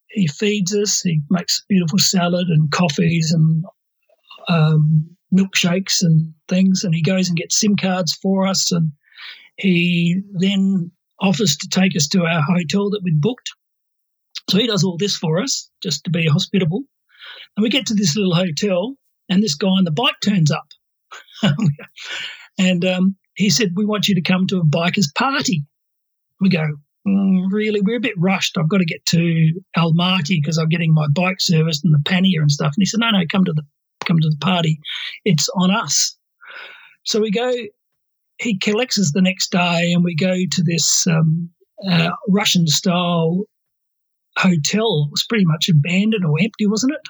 he 0.08 0.26
feeds 0.26 0.74
us. 0.74 1.00
He 1.00 1.20
makes 1.30 1.64
beautiful 1.68 2.00
salad 2.00 2.48
and 2.48 2.70
coffees 2.72 3.32
and 3.32 3.64
um, 4.48 5.08
milkshakes 5.32 6.02
and 6.02 6.34
things. 6.48 6.82
And 6.82 6.92
he 6.92 7.02
goes 7.02 7.28
and 7.28 7.38
gets 7.38 7.58
SIM 7.58 7.76
cards 7.76 8.12
for 8.12 8.44
us. 8.46 8.72
And 8.72 8.90
he 9.56 10.20
then 10.32 10.90
offers 11.20 11.56
to 11.58 11.68
take 11.68 11.94
us 11.94 12.08
to 12.08 12.24
our 12.24 12.42
hotel 12.42 12.90
that 12.90 13.02
we'd 13.04 13.20
booked. 13.20 13.50
So 14.48 14.58
he 14.58 14.66
does 14.66 14.82
all 14.82 14.96
this 14.96 15.16
for 15.16 15.40
us 15.40 15.70
just 15.80 16.02
to 16.04 16.10
be 16.10 16.26
hospitable. 16.26 16.82
And 17.56 17.62
we 17.62 17.68
get 17.68 17.86
to 17.86 17.94
this 17.94 18.16
little 18.16 18.34
hotel, 18.34 18.94
and 19.28 19.42
this 19.42 19.54
guy 19.54 19.68
on 19.68 19.84
the 19.84 19.90
bike 19.90 20.14
turns 20.24 20.50
up. 20.50 20.68
and 22.58 22.84
um, 22.84 23.16
he 23.34 23.50
said, 23.50 23.72
We 23.74 23.84
want 23.84 24.08
you 24.08 24.14
to 24.14 24.22
come 24.22 24.46
to 24.48 24.58
a 24.58 24.64
biker's 24.64 25.10
party. 25.16 25.64
We 26.40 26.48
go, 26.48 26.66
mm, 27.06 27.46
Really? 27.50 27.80
We're 27.80 27.96
a 27.96 28.00
bit 28.00 28.18
rushed. 28.18 28.58
I've 28.58 28.68
got 28.68 28.78
to 28.78 28.84
get 28.84 29.04
to 29.06 29.52
Almaty 29.76 30.40
because 30.40 30.58
I'm 30.58 30.68
getting 30.68 30.94
my 30.94 31.06
bike 31.08 31.40
serviced 31.40 31.84
and 31.84 31.94
the 31.94 32.02
pannier 32.04 32.42
and 32.42 32.50
stuff. 32.50 32.72
And 32.76 32.80
he 32.82 32.86
said, 32.86 33.00
No, 33.00 33.10
no, 33.10 33.22
come 33.30 33.44
to 33.44 33.52
the 33.52 33.62
come 34.04 34.18
to 34.18 34.30
the 34.30 34.36
party. 34.38 34.80
It's 35.24 35.48
on 35.56 35.74
us. 35.74 36.16
So 37.04 37.20
we 37.20 37.30
go. 37.30 37.52
He 38.38 38.58
collects 38.58 38.98
us 38.98 39.12
the 39.12 39.20
next 39.20 39.52
day, 39.52 39.92
and 39.92 40.02
we 40.02 40.16
go 40.16 40.32
to 40.32 40.62
this 40.64 41.06
um, 41.06 41.50
uh, 41.86 42.10
Russian 42.28 42.66
style 42.66 43.44
hotel. 44.38 45.04
It 45.06 45.10
was 45.10 45.26
pretty 45.28 45.44
much 45.44 45.68
abandoned 45.68 46.24
or 46.24 46.38
empty, 46.40 46.66
wasn't 46.66 46.94
it? 46.94 47.00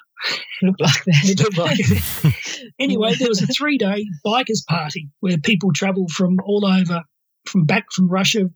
Looked 0.62 0.80
like 0.80 1.04
that. 1.04 1.24
It 1.24 1.40
looked 1.40 1.58
like 1.58 1.78
it. 1.78 2.70
anyway, 2.78 3.14
there 3.14 3.28
was 3.28 3.42
a 3.42 3.46
three 3.46 3.78
day 3.78 4.06
bikers 4.24 4.64
party 4.68 5.08
where 5.20 5.38
people 5.38 5.72
travel 5.72 6.06
from 6.08 6.36
all 6.44 6.66
over, 6.66 7.02
from 7.46 7.64
back 7.64 7.86
from 7.92 8.08
Russia, 8.08 8.50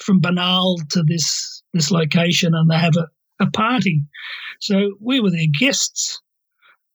from 0.00 0.20
Barnaul 0.20 0.76
to 0.90 1.02
this 1.02 1.62
this 1.72 1.90
location, 1.90 2.54
and 2.54 2.70
they 2.70 2.76
have 2.76 2.96
a, 2.96 3.08
a 3.44 3.50
party. 3.50 4.02
So 4.60 4.96
we 5.00 5.20
were 5.20 5.30
their 5.30 5.46
guests, 5.58 6.20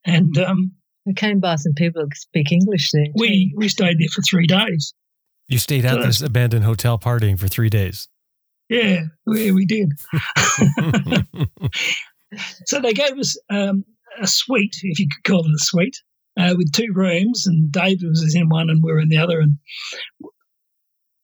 and 0.05 0.37
um, 0.37 0.73
We 1.05 1.13
came 1.13 1.39
by 1.39 1.55
some 1.55 1.73
people 1.73 2.03
who 2.03 2.09
speak 2.13 2.51
English 2.51 2.91
there. 2.91 3.07
we 3.15 3.53
we 3.57 3.69
stayed 3.69 3.99
there 3.99 4.09
for 4.13 4.21
three 4.21 4.47
days. 4.47 4.93
You 5.47 5.57
stayed 5.59 5.85
at 5.85 6.01
this 6.01 6.21
abandoned 6.21 6.65
hotel 6.65 6.97
partying 6.97 7.37
for 7.39 7.47
three 7.47 7.69
days. 7.69 8.07
Yeah, 8.69 9.03
we, 9.27 9.51
we 9.51 9.65
did. 9.65 9.91
So 12.65 12.81
they 12.81 12.93
gave 12.93 13.17
us 13.17 13.37
um, 13.49 13.85
a 14.21 14.27
suite, 14.27 14.77
if 14.83 14.99
you 14.99 15.07
could 15.07 15.29
call 15.29 15.45
it 15.45 15.53
a 15.53 15.59
suite, 15.59 15.97
uh, 16.37 16.53
with 16.57 16.71
two 16.71 16.91
rooms, 16.93 17.45
and 17.47 17.71
David 17.71 18.09
was 18.09 18.35
in 18.35 18.49
one 18.49 18.69
and 18.69 18.83
we 18.83 18.91
were 18.91 18.99
in 18.99 19.09
the 19.09 19.17
other. 19.17 19.39
And 19.39 19.57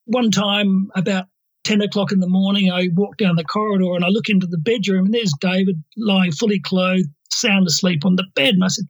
one 0.06 0.32
time, 0.32 0.90
about 0.96 1.26
10 1.64 1.82
o'clock 1.82 2.12
in 2.12 2.20
the 2.20 2.28
morning, 2.28 2.72
I 2.72 2.90
walk 2.94 3.18
down 3.18 3.36
the 3.36 3.44
corridor 3.44 3.96
and 3.96 4.06
I 4.06 4.10
look 4.10 4.30
into 4.30 4.48
the 4.48 4.58
bedroom, 4.58 5.06
and 5.06 5.14
there's 5.14 5.34
David 5.40 5.84
lying 5.98 6.32
fully 6.32 6.60
clothed, 6.60 7.10
sound 7.32 7.68
asleep 7.68 8.06
on 8.06 8.16
the 8.16 8.26
bed. 8.36 8.56
And 8.56 8.64
I 8.64 8.70
said, 8.70 8.86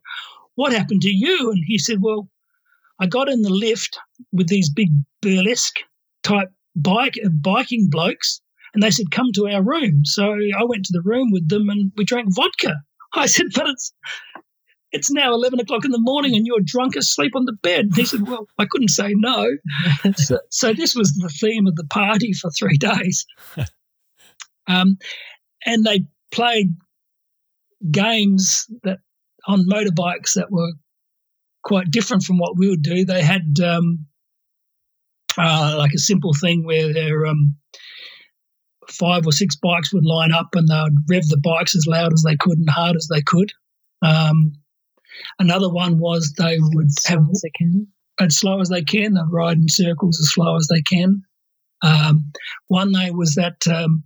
What 0.55 0.73
happened 0.73 1.01
to 1.01 1.11
you? 1.13 1.51
And 1.51 1.63
he 1.65 1.77
said, 1.77 1.97
Well, 2.01 2.29
I 2.99 3.07
got 3.07 3.29
in 3.29 3.41
the 3.41 3.49
lift 3.49 3.97
with 4.31 4.47
these 4.47 4.69
big 4.69 4.89
burlesque 5.21 5.79
type 6.23 6.49
bike 6.75 7.17
biking 7.41 7.89
blokes 7.89 8.41
and 8.73 8.81
they 8.81 8.91
said 8.91 9.11
come 9.11 9.31
to 9.33 9.47
our 9.47 9.61
room 9.61 10.05
so 10.05 10.33
i 10.57 10.63
went 10.63 10.85
to 10.85 10.93
the 10.93 11.01
room 11.01 11.31
with 11.31 11.49
them 11.49 11.69
and 11.69 11.91
we 11.97 12.05
drank 12.05 12.33
vodka 12.33 12.75
i 13.13 13.25
said 13.25 13.47
but 13.53 13.67
it's 13.67 13.93
it's 14.93 15.09
now 15.09 15.33
11 15.33 15.61
o'clock 15.61 15.85
in 15.85 15.91
the 15.91 16.01
morning 16.01 16.35
and 16.35 16.45
you're 16.45 16.59
drunk 16.59 16.97
asleep 16.97 17.33
on 17.33 17.45
the 17.45 17.55
bed. 17.63 17.91
He 17.95 18.05
said 18.05 18.27
well 18.27 18.47
i 18.59 18.65
couldn't 18.65 18.89
say 18.89 19.13
no. 19.15 19.47
So, 20.15 20.39
so 20.49 20.73
this 20.73 20.95
was 20.95 21.13
the 21.13 21.29
theme 21.29 21.65
of 21.67 21.75
the 21.75 21.85
party 21.85 22.33
for 22.33 22.49
three 22.51 22.77
days. 22.77 23.25
Um, 24.67 24.97
and 25.65 25.83
they 25.83 26.05
played 26.31 26.75
games 27.89 28.67
that 28.83 28.99
on 29.47 29.65
motorbikes 29.67 30.33
that 30.35 30.51
were 30.51 30.73
quite 31.63 31.91
different 31.91 32.23
from 32.23 32.37
what 32.37 32.57
we 32.57 32.69
would 32.69 32.81
do. 32.81 33.05
They 33.05 33.21
had 33.21 33.57
um, 33.63 34.05
uh, 35.37 35.75
like 35.77 35.93
a 35.93 35.99
simple 35.99 36.33
thing 36.33 36.65
where 36.65 36.93
there 36.93 37.25
um, 37.25 37.55
five 38.89 39.25
or 39.25 39.31
six 39.31 39.55
bikes 39.55 39.93
would 39.93 40.05
line 40.05 40.31
up 40.31 40.49
and 40.53 40.67
they 40.67 40.81
would 40.81 40.97
rev 41.09 41.27
the 41.27 41.37
bikes 41.37 41.75
as 41.75 41.85
loud 41.87 42.13
as 42.13 42.23
they 42.25 42.35
could 42.35 42.57
and 42.57 42.69
hard 42.69 42.95
as 42.95 43.07
they 43.13 43.21
could. 43.21 43.51
Um, 44.01 44.53
another 45.39 45.69
one 45.69 45.99
was 45.99 46.33
they 46.37 46.57
would 46.59 46.87
have 47.05 47.19
Sounds 47.19 47.41
they 47.41 47.51
can. 47.55 47.87
as 48.19 48.37
slow 48.37 48.59
as 48.59 48.69
they 48.69 48.83
can. 48.83 49.13
They'd 49.13 49.21
ride 49.31 49.57
in 49.57 49.69
circles 49.69 50.19
as 50.19 50.31
slow 50.31 50.55
as 50.55 50.67
they 50.67 50.81
can. 50.81 51.23
Um, 51.83 52.31
one 52.67 52.91
day 52.91 53.11
was 53.11 53.35
that 53.35 53.67
um, 53.67 54.03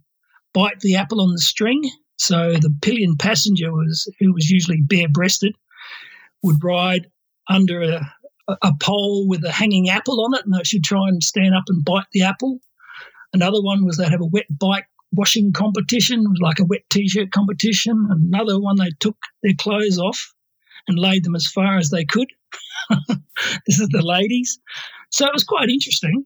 bite 0.53 0.79
the 0.79 0.95
apple 0.95 1.21
on 1.21 1.31
the 1.31 1.39
string. 1.39 1.89
So 2.17 2.53
the 2.53 2.73
pillion 2.81 3.17
passenger 3.17 3.71
was 3.71 4.09
who 4.19 4.33
was 4.33 4.49
usually 4.49 4.81
bare 4.81 5.09
breasted 5.09 5.55
would 6.41 6.63
ride 6.63 7.07
under 7.49 7.81
a, 7.81 8.13
a 8.47 8.71
pole 8.81 9.27
with 9.27 9.43
a 9.43 9.51
hanging 9.51 9.89
apple 9.89 10.23
on 10.23 10.33
it, 10.35 10.45
and 10.45 10.53
they 10.53 10.63
should 10.63 10.83
try 10.83 11.07
and 11.07 11.21
stand 11.21 11.55
up 11.55 11.63
and 11.67 11.83
bite 11.83 12.05
the 12.13 12.23
apple. 12.23 12.59
Another 13.35 13.61
one 13.61 13.85
was 13.85 13.97
they'd 13.97 14.09
have 14.09 14.21
a 14.21 14.25
wet 14.25 14.45
bike 14.49 14.87
washing 15.11 15.51
competition, 15.53 16.21
it 16.21 16.29
was 16.29 16.39
like 16.41 16.59
a 16.59 16.65
wet 16.65 16.81
t-shirt 16.89 17.31
competition. 17.31 18.07
Another 18.09 18.59
one 18.59 18.77
they 18.77 18.91
took 18.99 19.17
their 19.43 19.53
clothes 19.57 19.99
off 19.99 20.33
and 20.87 20.97
laid 20.97 21.23
them 21.23 21.35
as 21.35 21.47
far 21.47 21.77
as 21.77 21.89
they 21.89 22.05
could. 22.05 22.27
this 23.67 23.79
is 23.79 23.89
the 23.89 24.01
ladies. 24.01 24.59
So 25.11 25.25
it 25.25 25.33
was 25.33 25.43
quite 25.43 25.69
interesting. 25.69 26.25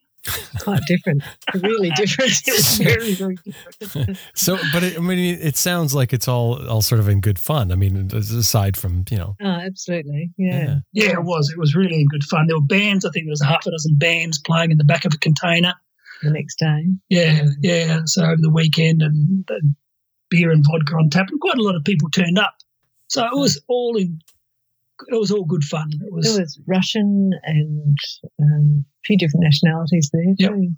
Quite 0.59 0.81
different. 0.85 1.23
Really 1.53 1.91
different. 1.91 2.31
It 2.47 2.53
was 2.53 2.77
very, 2.77 3.13
very 3.13 3.37
different. 3.79 4.17
So, 4.35 4.57
but 4.73 4.83
it, 4.83 4.97
I 4.97 4.99
mean, 4.99 5.17
it 5.17 5.55
sounds 5.55 5.95
like 5.95 6.11
it's 6.11 6.27
all 6.27 6.67
all 6.67 6.81
sort 6.81 6.99
of 6.99 7.07
in 7.07 7.21
good 7.21 7.39
fun. 7.39 7.71
I 7.71 7.75
mean, 7.75 8.11
aside 8.13 8.75
from 8.75 9.05
you 9.09 9.17
know, 9.17 9.35
Oh, 9.41 9.45
absolutely. 9.47 10.31
Yeah. 10.37 10.79
Yeah, 10.91 11.13
it 11.13 11.23
was. 11.23 11.49
It 11.49 11.57
was 11.57 11.73
really 11.73 12.01
in 12.01 12.07
good 12.07 12.25
fun. 12.25 12.47
There 12.47 12.57
were 12.57 12.65
bands. 12.67 13.05
I 13.05 13.11
think 13.11 13.25
there 13.25 13.31
was 13.31 13.41
a 13.41 13.45
half 13.45 13.65
a 13.65 13.71
dozen 13.71 13.95
bands 13.95 14.39
playing 14.39 14.71
in 14.71 14.77
the 14.77 14.83
back 14.83 15.05
of 15.05 15.13
a 15.13 15.17
container. 15.17 15.73
The 16.23 16.31
next 16.31 16.55
day. 16.59 16.85
Yeah, 17.09 17.45
yeah. 17.61 18.01
So 18.05 18.23
over 18.23 18.37
the 18.41 18.49
weekend 18.51 19.01
and, 19.01 19.45
and 19.49 19.75
beer 20.29 20.51
and 20.51 20.63
vodka 20.69 20.95
on 20.95 21.09
tap, 21.09 21.27
and 21.29 21.39
quite 21.39 21.57
a 21.57 21.63
lot 21.63 21.75
of 21.75 21.83
people 21.83 22.09
turned 22.09 22.37
up. 22.37 22.55
So 23.07 23.25
it 23.25 23.35
was 23.37 23.61
all 23.67 23.95
in. 23.97 24.19
It 25.07 25.17
was 25.17 25.31
all 25.31 25.45
good 25.45 25.63
fun. 25.63 25.89
It 25.93 26.11
was. 26.11 26.25
There 26.25 26.41
was 26.43 26.59
Russian 26.67 27.31
and 27.43 27.97
um, 28.41 28.85
a 28.85 29.01
few 29.05 29.17
different 29.17 29.45
nationalities 29.45 30.09
there 30.11 30.33
Yep. 30.37 30.51
too. 30.51 30.71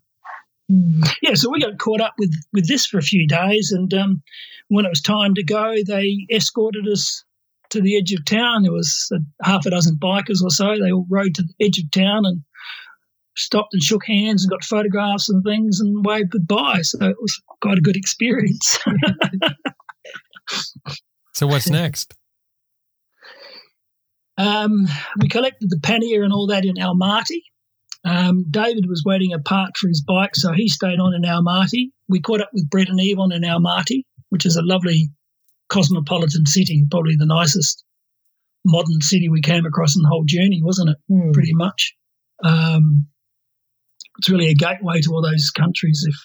Yeah, 1.21 1.33
so 1.33 1.49
we 1.51 1.59
got 1.59 1.79
caught 1.79 1.99
up 2.01 2.13
with 2.17 2.33
with 2.53 2.67
this 2.67 2.85
for 2.85 2.97
a 2.97 3.01
few 3.03 3.27
days, 3.27 3.71
and 3.71 3.93
um, 3.93 4.21
when 4.69 4.85
it 4.85 4.89
was 4.89 5.01
time 5.01 5.33
to 5.35 5.43
go, 5.43 5.75
they 5.85 6.25
escorted 6.31 6.87
us 6.87 7.25
to 7.71 7.81
the 7.81 7.97
edge 7.97 8.13
of 8.13 8.23
town. 8.25 8.63
There 8.63 8.71
was 8.71 9.11
a 9.11 9.45
half 9.45 9.65
a 9.65 9.69
dozen 9.71 9.97
bikers 9.97 10.41
or 10.41 10.49
so. 10.49 10.77
They 10.79 10.91
all 10.91 11.05
rode 11.09 11.35
to 11.35 11.43
the 11.43 11.65
edge 11.65 11.79
of 11.79 11.89
town 11.91 12.25
and 12.25 12.41
stopped 13.35 13.73
and 13.73 13.81
shook 13.81 14.05
hands 14.05 14.43
and 14.43 14.51
got 14.51 14.63
photographs 14.63 15.29
and 15.29 15.43
things 15.43 15.79
and 15.79 16.05
waved 16.05 16.31
goodbye. 16.31 16.81
So 16.81 17.05
it 17.05 17.17
was 17.19 17.41
quite 17.61 17.77
a 17.77 17.81
good 17.81 17.95
experience. 17.95 18.77
so 21.33 21.47
what's 21.47 21.69
next? 21.69 22.13
Um, 24.37 24.87
we 25.19 25.27
collected 25.27 25.69
the 25.69 25.79
pannier 25.81 26.23
and 26.23 26.33
all 26.33 26.47
that 26.47 26.65
in 26.65 26.75
Almaty. 26.75 27.43
Um, 28.03 28.45
David 28.49 28.85
was 28.87 29.03
waiting 29.05 29.33
apart 29.33 29.77
for 29.77 29.87
his 29.87 30.01
bike, 30.01 30.35
so 30.35 30.51
he 30.51 30.67
stayed 30.67 30.99
on 30.99 31.13
in 31.13 31.21
Almaty. 31.21 31.91
We 32.09 32.19
caught 32.19 32.41
up 32.41 32.49
with 32.51 32.69
Brett 32.69 32.89
and 32.89 32.99
Yvonne 32.99 33.31
in 33.31 33.43
Almaty, 33.43 34.05
which 34.29 34.45
is 34.45 34.55
a 34.55 34.63
lovely 34.63 35.09
cosmopolitan 35.69 36.47
city, 36.47 36.85
probably 36.89 37.15
the 37.15 37.27
nicest 37.27 37.83
modern 38.65 39.01
city 39.01 39.29
we 39.29 39.41
came 39.41 39.65
across 39.65 39.95
in 39.95 40.01
the 40.01 40.09
whole 40.09 40.23
journey, 40.25 40.61
wasn't 40.63 40.89
it? 40.89 40.97
Mm. 41.09 41.33
Pretty 41.33 41.53
much. 41.53 41.93
Um, 42.43 43.07
it's 44.17 44.29
really 44.29 44.49
a 44.49 44.55
gateway 44.55 45.01
to 45.01 45.11
all 45.11 45.21
those 45.21 45.51
countries, 45.51 46.05
if 46.07 46.15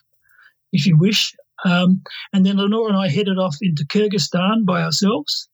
if 0.73 0.87
you 0.87 0.97
wish. 0.97 1.35
Um, 1.65 2.03
and 2.33 2.45
then 2.45 2.59
Lenore 2.59 2.89
and 2.89 2.97
I 2.97 3.09
headed 3.09 3.39
off 3.39 3.57
into 3.63 3.87
Kyrgyzstan 3.87 4.67
by 4.67 4.83
ourselves 4.83 5.49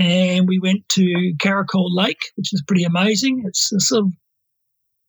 and 0.00 0.48
we 0.48 0.58
went 0.58 0.88
to 0.88 1.34
Karakol 1.38 1.88
Lake, 1.94 2.20
which 2.36 2.52
is 2.52 2.64
pretty 2.66 2.84
amazing. 2.84 3.42
It's 3.46 3.70
sort 3.86 4.04
of 4.04 4.12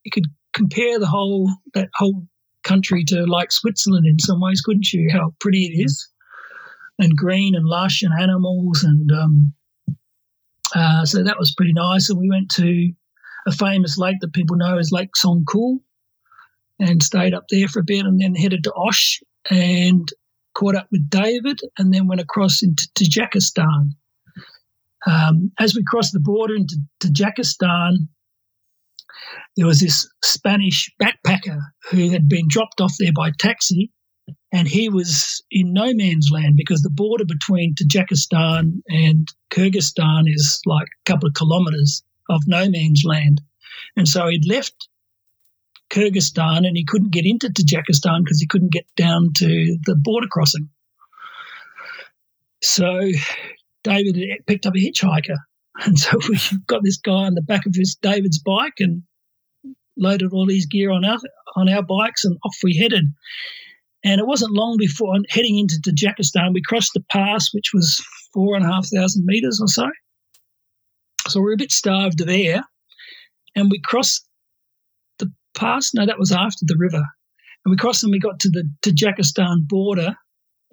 you 0.04 0.12
could 0.12 0.26
compare 0.54 1.00
the 1.00 1.08
whole 1.08 1.50
that 1.74 1.90
whole 1.96 2.28
country 2.64 3.04
to 3.06 3.26
like 3.26 3.52
Switzerland 3.52 4.06
in 4.06 4.20
some 4.20 4.42
ways, 4.42 4.62
couldn't 4.62 4.92
you? 4.92 5.10
How 5.12 5.34
pretty 5.40 5.66
it 5.66 5.86
is, 5.86 6.10
and 7.00 7.16
green 7.16 7.56
and 7.56 7.66
lush 7.66 8.02
and 8.02 8.12
animals, 8.20 8.84
and 8.84 9.12
um, 9.12 9.54
uh, 10.76 11.06
so 11.06 11.24
that 11.24 11.40
was 11.40 11.54
pretty 11.56 11.74
nice. 11.74 12.10
And 12.10 12.20
we 12.20 12.30
went 12.30 12.50
to 12.56 12.92
a 13.48 13.52
famous 13.54 13.98
lake 13.98 14.18
that 14.20 14.34
people 14.34 14.58
know 14.58 14.78
as 14.78 14.92
Lake 14.92 15.12
Songkul, 15.18 15.80
and 16.82 17.02
stayed 17.02 17.34
up 17.34 17.46
there 17.50 17.68
for 17.68 17.80
a 17.80 17.86
bit, 17.86 18.06
and 18.06 18.20
then 18.20 18.36
headed 18.36 18.64
to 18.66 18.74
Osh 18.74 19.22
and 19.50 20.08
caught 20.54 20.76
up 20.76 20.88
with 20.92 21.10
David, 21.10 21.60
and 21.78 21.94
then 21.94 22.08
went 22.08 22.22
across 22.22 22.62
into 22.62 22.88
Tajikistan. 22.96 23.92
Um, 25.08 25.52
as 25.60 25.76
we 25.76 25.84
crossed 25.88 26.14
the 26.14 26.20
border 26.20 26.56
into 26.56 26.78
Tajikistan, 27.02 28.08
there 29.56 29.66
was 29.66 29.80
this 29.80 30.08
Spanish 30.24 30.92
backpacker 31.02 31.60
who 31.90 32.10
had 32.10 32.28
been 32.28 32.48
dropped 32.48 32.82
off 32.82 32.96
there 33.00 33.14
by 33.14 33.32
taxi 33.40 33.92
and 34.52 34.68
he 34.68 34.90
was 34.90 35.42
in 35.50 35.74
no 35.74 35.94
man's 35.94 36.30
land 36.32 36.56
because 36.58 36.82
the 36.82 36.90
border 36.90 37.26
between 37.26 37.74
Tajikistan 37.76 38.82
and 38.90 39.28
Kyrgyzstan 39.52 40.24
is 40.28 40.62
like 40.66 40.88
a 40.88 41.10
couple 41.10 41.28
of 41.28 41.34
kilometers 41.36 42.04
of 42.30 42.42
no 42.48 42.70
man's 42.70 43.04
land. 43.06 43.42
And 43.96 44.08
so 44.08 44.28
he'd 44.28 44.48
left 44.48 44.90
Kyrgyzstan 45.92 46.66
and 46.66 46.78
he 46.78 46.86
couldn't 46.86 47.12
get 47.12 47.26
into 47.26 47.50
Tajikistan 47.50 48.24
because 48.24 48.40
he 48.40 48.48
couldn't 48.48 48.72
get 48.72 48.86
down 48.96 49.34
to 49.38 49.78
the 49.86 49.96
border 49.96 50.28
crossing. 50.32 50.70
So 52.62 53.10
David 53.84 54.18
picked 54.48 54.66
up 54.66 54.76
a 54.76 54.80
hitchhiker. 54.80 55.38
And 55.84 55.98
so 55.98 56.20
we 56.28 56.38
got 56.68 56.84
this 56.84 56.98
guy 56.98 57.24
on 57.24 57.34
the 57.34 57.42
back 57.42 57.66
of 57.66 57.74
his 57.74 57.96
David's 58.02 58.40
bike 58.40 58.76
and 58.80 59.04
loaded 59.98 60.34
all 60.34 60.48
his 60.48 60.66
gear 60.66 60.92
on 60.92 61.06
our, 61.06 61.18
on 61.56 61.70
our 61.70 61.82
bikes 61.82 62.26
and 62.26 62.38
off 62.44 62.58
we 62.62 62.78
headed. 62.78 63.06
And 64.04 64.20
it 64.20 64.28
wasn't 64.28 64.52
long 64.52 64.76
before 64.78 65.16
heading 65.30 65.58
into 65.58 65.80
Tajikistan, 65.82 66.54
we 66.54 66.62
crossed 66.62 66.92
the 66.94 67.04
pass, 67.10 67.54
which 67.54 67.72
was 67.74 68.04
four 68.34 68.56
and 68.56 68.66
a 68.66 68.68
half 68.68 68.86
thousand 68.94 69.24
meters 69.26 69.60
or 69.62 69.68
so. 69.68 69.90
So 71.30 71.40
we 71.40 71.46
we're 71.46 71.54
a 71.54 71.58
bit 71.58 71.72
starved 71.72 72.20
of 72.20 72.30
air. 72.30 72.62
And 73.56 73.72
we 73.72 73.80
crossed 73.82 74.28
pass. 75.56 75.94
No, 75.94 76.06
that 76.06 76.20
was 76.20 76.32
after 76.32 76.66
the 76.66 76.78
river. 76.78 77.04
And 77.66 77.72
we 77.72 77.78
crossed 77.78 78.04
and 78.04 78.12
we 78.12 78.20
got 78.20 78.40
to 78.42 78.50
the 78.50 78.70
Tajikistan 78.82 79.68
border. 79.68 80.16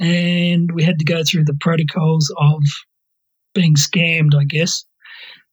And 0.01 0.71
we 0.73 0.85
had 0.85 0.99
to 1.01 1.05
go 1.05 1.25
through 1.25 1.45
the 1.45 1.57
protocols 1.61 2.33
of 2.39 2.63
being 3.55 3.75
scammed, 3.75 4.35
I 4.39 4.45
guess. 4.45 4.85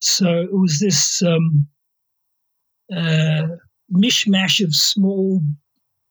So 0.01 0.41
it 0.41 0.53
was 0.53 0.79
this 0.79 1.21
um, 1.23 1.67
uh, 2.95 3.47
mishmash 3.91 4.63
of 4.63 4.75
small 4.75 5.41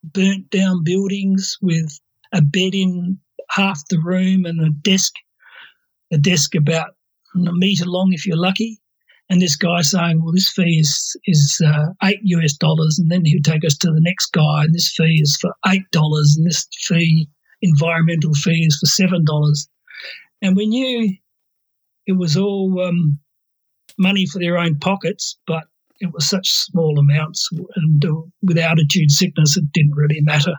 burnt 0.03 0.51
down 0.51 0.83
buildings 0.85 1.57
with 1.63 1.99
a 2.33 2.43
bed 2.43 2.75
in 2.75 3.19
half 3.51 3.81
the 3.89 4.01
room 4.01 4.45
and 4.45 4.61
a 4.61 4.71
desk, 4.71 5.13
a 6.13 6.19
desk 6.19 6.55
about 6.55 6.91
a 7.35 7.53
meter 7.53 7.87
long 7.87 8.13
if 8.13 8.27
you're 8.27 8.37
lucky. 8.37 8.81
And 9.31 9.41
this 9.41 9.57
guy 9.57 9.81
saying, 9.81 10.23
"Well, 10.23 10.33
this 10.33 10.51
fee 10.51 10.79
is 10.79 11.17
is 11.27 11.61
uh, 11.65 11.87
eight 12.03 12.21
US 12.25 12.55
dollars," 12.57 12.99
and 12.99 13.11
then 13.11 13.25
he'd 13.25 13.45
take 13.45 13.65
us 13.65 13.77
to 13.79 13.91
the 13.91 14.01
next 14.01 14.33
guy, 14.33 14.65
and 14.65 14.75
this 14.75 14.93
fee 14.95 15.21
is 15.23 15.37
for 15.41 15.55
eight 15.67 15.91
dollars, 15.93 16.35
and 16.37 16.47
this 16.47 16.67
fee, 16.83 17.29
environmental 17.63 18.35
fee, 18.35 18.67
is 18.67 18.79
for 18.79 18.87
seven 18.87 19.25
dollars. 19.25 19.67
And 20.43 20.57
we 20.57 20.67
knew 20.67 21.17
it 22.07 22.19
was 22.19 22.37
all 22.37 22.81
um, 22.83 23.19
money 23.99 24.27
for 24.27 24.39
their 24.39 24.59
own 24.59 24.79
pockets, 24.79 25.39
but 25.47 25.65
it 26.01 26.13
was 26.13 26.27
such 26.27 26.51
small 26.51 26.99
amounts, 26.99 27.49
and 27.77 28.05
uh, 28.05 28.23
with 28.43 28.59
altitude 28.59 29.11
sickness, 29.11 29.57
it 29.57 29.65
didn't 29.73 29.95
really 29.95 30.21
matter. 30.21 30.55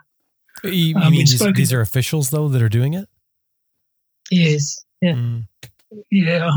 You, 0.64 0.96
um, 0.96 1.12
mean 1.12 1.20
these, 1.20 1.40
these, 1.54 1.74
are 1.74 1.82
officials 1.82 2.30
though 2.30 2.48
that 2.50 2.62
are 2.62 2.70
doing 2.70 2.94
it? 2.94 3.08
Yes. 4.32 4.84
Yeah. 5.02 5.14
Mm. 5.14 5.48
Yeah. 6.12 6.50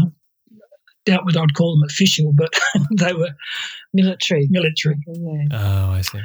Doubt 1.08 1.24
whether 1.24 1.40
I'd 1.40 1.54
call 1.54 1.78
them 1.78 1.88
official, 1.88 2.32
but 2.32 2.52
they 2.98 3.12
were 3.12 3.30
military. 3.94 4.46
Military. 4.50 4.96
Yeah. 5.06 5.44
Oh, 5.52 5.90
I 5.92 6.02
see. 6.02 6.20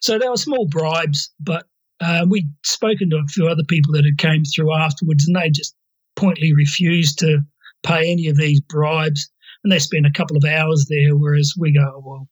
So 0.00 0.18
they 0.18 0.28
were 0.28 0.36
small 0.36 0.66
bribes, 0.66 1.30
but 1.38 1.66
uh, 2.00 2.24
we'd 2.28 2.48
spoken 2.64 3.10
to 3.10 3.16
a 3.16 3.28
few 3.28 3.46
other 3.46 3.64
people 3.68 3.92
that 3.92 4.04
had 4.04 4.18
came 4.18 4.42
through 4.44 4.74
afterwards, 4.74 5.26
and 5.26 5.36
they 5.36 5.50
just 5.50 5.74
pointedly 6.16 6.54
refused 6.54 7.18
to 7.18 7.40
pay 7.82 8.10
any 8.10 8.28
of 8.28 8.36
these 8.36 8.60
bribes 8.60 9.30
and 9.64 9.72
they 9.72 9.78
spent 9.78 10.06
a 10.06 10.12
couple 10.12 10.36
of 10.36 10.44
hours 10.44 10.86
there, 10.88 11.16
whereas 11.16 11.54
we 11.58 11.72
go, 11.72 12.02
well, 12.04 12.28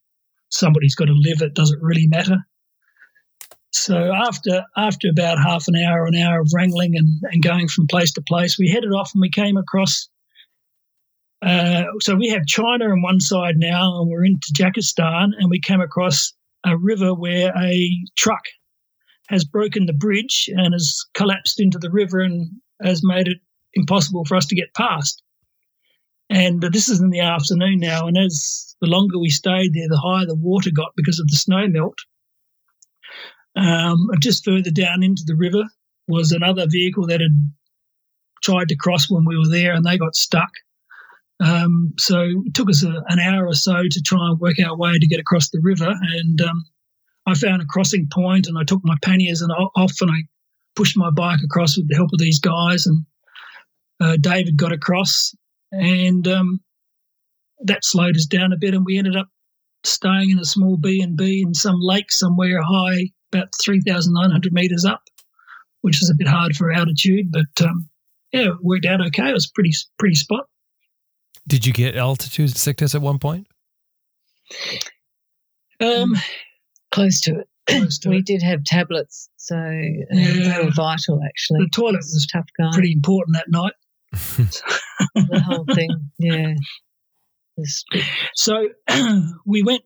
somebody's 0.51 0.95
got 0.95 1.07
to 1.07 1.15
live. 1.15 1.41
It 1.41 1.55
doesn't 1.55 1.83
really 1.83 2.07
matter. 2.07 2.37
So 3.73 4.13
after 4.13 4.65
after 4.77 5.09
about 5.11 5.39
half 5.39 5.67
an 5.67 5.77
hour, 5.77 6.07
an 6.07 6.15
hour 6.15 6.41
of 6.41 6.51
wrangling 6.55 6.95
and, 6.95 7.23
and 7.33 7.43
going 7.43 7.69
from 7.69 7.87
place 7.87 8.13
to 8.13 8.23
place, 8.23 8.59
we 8.59 8.69
headed 8.69 8.93
off 8.93 9.13
and 9.15 9.23
we 9.23 9.31
came 9.31 9.57
across. 9.57 10.09
Uh, 11.43 11.85
so 12.01 12.15
we 12.15 12.29
have 12.29 12.47
China 12.47 12.85
on 12.85 13.03
one 13.03 13.21
side 13.21 13.57
now, 13.57 14.01
and 14.01 14.09
we're 14.09 14.25
in 14.25 14.39
Tajikistan, 14.39 15.31
and 15.39 15.51
we 15.51 15.61
came 15.61 15.81
across 15.81 16.33
a 16.65 16.77
river 16.77 17.13
where 17.13 17.53
a 17.57 17.91
truck 18.17 18.43
has 19.29 19.45
broken 19.45 19.87
the 19.87 19.93
bridge 19.93 20.49
and 20.55 20.73
has 20.73 21.05
collapsed 21.15 21.59
into 21.59 21.79
the 21.79 21.91
river 21.91 22.21
and 22.21 22.51
has 22.83 23.03
made 23.03 23.27
it 23.27 23.39
impossible 23.75 24.25
for 24.25 24.37
us 24.37 24.47
to 24.47 24.55
get 24.55 24.75
past. 24.75 25.23
And 26.31 26.63
this 26.63 26.89
is 26.89 27.01
in 27.01 27.11
the 27.11 27.21
afternoon 27.21 27.79
now, 27.81 28.07
and 28.07 28.17
as 28.17 28.77
the 28.81 28.87
longer 28.87 29.19
we 29.19 29.29
stayed 29.29 29.75
there, 29.75 29.89
the 29.89 29.99
higher 29.99 30.27
the 30.27 30.37
water 30.37 30.71
got 30.75 30.93
because 30.97 31.19
of 31.19 31.29
the 31.29 31.37
snow 31.37 31.67
melt. 31.67 31.99
Um, 33.57 34.09
just 34.21 34.45
further 34.45 34.71
down 34.71 35.03
into 35.03 35.25
the 35.27 35.37
river 35.37 35.65
was 36.09 36.33
another 36.33 36.67
vehicle 36.69 37.07
that 37.09 37.21
had 37.21 37.53
tried 38.43 38.69
to 38.69 38.77
cross 38.77 39.11
when 39.11 39.25
we 39.25 39.37
were 39.37 39.49
there, 39.49 39.75
and 39.75 39.85
they 39.85 39.99
got 39.99 40.15
stuck. 40.15 40.51
Um, 41.43 41.93
so 41.99 42.21
it 42.47 42.55
took 42.55 42.71
us 42.71 42.85
a, 42.85 43.03
an 43.09 43.19
hour 43.19 43.47
or 43.47 43.55
so 43.55 43.75
to 43.75 44.03
try 44.03 44.19
and 44.29 44.39
work 44.39 44.55
our 44.65 44.77
way 44.77 44.93
to 44.93 45.09
get 45.09 45.21
across 45.21 45.51
the 45.51 45.61
river. 45.63 45.93
And 46.19 46.41
um, 46.41 46.65
I 47.27 47.35
found 47.35 47.61
a 47.61 47.67
crossing 47.67 48.09
point, 48.13 48.47
and 48.47 48.57
I 48.57 48.65
took 48.65 48.81
my 48.85 48.97
panniers 49.03 49.43
and 49.43 49.51
off, 49.53 49.93
and 50.01 50.11
I 50.11 50.19
pushed 50.77 50.97
my 50.97 51.11
bike 51.11 51.41
across 51.45 51.77
with 51.77 51.89
the 51.89 51.97
help 51.97 52.11
of 52.13 52.21
these 52.21 52.39
guys. 52.39 52.87
And 52.87 53.05
uh, 54.01 54.17
David 54.21 54.57
got 54.57 54.73
across, 54.73 55.35
and 55.73 56.27
um, 56.29 56.61
that 57.65 57.85
slowed 57.85 58.17
us 58.17 58.27
down 58.27 58.53
a 58.53 58.59
bit, 58.59 58.75
and 58.75 58.85
we 58.85 58.99
ended 58.99 59.17
up 59.17 59.29
staying 59.85 60.31
in 60.31 60.39
a 60.39 60.45
small 60.45 60.77
B 60.77 61.01
and 61.01 61.17
B 61.17 61.43
in 61.45 61.55
some 61.55 61.81
lake 61.81 62.13
somewhere 62.13 62.61
high, 62.63 63.11
about 63.33 63.49
three 63.61 63.81
thousand 63.81 64.15
nine 64.15 64.31
hundred 64.31 64.53
meters 64.53 64.85
up, 64.85 65.03
which 65.81 66.01
is 66.03 66.11
a 66.11 66.15
bit 66.17 66.29
hard 66.29 66.55
for 66.55 66.71
altitude, 66.71 67.33
but 67.33 67.67
um, 67.67 67.89
yeah, 68.33 68.51
it 68.51 68.57
worked 68.63 68.87
out 68.87 69.05
okay. 69.09 69.29
It 69.29 69.35
was 69.35 69.51
pretty 69.51 69.73
pretty 69.99 70.15
spot. 70.15 70.47
Did 71.47 71.67
you 71.67 71.73
get 71.73 71.97
altitude 71.97 72.57
sickness 72.57 72.95
at 72.95 73.03
one 73.03 73.19
point? 73.19 73.47
Um, 75.81 76.15
close 76.91 77.21
to 77.23 77.41
it. 77.41 77.49
Close 77.69 77.99
to 78.01 78.11
we 78.11 78.19
it. 78.19 78.27
did 78.27 78.43
have 78.43 78.65
tablets, 78.65 79.29
so 79.37 79.57
uh, 79.57 79.71
yeah. 80.11 80.59
they 80.59 80.65
were 80.65 80.73
vital. 80.73 81.21
Actually, 81.25 81.61
the 81.61 81.71
toilet 81.73 81.97
was, 81.97 82.13
was 82.13 82.27
tough 82.33 82.47
going. 82.59 82.73
pretty 82.73 82.93
important 82.93 83.37
that 83.37 83.49
night. 83.49 83.73
the 85.15 85.41
whole 85.41 85.65
thing, 85.75 86.11
yeah. 86.19 86.55
So 88.35 88.69
we 89.47 89.63
went 89.63 89.83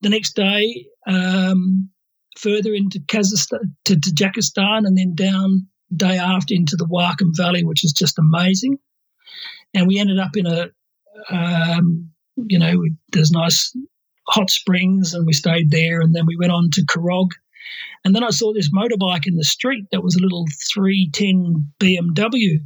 the 0.00 0.08
next 0.08 0.36
day 0.36 0.86
um, 1.06 1.90
further 2.36 2.72
into 2.72 3.00
Kazakhstan, 3.00 3.74
to 3.84 3.94
Tajikistan, 3.94 4.86
and 4.86 4.96
then 4.96 5.14
down 5.14 5.66
day 5.94 6.18
after 6.18 6.54
into 6.54 6.76
the 6.76 6.86
Wakhan 6.86 7.36
Valley, 7.36 7.64
which 7.64 7.84
is 7.84 7.92
just 7.92 8.18
amazing. 8.18 8.78
And 9.74 9.86
we 9.86 9.98
ended 9.98 10.18
up 10.18 10.36
in 10.36 10.46
a, 10.46 10.68
um, 11.30 12.10
you 12.36 12.58
know, 12.58 12.82
there's 13.12 13.30
nice 13.30 13.76
hot 14.28 14.50
springs, 14.50 15.14
and 15.14 15.26
we 15.26 15.32
stayed 15.32 15.70
there, 15.70 16.00
and 16.00 16.14
then 16.14 16.26
we 16.26 16.36
went 16.36 16.52
on 16.52 16.70
to 16.72 16.82
Khorog. 16.82 17.30
And 18.04 18.14
then 18.14 18.24
I 18.24 18.30
saw 18.30 18.52
this 18.52 18.70
motorbike 18.72 19.26
in 19.26 19.36
the 19.36 19.44
street 19.44 19.86
that 19.90 20.02
was 20.02 20.14
a 20.14 20.22
little 20.22 20.46
310 20.72 21.72
BMW 21.80 22.60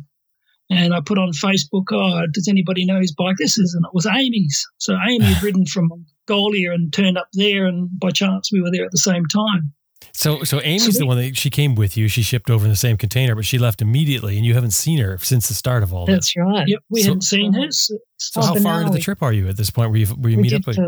and 0.72 0.94
I 0.94 1.00
put 1.00 1.18
on 1.18 1.32
Facebook, 1.32 1.84
oh, 1.92 2.26
does 2.32 2.48
anybody 2.48 2.86
know 2.86 3.00
his 3.00 3.12
bike 3.12 3.36
this 3.38 3.58
is? 3.58 3.74
And 3.74 3.84
it 3.84 3.94
was 3.94 4.06
Amy's. 4.06 4.66
So 4.78 4.96
Amy 5.08 5.24
had 5.26 5.42
ridden 5.42 5.66
from 5.66 5.90
Mongolia 6.28 6.72
and 6.72 6.92
turned 6.92 7.18
up 7.18 7.28
there, 7.34 7.66
and 7.66 7.88
by 8.00 8.10
chance 8.10 8.50
we 8.52 8.62
were 8.62 8.70
there 8.70 8.84
at 8.84 8.90
the 8.90 8.98
same 8.98 9.26
time. 9.26 9.72
So, 10.14 10.44
so 10.44 10.60
Amy's 10.60 10.94
so 10.94 10.98
the 10.98 11.06
one 11.06 11.16
that 11.16 11.36
she 11.36 11.50
came 11.50 11.74
with 11.74 11.96
you. 11.96 12.08
She 12.08 12.22
shipped 12.22 12.50
over 12.50 12.64
in 12.64 12.70
the 12.70 12.76
same 12.76 12.96
container, 12.96 13.34
but 13.34 13.44
she 13.44 13.58
left 13.58 13.80
immediately, 13.80 14.36
and 14.36 14.44
you 14.44 14.54
haven't 14.54 14.72
seen 14.72 14.98
her 14.98 15.16
since 15.18 15.48
the 15.48 15.54
start 15.54 15.82
of 15.82 15.92
all 15.92 16.06
That's 16.06 16.26
this. 16.26 16.34
That's 16.36 16.46
right. 16.46 16.68
Yep, 16.68 16.80
we 16.90 17.00
so, 17.00 17.08
hadn't 17.08 17.22
seen 17.22 17.52
her. 17.54 17.70
So, 17.70 17.98
so 18.18 18.42
how 18.42 18.54
far 18.56 18.80
into 18.80 18.92
the 18.92 19.00
trip 19.00 19.22
are 19.22 19.32
you 19.32 19.48
at 19.48 19.56
this 19.56 19.70
point? 19.70 19.90
Where 19.90 19.98
you 19.98 20.06
where 20.06 20.30
you 20.30 20.36
we 20.36 20.42
meet 20.42 20.52
up 20.52 20.66
with? 20.66 20.78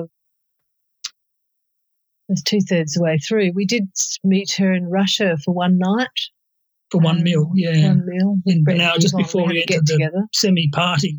It's 2.28 2.42
two 2.42 2.60
thirds 2.60 2.94
the 2.94 3.02
way 3.02 3.18
through. 3.18 3.52
We 3.54 3.66
did 3.66 3.88
meet 4.22 4.52
her 4.58 4.72
in 4.72 4.88
Russia 4.88 5.36
for 5.44 5.52
one 5.52 5.78
night, 5.78 6.08
for 6.90 7.00
one 7.00 7.18
um, 7.18 7.22
meal. 7.22 7.50
Yeah, 7.54 7.88
one 7.88 8.06
meal. 8.06 8.36
In, 8.46 8.64
now, 8.76 8.96
just 8.96 9.16
before 9.16 9.46
we, 9.46 9.54
we 9.54 9.60
entered 9.62 9.86
the 9.86 10.28
semi 10.32 10.68
party. 10.70 11.18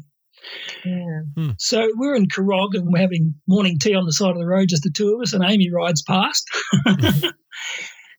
Yeah. 0.84 1.22
Hmm. 1.36 1.50
So 1.58 1.90
we're 1.96 2.16
in 2.16 2.28
Khorog 2.28 2.76
and 2.76 2.92
we're 2.92 3.00
having 3.00 3.36
morning 3.48 3.80
tea 3.80 3.96
on 3.96 4.06
the 4.06 4.14
side 4.14 4.32
of 4.32 4.38
the 4.38 4.46
road, 4.46 4.70
just 4.70 4.84
the 4.84 4.92
two 4.92 5.16
of 5.16 5.22
us, 5.22 5.34
and 5.34 5.44
Amy 5.44 5.72
rides 5.72 6.02
past. 6.04 6.48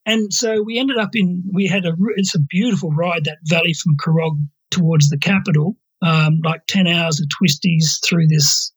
and 0.07 0.33
so 0.33 0.63
we 0.63 0.79
ended 0.79 0.99
up 0.99 1.11
in, 1.15 1.43
we 1.53 1.67
had 1.67 1.85
a, 1.85 1.93
it's 2.17 2.35
a 2.35 2.41
beautiful 2.41 2.91
ride, 2.91 3.25
that 3.25 3.39
valley 3.45 3.75
from 3.75 3.97
Khorog 3.97 4.39
towards 4.71 5.09
the 5.09 5.19
capital, 5.19 5.77
um, 6.03 6.41
like 6.45 6.63
10 6.69 6.87
hours 6.87 7.21
of 7.21 7.27
twisties 7.29 7.99
through 8.07 8.29
this 8.29 8.73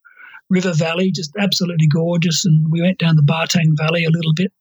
river 0.49 0.73
valley, 0.73 1.11
just 1.11 1.31
absolutely 1.39 1.87
gorgeous. 1.87 2.43
And 2.45 2.71
we 2.71 2.81
went 2.81 2.99
down 2.99 3.15
the 3.15 3.21
Bartang 3.21 3.77
Valley 3.77 4.03
a 4.03 4.11
little 4.11 4.33
bit. 4.35 4.51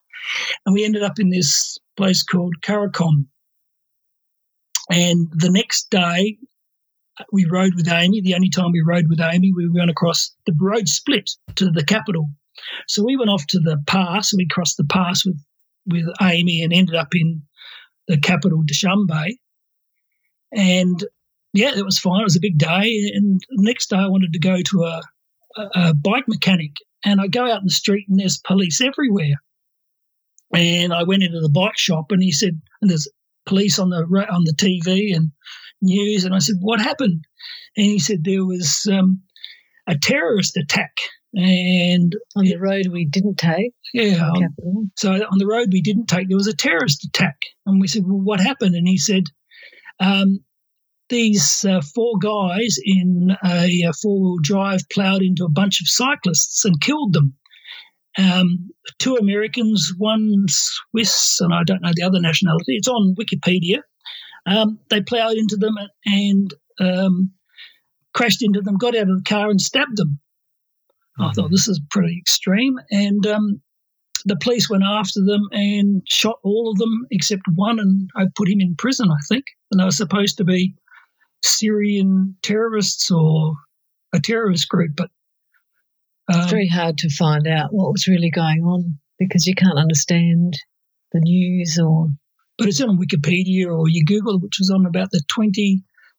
And 0.67 0.75
we 0.75 0.85
ended 0.85 1.03
up 1.03 1.19
in 1.19 1.31
this 1.31 1.79
place 1.97 2.23
called 2.23 2.55
Karakom, 2.63 3.27
and 4.91 5.29
the 5.33 5.51
next 5.51 5.91
day, 5.91 6.39
we 7.33 7.45
rode 7.45 7.75
with 7.75 7.89
Amy. 7.89 8.21
The 8.21 8.35
only 8.35 8.49
time 8.49 8.73
we 8.73 8.83
rode 8.87 9.09
with 9.09 9.21
Amy, 9.21 9.53
we 9.55 9.69
went 9.69 9.91
across 9.91 10.35
the 10.47 10.55
road 10.59 10.89
split 10.89 11.31
to 11.57 11.71
the 11.71 11.85
capital. 11.85 12.31
So 12.87 13.05
we 13.05 13.17
went 13.17 13.31
off 13.31 13.47
to 13.49 13.61
the 13.61 13.83
pass 13.87 14.33
we 14.35 14.47
crossed 14.49 14.79
the 14.79 14.85
pass 14.85 15.25
with, 15.25 15.39
with 15.89 16.07
Amy 16.23 16.63
and 16.63 16.73
ended 16.73 16.95
up 16.95 17.15
in 17.15 17.43
the 18.07 18.19
capital, 18.19 18.63
Dushanbe. 18.63 19.37
And 20.53 21.05
yeah, 21.53 21.77
it 21.77 21.85
was 21.85 21.99
fine. 21.99 22.21
It 22.21 22.25
was 22.25 22.37
a 22.37 22.41
big 22.41 22.59
day. 22.59 23.11
And 23.15 23.41
next 23.53 23.91
day, 23.91 23.97
I 23.97 24.09
wanted 24.09 24.33
to 24.33 24.39
go 24.39 24.61
to 24.63 24.83
a, 24.85 25.03
a, 25.57 25.69
a 25.75 25.95
bike 25.95 26.29
mechanic. 26.29 26.73
And 27.05 27.21
I 27.21 27.29
go 27.29 27.51
out 27.51 27.61
in 27.61 27.67
the 27.67 27.71
street, 27.71 28.07
and 28.09 28.19
there's 28.19 28.39
police 28.39 28.81
everywhere. 28.81 29.37
And 30.55 30.93
I 30.93 31.05
went 31.05 31.23
into 31.23 31.41
the 31.41 31.51
bike 31.51 31.77
shop, 31.77 32.07
and 32.11 32.23
he 32.23 32.33
said, 32.33 32.61
and 32.81 32.91
there's 32.91 33.09
police 33.47 33.79
on 33.79 33.91
the 33.91 34.03
on 34.31 34.45
the 34.45 34.55
TV 34.55 35.15
and 35.15 35.31
news. 35.81 36.25
And 36.25 36.35
I 36.35 36.39
said, 36.39 36.57
what 36.61 36.81
happened? 36.81 37.25
And 37.77 37.87
he 37.87 37.99
said 37.99 38.25
there 38.25 38.45
was 38.45 38.87
um, 38.91 39.23
a 39.87 39.97
terrorist 39.97 40.57
attack. 40.57 40.97
And 41.35 42.15
On 42.37 42.45
the 42.45 42.57
road 42.57 42.87
we 42.91 43.05
didn't 43.05 43.37
take. 43.37 43.73
yeah, 43.93 44.31
on- 44.31 44.91
so 44.97 45.13
on 45.13 45.39
the 45.39 45.47
road 45.47 45.69
we 45.73 45.83
didn't 45.83 46.07
take, 46.07 46.29
there 46.29 46.37
was 46.37 46.47
a 46.47 46.57
terrorist 46.57 47.05
attack. 47.05 47.37
And 47.67 47.81
we 47.81 47.87
said, 47.89 48.03
well, 48.07 48.21
what 48.21 48.41
happened? 48.41 48.75
And 48.75 48.89
he 48.89 48.97
said, 48.97 49.25
um, 50.01 50.39
these 51.11 51.65
uh, 51.69 51.81
four 51.95 52.19
guys 52.19 52.77
in 52.85 53.37
a, 53.45 53.83
a 53.89 53.93
four 54.03 54.21
wheel 54.21 54.37
drive 54.43 54.81
ploughed 54.93 55.23
into 55.23 55.45
a 55.45 55.51
bunch 55.51 55.81
of 55.81 55.89
cyclists 55.89 56.65
and 56.65 56.81
killed 56.81 57.13
them. 57.15 57.35
Um, 58.19 58.71
two 58.99 59.15
Americans, 59.17 59.93
one 59.97 60.47
Swiss, 60.49 61.39
and 61.41 61.55
I 61.55 61.63
don't 61.65 61.83
know 61.83 61.93
the 61.95 62.03
other 62.03 62.21
nationality. 62.21 62.77
It's 62.77 62.89
on 62.89 63.15
Wikipedia. 63.19 63.79
Um, 64.47 64.79
they 64.91 65.03
ploughed 65.03 65.37
into 65.37 65.57
them 65.57 65.75
and 66.07 66.55
um, 66.81 67.31
crashed 68.15 68.43
into 68.43 68.61
them, 68.61 68.77
got 68.77 68.97
out 68.97 69.09
of 69.11 69.19
the 69.19 69.25
car 69.29 69.51
and 69.51 69.61
stabbed 69.61 69.97
them. 69.97 70.19
I 71.19 71.33
thought 71.33 71.51
this 71.51 71.69
is 71.69 71.81
pretty 71.91 72.17
extreme. 72.19 72.79
And 72.91 73.27
um, 73.27 73.61
the 74.25 74.37
police 74.37 74.69
went 74.69 74.85
after 74.85 75.21
them 75.25 75.43
and 75.53 76.03
shot 76.09 76.39
all 76.43 76.71
of 76.71 76.79
them 76.79 77.07
except 77.11 77.43
one, 77.55 77.79
and 77.79 78.09
I 78.17 78.27
put 78.35 78.49
him 78.49 78.61
in 78.61 78.77
prison, 78.77 79.11
I 79.11 79.21
think. 79.29 79.45
And 79.71 79.81
they 79.81 79.85
were 79.85 79.91
supposed 79.91 80.39
to 80.39 80.45
be 80.45 80.75
Syrian 81.43 82.37
terrorists 82.43 83.11
or 83.11 83.55
a 84.13 84.21
terrorist 84.21 84.69
group, 84.69 84.93
but 84.97 85.11
um, 86.33 86.41
It's 86.41 86.51
very 86.51 86.69
hard 86.69 86.99
to 86.99 87.11
find 87.11 87.47
out 87.47 87.73
what 87.73 87.93
was 87.93 88.07
really 88.07 88.31
going 88.31 88.63
on 88.63 88.99
because 89.19 89.47
you 89.47 89.55
can't 89.55 89.79
understand 89.79 90.55
the 91.13 91.21
news 91.21 91.79
or 91.79 92.09
but 92.59 92.67
it's 92.67 92.81
on 92.81 92.99
Wikipedia 92.99 93.67
or 93.67 93.89
you 93.89 94.05
Google, 94.05 94.41
which 94.41 94.59
was 94.59 94.71
on 94.71 94.85
about 94.85 95.11
the 95.13 95.23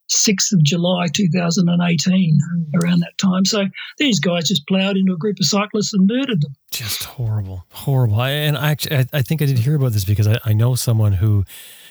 26th 0.10 0.54
of 0.54 0.64
July 0.64 1.08
2018, 1.14 2.40
around 2.82 3.00
that 3.00 3.18
time. 3.18 3.46
So 3.46 3.66
these 3.98 4.20
guys 4.20 4.48
just 4.48 4.68
ploughed 4.68 4.98
into 4.98 5.14
a 5.14 5.18
group 5.18 5.38
of 5.40 5.46
cyclists 5.46 5.94
and 5.94 6.08
murdered 6.08 6.42
them. 6.42 6.54
just 6.72 7.04
horrible, 7.04 7.66
horrible. 7.72 8.20
I, 8.20 8.32
and 8.32 8.58
I 8.58 8.72
actually, 8.72 8.98
I, 8.98 9.06
I 9.14 9.22
think 9.22 9.42
I 9.42 9.46
did 9.46 9.60
hear 9.60 9.76
about 9.76 9.94
this 9.94 10.06
because 10.06 10.28
I, 10.28 10.40
I 10.46 10.54
know 10.54 10.76
someone 10.76 11.14
who 11.14 11.46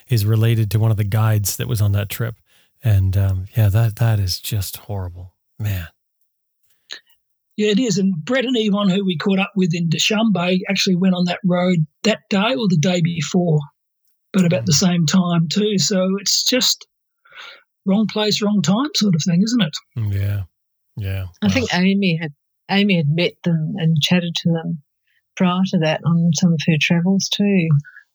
is 0.09 0.25
related 0.25 0.71
to 0.73 0.79
one 0.79 0.91
of 0.91 0.97
the 0.97 1.05
guides 1.05 1.57
that 1.57 1.69
was 1.69 1.81
on 1.81 1.93
that 1.93 2.09
trip, 2.09 2.37
and 2.83 3.17
um, 3.17 3.47
yeah, 3.57 3.69
that 3.69 3.97
that 3.97 4.19
is 4.19 4.41
just 4.41 4.79
horrible, 4.79 5.35
man. 5.59 5.89
Yeah, 7.57 7.73
it 7.73 7.81
is. 7.81 7.99
And 7.99 8.15
Brett 8.25 8.45
and 8.45 8.57
Yvonne, 8.57 8.89
who 8.89 9.05
we 9.05 9.17
caught 9.17 9.41
up 9.41 9.51
with 9.57 9.75
in 9.75 9.89
Dushanbe, 9.89 10.61
actually 10.69 10.95
went 10.95 11.17
on 11.17 11.25
that 11.25 11.41
road 11.45 11.79
that 12.05 12.21
day 12.31 12.55
or 12.55 12.69
the 12.69 12.79
day 12.81 13.01
before, 13.01 13.59
but 14.33 14.45
about 14.45 14.65
the 14.65 14.73
same 14.73 15.07
time 15.07 15.49
too. 15.49 15.77
So 15.77 16.17
it's 16.21 16.45
just 16.45 16.87
wrong 17.89 18.07
place, 18.07 18.43
wrong 18.43 18.63
time 18.63 18.91
sort 18.95 19.15
of 19.15 19.23
thing, 19.25 19.43
isn't 19.43 19.63
it? 19.63 19.77
Yeah, 20.15 20.43
yeah. 20.97 21.27
I 21.43 21.49
think 21.49 21.73
Amy 21.75 22.17
had 22.21 22.33
Amy 22.71 22.97
had 22.97 23.09
met 23.09 23.33
them 23.45 23.75
and 23.79 24.01
chatted 24.01 24.35
to 24.43 24.53
them 24.53 24.83
prior 25.37 25.63
to 25.69 25.79
that 25.79 26.01
on 26.05 26.31
some 26.35 26.53
of 26.53 26.61
her 26.67 26.77
travels 26.81 27.29
too 27.29 27.69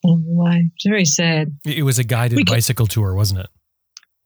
along 0.06 0.26
the 0.26 0.34
way. 0.34 0.70
It's 0.76 0.88
very 0.88 1.06
sad. 1.06 1.58
It 1.66 1.80
it 1.80 1.84
was 1.84 2.00
a 2.00 2.04
guided 2.04 2.38
We 2.38 2.46
ca- 2.46 2.54
bicycle 2.54 2.88
tour, 2.88 3.16
wasn't 3.16 3.42
it? 3.42 3.48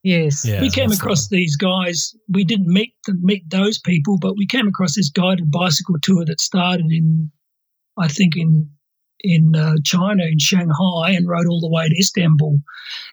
Yes. 0.03 0.45
Yeah. 0.45 0.61
we 0.61 0.69
came 0.69 0.89
that's 0.89 0.99
the 0.99 1.05
across 1.05 1.27
these 1.29 1.55
guys. 1.57 2.15
We 2.29 2.43
didn't 2.43 2.67
meet 2.67 2.93
them, 3.05 3.19
meet 3.23 3.49
those 3.49 3.79
people, 3.79 4.17
but 4.19 4.37
we 4.37 4.45
came 4.45 4.67
across 4.67 4.95
this 4.95 5.09
guided 5.09 5.51
bicycle 5.51 5.95
tour 6.01 6.23
that 6.25 6.39
started 6.39 6.85
in, 6.89 7.31
I 7.97 8.07
think 8.07 8.35
in 8.35 8.69
in 9.21 9.55
uh, 9.55 9.73
China 9.83 10.23
in 10.23 10.37
Shanghai 10.37 11.11
and 11.11 11.27
rode 11.27 11.47
all 11.47 11.59
the 11.59 11.69
way 11.69 11.89
to 11.89 11.97
Istanbul, 11.99 12.59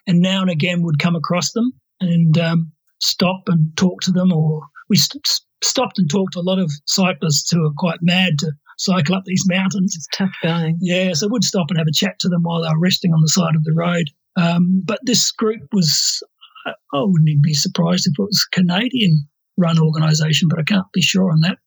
and 0.05 0.19
now 0.21 0.41
and 0.41 0.51
again 0.51 0.83
would 0.83 0.99
come 0.99 1.15
across 1.15 1.51
them 1.51 1.73
and 1.99 2.37
um, 2.37 2.71
stop 3.01 3.43
and 3.47 3.75
talk 3.77 4.01
to 4.01 4.11
them, 4.11 4.31
or 4.31 4.61
we 4.89 4.97
st- 4.97 5.41
stopped 5.63 5.97
and 5.97 6.09
talked 6.09 6.33
to 6.33 6.39
a 6.39 6.41
lot 6.41 6.59
of 6.59 6.71
cyclists 6.85 7.49
who 7.51 7.65
are 7.65 7.73
quite 7.77 7.99
mad 8.01 8.37
to 8.39 8.51
cycle 8.77 9.15
up 9.15 9.23
these 9.25 9.45
mountains. 9.47 9.95
It's 9.95 10.07
tough 10.15 10.35
going. 10.43 10.77
Yeah, 10.81 11.13
so 11.13 11.27
we'd 11.27 11.43
stop 11.43 11.67
and 11.69 11.77
have 11.77 11.87
a 11.87 11.93
chat 11.93 12.19
to 12.19 12.29
them 12.29 12.43
while 12.43 12.61
they 12.61 12.69
were 12.69 12.79
resting 12.79 13.13
on 13.13 13.21
the 13.21 13.29
side 13.29 13.55
of 13.55 13.63
the 13.63 13.73
road. 13.73 14.05
Um, 14.37 14.81
but 14.83 14.99
this 15.03 15.31
group 15.31 15.61
was, 15.71 16.21
I 16.65 16.73
wouldn't 16.93 17.29
even 17.29 17.41
be 17.41 17.53
surprised 17.53 18.07
if 18.07 18.13
it 18.19 18.21
was 18.21 18.47
Canadian 18.51 19.27
run 19.57 19.79
organisation, 19.79 20.49
but 20.49 20.59
I 20.59 20.63
can't 20.63 20.91
be 20.93 21.01
sure 21.01 21.31
on 21.31 21.39
that. 21.41 21.57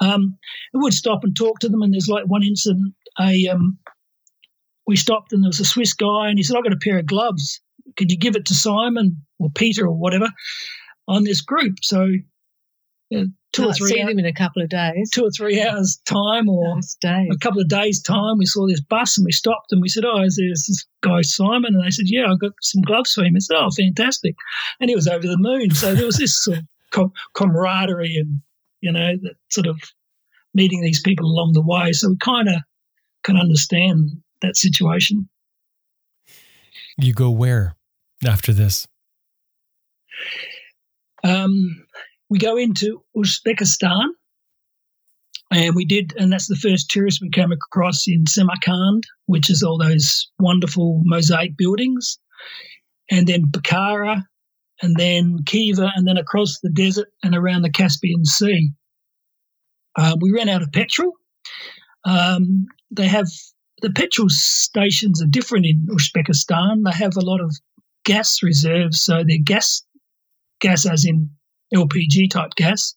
Um, 0.00 0.38
I 0.74 0.78
would 0.78 0.94
stop 0.94 1.24
and 1.24 1.36
talk 1.36 1.58
to 1.60 1.68
them, 1.68 1.82
and 1.82 1.92
there's 1.92 2.08
like 2.08 2.24
one 2.26 2.42
incident, 2.42 2.94
a 3.20 3.48
um, 3.48 3.78
we 4.86 4.96
stopped 4.96 5.32
and 5.32 5.42
there 5.42 5.48
was 5.48 5.60
a 5.60 5.64
Swiss 5.64 5.92
guy, 5.92 6.28
and 6.28 6.38
he 6.38 6.42
said, 6.42 6.56
"I've 6.56 6.64
got 6.64 6.72
a 6.72 6.78
pair 6.80 6.98
of 6.98 7.06
gloves. 7.06 7.60
Could 7.96 8.10
you 8.10 8.18
give 8.18 8.36
it 8.36 8.46
to 8.46 8.54
Simon 8.54 9.24
or 9.38 9.50
Peter 9.50 9.86
or 9.86 9.96
whatever 9.96 10.28
on 11.08 11.24
this 11.24 11.40
group?" 11.40 11.76
So. 11.82 12.08
Two 13.52 13.68
or 13.68 13.72
three, 13.72 13.88
see 13.88 14.00
hou- 14.00 14.08
them 14.08 14.18
in 14.18 14.26
a 14.26 14.32
couple 14.34 14.62
of 14.62 14.68
days. 14.68 15.10
two 15.10 15.24
or 15.24 15.30
three 15.30 15.62
hours 15.62 15.98
time, 16.04 16.48
or 16.48 16.74
Nice 16.74 16.96
a 17.02 17.38
couple 17.38 17.60
of 17.60 17.68
days' 17.68 18.02
time, 18.02 18.36
we 18.36 18.44
saw 18.46 18.66
this 18.66 18.80
bus 18.80 19.16
and 19.16 19.24
we 19.24 19.32
stopped 19.32 19.72
and 19.72 19.80
we 19.80 19.88
said, 19.88 20.04
Oh, 20.04 20.22
is 20.22 20.36
there 20.36 20.48
this 20.48 20.84
guy 21.02 21.22
Simon? 21.22 21.74
And 21.74 21.84
they 21.84 21.90
said, 21.90 22.06
Yeah, 22.08 22.26
I've 22.30 22.40
got 22.40 22.52
some 22.60 22.82
gloves 22.82 23.14
for 23.14 23.24
him. 23.24 23.34
I 23.36 23.38
said, 23.38 23.56
Oh, 23.56 23.70
fantastic. 23.70 24.34
And 24.80 24.90
he 24.90 24.96
was 24.96 25.06
over 25.06 25.26
the 25.26 25.38
moon. 25.38 25.70
So 25.70 25.94
there 25.94 26.04
was 26.04 26.18
this 26.18 26.42
sort 26.42 26.58
of 26.58 26.64
com- 26.90 27.12
camaraderie 27.34 28.16
and, 28.16 28.40
you 28.80 28.92
know, 28.92 29.16
that 29.22 29.36
sort 29.50 29.68
of 29.68 29.80
meeting 30.52 30.82
these 30.82 31.00
people 31.00 31.26
along 31.26 31.52
the 31.52 31.62
way. 31.62 31.92
So 31.92 32.08
we 32.10 32.16
kind 32.18 32.48
of 32.48 32.56
can 33.22 33.36
understand 33.36 34.10
that 34.42 34.56
situation. 34.56 35.28
You 36.98 37.12
go 37.12 37.30
where 37.30 37.76
after 38.24 38.52
this? 38.52 38.86
Um, 41.22 41.84
we 42.30 42.38
go 42.38 42.56
into 42.56 43.02
Uzbekistan, 43.16 44.06
and 45.50 45.74
we 45.74 45.84
did, 45.84 46.14
and 46.16 46.32
that's 46.32 46.48
the 46.48 46.56
first 46.56 46.90
tourist 46.90 47.20
we 47.20 47.30
came 47.30 47.52
across 47.52 48.04
in 48.06 48.26
Samarkand, 48.26 49.04
which 49.26 49.50
is 49.50 49.62
all 49.62 49.78
those 49.78 50.30
wonderful 50.38 51.02
mosaic 51.04 51.56
buildings, 51.56 52.18
and 53.10 53.26
then 53.26 53.46
Bukhara, 53.50 54.22
and 54.82 54.96
then 54.96 55.38
Khiva, 55.46 55.90
and 55.94 56.06
then 56.06 56.16
across 56.16 56.58
the 56.62 56.70
desert 56.70 57.08
and 57.22 57.34
around 57.34 57.62
the 57.62 57.70
Caspian 57.70 58.24
Sea. 58.24 58.70
Uh, 59.96 60.16
we 60.20 60.32
ran 60.32 60.48
out 60.48 60.62
of 60.62 60.72
petrol. 60.72 61.12
Um, 62.04 62.66
they 62.90 63.08
have 63.08 63.28
the 63.82 63.90
petrol 63.90 64.28
stations 64.28 65.22
are 65.22 65.26
different 65.26 65.66
in 65.66 65.86
Uzbekistan. 65.90 66.82
They 66.84 66.96
have 66.96 67.16
a 67.16 67.24
lot 67.24 67.40
of 67.40 67.54
gas 68.04 68.42
reserves, 68.42 69.00
so 69.00 69.24
their 69.24 69.38
gas 69.42 69.82
gas 70.60 70.86
as 70.86 71.04
in 71.04 71.30
LPG 71.74 72.30
type 72.30 72.54
gas. 72.56 72.94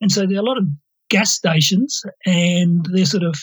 And 0.00 0.10
so 0.10 0.26
there 0.26 0.36
are 0.36 0.40
a 0.40 0.46
lot 0.46 0.58
of 0.58 0.64
gas 1.10 1.32
stations 1.32 2.02
and 2.24 2.86
they're 2.92 3.04
sort 3.04 3.22
of 3.22 3.36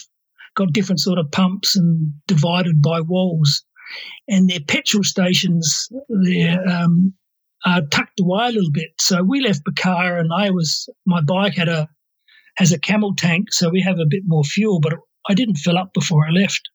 got 0.56 0.72
different 0.72 1.00
sort 1.00 1.18
of 1.18 1.30
pumps 1.30 1.76
and 1.76 2.12
divided 2.26 2.82
by 2.82 3.00
walls. 3.00 3.64
And 4.28 4.48
their 4.48 4.60
petrol 4.60 5.04
stations, 5.04 5.88
they're 6.08 6.66
um, 6.68 7.14
are 7.64 7.82
tucked 7.90 8.18
away 8.20 8.46
a 8.46 8.52
little 8.52 8.72
bit. 8.72 8.90
So 8.98 9.22
we 9.22 9.40
left 9.40 9.64
Bukhara 9.64 10.18
and 10.18 10.32
I 10.36 10.50
was, 10.50 10.88
my 11.06 11.20
bike 11.20 11.54
had 11.54 11.68
a, 11.68 11.88
has 12.56 12.72
a 12.72 12.78
camel 12.78 13.14
tank. 13.14 13.52
So 13.52 13.70
we 13.70 13.80
have 13.82 13.98
a 13.98 14.06
bit 14.08 14.22
more 14.26 14.42
fuel, 14.42 14.80
but 14.80 14.94
I 15.28 15.34
didn't 15.34 15.56
fill 15.56 15.78
up 15.78 15.92
before 15.94 16.26
I 16.26 16.30
left. 16.30 16.68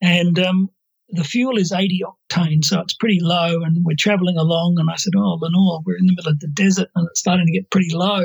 And 0.00 0.38
um, 0.38 0.70
the 1.10 1.24
fuel 1.24 1.58
is 1.58 1.72
80 1.72 2.02
octane, 2.04 2.64
so 2.64 2.80
it's 2.80 2.94
pretty 2.94 3.18
low. 3.20 3.62
And 3.62 3.84
we're 3.84 3.96
traveling 3.98 4.36
along, 4.36 4.76
and 4.78 4.90
I 4.90 4.96
said, 4.96 5.14
"Oh, 5.16 5.38
Lenore, 5.40 5.80
we're 5.84 5.96
in 5.96 6.06
the 6.06 6.14
middle 6.14 6.32
of 6.32 6.40
the 6.40 6.48
desert, 6.48 6.88
and 6.94 7.06
it's 7.08 7.20
starting 7.20 7.46
to 7.46 7.52
get 7.52 7.70
pretty 7.70 7.94
low. 7.94 8.24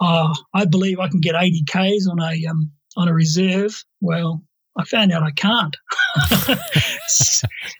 Uh, 0.00 0.34
I 0.54 0.64
believe 0.64 0.98
I 0.98 1.08
can 1.08 1.20
get 1.20 1.34
80 1.38 1.64
k's 1.68 2.06
on 2.06 2.20
a 2.20 2.46
um, 2.46 2.70
on 2.96 3.08
a 3.08 3.14
reserve." 3.14 3.84
Well, 4.00 4.42
I 4.78 4.84
found 4.84 5.12
out 5.12 5.22
I 5.22 5.30
can't. 5.32 5.76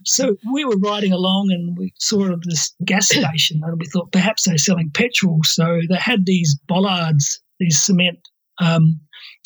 so 0.05 0.37
we 0.53 0.65
were 0.65 0.79
riding 0.79 1.13
along, 1.13 1.51
and 1.51 1.77
we 1.77 1.93
saw 1.99 2.37
this 2.43 2.75
gas 2.85 3.09
station, 3.09 3.63
and 3.65 3.79
we 3.79 3.87
thought 3.87 4.13
perhaps 4.13 4.45
they're 4.45 4.59
selling 4.59 4.91
petrol. 4.91 5.41
So 5.43 5.81
they 5.89 5.97
had 5.97 6.27
these 6.27 6.59
bollards, 6.69 7.41
these 7.59 7.83
cement. 7.83 8.29
Um, 8.59 9.01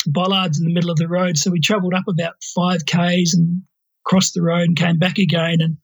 bollards 0.07 0.59
in 0.59 0.65
the 0.65 0.73
middle 0.73 0.91
of 0.91 0.97
the 0.97 1.07
road. 1.07 1.37
So 1.37 1.51
we 1.51 1.59
travelled 1.59 1.93
up 1.93 2.07
about 2.07 2.35
five 2.55 2.85
k's 2.85 3.33
and 3.33 3.61
crossed 4.03 4.33
the 4.33 4.41
road 4.41 4.63
and 4.67 4.77
came 4.77 4.97
back 4.97 5.17
again 5.17 5.57
and 5.59 5.77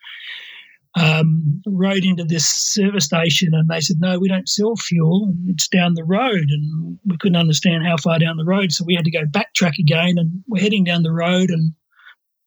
um, 0.95 1.61
rode 1.67 2.03
into 2.03 2.23
this 2.23 2.47
service 2.47 3.05
station. 3.05 3.49
And 3.53 3.69
they 3.69 3.81
said, 3.81 3.97
"No, 3.99 4.17
we 4.19 4.27
don't 4.27 4.49
sell 4.49 4.75
fuel. 4.75 5.33
It's 5.47 5.67
down 5.67 5.93
the 5.93 6.03
road." 6.03 6.45
And 6.49 6.97
we 7.05 7.17
couldn't 7.17 7.35
understand 7.35 7.85
how 7.85 7.97
far 7.97 8.17
down 8.19 8.37
the 8.37 8.45
road, 8.45 8.71
so 8.71 8.83
we 8.85 8.95
had 8.95 9.05
to 9.05 9.11
go 9.11 9.25
backtrack 9.25 9.77
again. 9.79 10.15
And 10.17 10.43
we're 10.47 10.61
heading 10.61 10.83
down 10.83 11.03
the 11.03 11.11
road, 11.11 11.49
and 11.49 11.73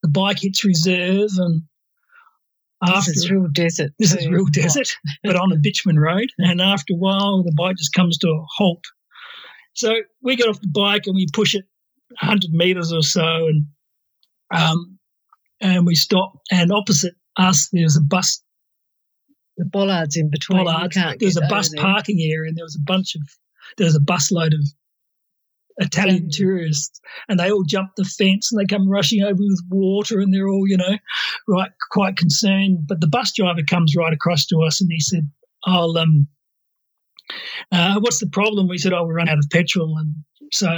the 0.02 0.08
bike 0.08 0.40
hits 0.40 0.64
reserve, 0.64 1.30
and 1.38 1.62
After 2.82 3.10
this 3.10 3.18
is 3.18 3.30
real 3.30 3.46
desert. 3.52 3.92
this 3.98 4.14
is 4.14 4.26
real 4.26 4.46
desert, 4.52 4.96
but 5.22 5.36
on 5.36 5.52
a 5.52 5.56
bitumen 5.56 5.98
road. 5.98 6.30
And 6.38 6.60
after 6.60 6.94
a 6.94 6.96
while, 6.96 7.44
the 7.44 7.54
bike 7.56 7.76
just 7.76 7.92
comes 7.92 8.18
to 8.18 8.28
a 8.28 8.44
halt. 8.56 8.84
So 9.80 9.94
we 10.22 10.36
get 10.36 10.48
off 10.48 10.60
the 10.60 10.68
bike 10.68 11.02
and 11.06 11.14
we 11.14 11.26
push 11.32 11.54
it 11.54 11.64
100 12.20 12.50
meters 12.52 12.92
or 12.92 13.02
so, 13.02 13.46
and 13.48 13.66
um, 14.54 14.98
and 15.60 15.86
we 15.86 15.94
stop. 15.94 16.32
And 16.50 16.72
opposite 16.72 17.14
us, 17.36 17.68
there's 17.72 17.96
a 17.96 18.00
bus 18.02 18.42
The 19.56 19.64
bollards 19.64 20.16
in 20.16 20.30
between. 20.30 20.60
you 20.60 20.64
bollard. 20.64 20.92
can't 20.92 21.18
There's 21.20 21.36
a 21.36 21.46
bus 21.48 21.70
there. 21.70 21.80
parking 21.82 22.18
area, 22.20 22.48
and 22.48 22.56
there 22.56 22.64
was 22.64 22.76
a 22.76 22.84
bunch 22.84 23.14
of 23.14 23.22
there 23.78 23.86
was 23.86 23.96
a 23.96 24.00
busload 24.00 24.52
of 24.54 24.64
Italian 25.78 26.26
Italian. 26.26 26.30
tourists, 26.32 27.00
and 27.28 27.38
they 27.38 27.50
all 27.50 27.62
jump 27.64 27.90
the 27.96 28.04
fence 28.04 28.50
and 28.52 28.60
they 28.60 28.66
come 28.66 28.88
rushing 28.88 29.22
over 29.22 29.38
with 29.38 29.62
water, 29.70 30.20
and 30.20 30.34
they're 30.34 30.48
all 30.48 30.66
you 30.66 30.76
know, 30.76 30.98
right, 31.48 31.70
quite 31.90 32.16
concerned. 32.16 32.80
But 32.86 33.00
the 33.00 33.06
bus 33.08 33.32
driver 33.34 33.62
comes 33.68 33.94
right 33.96 34.12
across 34.12 34.44
to 34.46 34.58
us, 34.66 34.80
and 34.80 34.90
he 34.92 35.00
said, 35.00 35.30
"I'll 35.64 35.96
um." 35.96 36.28
Uh, 37.72 38.00
what's 38.00 38.18
the 38.20 38.28
problem? 38.28 38.68
We 38.68 38.78
said, 38.78 38.92
"Oh, 38.92 39.04
we 39.04 39.14
run 39.14 39.28
out 39.28 39.38
of 39.38 39.46
petrol," 39.52 39.96
and 39.98 40.14
so 40.52 40.68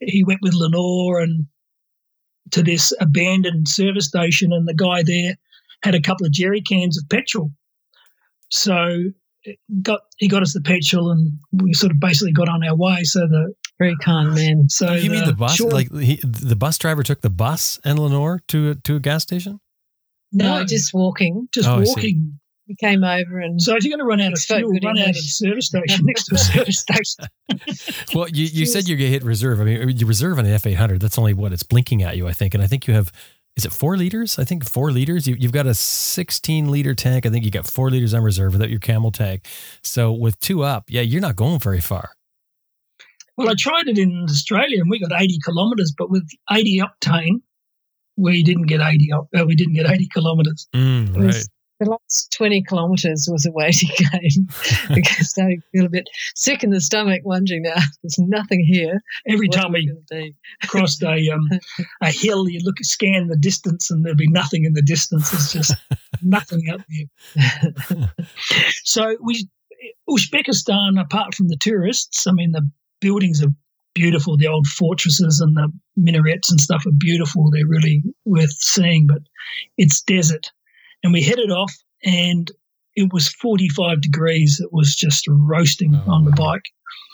he 0.00 0.24
went 0.24 0.40
with 0.42 0.54
Lenore 0.54 1.20
and 1.20 1.46
to 2.50 2.62
this 2.62 2.92
abandoned 3.00 3.68
service 3.68 4.06
station, 4.08 4.52
and 4.52 4.66
the 4.68 4.74
guy 4.74 5.02
there 5.04 5.36
had 5.84 5.94
a 5.94 6.00
couple 6.00 6.26
of 6.26 6.32
jerry 6.32 6.60
cans 6.60 6.98
of 6.98 7.08
petrol. 7.08 7.50
So 8.50 9.04
got 9.82 10.00
he 10.18 10.28
got 10.28 10.42
us 10.42 10.52
the 10.52 10.60
petrol, 10.60 11.10
and 11.10 11.32
we 11.52 11.72
sort 11.74 11.92
of 11.92 12.00
basically 12.00 12.32
got 12.32 12.48
on 12.48 12.62
our 12.64 12.76
way. 12.76 13.02
So 13.04 13.20
the 13.20 13.54
Very 13.78 13.96
kind 14.02 14.34
man. 14.34 14.68
so 14.68 14.92
you 14.94 15.10
mean 15.10 15.24
the 15.24 15.32
bus? 15.32 15.56
short- 15.56 15.72
Like 15.72 15.92
he, 15.96 16.20
the 16.24 16.56
bus 16.56 16.78
driver 16.78 17.02
took 17.02 17.20
the 17.22 17.30
bus 17.30 17.80
and 17.84 17.98
Lenore 17.98 18.40
to 18.48 18.70
a, 18.70 18.74
to 18.76 18.96
a 18.96 19.00
gas 19.00 19.22
station? 19.22 19.60
No, 20.32 20.58
No. 20.58 20.64
just 20.64 20.92
walking. 20.94 21.48
just 21.52 21.68
Oh, 21.68 21.80
walking. 21.82 22.38
He 22.80 22.86
came 22.86 23.04
over 23.04 23.38
and 23.40 23.60
So 23.60 23.76
if 23.76 23.84
you're 23.84 23.90
going 23.90 23.98
to 23.98 24.04
run 24.06 24.20
out 24.20 24.32
of 24.32 24.38
fuel, 24.38 24.72
good 24.72 24.84
run 24.84 24.98
out 24.98 25.08
of 25.10 25.14
the 25.14 25.20
service 25.20 25.66
station 25.66 26.06
next 26.06 26.24
to 26.26 26.36
a 26.36 26.38
service 26.54 26.78
station. 26.88 27.26
Well, 28.14 28.28
you, 28.28 28.46
you 28.46 28.64
said 28.66 28.88
you 28.88 28.96
get 28.96 29.10
hit 29.10 29.22
reserve. 29.24 29.60
I 29.60 29.64
mean, 29.64 29.96
you 29.98 30.06
reserve 30.06 30.38
on 30.38 30.46
an 30.46 30.52
F 30.52 30.66
eight 30.66 30.74
hundred. 30.74 31.00
That's 31.02 31.18
only 31.18 31.34
what 31.34 31.52
it's 31.52 31.62
blinking 31.62 32.02
at 32.02 32.16
you, 32.16 32.26
I 32.28 32.32
think. 32.32 32.54
And 32.54 32.62
I 32.62 32.66
think 32.66 32.86
you 32.86 32.94
have, 32.94 33.12
is 33.56 33.66
it 33.66 33.72
four 33.72 33.96
liters? 33.98 34.38
I 34.38 34.44
think 34.44 34.64
four 34.64 34.90
liters. 34.90 35.26
You, 35.28 35.36
you've 35.38 35.52
got 35.52 35.66
a 35.66 35.74
sixteen 35.74 36.70
liter 36.70 36.94
tank. 36.94 37.26
I 37.26 37.28
think 37.28 37.44
you 37.44 37.50
got 37.50 37.66
four 37.66 37.90
liters 37.90 38.14
on 38.14 38.22
reserve 38.22 38.52
without 38.52 38.70
your 38.70 38.80
camel 38.80 39.10
tank. 39.12 39.46
So 39.84 40.12
with 40.12 40.38
two 40.40 40.62
up, 40.62 40.84
yeah, 40.88 41.02
you're 41.02 41.20
not 41.20 41.36
going 41.36 41.58
very 41.60 41.80
far. 41.80 42.12
Well, 43.36 43.48
I 43.50 43.54
tried 43.58 43.88
it 43.88 43.98
in 43.98 44.24
Australia, 44.28 44.80
and 44.80 44.90
we 44.90 44.98
got 44.98 45.12
80 45.20 45.38
kilometres, 45.44 45.92
but 45.96 46.10
with 46.10 46.26
80 46.50 46.80
octane, 46.80 47.40
we 48.16 48.42
didn't 48.42 48.66
get 48.66 48.80
80. 48.80 49.12
op- 49.12 49.28
Uh, 49.36 49.44
we 49.46 49.54
didn't 49.54 49.74
get 49.74 49.90
80 49.90 50.08
kilometres. 50.12 50.68
Mm, 50.74 51.16
right. 51.16 51.44
The 51.82 51.90
last 51.90 52.32
20 52.32 52.62
kilometres 52.68 53.28
was 53.30 53.46
a 53.46 53.52
waiting 53.52 53.90
game 53.96 54.48
because 54.94 55.34
I 55.38 55.58
feel 55.72 55.86
a 55.86 55.90
bit 55.90 56.08
sick 56.34 56.62
in 56.62 56.70
the 56.70 56.80
stomach, 56.80 57.22
wondering 57.24 57.62
now 57.62 57.74
there's 58.02 58.18
nothing 58.18 58.64
here. 58.66 59.00
Every 59.26 59.48
What's 59.48 59.56
time 59.56 59.72
we 59.72 60.34
crossed 60.66 61.02
a 61.02 61.30
um, 61.30 61.48
a 62.02 62.10
hill, 62.10 62.48
you 62.48 62.60
look 62.64 62.76
scan 62.82 63.28
the 63.28 63.36
distance, 63.36 63.90
and 63.90 64.04
there'd 64.04 64.16
be 64.16 64.30
nothing 64.30 64.64
in 64.64 64.74
the 64.74 64.82
distance. 64.82 65.32
It's 65.32 65.52
just 65.52 65.74
nothing 66.22 66.62
out 66.70 66.82
there. 66.88 68.14
So 68.84 69.16
we 69.22 69.48
Uzbekistan, 70.08 71.00
apart 71.00 71.34
from 71.34 71.48
the 71.48 71.56
tourists, 71.56 72.26
I 72.26 72.32
mean 72.32 72.52
the 72.52 72.68
buildings 73.00 73.42
are 73.42 73.52
beautiful. 73.94 74.36
The 74.36 74.48
old 74.48 74.66
fortresses 74.66 75.40
and 75.40 75.56
the 75.56 75.68
minarets 75.96 76.50
and 76.50 76.60
stuff 76.60 76.86
are 76.86 76.92
beautiful. 76.96 77.50
They're 77.50 77.66
really 77.66 78.02
worth 78.24 78.52
seeing, 78.52 79.06
but 79.06 79.22
it's 79.76 80.00
desert. 80.02 80.50
And 81.02 81.12
we 81.12 81.22
headed 81.22 81.50
off, 81.50 81.72
and 82.04 82.50
it 82.94 83.12
was 83.12 83.28
45 83.28 84.00
degrees. 84.00 84.60
It 84.62 84.72
was 84.72 84.94
just 84.94 85.24
roasting 85.28 85.94
Oh, 85.94 86.12
on 86.12 86.24
the 86.24 86.30
bike. 86.32 86.62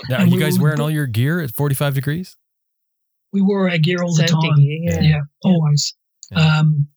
Now, 0.09 0.17
are 0.17 0.21
and 0.23 0.31
you 0.31 0.37
we 0.37 0.43
guys 0.43 0.59
were- 0.59 0.65
wearing 0.65 0.81
all 0.81 0.91
your 0.91 1.07
gear 1.07 1.41
at 1.41 1.51
forty 1.53 1.75
five 1.75 1.95
degrees? 1.95 2.37
We 3.33 3.43
wore 3.43 3.69
our 3.69 3.79
gear 3.79 3.99
all 4.03 4.15
the 4.15 4.25
time. 4.25 4.41
gear, 4.57 4.79
yeah. 4.83 5.01
yeah, 5.01 5.21
always. 5.45 5.95
Yeah. 6.31 6.59
Um, 6.59 6.89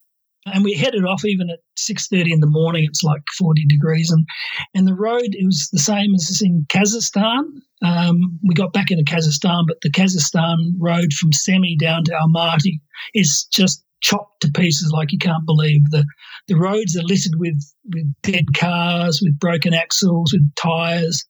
and 0.46 0.64
we 0.64 0.74
headed 0.74 1.06
off 1.06 1.24
even 1.26 1.50
at 1.50 1.60
six 1.78 2.08
thirty 2.08 2.32
in 2.34 2.40
the 2.40 2.48
morning. 2.48 2.84
It's 2.88 3.04
like 3.04 3.22
forty 3.38 3.66
degrees, 3.66 4.10
and 4.12 4.26
and 4.74 4.88
the 4.88 4.94
road 4.96 5.22
it 5.32 5.46
was 5.46 5.70
the 5.72 5.80
same 5.80 6.14
as 6.16 6.42
in 6.44 6.66
Kazakhstan. 6.70 7.44
Um, 7.84 8.40
we 8.48 8.54
got 8.56 8.74
back 8.74 8.92
into 8.92 9.04
Kazakhstan, 9.04 9.64
but 9.68 9.78
the 9.82 9.92
Kazakhstan 9.92 10.74
road 10.80 11.12
from 11.14 11.32
Semi 11.32 11.76
down 11.78 12.04
to 12.06 12.12
Almaty 12.14 12.80
is 13.14 13.48
just 13.52 13.84
chopped 14.02 14.42
to 14.42 14.52
pieces 14.52 14.92
like 14.92 15.12
you 15.12 15.18
can't 15.18 15.46
believe. 15.46 15.90
The 15.92 16.06
the 16.48 16.58
roads 16.58 16.98
are 16.98 17.04
littered 17.04 17.36
with 17.38 17.62
with 17.94 18.14
dead 18.24 18.54
cars, 18.56 19.22
with 19.22 19.40
broken 19.40 19.74
axles, 19.74 20.34
with 20.34 20.54
tires. 20.56 21.26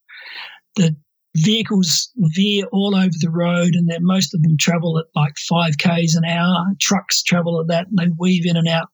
The 0.75 0.95
vehicles 1.35 2.09
veer 2.17 2.65
all 2.71 2.95
over 2.95 3.13
the 3.19 3.31
road, 3.31 3.75
and 3.75 3.89
then 3.89 4.05
most 4.05 4.33
of 4.33 4.41
them 4.41 4.57
travel 4.59 4.97
at 4.97 5.05
like 5.15 5.33
five 5.49 5.77
k's 5.77 6.15
an 6.15 6.25
hour. 6.25 6.65
Trucks 6.79 7.21
travel 7.23 7.59
at 7.59 7.67
that, 7.67 7.87
and 7.87 7.97
they 7.97 8.13
weave 8.17 8.45
in 8.45 8.57
and 8.57 8.67
out. 8.67 8.89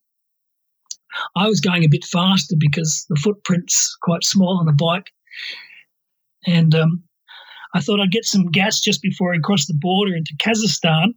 I 1.35 1.47
was 1.47 1.61
going 1.61 1.83
a 1.83 1.89
bit 1.89 2.05
faster 2.05 2.55
because 2.59 3.05
the 3.09 3.15
footprint's 3.15 3.95
quite 4.01 4.23
small 4.23 4.59
on 4.59 4.67
a 4.67 4.73
bike, 4.73 5.11
and 6.45 6.75
um, 6.75 7.03
I 7.73 7.79
thought 7.79 7.99
I'd 7.99 8.11
get 8.11 8.25
some 8.25 8.51
gas 8.51 8.81
just 8.81 9.01
before 9.01 9.33
I 9.33 9.39
crossed 9.39 9.67
the 9.67 9.77
border 9.79 10.15
into 10.15 10.35
Kazakhstan. 10.37 11.13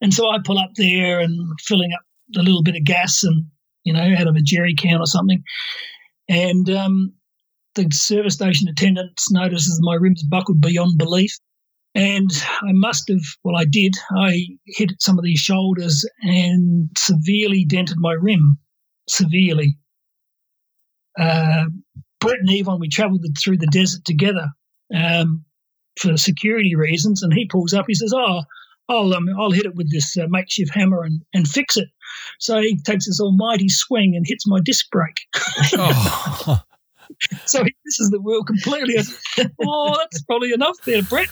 And 0.00 0.12
so 0.12 0.30
I 0.30 0.38
pull 0.44 0.58
up 0.58 0.70
there 0.76 1.20
and 1.20 1.58
filling 1.60 1.92
up 1.92 2.02
a 2.36 2.42
little 2.42 2.62
bit 2.62 2.76
of 2.76 2.84
gas 2.84 3.22
and 3.24 3.46
you 3.84 3.92
know 3.92 4.14
out 4.18 4.26
of 4.26 4.36
a 4.36 4.42
jerry 4.42 4.74
can 4.74 5.00
or 5.00 5.06
something, 5.06 5.42
and 6.28 6.70
um, 6.70 7.12
the 7.74 7.88
service 7.92 8.34
station 8.34 8.68
attendant 8.68 9.20
notices 9.30 9.80
my 9.82 9.94
rims 9.94 10.22
buckled 10.24 10.60
beyond 10.60 10.98
belief. 10.98 11.38
And 11.94 12.30
I 12.62 12.72
must 12.72 13.08
have, 13.08 13.20
well, 13.44 13.56
I 13.56 13.64
did. 13.70 13.92
I 14.16 14.46
hit 14.64 14.92
some 14.98 15.18
of 15.18 15.24
these 15.24 15.40
shoulders 15.40 16.06
and 16.22 16.88
severely 16.96 17.66
dented 17.66 17.98
my 17.98 18.14
rim. 18.18 18.58
Severely. 19.08 19.76
Uh, 21.18 21.64
Brett 22.20 22.38
and 22.38 22.50
Yvonne, 22.50 22.80
we 22.80 22.88
travelled 22.88 23.26
through 23.38 23.58
the 23.58 23.66
desert 23.66 24.04
together 24.04 24.48
um, 24.94 25.44
for 26.00 26.16
security 26.16 26.74
reasons. 26.74 27.22
And 27.22 27.34
he 27.34 27.46
pulls 27.46 27.74
up, 27.74 27.84
he 27.88 27.94
says, 27.94 28.12
Oh, 28.16 28.42
I'll, 28.92 29.14
um, 29.14 29.28
I'll 29.38 29.50
hit 29.50 29.66
it 29.66 29.74
with 29.74 29.90
this 29.90 30.16
uh, 30.16 30.26
makeshift 30.28 30.74
hammer 30.74 31.02
and, 31.02 31.22
and 31.32 31.46
fix 31.48 31.76
it. 31.76 31.88
So 32.38 32.60
he 32.60 32.78
takes 32.78 33.06
this 33.06 33.20
almighty 33.20 33.68
swing 33.68 34.14
and 34.16 34.24
hits 34.26 34.46
my 34.46 34.60
disc 34.64 34.90
brake. 34.90 35.20
Oh, 35.74 36.60
So 37.46 37.62
he 37.64 37.74
misses 37.84 38.10
the 38.10 38.20
wheel 38.20 38.44
completely. 38.44 39.00
Said, 39.02 39.52
oh, 39.66 39.96
that's 39.96 40.22
probably 40.22 40.52
enough 40.52 40.76
there, 40.84 41.02
Brett. 41.02 41.28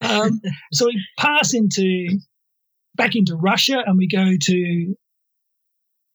um, 0.00 0.40
so 0.72 0.86
we 0.86 1.04
pass 1.18 1.54
into 1.54 2.18
back 2.94 3.14
into 3.14 3.36
Russia 3.36 3.82
and 3.84 3.98
we 3.98 4.08
go 4.08 4.32
to 4.40 4.94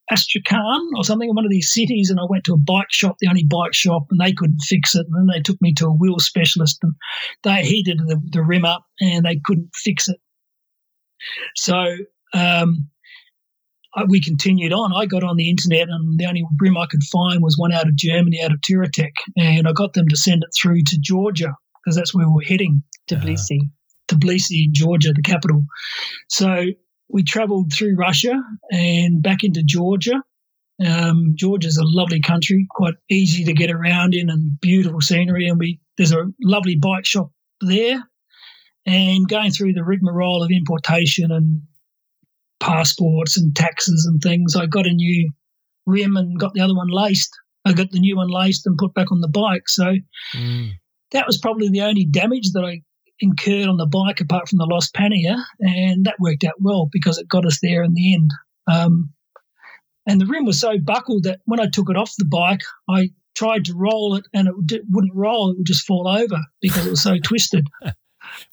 Astrakhan 0.09 0.89
or 0.95 1.03
something, 1.03 1.29
in 1.29 1.35
one 1.35 1.45
of 1.45 1.51
these 1.51 1.73
cities. 1.73 2.09
And 2.09 2.19
I 2.19 2.23
went 2.29 2.43
to 2.45 2.53
a 2.53 2.57
bike 2.57 2.91
shop, 2.91 3.17
the 3.19 3.27
only 3.27 3.43
bike 3.43 3.73
shop, 3.73 4.07
and 4.09 4.19
they 4.19 4.33
couldn't 4.33 4.61
fix 4.61 4.95
it. 4.95 5.05
And 5.07 5.15
then 5.15 5.33
they 5.33 5.41
took 5.41 5.61
me 5.61 5.73
to 5.73 5.87
a 5.87 5.93
wheel 5.93 6.19
specialist 6.19 6.79
and 6.83 6.93
they 7.43 7.63
heated 7.63 7.99
the, 7.99 8.21
the 8.31 8.43
rim 8.43 8.65
up 8.65 8.85
and 8.99 9.25
they 9.25 9.39
couldn't 9.43 9.69
fix 9.75 10.07
it. 10.07 10.17
So 11.55 11.75
um, 12.33 12.89
I, 13.95 14.03
we 14.07 14.21
continued 14.21 14.73
on. 14.73 14.93
I 14.93 15.05
got 15.05 15.23
on 15.23 15.37
the 15.37 15.49
internet, 15.49 15.89
and 15.89 16.19
the 16.19 16.25
only 16.25 16.45
rim 16.59 16.77
I 16.77 16.85
could 16.85 17.03
find 17.11 17.41
was 17.41 17.57
one 17.57 17.73
out 17.73 17.87
of 17.87 17.95
Germany, 17.95 18.41
out 18.43 18.51
of 18.51 18.59
Touratech, 18.61 19.13
and 19.35 19.67
I 19.67 19.71
got 19.73 19.93
them 19.93 20.07
to 20.09 20.15
send 20.15 20.43
it 20.43 20.49
through 20.55 20.81
to 20.85 20.97
Georgia 21.01 21.53
because 21.83 21.95
that's 21.95 22.13
where 22.13 22.27
we 22.27 22.33
were 22.33 22.41
heading, 22.41 22.83
Tbilisi. 23.09 23.59
Tbilisi, 24.07 24.71
Georgia, 24.71 25.13
the 25.13 25.21
capital. 25.21 25.65
So 26.29 26.65
we 27.09 27.23
travelled 27.23 27.71
through 27.73 27.95
Russia 27.95 28.33
and 28.71 29.21
back 29.21 29.43
into 29.43 29.63
Georgia. 29.63 30.21
Um, 30.85 31.33
Georgia's 31.35 31.77
a 31.77 31.83
lovely 31.85 32.21
country, 32.21 32.67
quite 32.69 32.93
easy 33.09 33.43
to 33.45 33.53
get 33.53 33.71
around 33.71 34.13
in, 34.13 34.29
and 34.29 34.59
beautiful 34.61 35.01
scenery. 35.01 35.47
And 35.47 35.57
we 35.59 35.79
there's 35.97 36.11
a 36.11 36.27
lovely 36.41 36.75
bike 36.75 37.05
shop 37.05 37.31
there, 37.61 38.03
and 38.85 39.27
going 39.27 39.51
through 39.51 39.73
the 39.73 39.83
rigmarole 39.83 40.43
of 40.43 40.51
importation 40.51 41.31
and 41.31 41.61
passports 42.59 43.37
and 43.37 43.55
taxes 43.55 44.05
and 44.09 44.21
things, 44.21 44.55
I 44.55 44.65
got 44.65 44.87
a 44.87 44.93
new 44.93 45.31
rim 45.85 46.15
and 46.15 46.39
got 46.39 46.53
the 46.53 46.61
other 46.61 46.75
one 46.75 46.89
laced. 46.89 47.35
I 47.65 47.73
got 47.73 47.91
the 47.91 47.99
new 47.99 48.15
one 48.15 48.29
laced 48.29 48.65
and 48.65 48.77
put 48.77 48.93
back 48.93 49.11
on 49.11 49.21
the 49.21 49.27
bike. 49.27 49.67
So 49.67 49.95
Mm. 50.35 50.71
that 51.11 51.25
was 51.27 51.37
probably 51.37 51.69
the 51.69 51.81
only 51.81 52.05
damage 52.05 52.51
that 52.53 52.63
I 52.65 52.81
incurred 53.19 53.67
on 53.67 53.77
the 53.77 53.85
bike 53.85 54.21
apart 54.21 54.47
from 54.47 54.57
the 54.57 54.65
lost 54.65 54.93
pannier, 54.93 55.37
and 55.59 56.05
that 56.05 56.19
worked 56.19 56.43
out 56.43 56.55
well 56.59 56.89
because 56.91 57.17
it 57.17 57.27
got 57.27 57.45
us 57.45 57.59
there 57.61 57.83
in 57.83 57.93
the 57.93 58.13
end. 58.13 58.31
Um, 58.67 59.13
and 60.07 60.21
the 60.21 60.25
rim 60.25 60.45
was 60.45 60.59
so 60.59 60.77
buckled 60.77 61.23
that 61.23 61.39
when 61.45 61.59
I 61.59 61.67
took 61.67 61.89
it 61.89 61.97
off 61.97 62.13
the 62.17 62.25
bike, 62.25 62.61
I 62.89 63.09
tried 63.35 63.65
to 63.65 63.75
roll 63.75 64.15
it 64.15 64.25
and 64.33 64.47
it 64.47 64.83
wouldn't 64.89 65.15
roll; 65.15 65.51
it 65.51 65.57
would 65.57 65.67
just 65.67 65.85
fall 65.85 66.07
over 66.07 66.39
because 66.61 66.85
it 66.85 66.89
was 66.89 67.03
so 67.03 67.17
twisted. 67.17 67.67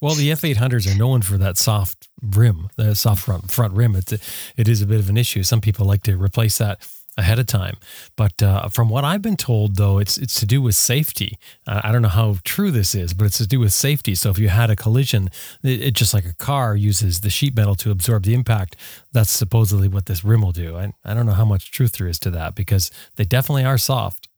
Well, 0.01 0.15
the 0.15 0.31
F 0.31 0.43
eight 0.45 0.57
hundreds 0.57 0.87
are 0.87 0.97
known 0.97 1.21
for 1.21 1.37
that 1.37 1.57
soft 1.57 2.07
rim, 2.21 2.69
the 2.77 2.95
soft 2.95 3.25
front 3.25 3.51
front 3.51 3.73
rim. 3.73 3.95
It's 3.95 4.13
it 4.55 4.67
is 4.67 4.81
a 4.81 4.87
bit 4.87 4.99
of 4.99 5.09
an 5.09 5.17
issue. 5.17 5.43
Some 5.43 5.61
people 5.61 5.85
like 5.85 6.03
to 6.03 6.17
replace 6.17 6.57
that 6.59 6.87
ahead 7.17 7.39
of 7.39 7.45
time. 7.45 7.77
But 8.15 8.41
uh, 8.43 8.67
from 8.69 8.89
what 8.89 9.03
I've 9.03 9.21
been 9.21 9.37
told, 9.37 9.75
though, 9.75 9.99
it's 9.99 10.17
it's 10.17 10.39
to 10.39 10.45
do 10.45 10.61
with 10.61 10.75
safety. 10.75 11.37
Uh, 11.65 11.81
I 11.83 11.91
don't 11.91 12.01
know 12.01 12.09
how 12.09 12.37
true 12.43 12.71
this 12.71 12.93
is, 12.93 13.13
but 13.13 13.25
it's 13.25 13.37
to 13.37 13.47
do 13.47 13.59
with 13.59 13.73
safety. 13.73 14.15
So 14.15 14.29
if 14.29 14.39
you 14.39 14.49
had 14.49 14.69
a 14.69 14.75
collision, 14.75 15.29
it, 15.63 15.81
it, 15.81 15.93
just 15.93 16.13
like 16.13 16.25
a 16.25 16.33
car 16.33 16.75
uses 16.75 17.21
the 17.21 17.29
sheet 17.29 17.55
metal 17.55 17.75
to 17.75 17.91
absorb 17.91 18.23
the 18.23 18.33
impact. 18.33 18.75
That's 19.11 19.31
supposedly 19.31 19.87
what 19.87 20.05
this 20.05 20.25
rim 20.25 20.41
will 20.41 20.51
do. 20.51 20.77
I, 20.77 20.93
I 21.03 21.13
don't 21.13 21.25
know 21.25 21.33
how 21.33 21.45
much 21.45 21.71
truth 21.71 21.93
there 21.93 22.07
is 22.07 22.19
to 22.19 22.31
that 22.31 22.55
because 22.55 22.91
they 23.15 23.23
definitely 23.23 23.65
are 23.65 23.77
soft. 23.77 24.29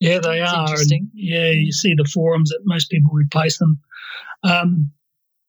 Yeah, 0.00 0.18
they 0.18 0.40
That's 0.40 0.52
are. 0.52 0.76
And, 0.80 1.08
yeah, 1.14 1.50
you 1.50 1.72
see 1.72 1.94
the 1.94 2.04
forums 2.04 2.50
that 2.50 2.60
most 2.64 2.90
people 2.90 3.12
replace 3.12 3.58
them. 3.58 3.80
Um, 4.42 4.92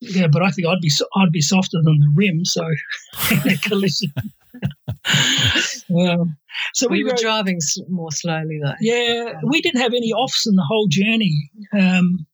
yeah, 0.09 0.27
but 0.27 0.41
I 0.41 0.49
think 0.49 0.67
I'd 0.67 0.81
be 0.81 0.91
I'd 1.15 1.31
be 1.31 1.41
softer 1.41 1.77
than 1.83 1.99
the 1.99 2.11
rim, 2.15 2.45
so 2.45 2.65
in 3.31 3.51
a 3.53 3.57
collision. 3.57 4.11
um, 5.99 6.37
so 6.73 6.87
We 6.89 6.97
we, 6.99 7.03
were 7.03 7.09
rode- 7.11 7.19
driving 7.19 7.59
more 7.89 8.11
slowly 8.11 8.59
though. 8.63 8.73
yeah, 8.81 9.33
we 9.43 9.61
didn't 9.61 9.81
have 9.81 9.93
any 9.93 10.11
offs 10.13 10.47
in 10.47 10.55
the 10.55 10.65
whole 10.67 10.87
journey. 10.89 11.49
Um, 11.73 12.25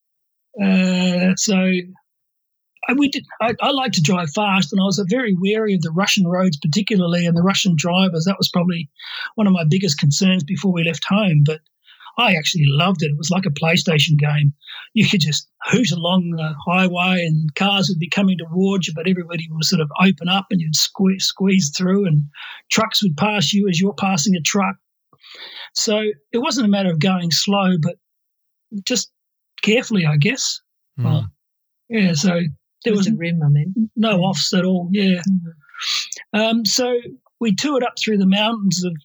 uh, 0.61 1.35
so 1.35 1.55
I, 1.57 2.93
we 2.97 3.09
did. 3.09 3.25
I, 3.41 3.53
I 3.61 3.71
like 3.71 3.91
to 3.93 4.01
drive 4.01 4.31
fast, 4.31 4.71
and 4.71 4.79
I 4.81 4.85
was 4.85 5.03
very 5.09 5.35
wary 5.39 5.73
of 5.75 5.81
the 5.81 5.91
Russian 5.91 6.27
roads, 6.27 6.57
particularly, 6.57 7.25
and 7.25 7.35
the 7.37 7.43
Russian 7.43 7.75
drivers. 7.77 8.25
That 8.25 8.37
was 8.37 8.49
probably 8.49 8.89
one 9.35 9.47
of 9.47 9.53
my 9.53 9.63
biggest 9.69 9.99
concerns 9.99 10.43
before 10.43 10.73
we 10.73 10.83
left 10.83 11.05
home. 11.07 11.43
But 11.45 11.61
I 12.17 12.35
actually 12.35 12.65
loved 12.67 13.01
it. 13.03 13.11
It 13.11 13.17
was 13.17 13.29
like 13.31 13.45
a 13.45 13.49
PlayStation 13.49 14.17
game. 14.17 14.53
You 14.93 15.07
could 15.07 15.21
just 15.21 15.47
hoot 15.63 15.91
along 15.91 16.31
the 16.31 16.53
highway, 16.65 17.23
and 17.25 17.53
cars 17.55 17.87
would 17.89 17.99
be 17.99 18.09
coming 18.09 18.37
towards 18.37 18.87
you, 18.87 18.93
but 18.93 19.07
everybody 19.07 19.47
would 19.49 19.63
sort 19.63 19.81
of 19.81 19.89
open 20.01 20.27
up, 20.27 20.47
and 20.49 20.59
you'd 20.59 20.75
squeeze, 20.75 21.25
squeeze 21.25 21.71
through, 21.75 22.05
and 22.05 22.25
trucks 22.69 23.01
would 23.01 23.15
pass 23.15 23.53
you 23.53 23.67
as 23.69 23.79
you're 23.79 23.93
passing 23.93 24.35
a 24.35 24.41
truck. 24.41 24.75
So 25.73 26.01
it 26.31 26.39
wasn't 26.39 26.67
a 26.67 26.69
matter 26.69 26.91
of 26.91 26.99
going 26.99 27.31
slow, 27.31 27.75
but 27.81 27.95
just 28.85 29.11
carefully, 29.61 30.05
I 30.05 30.17
guess. 30.17 30.59
Hmm. 30.97 31.03
Well, 31.05 31.27
yeah, 31.89 32.13
so 32.13 32.41
there 32.83 32.93
With 32.93 32.97
was 32.97 33.05
the 33.05 33.15
rim, 33.15 33.41
I 33.43 33.49
mean. 33.49 33.89
no 33.95 34.21
offs 34.21 34.53
at 34.53 34.65
all. 34.65 34.89
Yeah. 34.91 35.21
Um, 36.33 36.65
so 36.65 36.97
we 37.39 37.55
toured 37.55 37.83
up 37.83 37.93
through 37.99 38.17
the 38.17 38.27
mountains 38.27 38.83
of 38.83 38.95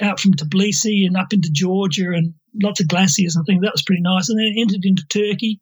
out 0.00 0.20
from 0.20 0.34
Tbilisi 0.34 1.06
and 1.06 1.16
up 1.16 1.32
into 1.32 1.48
Georgia 1.50 2.10
and 2.10 2.34
lots 2.62 2.80
of 2.80 2.88
glaciers 2.88 3.36
and 3.36 3.44
things. 3.46 3.62
That 3.62 3.72
was 3.72 3.82
pretty 3.82 4.02
nice. 4.02 4.28
And 4.28 4.38
then 4.38 4.54
entered 4.56 4.84
into 4.84 5.06
Turkey 5.08 5.60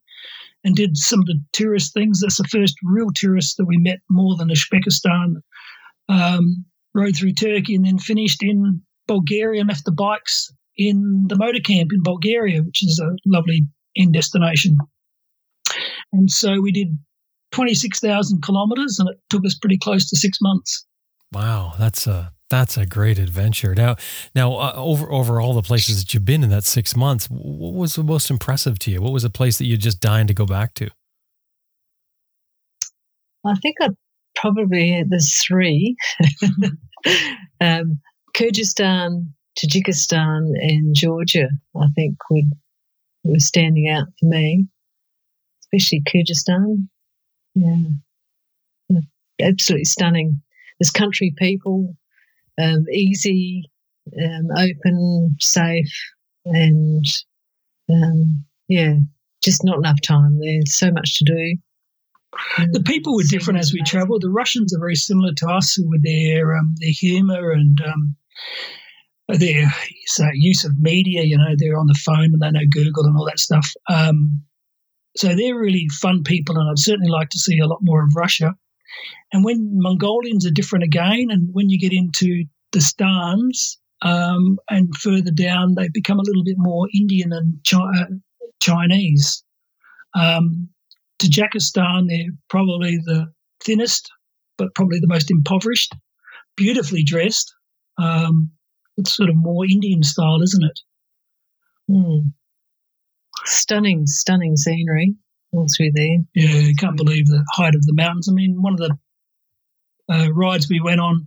and 0.64 0.74
did 0.74 0.96
some 0.96 1.20
of 1.20 1.26
the 1.26 1.40
tourist 1.52 1.92
things. 1.92 2.20
That's 2.20 2.38
the 2.38 2.44
first 2.44 2.74
real 2.82 3.10
tourist 3.14 3.56
that 3.58 3.66
we 3.66 3.76
met 3.76 4.00
more 4.08 4.36
than 4.36 4.48
Uzbekistan. 4.48 5.36
Um, 6.08 6.64
rode 6.94 7.16
through 7.16 7.32
Turkey 7.32 7.74
and 7.74 7.84
then 7.84 7.98
finished 7.98 8.42
in 8.42 8.82
Bulgaria 9.06 9.60
and 9.60 9.68
left 9.68 9.84
the 9.84 9.92
bikes 9.92 10.52
in 10.76 11.26
the 11.28 11.36
motor 11.36 11.60
camp 11.60 11.90
in 11.92 12.02
Bulgaria, 12.02 12.62
which 12.62 12.82
is 12.82 12.98
a 12.98 13.16
lovely 13.26 13.66
end 13.96 14.14
destination. 14.14 14.76
And 16.12 16.30
so 16.30 16.60
we 16.60 16.72
did 16.72 16.98
26,000 17.52 18.42
kilometers 18.42 18.98
and 18.98 19.08
it 19.08 19.18
took 19.30 19.44
us 19.44 19.56
pretty 19.58 19.78
close 19.78 20.08
to 20.08 20.16
six 20.16 20.38
months. 20.40 20.86
Wow, 21.32 21.74
that's 21.78 22.06
a 22.06 22.32
that's 22.50 22.76
a 22.76 22.86
great 22.86 23.18
adventure. 23.18 23.74
Now, 23.74 23.96
now 24.34 24.54
uh, 24.54 24.72
over 24.76 25.10
over 25.10 25.40
all 25.40 25.54
the 25.54 25.62
places 25.62 26.00
that 26.00 26.14
you've 26.14 26.24
been 26.24 26.44
in 26.44 26.50
that 26.50 26.64
six 26.64 26.96
months, 26.96 27.26
what 27.26 27.74
was 27.74 27.94
the 27.94 28.04
most 28.04 28.30
impressive 28.30 28.78
to 28.80 28.90
you? 28.90 29.00
What 29.00 29.12
was 29.12 29.24
a 29.24 29.30
place 29.30 29.58
that 29.58 29.66
you're 29.66 29.76
just 29.76 30.00
dying 30.00 30.26
to 30.26 30.34
go 30.34 30.46
back 30.46 30.74
to? 30.74 30.90
I 33.46 33.54
think 33.56 33.76
I'd 33.80 33.96
probably 34.34 35.04
there's 35.08 35.42
three. 35.42 35.96
um, 37.60 38.00
Kyrgyzstan, 38.34 39.28
Tajikistan, 39.58 40.52
and 40.60 40.94
Georgia. 40.94 41.48
I 41.76 41.86
think 41.94 42.16
would 42.30 42.50
were 43.24 43.38
standing 43.38 43.88
out 43.88 44.08
for 44.20 44.26
me, 44.26 44.66
especially 45.62 46.02
Kyrgyzstan. 46.02 46.88
Yeah, 47.54 49.00
absolutely 49.40 49.84
stunning. 49.84 50.42
There's 50.78 50.90
country 50.90 51.32
people, 51.36 51.96
um, 52.60 52.84
easy, 52.92 53.70
um, 54.22 54.48
open, 54.56 55.36
safe, 55.40 55.92
and 56.44 57.04
um, 57.90 58.44
yeah, 58.68 58.94
just 59.42 59.64
not 59.64 59.78
enough 59.78 60.00
time. 60.02 60.38
There's 60.40 60.76
so 60.76 60.90
much 60.90 61.18
to 61.18 61.24
do. 61.24 61.56
The 62.72 62.82
people 62.84 63.14
were 63.14 63.22
different 63.28 63.60
as 63.60 63.72
we 63.72 63.82
travelled. 63.84 64.22
The 64.22 64.30
Russians 64.30 64.74
are 64.74 64.80
very 64.80 64.96
similar 64.96 65.32
to 65.36 65.48
us 65.48 65.78
with 65.78 66.02
their 66.02 66.56
um, 66.56 66.74
their 66.80 66.90
humour 66.92 67.52
and 67.52 67.78
um, 67.86 68.16
their 69.28 69.72
so, 70.06 70.26
use 70.34 70.64
of 70.64 70.72
media. 70.78 71.22
You 71.22 71.38
know, 71.38 71.54
they're 71.56 71.78
on 71.78 71.86
the 71.86 72.00
phone 72.04 72.32
and 72.32 72.40
they 72.40 72.50
know 72.50 72.66
Google 72.70 73.04
and 73.04 73.16
all 73.16 73.26
that 73.26 73.38
stuff. 73.38 73.68
Um, 73.88 74.42
so 75.16 75.28
they're 75.28 75.58
really 75.58 75.88
fun 75.92 76.24
people, 76.24 76.56
and 76.56 76.68
I'd 76.68 76.78
certainly 76.78 77.10
like 77.10 77.28
to 77.30 77.38
see 77.38 77.58
a 77.60 77.66
lot 77.66 77.78
more 77.82 78.02
of 78.02 78.16
Russia. 78.16 78.54
And 79.32 79.44
when 79.44 79.70
Mongolians 79.72 80.46
are 80.46 80.50
different 80.50 80.84
again, 80.84 81.26
and 81.30 81.48
when 81.52 81.68
you 81.68 81.78
get 81.78 81.92
into 81.92 82.44
the 82.72 82.80
Stans 82.80 83.78
um, 84.02 84.58
and 84.70 84.94
further 84.96 85.30
down, 85.30 85.74
they 85.74 85.88
become 85.92 86.18
a 86.18 86.24
little 86.24 86.44
bit 86.44 86.56
more 86.58 86.88
Indian 86.94 87.32
and 87.32 87.58
Chi- 87.68 88.00
uh, 88.00 88.06
Chinese. 88.60 89.42
Um, 90.14 90.68
Tajikistan, 91.18 92.06
they're 92.08 92.30
probably 92.48 92.98
the 93.04 93.26
thinnest, 93.64 94.10
but 94.58 94.74
probably 94.74 95.00
the 95.00 95.08
most 95.08 95.30
impoverished. 95.30 95.94
Beautifully 96.56 97.02
dressed. 97.02 97.52
Um, 97.98 98.50
it's 98.96 99.16
sort 99.16 99.30
of 99.30 99.36
more 99.36 99.64
Indian 99.64 100.02
style, 100.02 100.40
isn't 100.42 100.64
it? 100.64 100.80
Hmm. 101.88 102.28
Stunning, 103.44 104.06
stunning 104.06 104.56
scenery 104.56 105.16
all 105.54 105.66
through 105.76 105.92
there. 105.94 106.18
Yeah, 106.34 106.58
you 106.68 106.74
can't 106.76 106.96
believe 106.96 107.26
the 107.26 107.44
height 107.52 107.74
of 107.74 107.84
the 107.86 107.94
mountains. 107.94 108.28
I 108.28 108.32
mean, 108.32 108.60
one 108.60 108.72
of 108.74 108.78
the 108.80 108.96
uh, 110.12 110.30
rides 110.32 110.68
we 110.68 110.80
went 110.80 111.00
on 111.00 111.26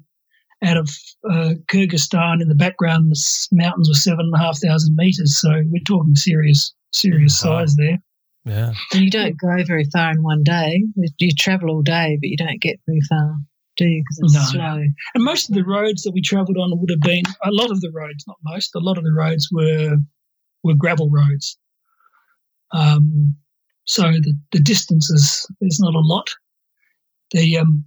out 0.63 0.77
of 0.77 0.89
uh, 1.29 1.53
Kyrgyzstan 1.71 2.41
in 2.41 2.47
the 2.47 2.55
background, 2.55 3.11
the 3.11 3.47
mountains 3.51 3.89
were 3.89 3.95
seven 3.95 4.25
and 4.25 4.33
a 4.33 4.39
half 4.39 4.57
thousand 4.59 4.95
meters. 4.95 5.39
So 5.39 5.49
we're 5.65 5.83
talking 5.85 6.15
serious, 6.15 6.73
serious 6.93 7.43
Wow. 7.43 7.59
size 7.59 7.75
there. 7.75 7.97
Yeah. 8.45 8.71
And 8.93 9.01
you 9.03 9.11
don't 9.11 9.37
go 9.39 9.63
very 9.65 9.85
far 9.91 10.11
in 10.11 10.23
one 10.23 10.43
day. 10.43 10.83
You 11.19 11.29
travel 11.37 11.69
all 11.69 11.81
day, 11.81 12.17
but 12.19 12.27
you 12.29 12.37
don't 12.37 12.61
get 12.61 12.79
very 12.87 13.01
far, 13.09 13.35
do 13.75 13.85
you? 13.85 14.01
Because 14.03 14.35
it's 14.35 14.53
No. 14.53 14.59
slow. 14.59 14.83
And 15.15 15.23
most 15.23 15.49
of 15.49 15.55
the 15.55 15.65
roads 15.65 16.03
that 16.03 16.11
we 16.13 16.21
travelled 16.21 16.57
on 16.57 16.71
would 16.79 16.89
have 16.89 17.01
been 17.01 17.23
a 17.43 17.51
lot 17.51 17.71
of 17.71 17.81
the 17.81 17.91
roads, 17.93 18.23
not 18.25 18.37
most, 18.43 18.73
a 18.73 18.79
lot 18.79 18.97
of 18.97 19.03
the 19.03 19.13
roads 19.13 19.49
were 19.51 19.97
were 20.63 20.75
gravel 20.75 21.09
roads. 21.11 21.57
Um, 22.71 23.35
so 23.87 24.03
the, 24.03 24.33
the 24.51 24.59
distance 24.59 25.09
is, 25.09 25.45
is 25.61 25.79
not 25.81 25.95
a 25.95 25.99
lot. 25.99 26.29
The 27.31 27.57
um, 27.57 27.85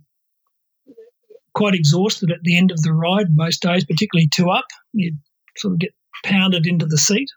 quite 1.55 1.75
exhausted 1.75 2.31
at 2.31 2.39
the 2.43 2.57
end 2.57 2.71
of 2.71 2.83
the 2.83 2.93
ride 2.93 3.27
most 3.35 3.63
days, 3.63 3.85
particularly 3.85 4.29
two 4.33 4.51
up. 4.51 4.67
You 4.93 5.15
sort 5.57 5.75
of 5.75 5.81
get 5.81 5.91
pounded 6.25 6.67
into 6.67 6.87
the 6.87 6.99
seat. 6.99 7.29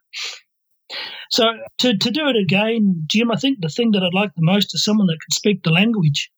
So 1.31 1.45
to, 1.79 1.97
to 1.97 2.11
do 2.11 2.27
it 2.27 2.35
again, 2.35 3.03
Jim, 3.07 3.31
I 3.31 3.35
think 3.35 3.59
the 3.61 3.69
thing 3.69 3.91
that 3.91 4.03
I'd 4.03 4.13
like 4.13 4.31
the 4.35 4.43
most 4.45 4.75
is 4.75 4.83
someone 4.83 5.07
that 5.07 5.17
can 5.21 5.31
speak 5.31 5.63
the 5.63 5.71
language. 5.71 6.29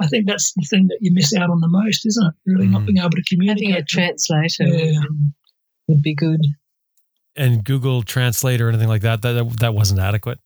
I 0.00 0.08
think 0.08 0.26
that's 0.26 0.52
the 0.56 0.66
thing 0.68 0.88
that 0.88 0.98
you 1.00 1.12
miss 1.14 1.32
out 1.34 1.50
on 1.50 1.60
the 1.60 1.68
most, 1.68 2.04
isn't 2.04 2.26
it? 2.26 2.34
Really 2.50 2.66
not 2.66 2.82
Mm. 2.82 2.86
being 2.86 2.98
able 2.98 3.10
to 3.10 3.22
communicate. 3.28 3.68
Having 3.68 3.82
a 3.82 3.86
translator 3.86 4.64
Yeah. 4.66 4.98
would, 4.98 5.32
would 5.88 6.02
be 6.02 6.14
good. 6.14 6.40
And 7.36 7.64
Google 7.64 8.02
Translate 8.02 8.60
or 8.60 8.68
anything 8.68 8.88
like 8.88 9.02
that, 9.02 9.22
that 9.22 9.32
that, 9.32 9.60
that 9.60 9.74
wasn't 9.74 10.00
adequate. 10.00 10.38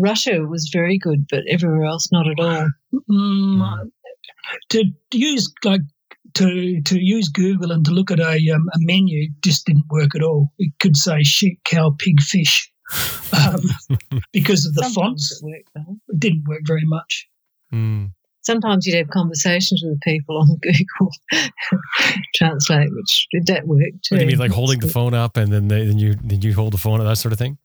Russia 0.00 0.40
was 0.46 0.70
very 0.72 0.98
good, 0.98 1.26
but 1.30 1.42
everywhere 1.48 1.84
else 1.84 2.10
not 2.10 2.26
at 2.26 2.40
all. 2.40 2.68
Mm, 3.10 3.90
to 4.70 4.84
use 5.12 5.52
like 5.64 5.82
to 6.34 6.80
to 6.82 6.98
use 6.98 7.28
Google 7.28 7.72
and 7.72 7.84
to 7.84 7.90
look 7.90 8.10
at 8.10 8.20
a 8.20 8.36
um, 8.50 8.68
a 8.74 8.78
menu 8.78 9.30
just 9.42 9.66
didn't 9.66 9.86
work 9.90 10.14
at 10.14 10.22
all. 10.22 10.52
It 10.58 10.72
could 10.80 10.96
say 10.96 11.22
sheep, 11.22 11.60
cow, 11.64 11.94
pig, 11.98 12.20
fish, 12.20 12.70
um, 13.32 13.60
because 14.32 14.66
of 14.66 14.74
the 14.74 14.82
Sometimes 14.82 14.94
fonts. 14.94 15.42
it 15.42 15.46
worked 15.46 15.70
though. 15.74 15.96
It 16.08 16.20
didn't 16.20 16.44
work 16.48 16.62
very 16.64 16.84
much. 16.84 17.28
Hmm. 17.70 18.06
Sometimes 18.42 18.86
you'd 18.86 18.96
have 18.96 19.10
conversations 19.10 19.82
with 19.84 20.00
people 20.00 20.38
on 20.38 20.48
Google 20.62 21.12
Translate, 22.34 22.88
which 22.90 23.26
did 23.32 23.46
that 23.46 23.66
worked 23.66 24.02
too. 24.04 24.14
What 24.14 24.18
do 24.18 24.24
you 24.24 24.26
mean, 24.26 24.38
like 24.38 24.50
holding 24.50 24.80
the 24.80 24.88
phone 24.88 25.12
up 25.12 25.36
and 25.36 25.52
then 25.52 25.68
they, 25.68 25.86
then 25.86 25.98
you 25.98 26.14
then 26.24 26.40
you 26.40 26.54
hold 26.54 26.72
the 26.72 26.78
phone, 26.78 27.00
and 27.00 27.08
that 27.08 27.16
sort 27.16 27.32
of 27.32 27.38
thing? 27.38 27.58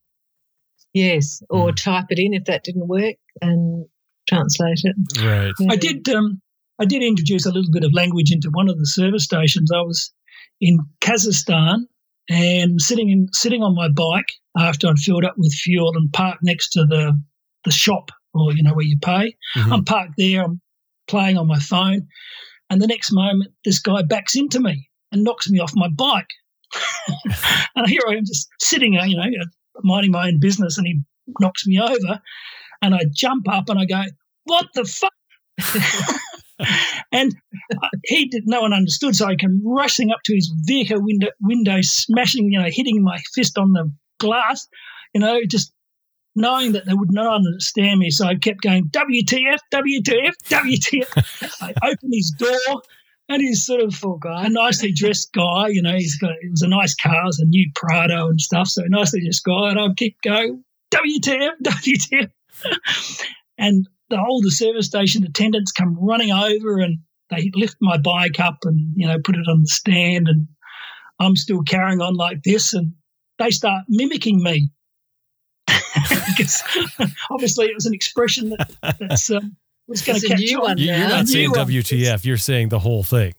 Good. 0.95 0.99
Yes, 0.99 1.41
or 1.49 1.69
Mm. 1.71 1.75
type 1.75 2.05
it 2.09 2.19
in 2.19 2.33
if 2.33 2.45
that 2.45 2.63
didn't 2.63 2.87
work 2.87 3.15
and 3.41 3.85
translate 4.29 4.79
it. 4.83 4.95
Right. 5.23 5.51
Yeah. 5.59 5.67
I 5.71 5.75
did 5.75 6.07
um, 6.09 6.41
I 6.79 6.85
did 6.85 7.03
introduce 7.03 7.45
a 7.45 7.51
little 7.51 7.71
bit 7.71 7.83
of 7.83 7.93
language 7.93 8.31
into 8.31 8.49
one 8.51 8.69
of 8.69 8.77
the 8.77 8.85
service 8.85 9.23
stations. 9.23 9.71
I 9.73 9.81
was 9.81 10.13
in 10.61 10.79
Kazakhstan 11.01 11.81
and 12.29 12.81
sitting 12.81 13.09
in 13.09 13.27
sitting 13.33 13.61
on 13.61 13.75
my 13.75 13.87
bike 13.89 14.31
after 14.57 14.87
I'd 14.87 14.99
filled 14.99 15.25
up 15.25 15.35
with 15.37 15.53
fuel 15.53 15.91
and 15.95 16.11
parked 16.11 16.43
next 16.43 16.69
to 16.71 16.85
the 16.85 17.21
the 17.65 17.71
shop 17.71 18.11
or 18.33 18.53
you 18.53 18.63
know 18.63 18.73
where 18.73 18.85
you 18.85 18.97
pay. 19.01 19.35
Mhm. 19.57 19.71
I'm 19.71 19.85
parked 19.85 20.13
there. 20.17 20.43
I'm 20.43 20.61
playing 21.07 21.37
on 21.37 21.47
my 21.47 21.59
phone, 21.59 22.07
and 22.69 22.81
the 22.81 22.87
next 22.87 23.11
moment, 23.11 23.51
this 23.63 23.79
guy 23.79 24.01
backs 24.01 24.35
into 24.35 24.59
me 24.59 24.89
and 25.11 25.23
knocks 25.23 25.49
me 25.49 25.59
off 25.59 25.71
my 25.75 25.87
bike. 25.87 26.29
and 27.75 27.87
here 27.87 28.01
I 28.09 28.13
am, 28.15 28.25
just 28.25 28.49
sitting, 28.59 28.97
uh, 28.97 29.03
you 29.05 29.15
know, 29.15 29.45
minding 29.83 30.11
my 30.11 30.27
own 30.27 30.39
business, 30.39 30.77
and 30.77 30.87
he 30.87 30.99
knocks 31.39 31.65
me 31.67 31.79
over, 31.79 32.21
and 32.81 32.95
I 32.95 33.01
jump 33.11 33.47
up 33.49 33.69
and 33.69 33.79
I 33.79 33.85
go, 33.85 34.03
"What 34.45 34.67
the 34.73 34.85
fuck!" 34.85 35.13
and 37.11 37.35
uh, 37.81 37.87
he 38.05 38.27
did. 38.27 38.43
No 38.45 38.61
one 38.61 38.73
understood, 38.73 39.15
so 39.15 39.27
I 39.27 39.35
came 39.35 39.61
rushing 39.65 40.11
up 40.11 40.19
to 40.25 40.35
his 40.35 40.51
vehicle 40.63 41.01
window, 41.01 41.29
window, 41.41 41.77
smashing, 41.81 42.51
you 42.51 42.59
know, 42.59 42.69
hitting 42.69 43.03
my 43.03 43.19
fist 43.33 43.57
on 43.57 43.73
the 43.73 43.91
glass, 44.19 44.67
you 45.13 45.21
know, 45.21 45.39
just 45.49 45.71
knowing 46.35 46.73
that 46.73 46.85
they 46.85 46.93
would 46.93 47.11
not 47.11 47.33
understand 47.33 47.99
me. 47.99 48.09
So 48.09 48.25
I 48.27 48.35
kept 48.35 48.61
going, 48.61 48.89
WTF, 48.89 49.59
WTF, 49.73 50.33
WTF. 50.49 51.61
I 51.61 51.73
opened 51.83 52.13
his 52.13 52.33
door 52.37 52.81
and 53.29 53.41
he's 53.41 53.65
sort 53.65 53.81
of 53.81 53.95
Poor 53.99 54.17
guy. 54.19 54.45
a 54.45 54.49
nicely 54.49 54.91
dressed 54.91 55.33
guy, 55.33 55.67
you 55.69 55.81
know, 55.81 55.95
he's 55.95 56.17
got, 56.17 56.31
it 56.31 56.51
was 56.51 56.61
a 56.61 56.67
nice 56.67 56.95
car, 56.95 57.23
it 57.23 57.25
was 57.25 57.39
a 57.39 57.45
new 57.45 57.69
Prado 57.75 58.27
and 58.27 58.39
stuff. 58.39 58.67
So 58.67 58.83
nicely 58.87 59.21
dressed 59.21 59.43
guy. 59.43 59.71
And 59.71 59.79
I 59.79 59.87
keep 59.95 60.21
going, 60.21 60.63
WTF, 60.93 61.51
WTF. 61.63 62.31
and 63.57 63.87
the 64.09 64.17
the 64.41 64.51
service 64.51 64.85
station 64.85 65.23
attendants 65.23 65.71
come 65.71 65.97
running 65.99 66.31
over 66.31 66.79
and 66.79 66.99
they 67.31 67.49
lift 67.55 67.77
my 67.81 67.97
bike 67.97 68.39
up 68.39 68.59
and, 68.63 68.93
you 68.95 69.07
know, 69.07 69.17
put 69.23 69.35
it 69.35 69.47
on 69.47 69.61
the 69.61 69.67
stand 69.67 70.27
and 70.27 70.47
I'm 71.19 71.35
still 71.35 71.63
carrying 71.63 72.01
on 72.01 72.15
like 72.15 72.43
this 72.43 72.73
and 72.73 72.93
they 73.39 73.49
start 73.49 73.85
mimicking 73.89 74.43
me. 74.43 74.69
because 76.27 76.61
obviously 77.31 77.65
it 77.65 77.73
was 77.73 77.87
an 77.87 77.93
expression 77.93 78.49
that 78.49 78.71
that's, 78.99 79.31
um, 79.31 79.55
was 79.87 80.01
going 80.01 80.19
to 80.19 80.27
catch 80.27 80.39
new 80.39 80.57
on. 80.57 80.63
one 80.63 80.77
You- 80.77 80.85
You're 80.87 80.97
now. 80.97 81.07
not 81.09 81.27
saying 81.27 81.43
You 81.43 81.55
are- 81.55 81.65
WTF. 81.65 82.25
You're 82.25 82.37
saying 82.37 82.69
the 82.69 82.79
whole 82.79 83.03
thing. 83.03 83.33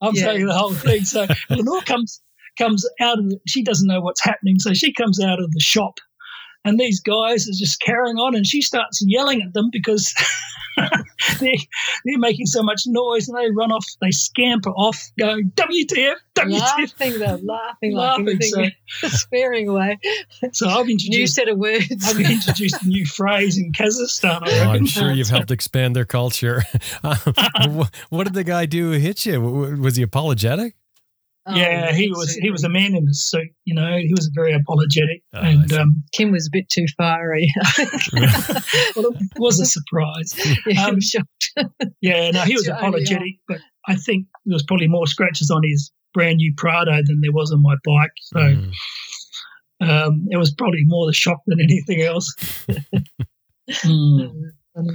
I'm 0.00 0.14
Yeah. 0.14 0.24
saying 0.24 0.46
the 0.46 0.54
whole 0.54 0.72
thing. 0.74 1.04
So 1.04 1.26
Lenore 1.50 1.80
comes 1.82 2.20
comes 2.58 2.86
out 3.00 3.18
of 3.18 3.24
the, 3.28 3.38
she 3.46 3.62
doesn't 3.62 3.86
know 3.88 4.00
what's 4.00 4.22
happening, 4.22 4.58
so 4.58 4.74
she 4.74 4.92
comes 4.92 5.18
out 5.22 5.40
of 5.40 5.50
the 5.52 5.60
shop, 5.60 5.98
and 6.64 6.78
these 6.78 7.00
guys 7.00 7.48
are 7.48 7.52
just 7.58 7.80
carrying 7.80 8.16
on, 8.16 8.34
and 8.34 8.46
she 8.46 8.60
starts 8.62 9.02
yelling 9.06 9.42
at 9.42 9.52
them 9.52 9.68
because 9.72 10.14
they're 11.40 11.52
they're 12.04 12.18
making 12.18 12.46
so 12.46 12.62
much 12.62 12.82
noise, 12.86 13.28
and 13.28 13.36
they 13.38 13.50
run 13.50 13.70
off, 13.72 13.84
they 14.00 14.10
scamper 14.10 14.70
off, 14.70 14.98
going 15.18 15.50
WTF, 15.54 16.14
WTF. 16.34 16.60
laughing 16.60 17.18
though, 17.18 17.38
laughing 17.44 17.92
like 17.94 18.08
Laughing, 18.18 18.28
anything, 18.28 18.70
swearing 19.10 19.68
away. 19.68 19.98
So 20.52 20.68
I've 20.68 20.88
introduced 20.88 21.10
New 21.10 21.26
set 21.26 21.48
of 21.48 21.58
words. 21.58 21.86
I've 22.08 22.18
introduced 22.20 22.82
a 22.82 22.88
new 22.88 23.04
phrase 23.06 23.58
in 23.58 23.72
Kazakhstan. 23.72 24.40
I 24.42 24.50
Oh, 24.50 24.62
I'm 24.62 24.68
reckon. 24.72 24.86
sure 24.86 25.12
you've 25.12 25.28
helped 25.28 25.50
expand 25.50 25.94
their 25.96 26.04
culture. 26.06 26.62
Um, 27.04 27.86
what 28.10 28.24
did 28.24 28.34
the 28.34 28.44
guy 28.44 28.66
do 28.66 28.92
who 28.92 28.98
hit 28.98 29.26
you? 29.26 29.34
W- 29.34 29.62
w- 29.64 29.82
Was 29.82 29.96
he 29.96 30.02
apologetic? 30.02 30.74
Oh, 31.44 31.56
Yeah, 31.56 31.92
he 31.92 32.08
was 32.08 32.34
so 32.34 32.40
he 32.40 32.50
was 32.50 32.62
a 32.62 32.68
man 32.68 32.94
in 32.94 33.04
a 33.08 33.12
suit. 33.14 33.48
You 33.64 33.74
know, 33.74 33.96
he 33.96 34.12
was 34.14 34.30
very 34.34 34.52
apologetic, 34.52 35.22
Oh, 35.34 35.40
and 35.40 35.72
um, 35.72 36.04
Kym 36.16 36.30
was 36.30 36.46
a 36.46 36.50
bit 36.52 36.68
too 36.68 36.84
fiery. 36.96 37.52
well, 38.96 39.06
it 39.12 39.38
was 39.38 39.58
a 39.58 39.66
surprise. 39.66 40.34
yeah, 40.66 40.86
Um, 40.86 41.00
shocked. 41.00 41.50
Yeah, 42.00 42.30
no, 42.30 42.42
he 42.42 42.54
was 42.54 42.64
Too 42.64 42.70
early 42.70 42.78
on. 42.80 42.88
apologetic, 42.88 43.34
but 43.48 43.58
I 43.88 43.96
think 43.96 44.26
there 44.46 44.54
was 44.54 44.62
probably 44.62 44.86
more 44.88 45.06
scratches 45.06 45.50
on 45.50 45.62
his 45.64 45.90
brand 46.14 46.36
new 46.36 46.52
Prado 46.56 46.92
than 47.04 47.20
there 47.22 47.32
was 47.32 47.50
on 47.52 47.60
my 47.62 47.74
bike. 47.84 48.10
So 48.22 48.38
Mm. 48.38 48.72
um, 49.80 50.26
it 50.30 50.36
was 50.36 50.52
probably 50.54 50.84
more 50.84 51.06
the 51.06 51.12
shock 51.12 51.40
than 51.46 51.60
anything 51.60 52.02
else. 52.02 52.32
Mm. 53.84 54.30
Um, 54.76 54.86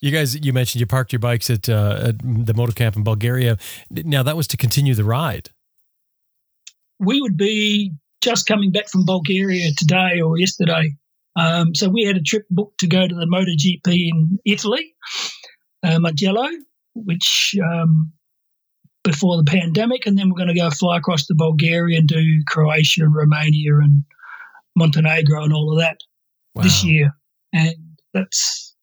You 0.00 0.10
guys, 0.10 0.34
you 0.44 0.52
mentioned 0.52 0.80
you 0.80 0.86
parked 0.86 1.12
your 1.12 1.18
bikes 1.20 1.50
at, 1.50 1.68
uh, 1.68 1.98
at 2.08 2.18
the 2.46 2.54
motor 2.54 2.72
camp 2.72 2.96
in 2.96 3.02
Bulgaria. 3.02 3.58
Now 3.90 4.22
that 4.22 4.36
was 4.36 4.46
to 4.48 4.56
continue 4.56 4.94
the 4.94 5.04
ride. 5.04 5.50
We 7.00 7.20
would 7.20 7.36
be 7.36 7.92
just 8.22 8.46
coming 8.46 8.72
back 8.72 8.88
from 8.88 9.04
Bulgaria 9.04 9.70
today 9.76 10.20
or 10.20 10.38
yesterday. 10.38 10.94
Um, 11.36 11.74
so 11.74 11.88
we 11.88 12.04
had 12.04 12.16
a 12.16 12.22
trip 12.22 12.44
booked 12.50 12.80
to 12.80 12.86
go 12.86 13.06
to 13.06 13.14
the 13.14 13.26
MotoGP 13.26 14.08
in 14.10 14.38
Italy, 14.46 14.94
uh, 15.82 15.98
Mugello, 15.98 16.48
which 16.94 17.56
um, 17.62 18.12
before 19.02 19.36
the 19.36 19.44
pandemic, 19.44 20.06
and 20.06 20.16
then 20.16 20.28
we're 20.30 20.36
going 20.36 20.54
to 20.54 20.54
go 20.54 20.70
fly 20.70 20.96
across 20.96 21.26
to 21.26 21.34
Bulgaria 21.34 21.98
and 21.98 22.08
do 22.08 22.22
Croatia 22.46 23.02
and 23.04 23.14
Romania 23.14 23.76
and 23.82 24.04
Montenegro 24.76 25.42
and 25.44 25.52
all 25.52 25.72
of 25.72 25.78
that 25.80 25.98
this 26.62 26.84
year. 26.84 27.10
And 27.52 27.74
that's 28.12 28.74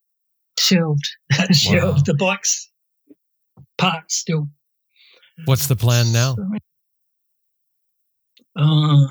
shelved. 0.58 1.08
that's 1.30 1.68
Wow. 1.68 1.96
the 2.04 2.14
bikes 2.14 2.70
parked 3.78 4.12
still. 4.12 4.48
What's 5.46 5.66
the 5.66 5.76
plan 5.76 6.12
now? 6.12 6.36
Uh, 8.56 9.06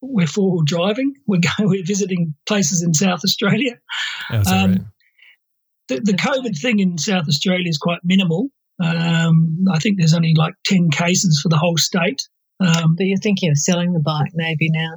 we're 0.00 0.26
four 0.26 0.52
wheel 0.52 0.62
driving. 0.64 1.14
We're 1.26 1.40
going. 1.40 1.68
We're 1.68 1.84
visiting 1.84 2.34
places 2.46 2.82
in 2.82 2.94
South 2.94 3.20
Australia. 3.24 3.78
Oh, 4.30 4.42
Um, 4.46 4.70
right? 4.70 4.80
The, 5.88 6.00
the 6.00 6.12
COVID 6.12 6.58
thing 6.60 6.78
in 6.80 6.98
South 6.98 7.26
Australia 7.28 7.68
is 7.68 7.78
quite 7.78 8.00
minimal. 8.04 8.48
Um, 8.80 9.64
I 9.72 9.78
think 9.78 9.98
there's 9.98 10.14
only 10.14 10.34
like 10.36 10.54
ten 10.64 10.90
cases 10.90 11.40
for 11.42 11.48
the 11.48 11.56
whole 11.56 11.76
state. 11.76 12.22
Um, 12.60 12.94
But 12.96 13.06
you're 13.06 13.18
thinking 13.18 13.50
of 13.50 13.58
selling 13.58 13.92
the 13.92 14.00
bike 14.00 14.30
maybe 14.34 14.70
now. 14.70 14.96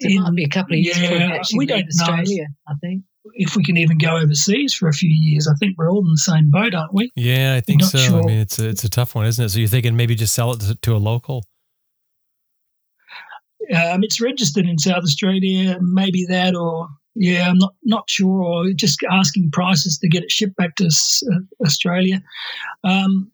It 0.00 0.20
might 0.20 0.34
be 0.34 0.44
a 0.44 0.48
couple 0.48 0.74
of 0.74 0.80
years 0.80 0.98
before 0.98 1.16
you 1.16 1.24
yeah, 1.24 1.34
actually 1.34 1.58
we 1.58 1.66
leave 1.66 1.84
don't 1.86 1.88
know. 1.96 2.12
Australia, 2.12 2.46
I 2.68 2.74
think. 2.80 3.02
if 3.34 3.56
we 3.56 3.64
can 3.64 3.76
even 3.76 3.98
go 3.98 4.16
overseas 4.16 4.74
for 4.74 4.88
a 4.88 4.92
few 4.92 5.10
years, 5.10 5.48
I 5.48 5.54
think 5.58 5.76
we're 5.76 5.90
all 5.90 6.00
in 6.00 6.12
the 6.12 6.18
same 6.18 6.50
boat, 6.50 6.74
aren't 6.74 6.94
we? 6.94 7.10
Yeah, 7.16 7.54
I 7.54 7.60
think 7.60 7.80
not 7.80 7.90
so. 7.90 8.20
I 8.20 8.22
mean, 8.22 8.38
it's 8.38 8.58
a, 8.60 8.68
it's 8.68 8.84
a 8.84 8.88
tough 8.88 9.14
one, 9.16 9.26
isn't 9.26 9.44
it? 9.44 9.48
So 9.48 9.58
you're 9.58 9.68
thinking 9.68 9.96
maybe 9.96 10.14
just 10.14 10.34
sell 10.34 10.52
it 10.52 10.60
to, 10.60 10.74
to 10.76 10.94
a 10.94 10.98
local? 10.98 11.42
Um, 13.74 14.02
it's 14.02 14.20
registered 14.20 14.66
in 14.66 14.78
South 14.78 15.02
Australia, 15.02 15.78
maybe 15.80 16.24
that, 16.28 16.54
or 16.54 16.88
yeah, 17.14 17.48
I'm 17.48 17.58
not 17.58 17.74
not 17.84 18.08
sure, 18.08 18.42
or 18.42 18.72
just 18.72 19.00
asking 19.10 19.50
prices 19.50 19.98
to 19.98 20.08
get 20.08 20.22
it 20.22 20.30
shipped 20.30 20.56
back 20.56 20.76
to 20.76 20.86
uh, 20.86 21.64
Australia. 21.64 22.22
Um, 22.84 23.30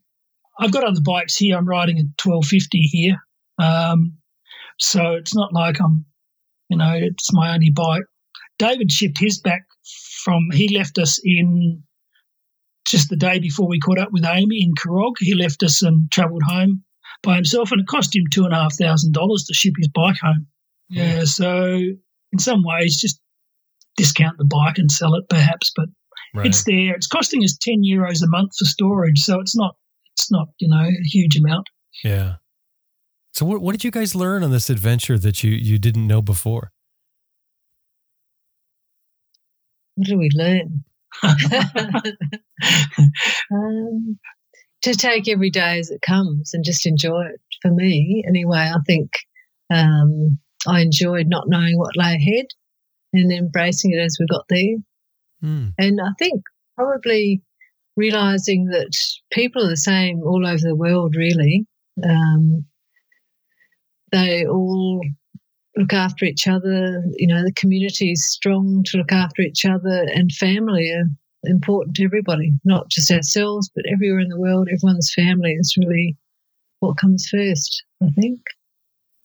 I've 0.59 0.73
got 0.73 0.85
other 0.85 1.01
bikes 1.05 1.37
here. 1.37 1.57
I'm 1.57 1.69
riding 1.69 1.99
a 1.99 2.07
1250 2.23 2.79
here, 2.79 3.17
um, 3.59 4.15
so 4.81 5.13
it's 5.15 5.35
not 5.35 5.53
like 5.53 5.81
I'm, 5.81 6.05
you 6.69 6.79
know, 6.79 6.95
it's 6.95 7.33
my 7.33 7.55
only 7.55 7.71
bike. 7.71 8.05
David 8.59 8.91
shipped 8.91 9.19
his 9.19 9.41
back 9.41 9.63
from. 10.25 10.51
He 10.53 10.77
left 10.77 10.99
us 10.99 11.21
in 11.23 11.83
just 12.85 13.09
the 13.09 13.17
day 13.17 13.39
before 13.39 13.69
we 13.69 13.79
caught 13.79 13.99
up 13.99 14.13
with 14.13 14.25
Amy 14.25 14.63
in 14.63 14.75
Khorog. 14.75 15.15
He 15.19 15.35
left 15.35 15.63
us 15.63 15.83
and 15.83 16.11
travelled 16.11 16.43
home 16.43 16.85
by 17.25 17.35
himself, 17.37 17.73
and 17.73 17.81
it 17.81 17.87
cost 17.87 18.15
him 18.15 18.25
two 18.31 18.45
and 18.45 18.53
a 18.53 18.57
half 18.57 18.75
thousand 18.77 19.13
dollars 19.13 19.45
to 19.49 19.55
ship 19.55 19.75
his 19.79 19.89
bike 19.89 20.17
home. 20.23 20.47
Yeah, 20.91 21.25
so 21.25 21.75
in 22.33 22.39
some 22.39 22.63
ways, 22.65 23.01
just 23.01 23.21
discount 23.97 24.39
the 24.39 24.45
bike 24.45 24.79
and 24.79 24.91
sell 24.91 25.15
it, 25.15 25.29
perhaps. 25.29 25.73
But 25.75 25.87
Right. 26.35 26.47
it's 26.47 26.65
there. 26.65 26.95
It's 26.95 27.07
costing 27.07 27.43
us 27.45 27.57
ten 27.61 27.83
euros 27.85 28.23
a 28.23 28.27
month 28.29 28.53
for 28.59 28.65
storage, 28.65 29.21
so 29.21 29.41
it's 29.41 29.57
not. 29.57 29.77
It's 30.17 30.31
not, 30.31 30.49
you 30.59 30.69
know, 30.69 30.83
a 30.85 31.03
huge 31.05 31.37
amount. 31.37 31.69
yeah. 32.05 32.35
So 33.33 33.45
what, 33.45 33.61
what 33.61 33.73
did 33.73 33.83
you 33.83 33.91
guys 33.91 34.15
learn 34.15 34.45
on 34.45 34.53
this 34.53 34.71
adventure 34.71 35.19
that 35.19 35.43
you, 35.43 35.51
you 35.51 35.77
didn't 35.77 36.07
know 36.07 36.23
before? 36.23 36.71
What 39.97 40.07
did 40.07 40.19
we 40.19 40.29
learn? 40.35 40.85
um, 43.53 44.19
to 44.85 44.95
take 44.95 45.29
every 45.29 45.51
day 45.51 45.79
as 45.79 45.91
it 45.91 46.03
comes 46.03 46.53
and 46.53 46.65
just 46.65 46.87
enjoy 46.87 47.23
it. 47.23 47.41
For 47.63 47.71
me, 47.71 48.23
anyway, 48.29 48.71
I 48.71 48.79
think 48.87 49.11
um, 49.73 50.39
I 50.67 50.83
enjoyed 50.83 51.27
not 51.27 51.49
knowing 51.49 51.79
what 51.79 51.97
lay 51.97 52.15
ahead 52.15 52.47
and 53.15 53.33
embracing 53.33 53.93
it 53.93 54.01
as 54.01 54.19
we 54.21 54.27
got 54.27 54.45
there. 54.51 54.77
Hmm. 55.41 55.69
And 55.79 56.01
I 56.03 56.11
think 56.19 56.43
probably 56.77 57.43
realizing 57.97 58.67
that 58.67 58.95
people 59.33 59.65
are 59.65 59.71
the 59.71 59.77
same 59.77 60.21
all 60.23 60.47
over 60.47 60.59
the 60.61 60.77
world, 60.77 61.15
really. 61.17 61.67
Um, 62.07 62.67
they 64.13 64.45
all 64.47 65.01
look 65.77 65.95
after 65.95 66.27
each 66.27 66.47
other. 66.47 67.03
You 67.17 67.29
know, 67.29 67.43
the 67.43 67.55
community 67.57 68.13
is 68.13 68.31
strong 68.31 68.83
to 68.87 68.99
look 68.99 69.13
after 69.13 69.41
each 69.41 69.65
other, 69.65 70.07
and 70.15 70.31
family 70.31 70.91
are 70.91 71.09
important 71.47 71.97
to 71.97 72.05
everybody, 72.05 72.53
not 72.65 72.89
just 72.89 73.11
ourselves, 73.11 73.71
but 73.75 73.85
everywhere 73.91 74.21
in 74.21 74.29
the 74.29 74.39
world. 74.39 74.69
Everyone's 74.73 75.13
family 75.15 75.53
is 75.53 75.77
really 75.79 76.17
what 76.81 76.97
comes 76.99 77.29
first, 77.29 77.83
I 78.03 78.09
think. 78.11 78.41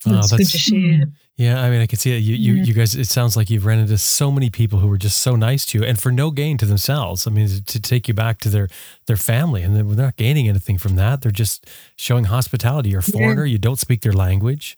Oh, 0.06 0.12
good 0.12 0.24
that's- 0.24 0.52
to 0.52 0.58
share. 0.58 1.06
Yeah, 1.36 1.62
I 1.62 1.70
mean, 1.70 1.80
I 1.80 1.88
can 1.88 1.98
see 1.98 2.12
it. 2.12 2.20
You, 2.20 2.36
you, 2.36 2.54
Yeah. 2.56 2.64
you 2.64 2.74
guys. 2.74 2.96
It 2.96 3.06
sounds 3.08 3.38
like 3.38 3.50
you've 3.50 3.66
ran 3.66 3.80
into 3.80 3.98
so 3.98 4.30
many 4.30 4.50
people 4.50 4.80
who 4.80 4.88
were 4.88 4.98
just 4.98 5.20
so 5.22 5.38
nice 5.38 5.66
to 5.68 5.78
you, 5.80 5.86
and 5.86 5.98
for 5.98 6.12
no 6.12 6.32
gain 6.32 6.58
to 6.58 6.66
themselves. 6.66 7.26
I 7.26 7.30
mean, 7.30 7.48
to 7.48 7.80
take 7.80 8.10
you 8.10 8.14
back 8.14 8.40
to 8.42 8.50
their 8.50 8.68
their 9.08 9.16
family, 9.16 9.64
and 9.64 9.74
they're 9.74 9.86
not 9.86 10.18
gaining 10.18 10.50
anything 10.50 10.78
from 10.78 10.96
that. 10.98 11.22
They're 11.22 11.32
just 11.32 11.66
showing 11.96 12.26
hospitality. 12.26 12.90
You're 12.90 13.00
a 13.00 13.04
Yeah. 13.08 13.14
foreigner. 13.20 13.46
You 13.46 13.58
don't 13.58 13.80
speak 13.80 14.02
their 14.02 14.12
language. 14.12 14.78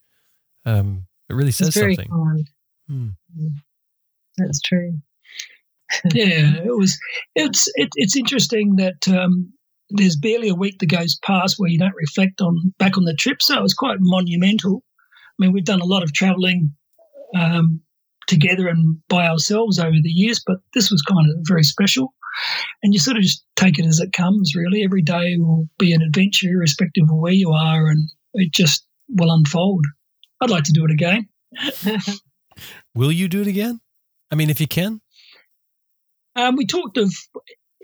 Um, 0.63 1.07
it 1.29 1.33
really 1.33 1.49
says 1.51 1.73
something. 1.73 2.07
Hmm. 2.87 3.09
That's 4.37 4.61
true. 4.61 4.99
yeah, 6.13 6.55
it 6.63 6.75
was. 6.77 6.97
It's 7.35 7.69
it, 7.75 7.89
it's 7.95 8.15
interesting 8.15 8.75
that 8.77 9.07
um, 9.07 9.51
there's 9.89 10.15
barely 10.15 10.49
a 10.49 10.55
week 10.55 10.79
that 10.79 10.87
goes 10.87 11.17
past 11.23 11.55
where 11.57 11.69
you 11.69 11.79
don't 11.79 11.95
reflect 11.95 12.41
on 12.41 12.73
back 12.77 12.97
on 12.97 13.05
the 13.05 13.15
trip. 13.15 13.41
So 13.41 13.57
it 13.57 13.61
was 13.61 13.73
quite 13.73 13.97
monumental. 13.99 14.83
I 15.07 15.45
mean, 15.45 15.53
we've 15.53 15.65
done 15.65 15.81
a 15.81 15.85
lot 15.85 16.03
of 16.03 16.13
travelling 16.13 16.73
um, 17.35 17.81
together 18.27 18.67
and 18.67 18.97
by 19.07 19.27
ourselves 19.27 19.79
over 19.79 19.97
the 20.01 20.09
years, 20.09 20.41
but 20.45 20.57
this 20.73 20.91
was 20.91 21.01
kind 21.01 21.29
of 21.29 21.37
very 21.47 21.63
special. 21.63 22.13
And 22.81 22.93
you 22.93 22.99
sort 22.99 23.17
of 23.17 23.23
just 23.23 23.43
take 23.55 23.77
it 23.77 23.85
as 23.85 23.99
it 23.99 24.13
comes. 24.13 24.53
Really, 24.55 24.83
every 24.83 25.01
day 25.01 25.35
will 25.37 25.67
be 25.77 25.93
an 25.93 26.01
adventure, 26.01 26.49
irrespective 26.49 27.03
of 27.03 27.17
where 27.17 27.33
you 27.33 27.51
are, 27.51 27.87
and 27.87 28.09
it 28.33 28.53
just 28.53 28.85
will 29.09 29.31
unfold. 29.31 29.85
I'd 30.41 30.49
like 30.49 30.63
to 30.65 30.71
do 30.71 30.85
it 30.85 30.91
again. 30.91 31.27
Will 32.95 33.11
you 33.11 33.27
do 33.27 33.41
it 33.41 33.47
again? 33.47 33.81
I 34.31 34.35
mean, 34.35 34.49
if 34.49 34.61
you 34.61 34.67
can. 34.67 35.01
Um, 36.35 36.55
we 36.55 36.65
talked 36.65 36.97
of 36.97 37.13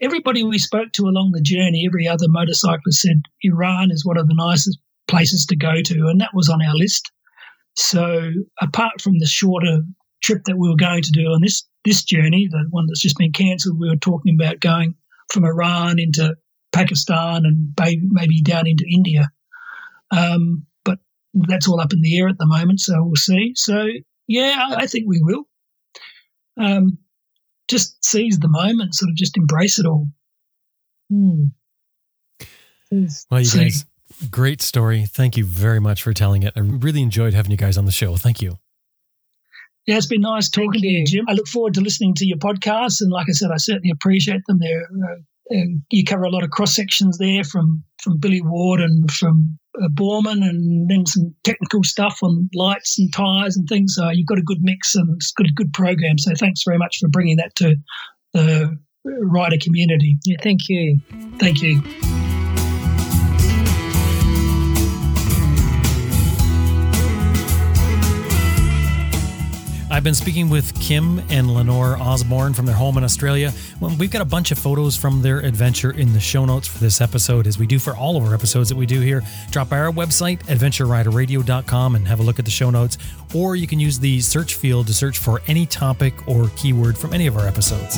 everybody 0.01 0.43
we 0.43 0.59
spoke 0.59 0.91
to 0.93 1.03
along 1.03 1.31
the 1.31 1.41
journey. 1.41 1.85
Every 1.87 2.07
other 2.07 2.27
motorcyclist 2.27 3.01
said 3.01 3.21
Iran 3.41 3.91
is 3.91 4.05
one 4.05 4.17
of 4.17 4.27
the 4.27 4.35
nicest 4.35 4.79
places 5.07 5.45
to 5.47 5.55
go 5.55 5.81
to, 5.81 6.07
and 6.07 6.21
that 6.21 6.33
was 6.33 6.49
on 6.49 6.61
our 6.61 6.75
list. 6.75 7.11
So, 7.75 8.31
apart 8.61 9.01
from 9.01 9.19
the 9.19 9.25
shorter 9.25 9.81
trip 10.23 10.43
that 10.45 10.57
we 10.57 10.69
were 10.69 10.75
going 10.75 11.03
to 11.03 11.11
do 11.11 11.25
on 11.27 11.41
this 11.41 11.63
this 11.85 12.03
journey, 12.03 12.47
the 12.49 12.65
one 12.69 12.85
that's 12.87 13.01
just 13.01 13.17
been 13.17 13.31
cancelled, 13.31 13.79
we 13.79 13.89
were 13.89 13.95
talking 13.95 14.35
about 14.39 14.59
going 14.59 14.95
from 15.31 15.45
Iran 15.45 15.99
into 15.99 16.35
Pakistan 16.71 17.45
and 17.45 17.73
maybe 17.77 18.41
down 18.41 18.67
into 18.67 18.85
India. 18.91 19.29
Um, 20.11 20.65
but 20.83 20.99
that's 21.33 21.67
all 21.67 21.79
up 21.79 21.93
in 21.93 22.01
the 22.01 22.17
air 22.17 22.27
at 22.27 22.37
the 22.37 22.47
moment, 22.47 22.79
so 22.79 23.03
we'll 23.03 23.15
see. 23.15 23.53
So, 23.55 23.87
yeah, 24.27 24.69
I 24.75 24.87
think 24.87 25.05
we 25.07 25.21
will. 25.21 25.43
Um, 26.59 26.97
just 27.67 28.03
seize 28.03 28.39
the 28.39 28.47
moment, 28.47 28.95
sort 28.95 29.09
of 29.09 29.15
just 29.15 29.37
embrace 29.37 29.79
it 29.79 29.85
all. 29.85 30.07
Hmm. 31.09 31.45
Well, 32.91 33.41
you 33.41 33.51
guys, 33.51 33.85
great 34.31 34.61
story. 34.61 35.05
Thank 35.05 35.37
you 35.37 35.43
very 35.43 35.79
much 35.79 36.01
for 36.03 36.13
telling 36.13 36.43
it. 36.43 36.53
I 36.55 36.61
really 36.61 37.01
enjoyed 37.01 37.33
having 37.33 37.51
you 37.51 37.57
guys 37.57 37.77
on 37.77 37.85
the 37.85 37.91
show. 37.91 38.15
Thank 38.15 38.41
you. 38.41 38.59
Yeah, 39.85 39.97
it's 39.97 40.05
been 40.05 40.21
nice 40.21 40.49
talking 40.49 40.81
to 40.81 40.87
you, 40.87 41.05
Jim. 41.05 41.25
I 41.29 41.33
look 41.33 41.47
forward 41.47 41.73
to 41.75 41.81
listening 41.81 42.13
to 42.15 42.25
your 42.25 42.37
podcasts, 42.37 42.99
and 42.99 43.11
like 43.11 43.27
I 43.29 43.33
said, 43.33 43.51
I 43.53 43.57
certainly 43.57 43.91
appreciate 43.91 44.41
them. 44.47 44.59
They're 44.59 44.83
uh, 44.83 45.15
you 45.89 46.03
cover 46.03 46.23
a 46.23 46.29
lot 46.29 46.43
of 46.43 46.49
cross 46.49 46.75
sections 46.75 47.17
there 47.17 47.43
from 47.43 47.83
from 48.01 48.17
Billy 48.17 48.41
Ward 48.41 48.81
and 48.81 49.09
from 49.09 49.57
uh, 49.81 49.87
Boorman, 49.89 50.43
and 50.43 50.89
then 50.89 51.05
some 51.05 51.33
technical 51.43 51.83
stuff 51.83 52.19
on 52.23 52.49
lights 52.53 52.97
and 52.99 53.11
tires 53.13 53.57
and 53.57 53.67
things. 53.67 53.95
So 53.95 54.09
you've 54.09 54.27
got 54.27 54.39
a 54.39 54.43
good 54.43 54.59
mix 54.61 54.95
and 54.95 55.15
it's 55.15 55.31
got 55.31 55.47
a 55.47 55.53
good 55.53 55.73
program. 55.73 56.17
So 56.17 56.33
thanks 56.35 56.63
very 56.65 56.77
much 56.77 56.97
for 56.99 57.07
bringing 57.09 57.37
that 57.37 57.55
to 57.55 57.75
the 58.33 58.77
rider 59.05 59.57
community. 59.61 60.17
Yeah, 60.25 60.37
thank 60.41 60.69
you. 60.69 60.99
Thank 61.39 61.61
you. 61.61 61.81
I've 69.97 70.03
been 70.03 70.13
speaking 70.13 70.51
with 70.51 70.75
Kym 70.75 71.23
and 71.31 71.51
Lenore 71.51 71.97
Osborne 71.99 72.53
from 72.53 72.67
their 72.67 72.75
home 72.75 72.99
in 72.99 73.03
Australia. 73.03 73.51
We've 73.81 74.11
got 74.11 74.21
a 74.21 74.25
bunch 74.25 74.51
of 74.51 74.59
photos 74.59 74.95
from 74.95 75.23
their 75.23 75.39
adventure 75.39 75.89
in 75.89 76.13
the 76.13 76.19
show 76.19 76.45
notes 76.45 76.67
for 76.67 76.77
this 76.77 77.01
episode, 77.01 77.47
as 77.47 77.57
we 77.57 77.65
do 77.65 77.79
for 77.79 77.97
all 77.97 78.15
of 78.15 78.23
our 78.23 78.35
episodes 78.35 78.69
that 78.69 78.75
we 78.75 78.85
do 78.85 79.01
here. 79.01 79.23
Drop 79.49 79.69
by 79.69 79.79
our 79.79 79.91
website, 79.91 80.37
adventureriderradio.com, 80.43 81.95
and 81.95 82.07
have 82.07 82.19
a 82.19 82.23
look 82.23 82.37
at 82.37 82.45
the 82.45 82.51
show 82.51 82.69
notes. 82.69 82.99
Or 83.33 83.55
you 83.55 83.65
can 83.65 83.79
use 83.79 83.97
the 83.97 84.21
search 84.21 84.53
field 84.53 84.85
to 84.85 84.93
search 84.93 85.17
for 85.17 85.41
any 85.47 85.65
topic 85.65 86.27
or 86.27 86.49
keyword 86.55 86.95
from 86.95 87.11
any 87.11 87.25
of 87.25 87.35
our 87.35 87.47
episodes. 87.47 87.97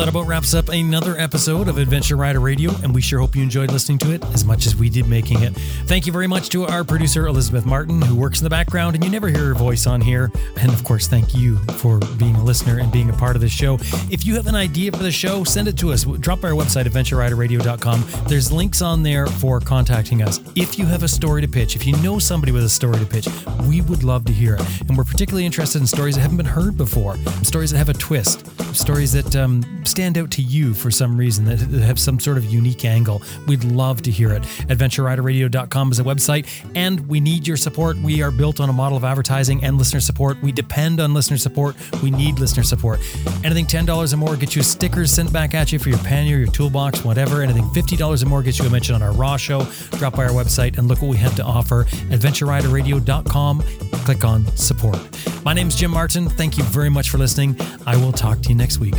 That 0.00 0.08
about 0.08 0.26
wraps 0.26 0.54
up 0.54 0.70
another 0.70 1.14
episode 1.18 1.68
of 1.68 1.76
Adventure 1.76 2.16
Rider 2.16 2.40
Radio, 2.40 2.70
and 2.82 2.94
we 2.94 3.02
sure 3.02 3.20
hope 3.20 3.36
you 3.36 3.42
enjoyed 3.42 3.70
listening 3.70 3.98
to 3.98 4.12
it 4.12 4.24
as 4.32 4.46
much 4.46 4.64
as 4.64 4.74
we 4.74 4.88
did 4.88 5.06
making 5.06 5.42
it. 5.42 5.52
Thank 5.84 6.06
you 6.06 6.12
very 6.12 6.26
much 6.26 6.48
to 6.50 6.64
our 6.64 6.84
producer, 6.84 7.26
Elizabeth 7.26 7.66
Martin, 7.66 8.00
who 8.00 8.14
works 8.14 8.40
in 8.40 8.44
the 8.44 8.50
background, 8.50 8.94
and 8.94 9.04
you 9.04 9.10
never 9.10 9.28
hear 9.28 9.48
her 9.48 9.54
voice 9.54 9.86
on 9.86 10.00
here. 10.00 10.32
And 10.58 10.72
of 10.72 10.84
course, 10.84 11.06
thank 11.06 11.34
you 11.34 11.58
for 11.76 11.98
being 12.18 12.34
a 12.34 12.42
listener 12.42 12.78
and 12.78 12.90
being 12.90 13.10
a 13.10 13.12
part 13.12 13.36
of 13.36 13.42
this 13.42 13.52
show. 13.52 13.74
If 14.10 14.24
you 14.24 14.36
have 14.36 14.46
an 14.46 14.54
idea 14.54 14.90
for 14.90 15.02
the 15.02 15.12
show, 15.12 15.44
send 15.44 15.68
it 15.68 15.76
to 15.78 15.92
us. 15.92 16.04
Drop 16.04 16.40
by 16.40 16.48
our 16.48 16.54
website, 16.54 16.86
adventureriderradio.com. 16.86 18.04
There's 18.26 18.50
links 18.50 18.80
on 18.80 19.02
there 19.02 19.26
for 19.26 19.60
contacting 19.60 20.22
us. 20.22 20.40
If 20.56 20.78
you 20.78 20.86
have 20.86 21.02
a 21.02 21.08
story 21.08 21.42
to 21.42 21.48
pitch, 21.48 21.76
if 21.76 21.86
you 21.86 21.94
know 21.98 22.18
somebody 22.18 22.52
with 22.52 22.64
a 22.64 22.70
story 22.70 22.98
to 23.00 23.06
pitch, 23.06 23.28
we 23.68 23.82
would 23.82 24.02
love 24.02 24.24
to 24.26 24.32
hear 24.32 24.54
it. 24.54 24.80
And 24.88 24.96
we're 24.96 25.04
particularly 25.04 25.44
interested 25.44 25.80
in 25.80 25.86
stories 25.86 26.14
that 26.14 26.22
haven't 26.22 26.38
been 26.38 26.46
heard 26.46 26.78
before, 26.78 27.16
stories 27.42 27.72
that 27.72 27.78
have 27.78 27.90
a 27.90 27.94
twist, 27.94 28.46
stories 28.74 29.12
that 29.12 29.36
um, 29.36 29.62
stand 29.90 30.16
out 30.16 30.30
to 30.32 30.42
you 30.42 30.72
for 30.72 30.90
some 30.90 31.16
reason, 31.16 31.44
that 31.44 31.58
have 31.58 31.98
some 31.98 32.18
sort 32.20 32.38
of 32.38 32.44
unique 32.44 32.84
angle. 32.84 33.22
We'd 33.46 33.64
love 33.64 34.02
to 34.02 34.10
hear 34.10 34.32
it. 34.32 34.42
AdventureRiderRadio.com 34.42 35.92
is 35.92 35.98
a 35.98 36.04
website, 36.04 36.46
and 36.74 37.06
we 37.08 37.20
need 37.20 37.46
your 37.46 37.56
support. 37.56 37.96
We 37.98 38.22
are 38.22 38.30
built 38.30 38.60
on 38.60 38.68
a 38.68 38.72
model 38.72 38.96
of 38.96 39.04
advertising 39.04 39.64
and 39.64 39.76
listener 39.76 40.00
support. 40.00 40.40
We 40.42 40.52
depend 40.52 41.00
on 41.00 41.12
listener 41.12 41.38
support. 41.38 41.76
We 42.02 42.10
need 42.10 42.38
listener 42.38 42.62
support. 42.62 43.00
Anything 43.44 43.66
$10 43.66 44.12
or 44.12 44.16
more 44.16 44.36
gets 44.36 44.54
you 44.54 44.62
stickers 44.62 45.10
sent 45.10 45.32
back 45.32 45.54
at 45.54 45.72
you 45.72 45.78
for 45.78 45.88
your 45.88 45.98
pannier, 45.98 46.38
your 46.38 46.48
toolbox, 46.48 47.04
whatever. 47.04 47.42
Anything 47.42 47.64
$50 47.64 48.22
or 48.22 48.26
more 48.26 48.42
gets 48.42 48.58
you 48.58 48.66
a 48.66 48.70
mention 48.70 48.94
on 48.94 49.02
our 49.02 49.12
Raw 49.12 49.36
show. 49.36 49.66
Drop 49.92 50.16
by 50.16 50.24
our 50.24 50.30
website 50.30 50.78
and 50.78 50.88
look 50.88 51.02
what 51.02 51.10
we 51.10 51.16
have 51.16 51.34
to 51.36 51.42
offer. 51.42 51.84
AdventureRiderRadio.com. 51.84 53.62
Click 54.04 54.24
on 54.24 54.46
support. 54.56 54.98
My 55.44 55.52
name 55.52 55.68
is 55.68 55.74
Jim 55.74 55.90
Martin. 55.90 56.28
Thank 56.28 56.58
you 56.58 56.64
very 56.64 56.90
much 56.90 57.10
for 57.10 57.18
listening. 57.18 57.56
I 57.86 57.96
will 57.96 58.12
talk 58.12 58.40
to 58.42 58.48
you 58.50 58.54
next 58.54 58.78
week. 58.78 58.94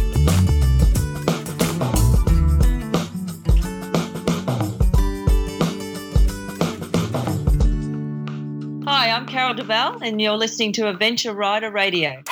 I'm 9.11 9.25
Carol 9.25 9.53
Duval, 9.53 10.01
and 10.01 10.21
you're 10.21 10.37
listening 10.37 10.71
to 10.73 10.87
Adventure 10.87 11.33
Rider 11.33 11.69
Radio. 11.69 12.23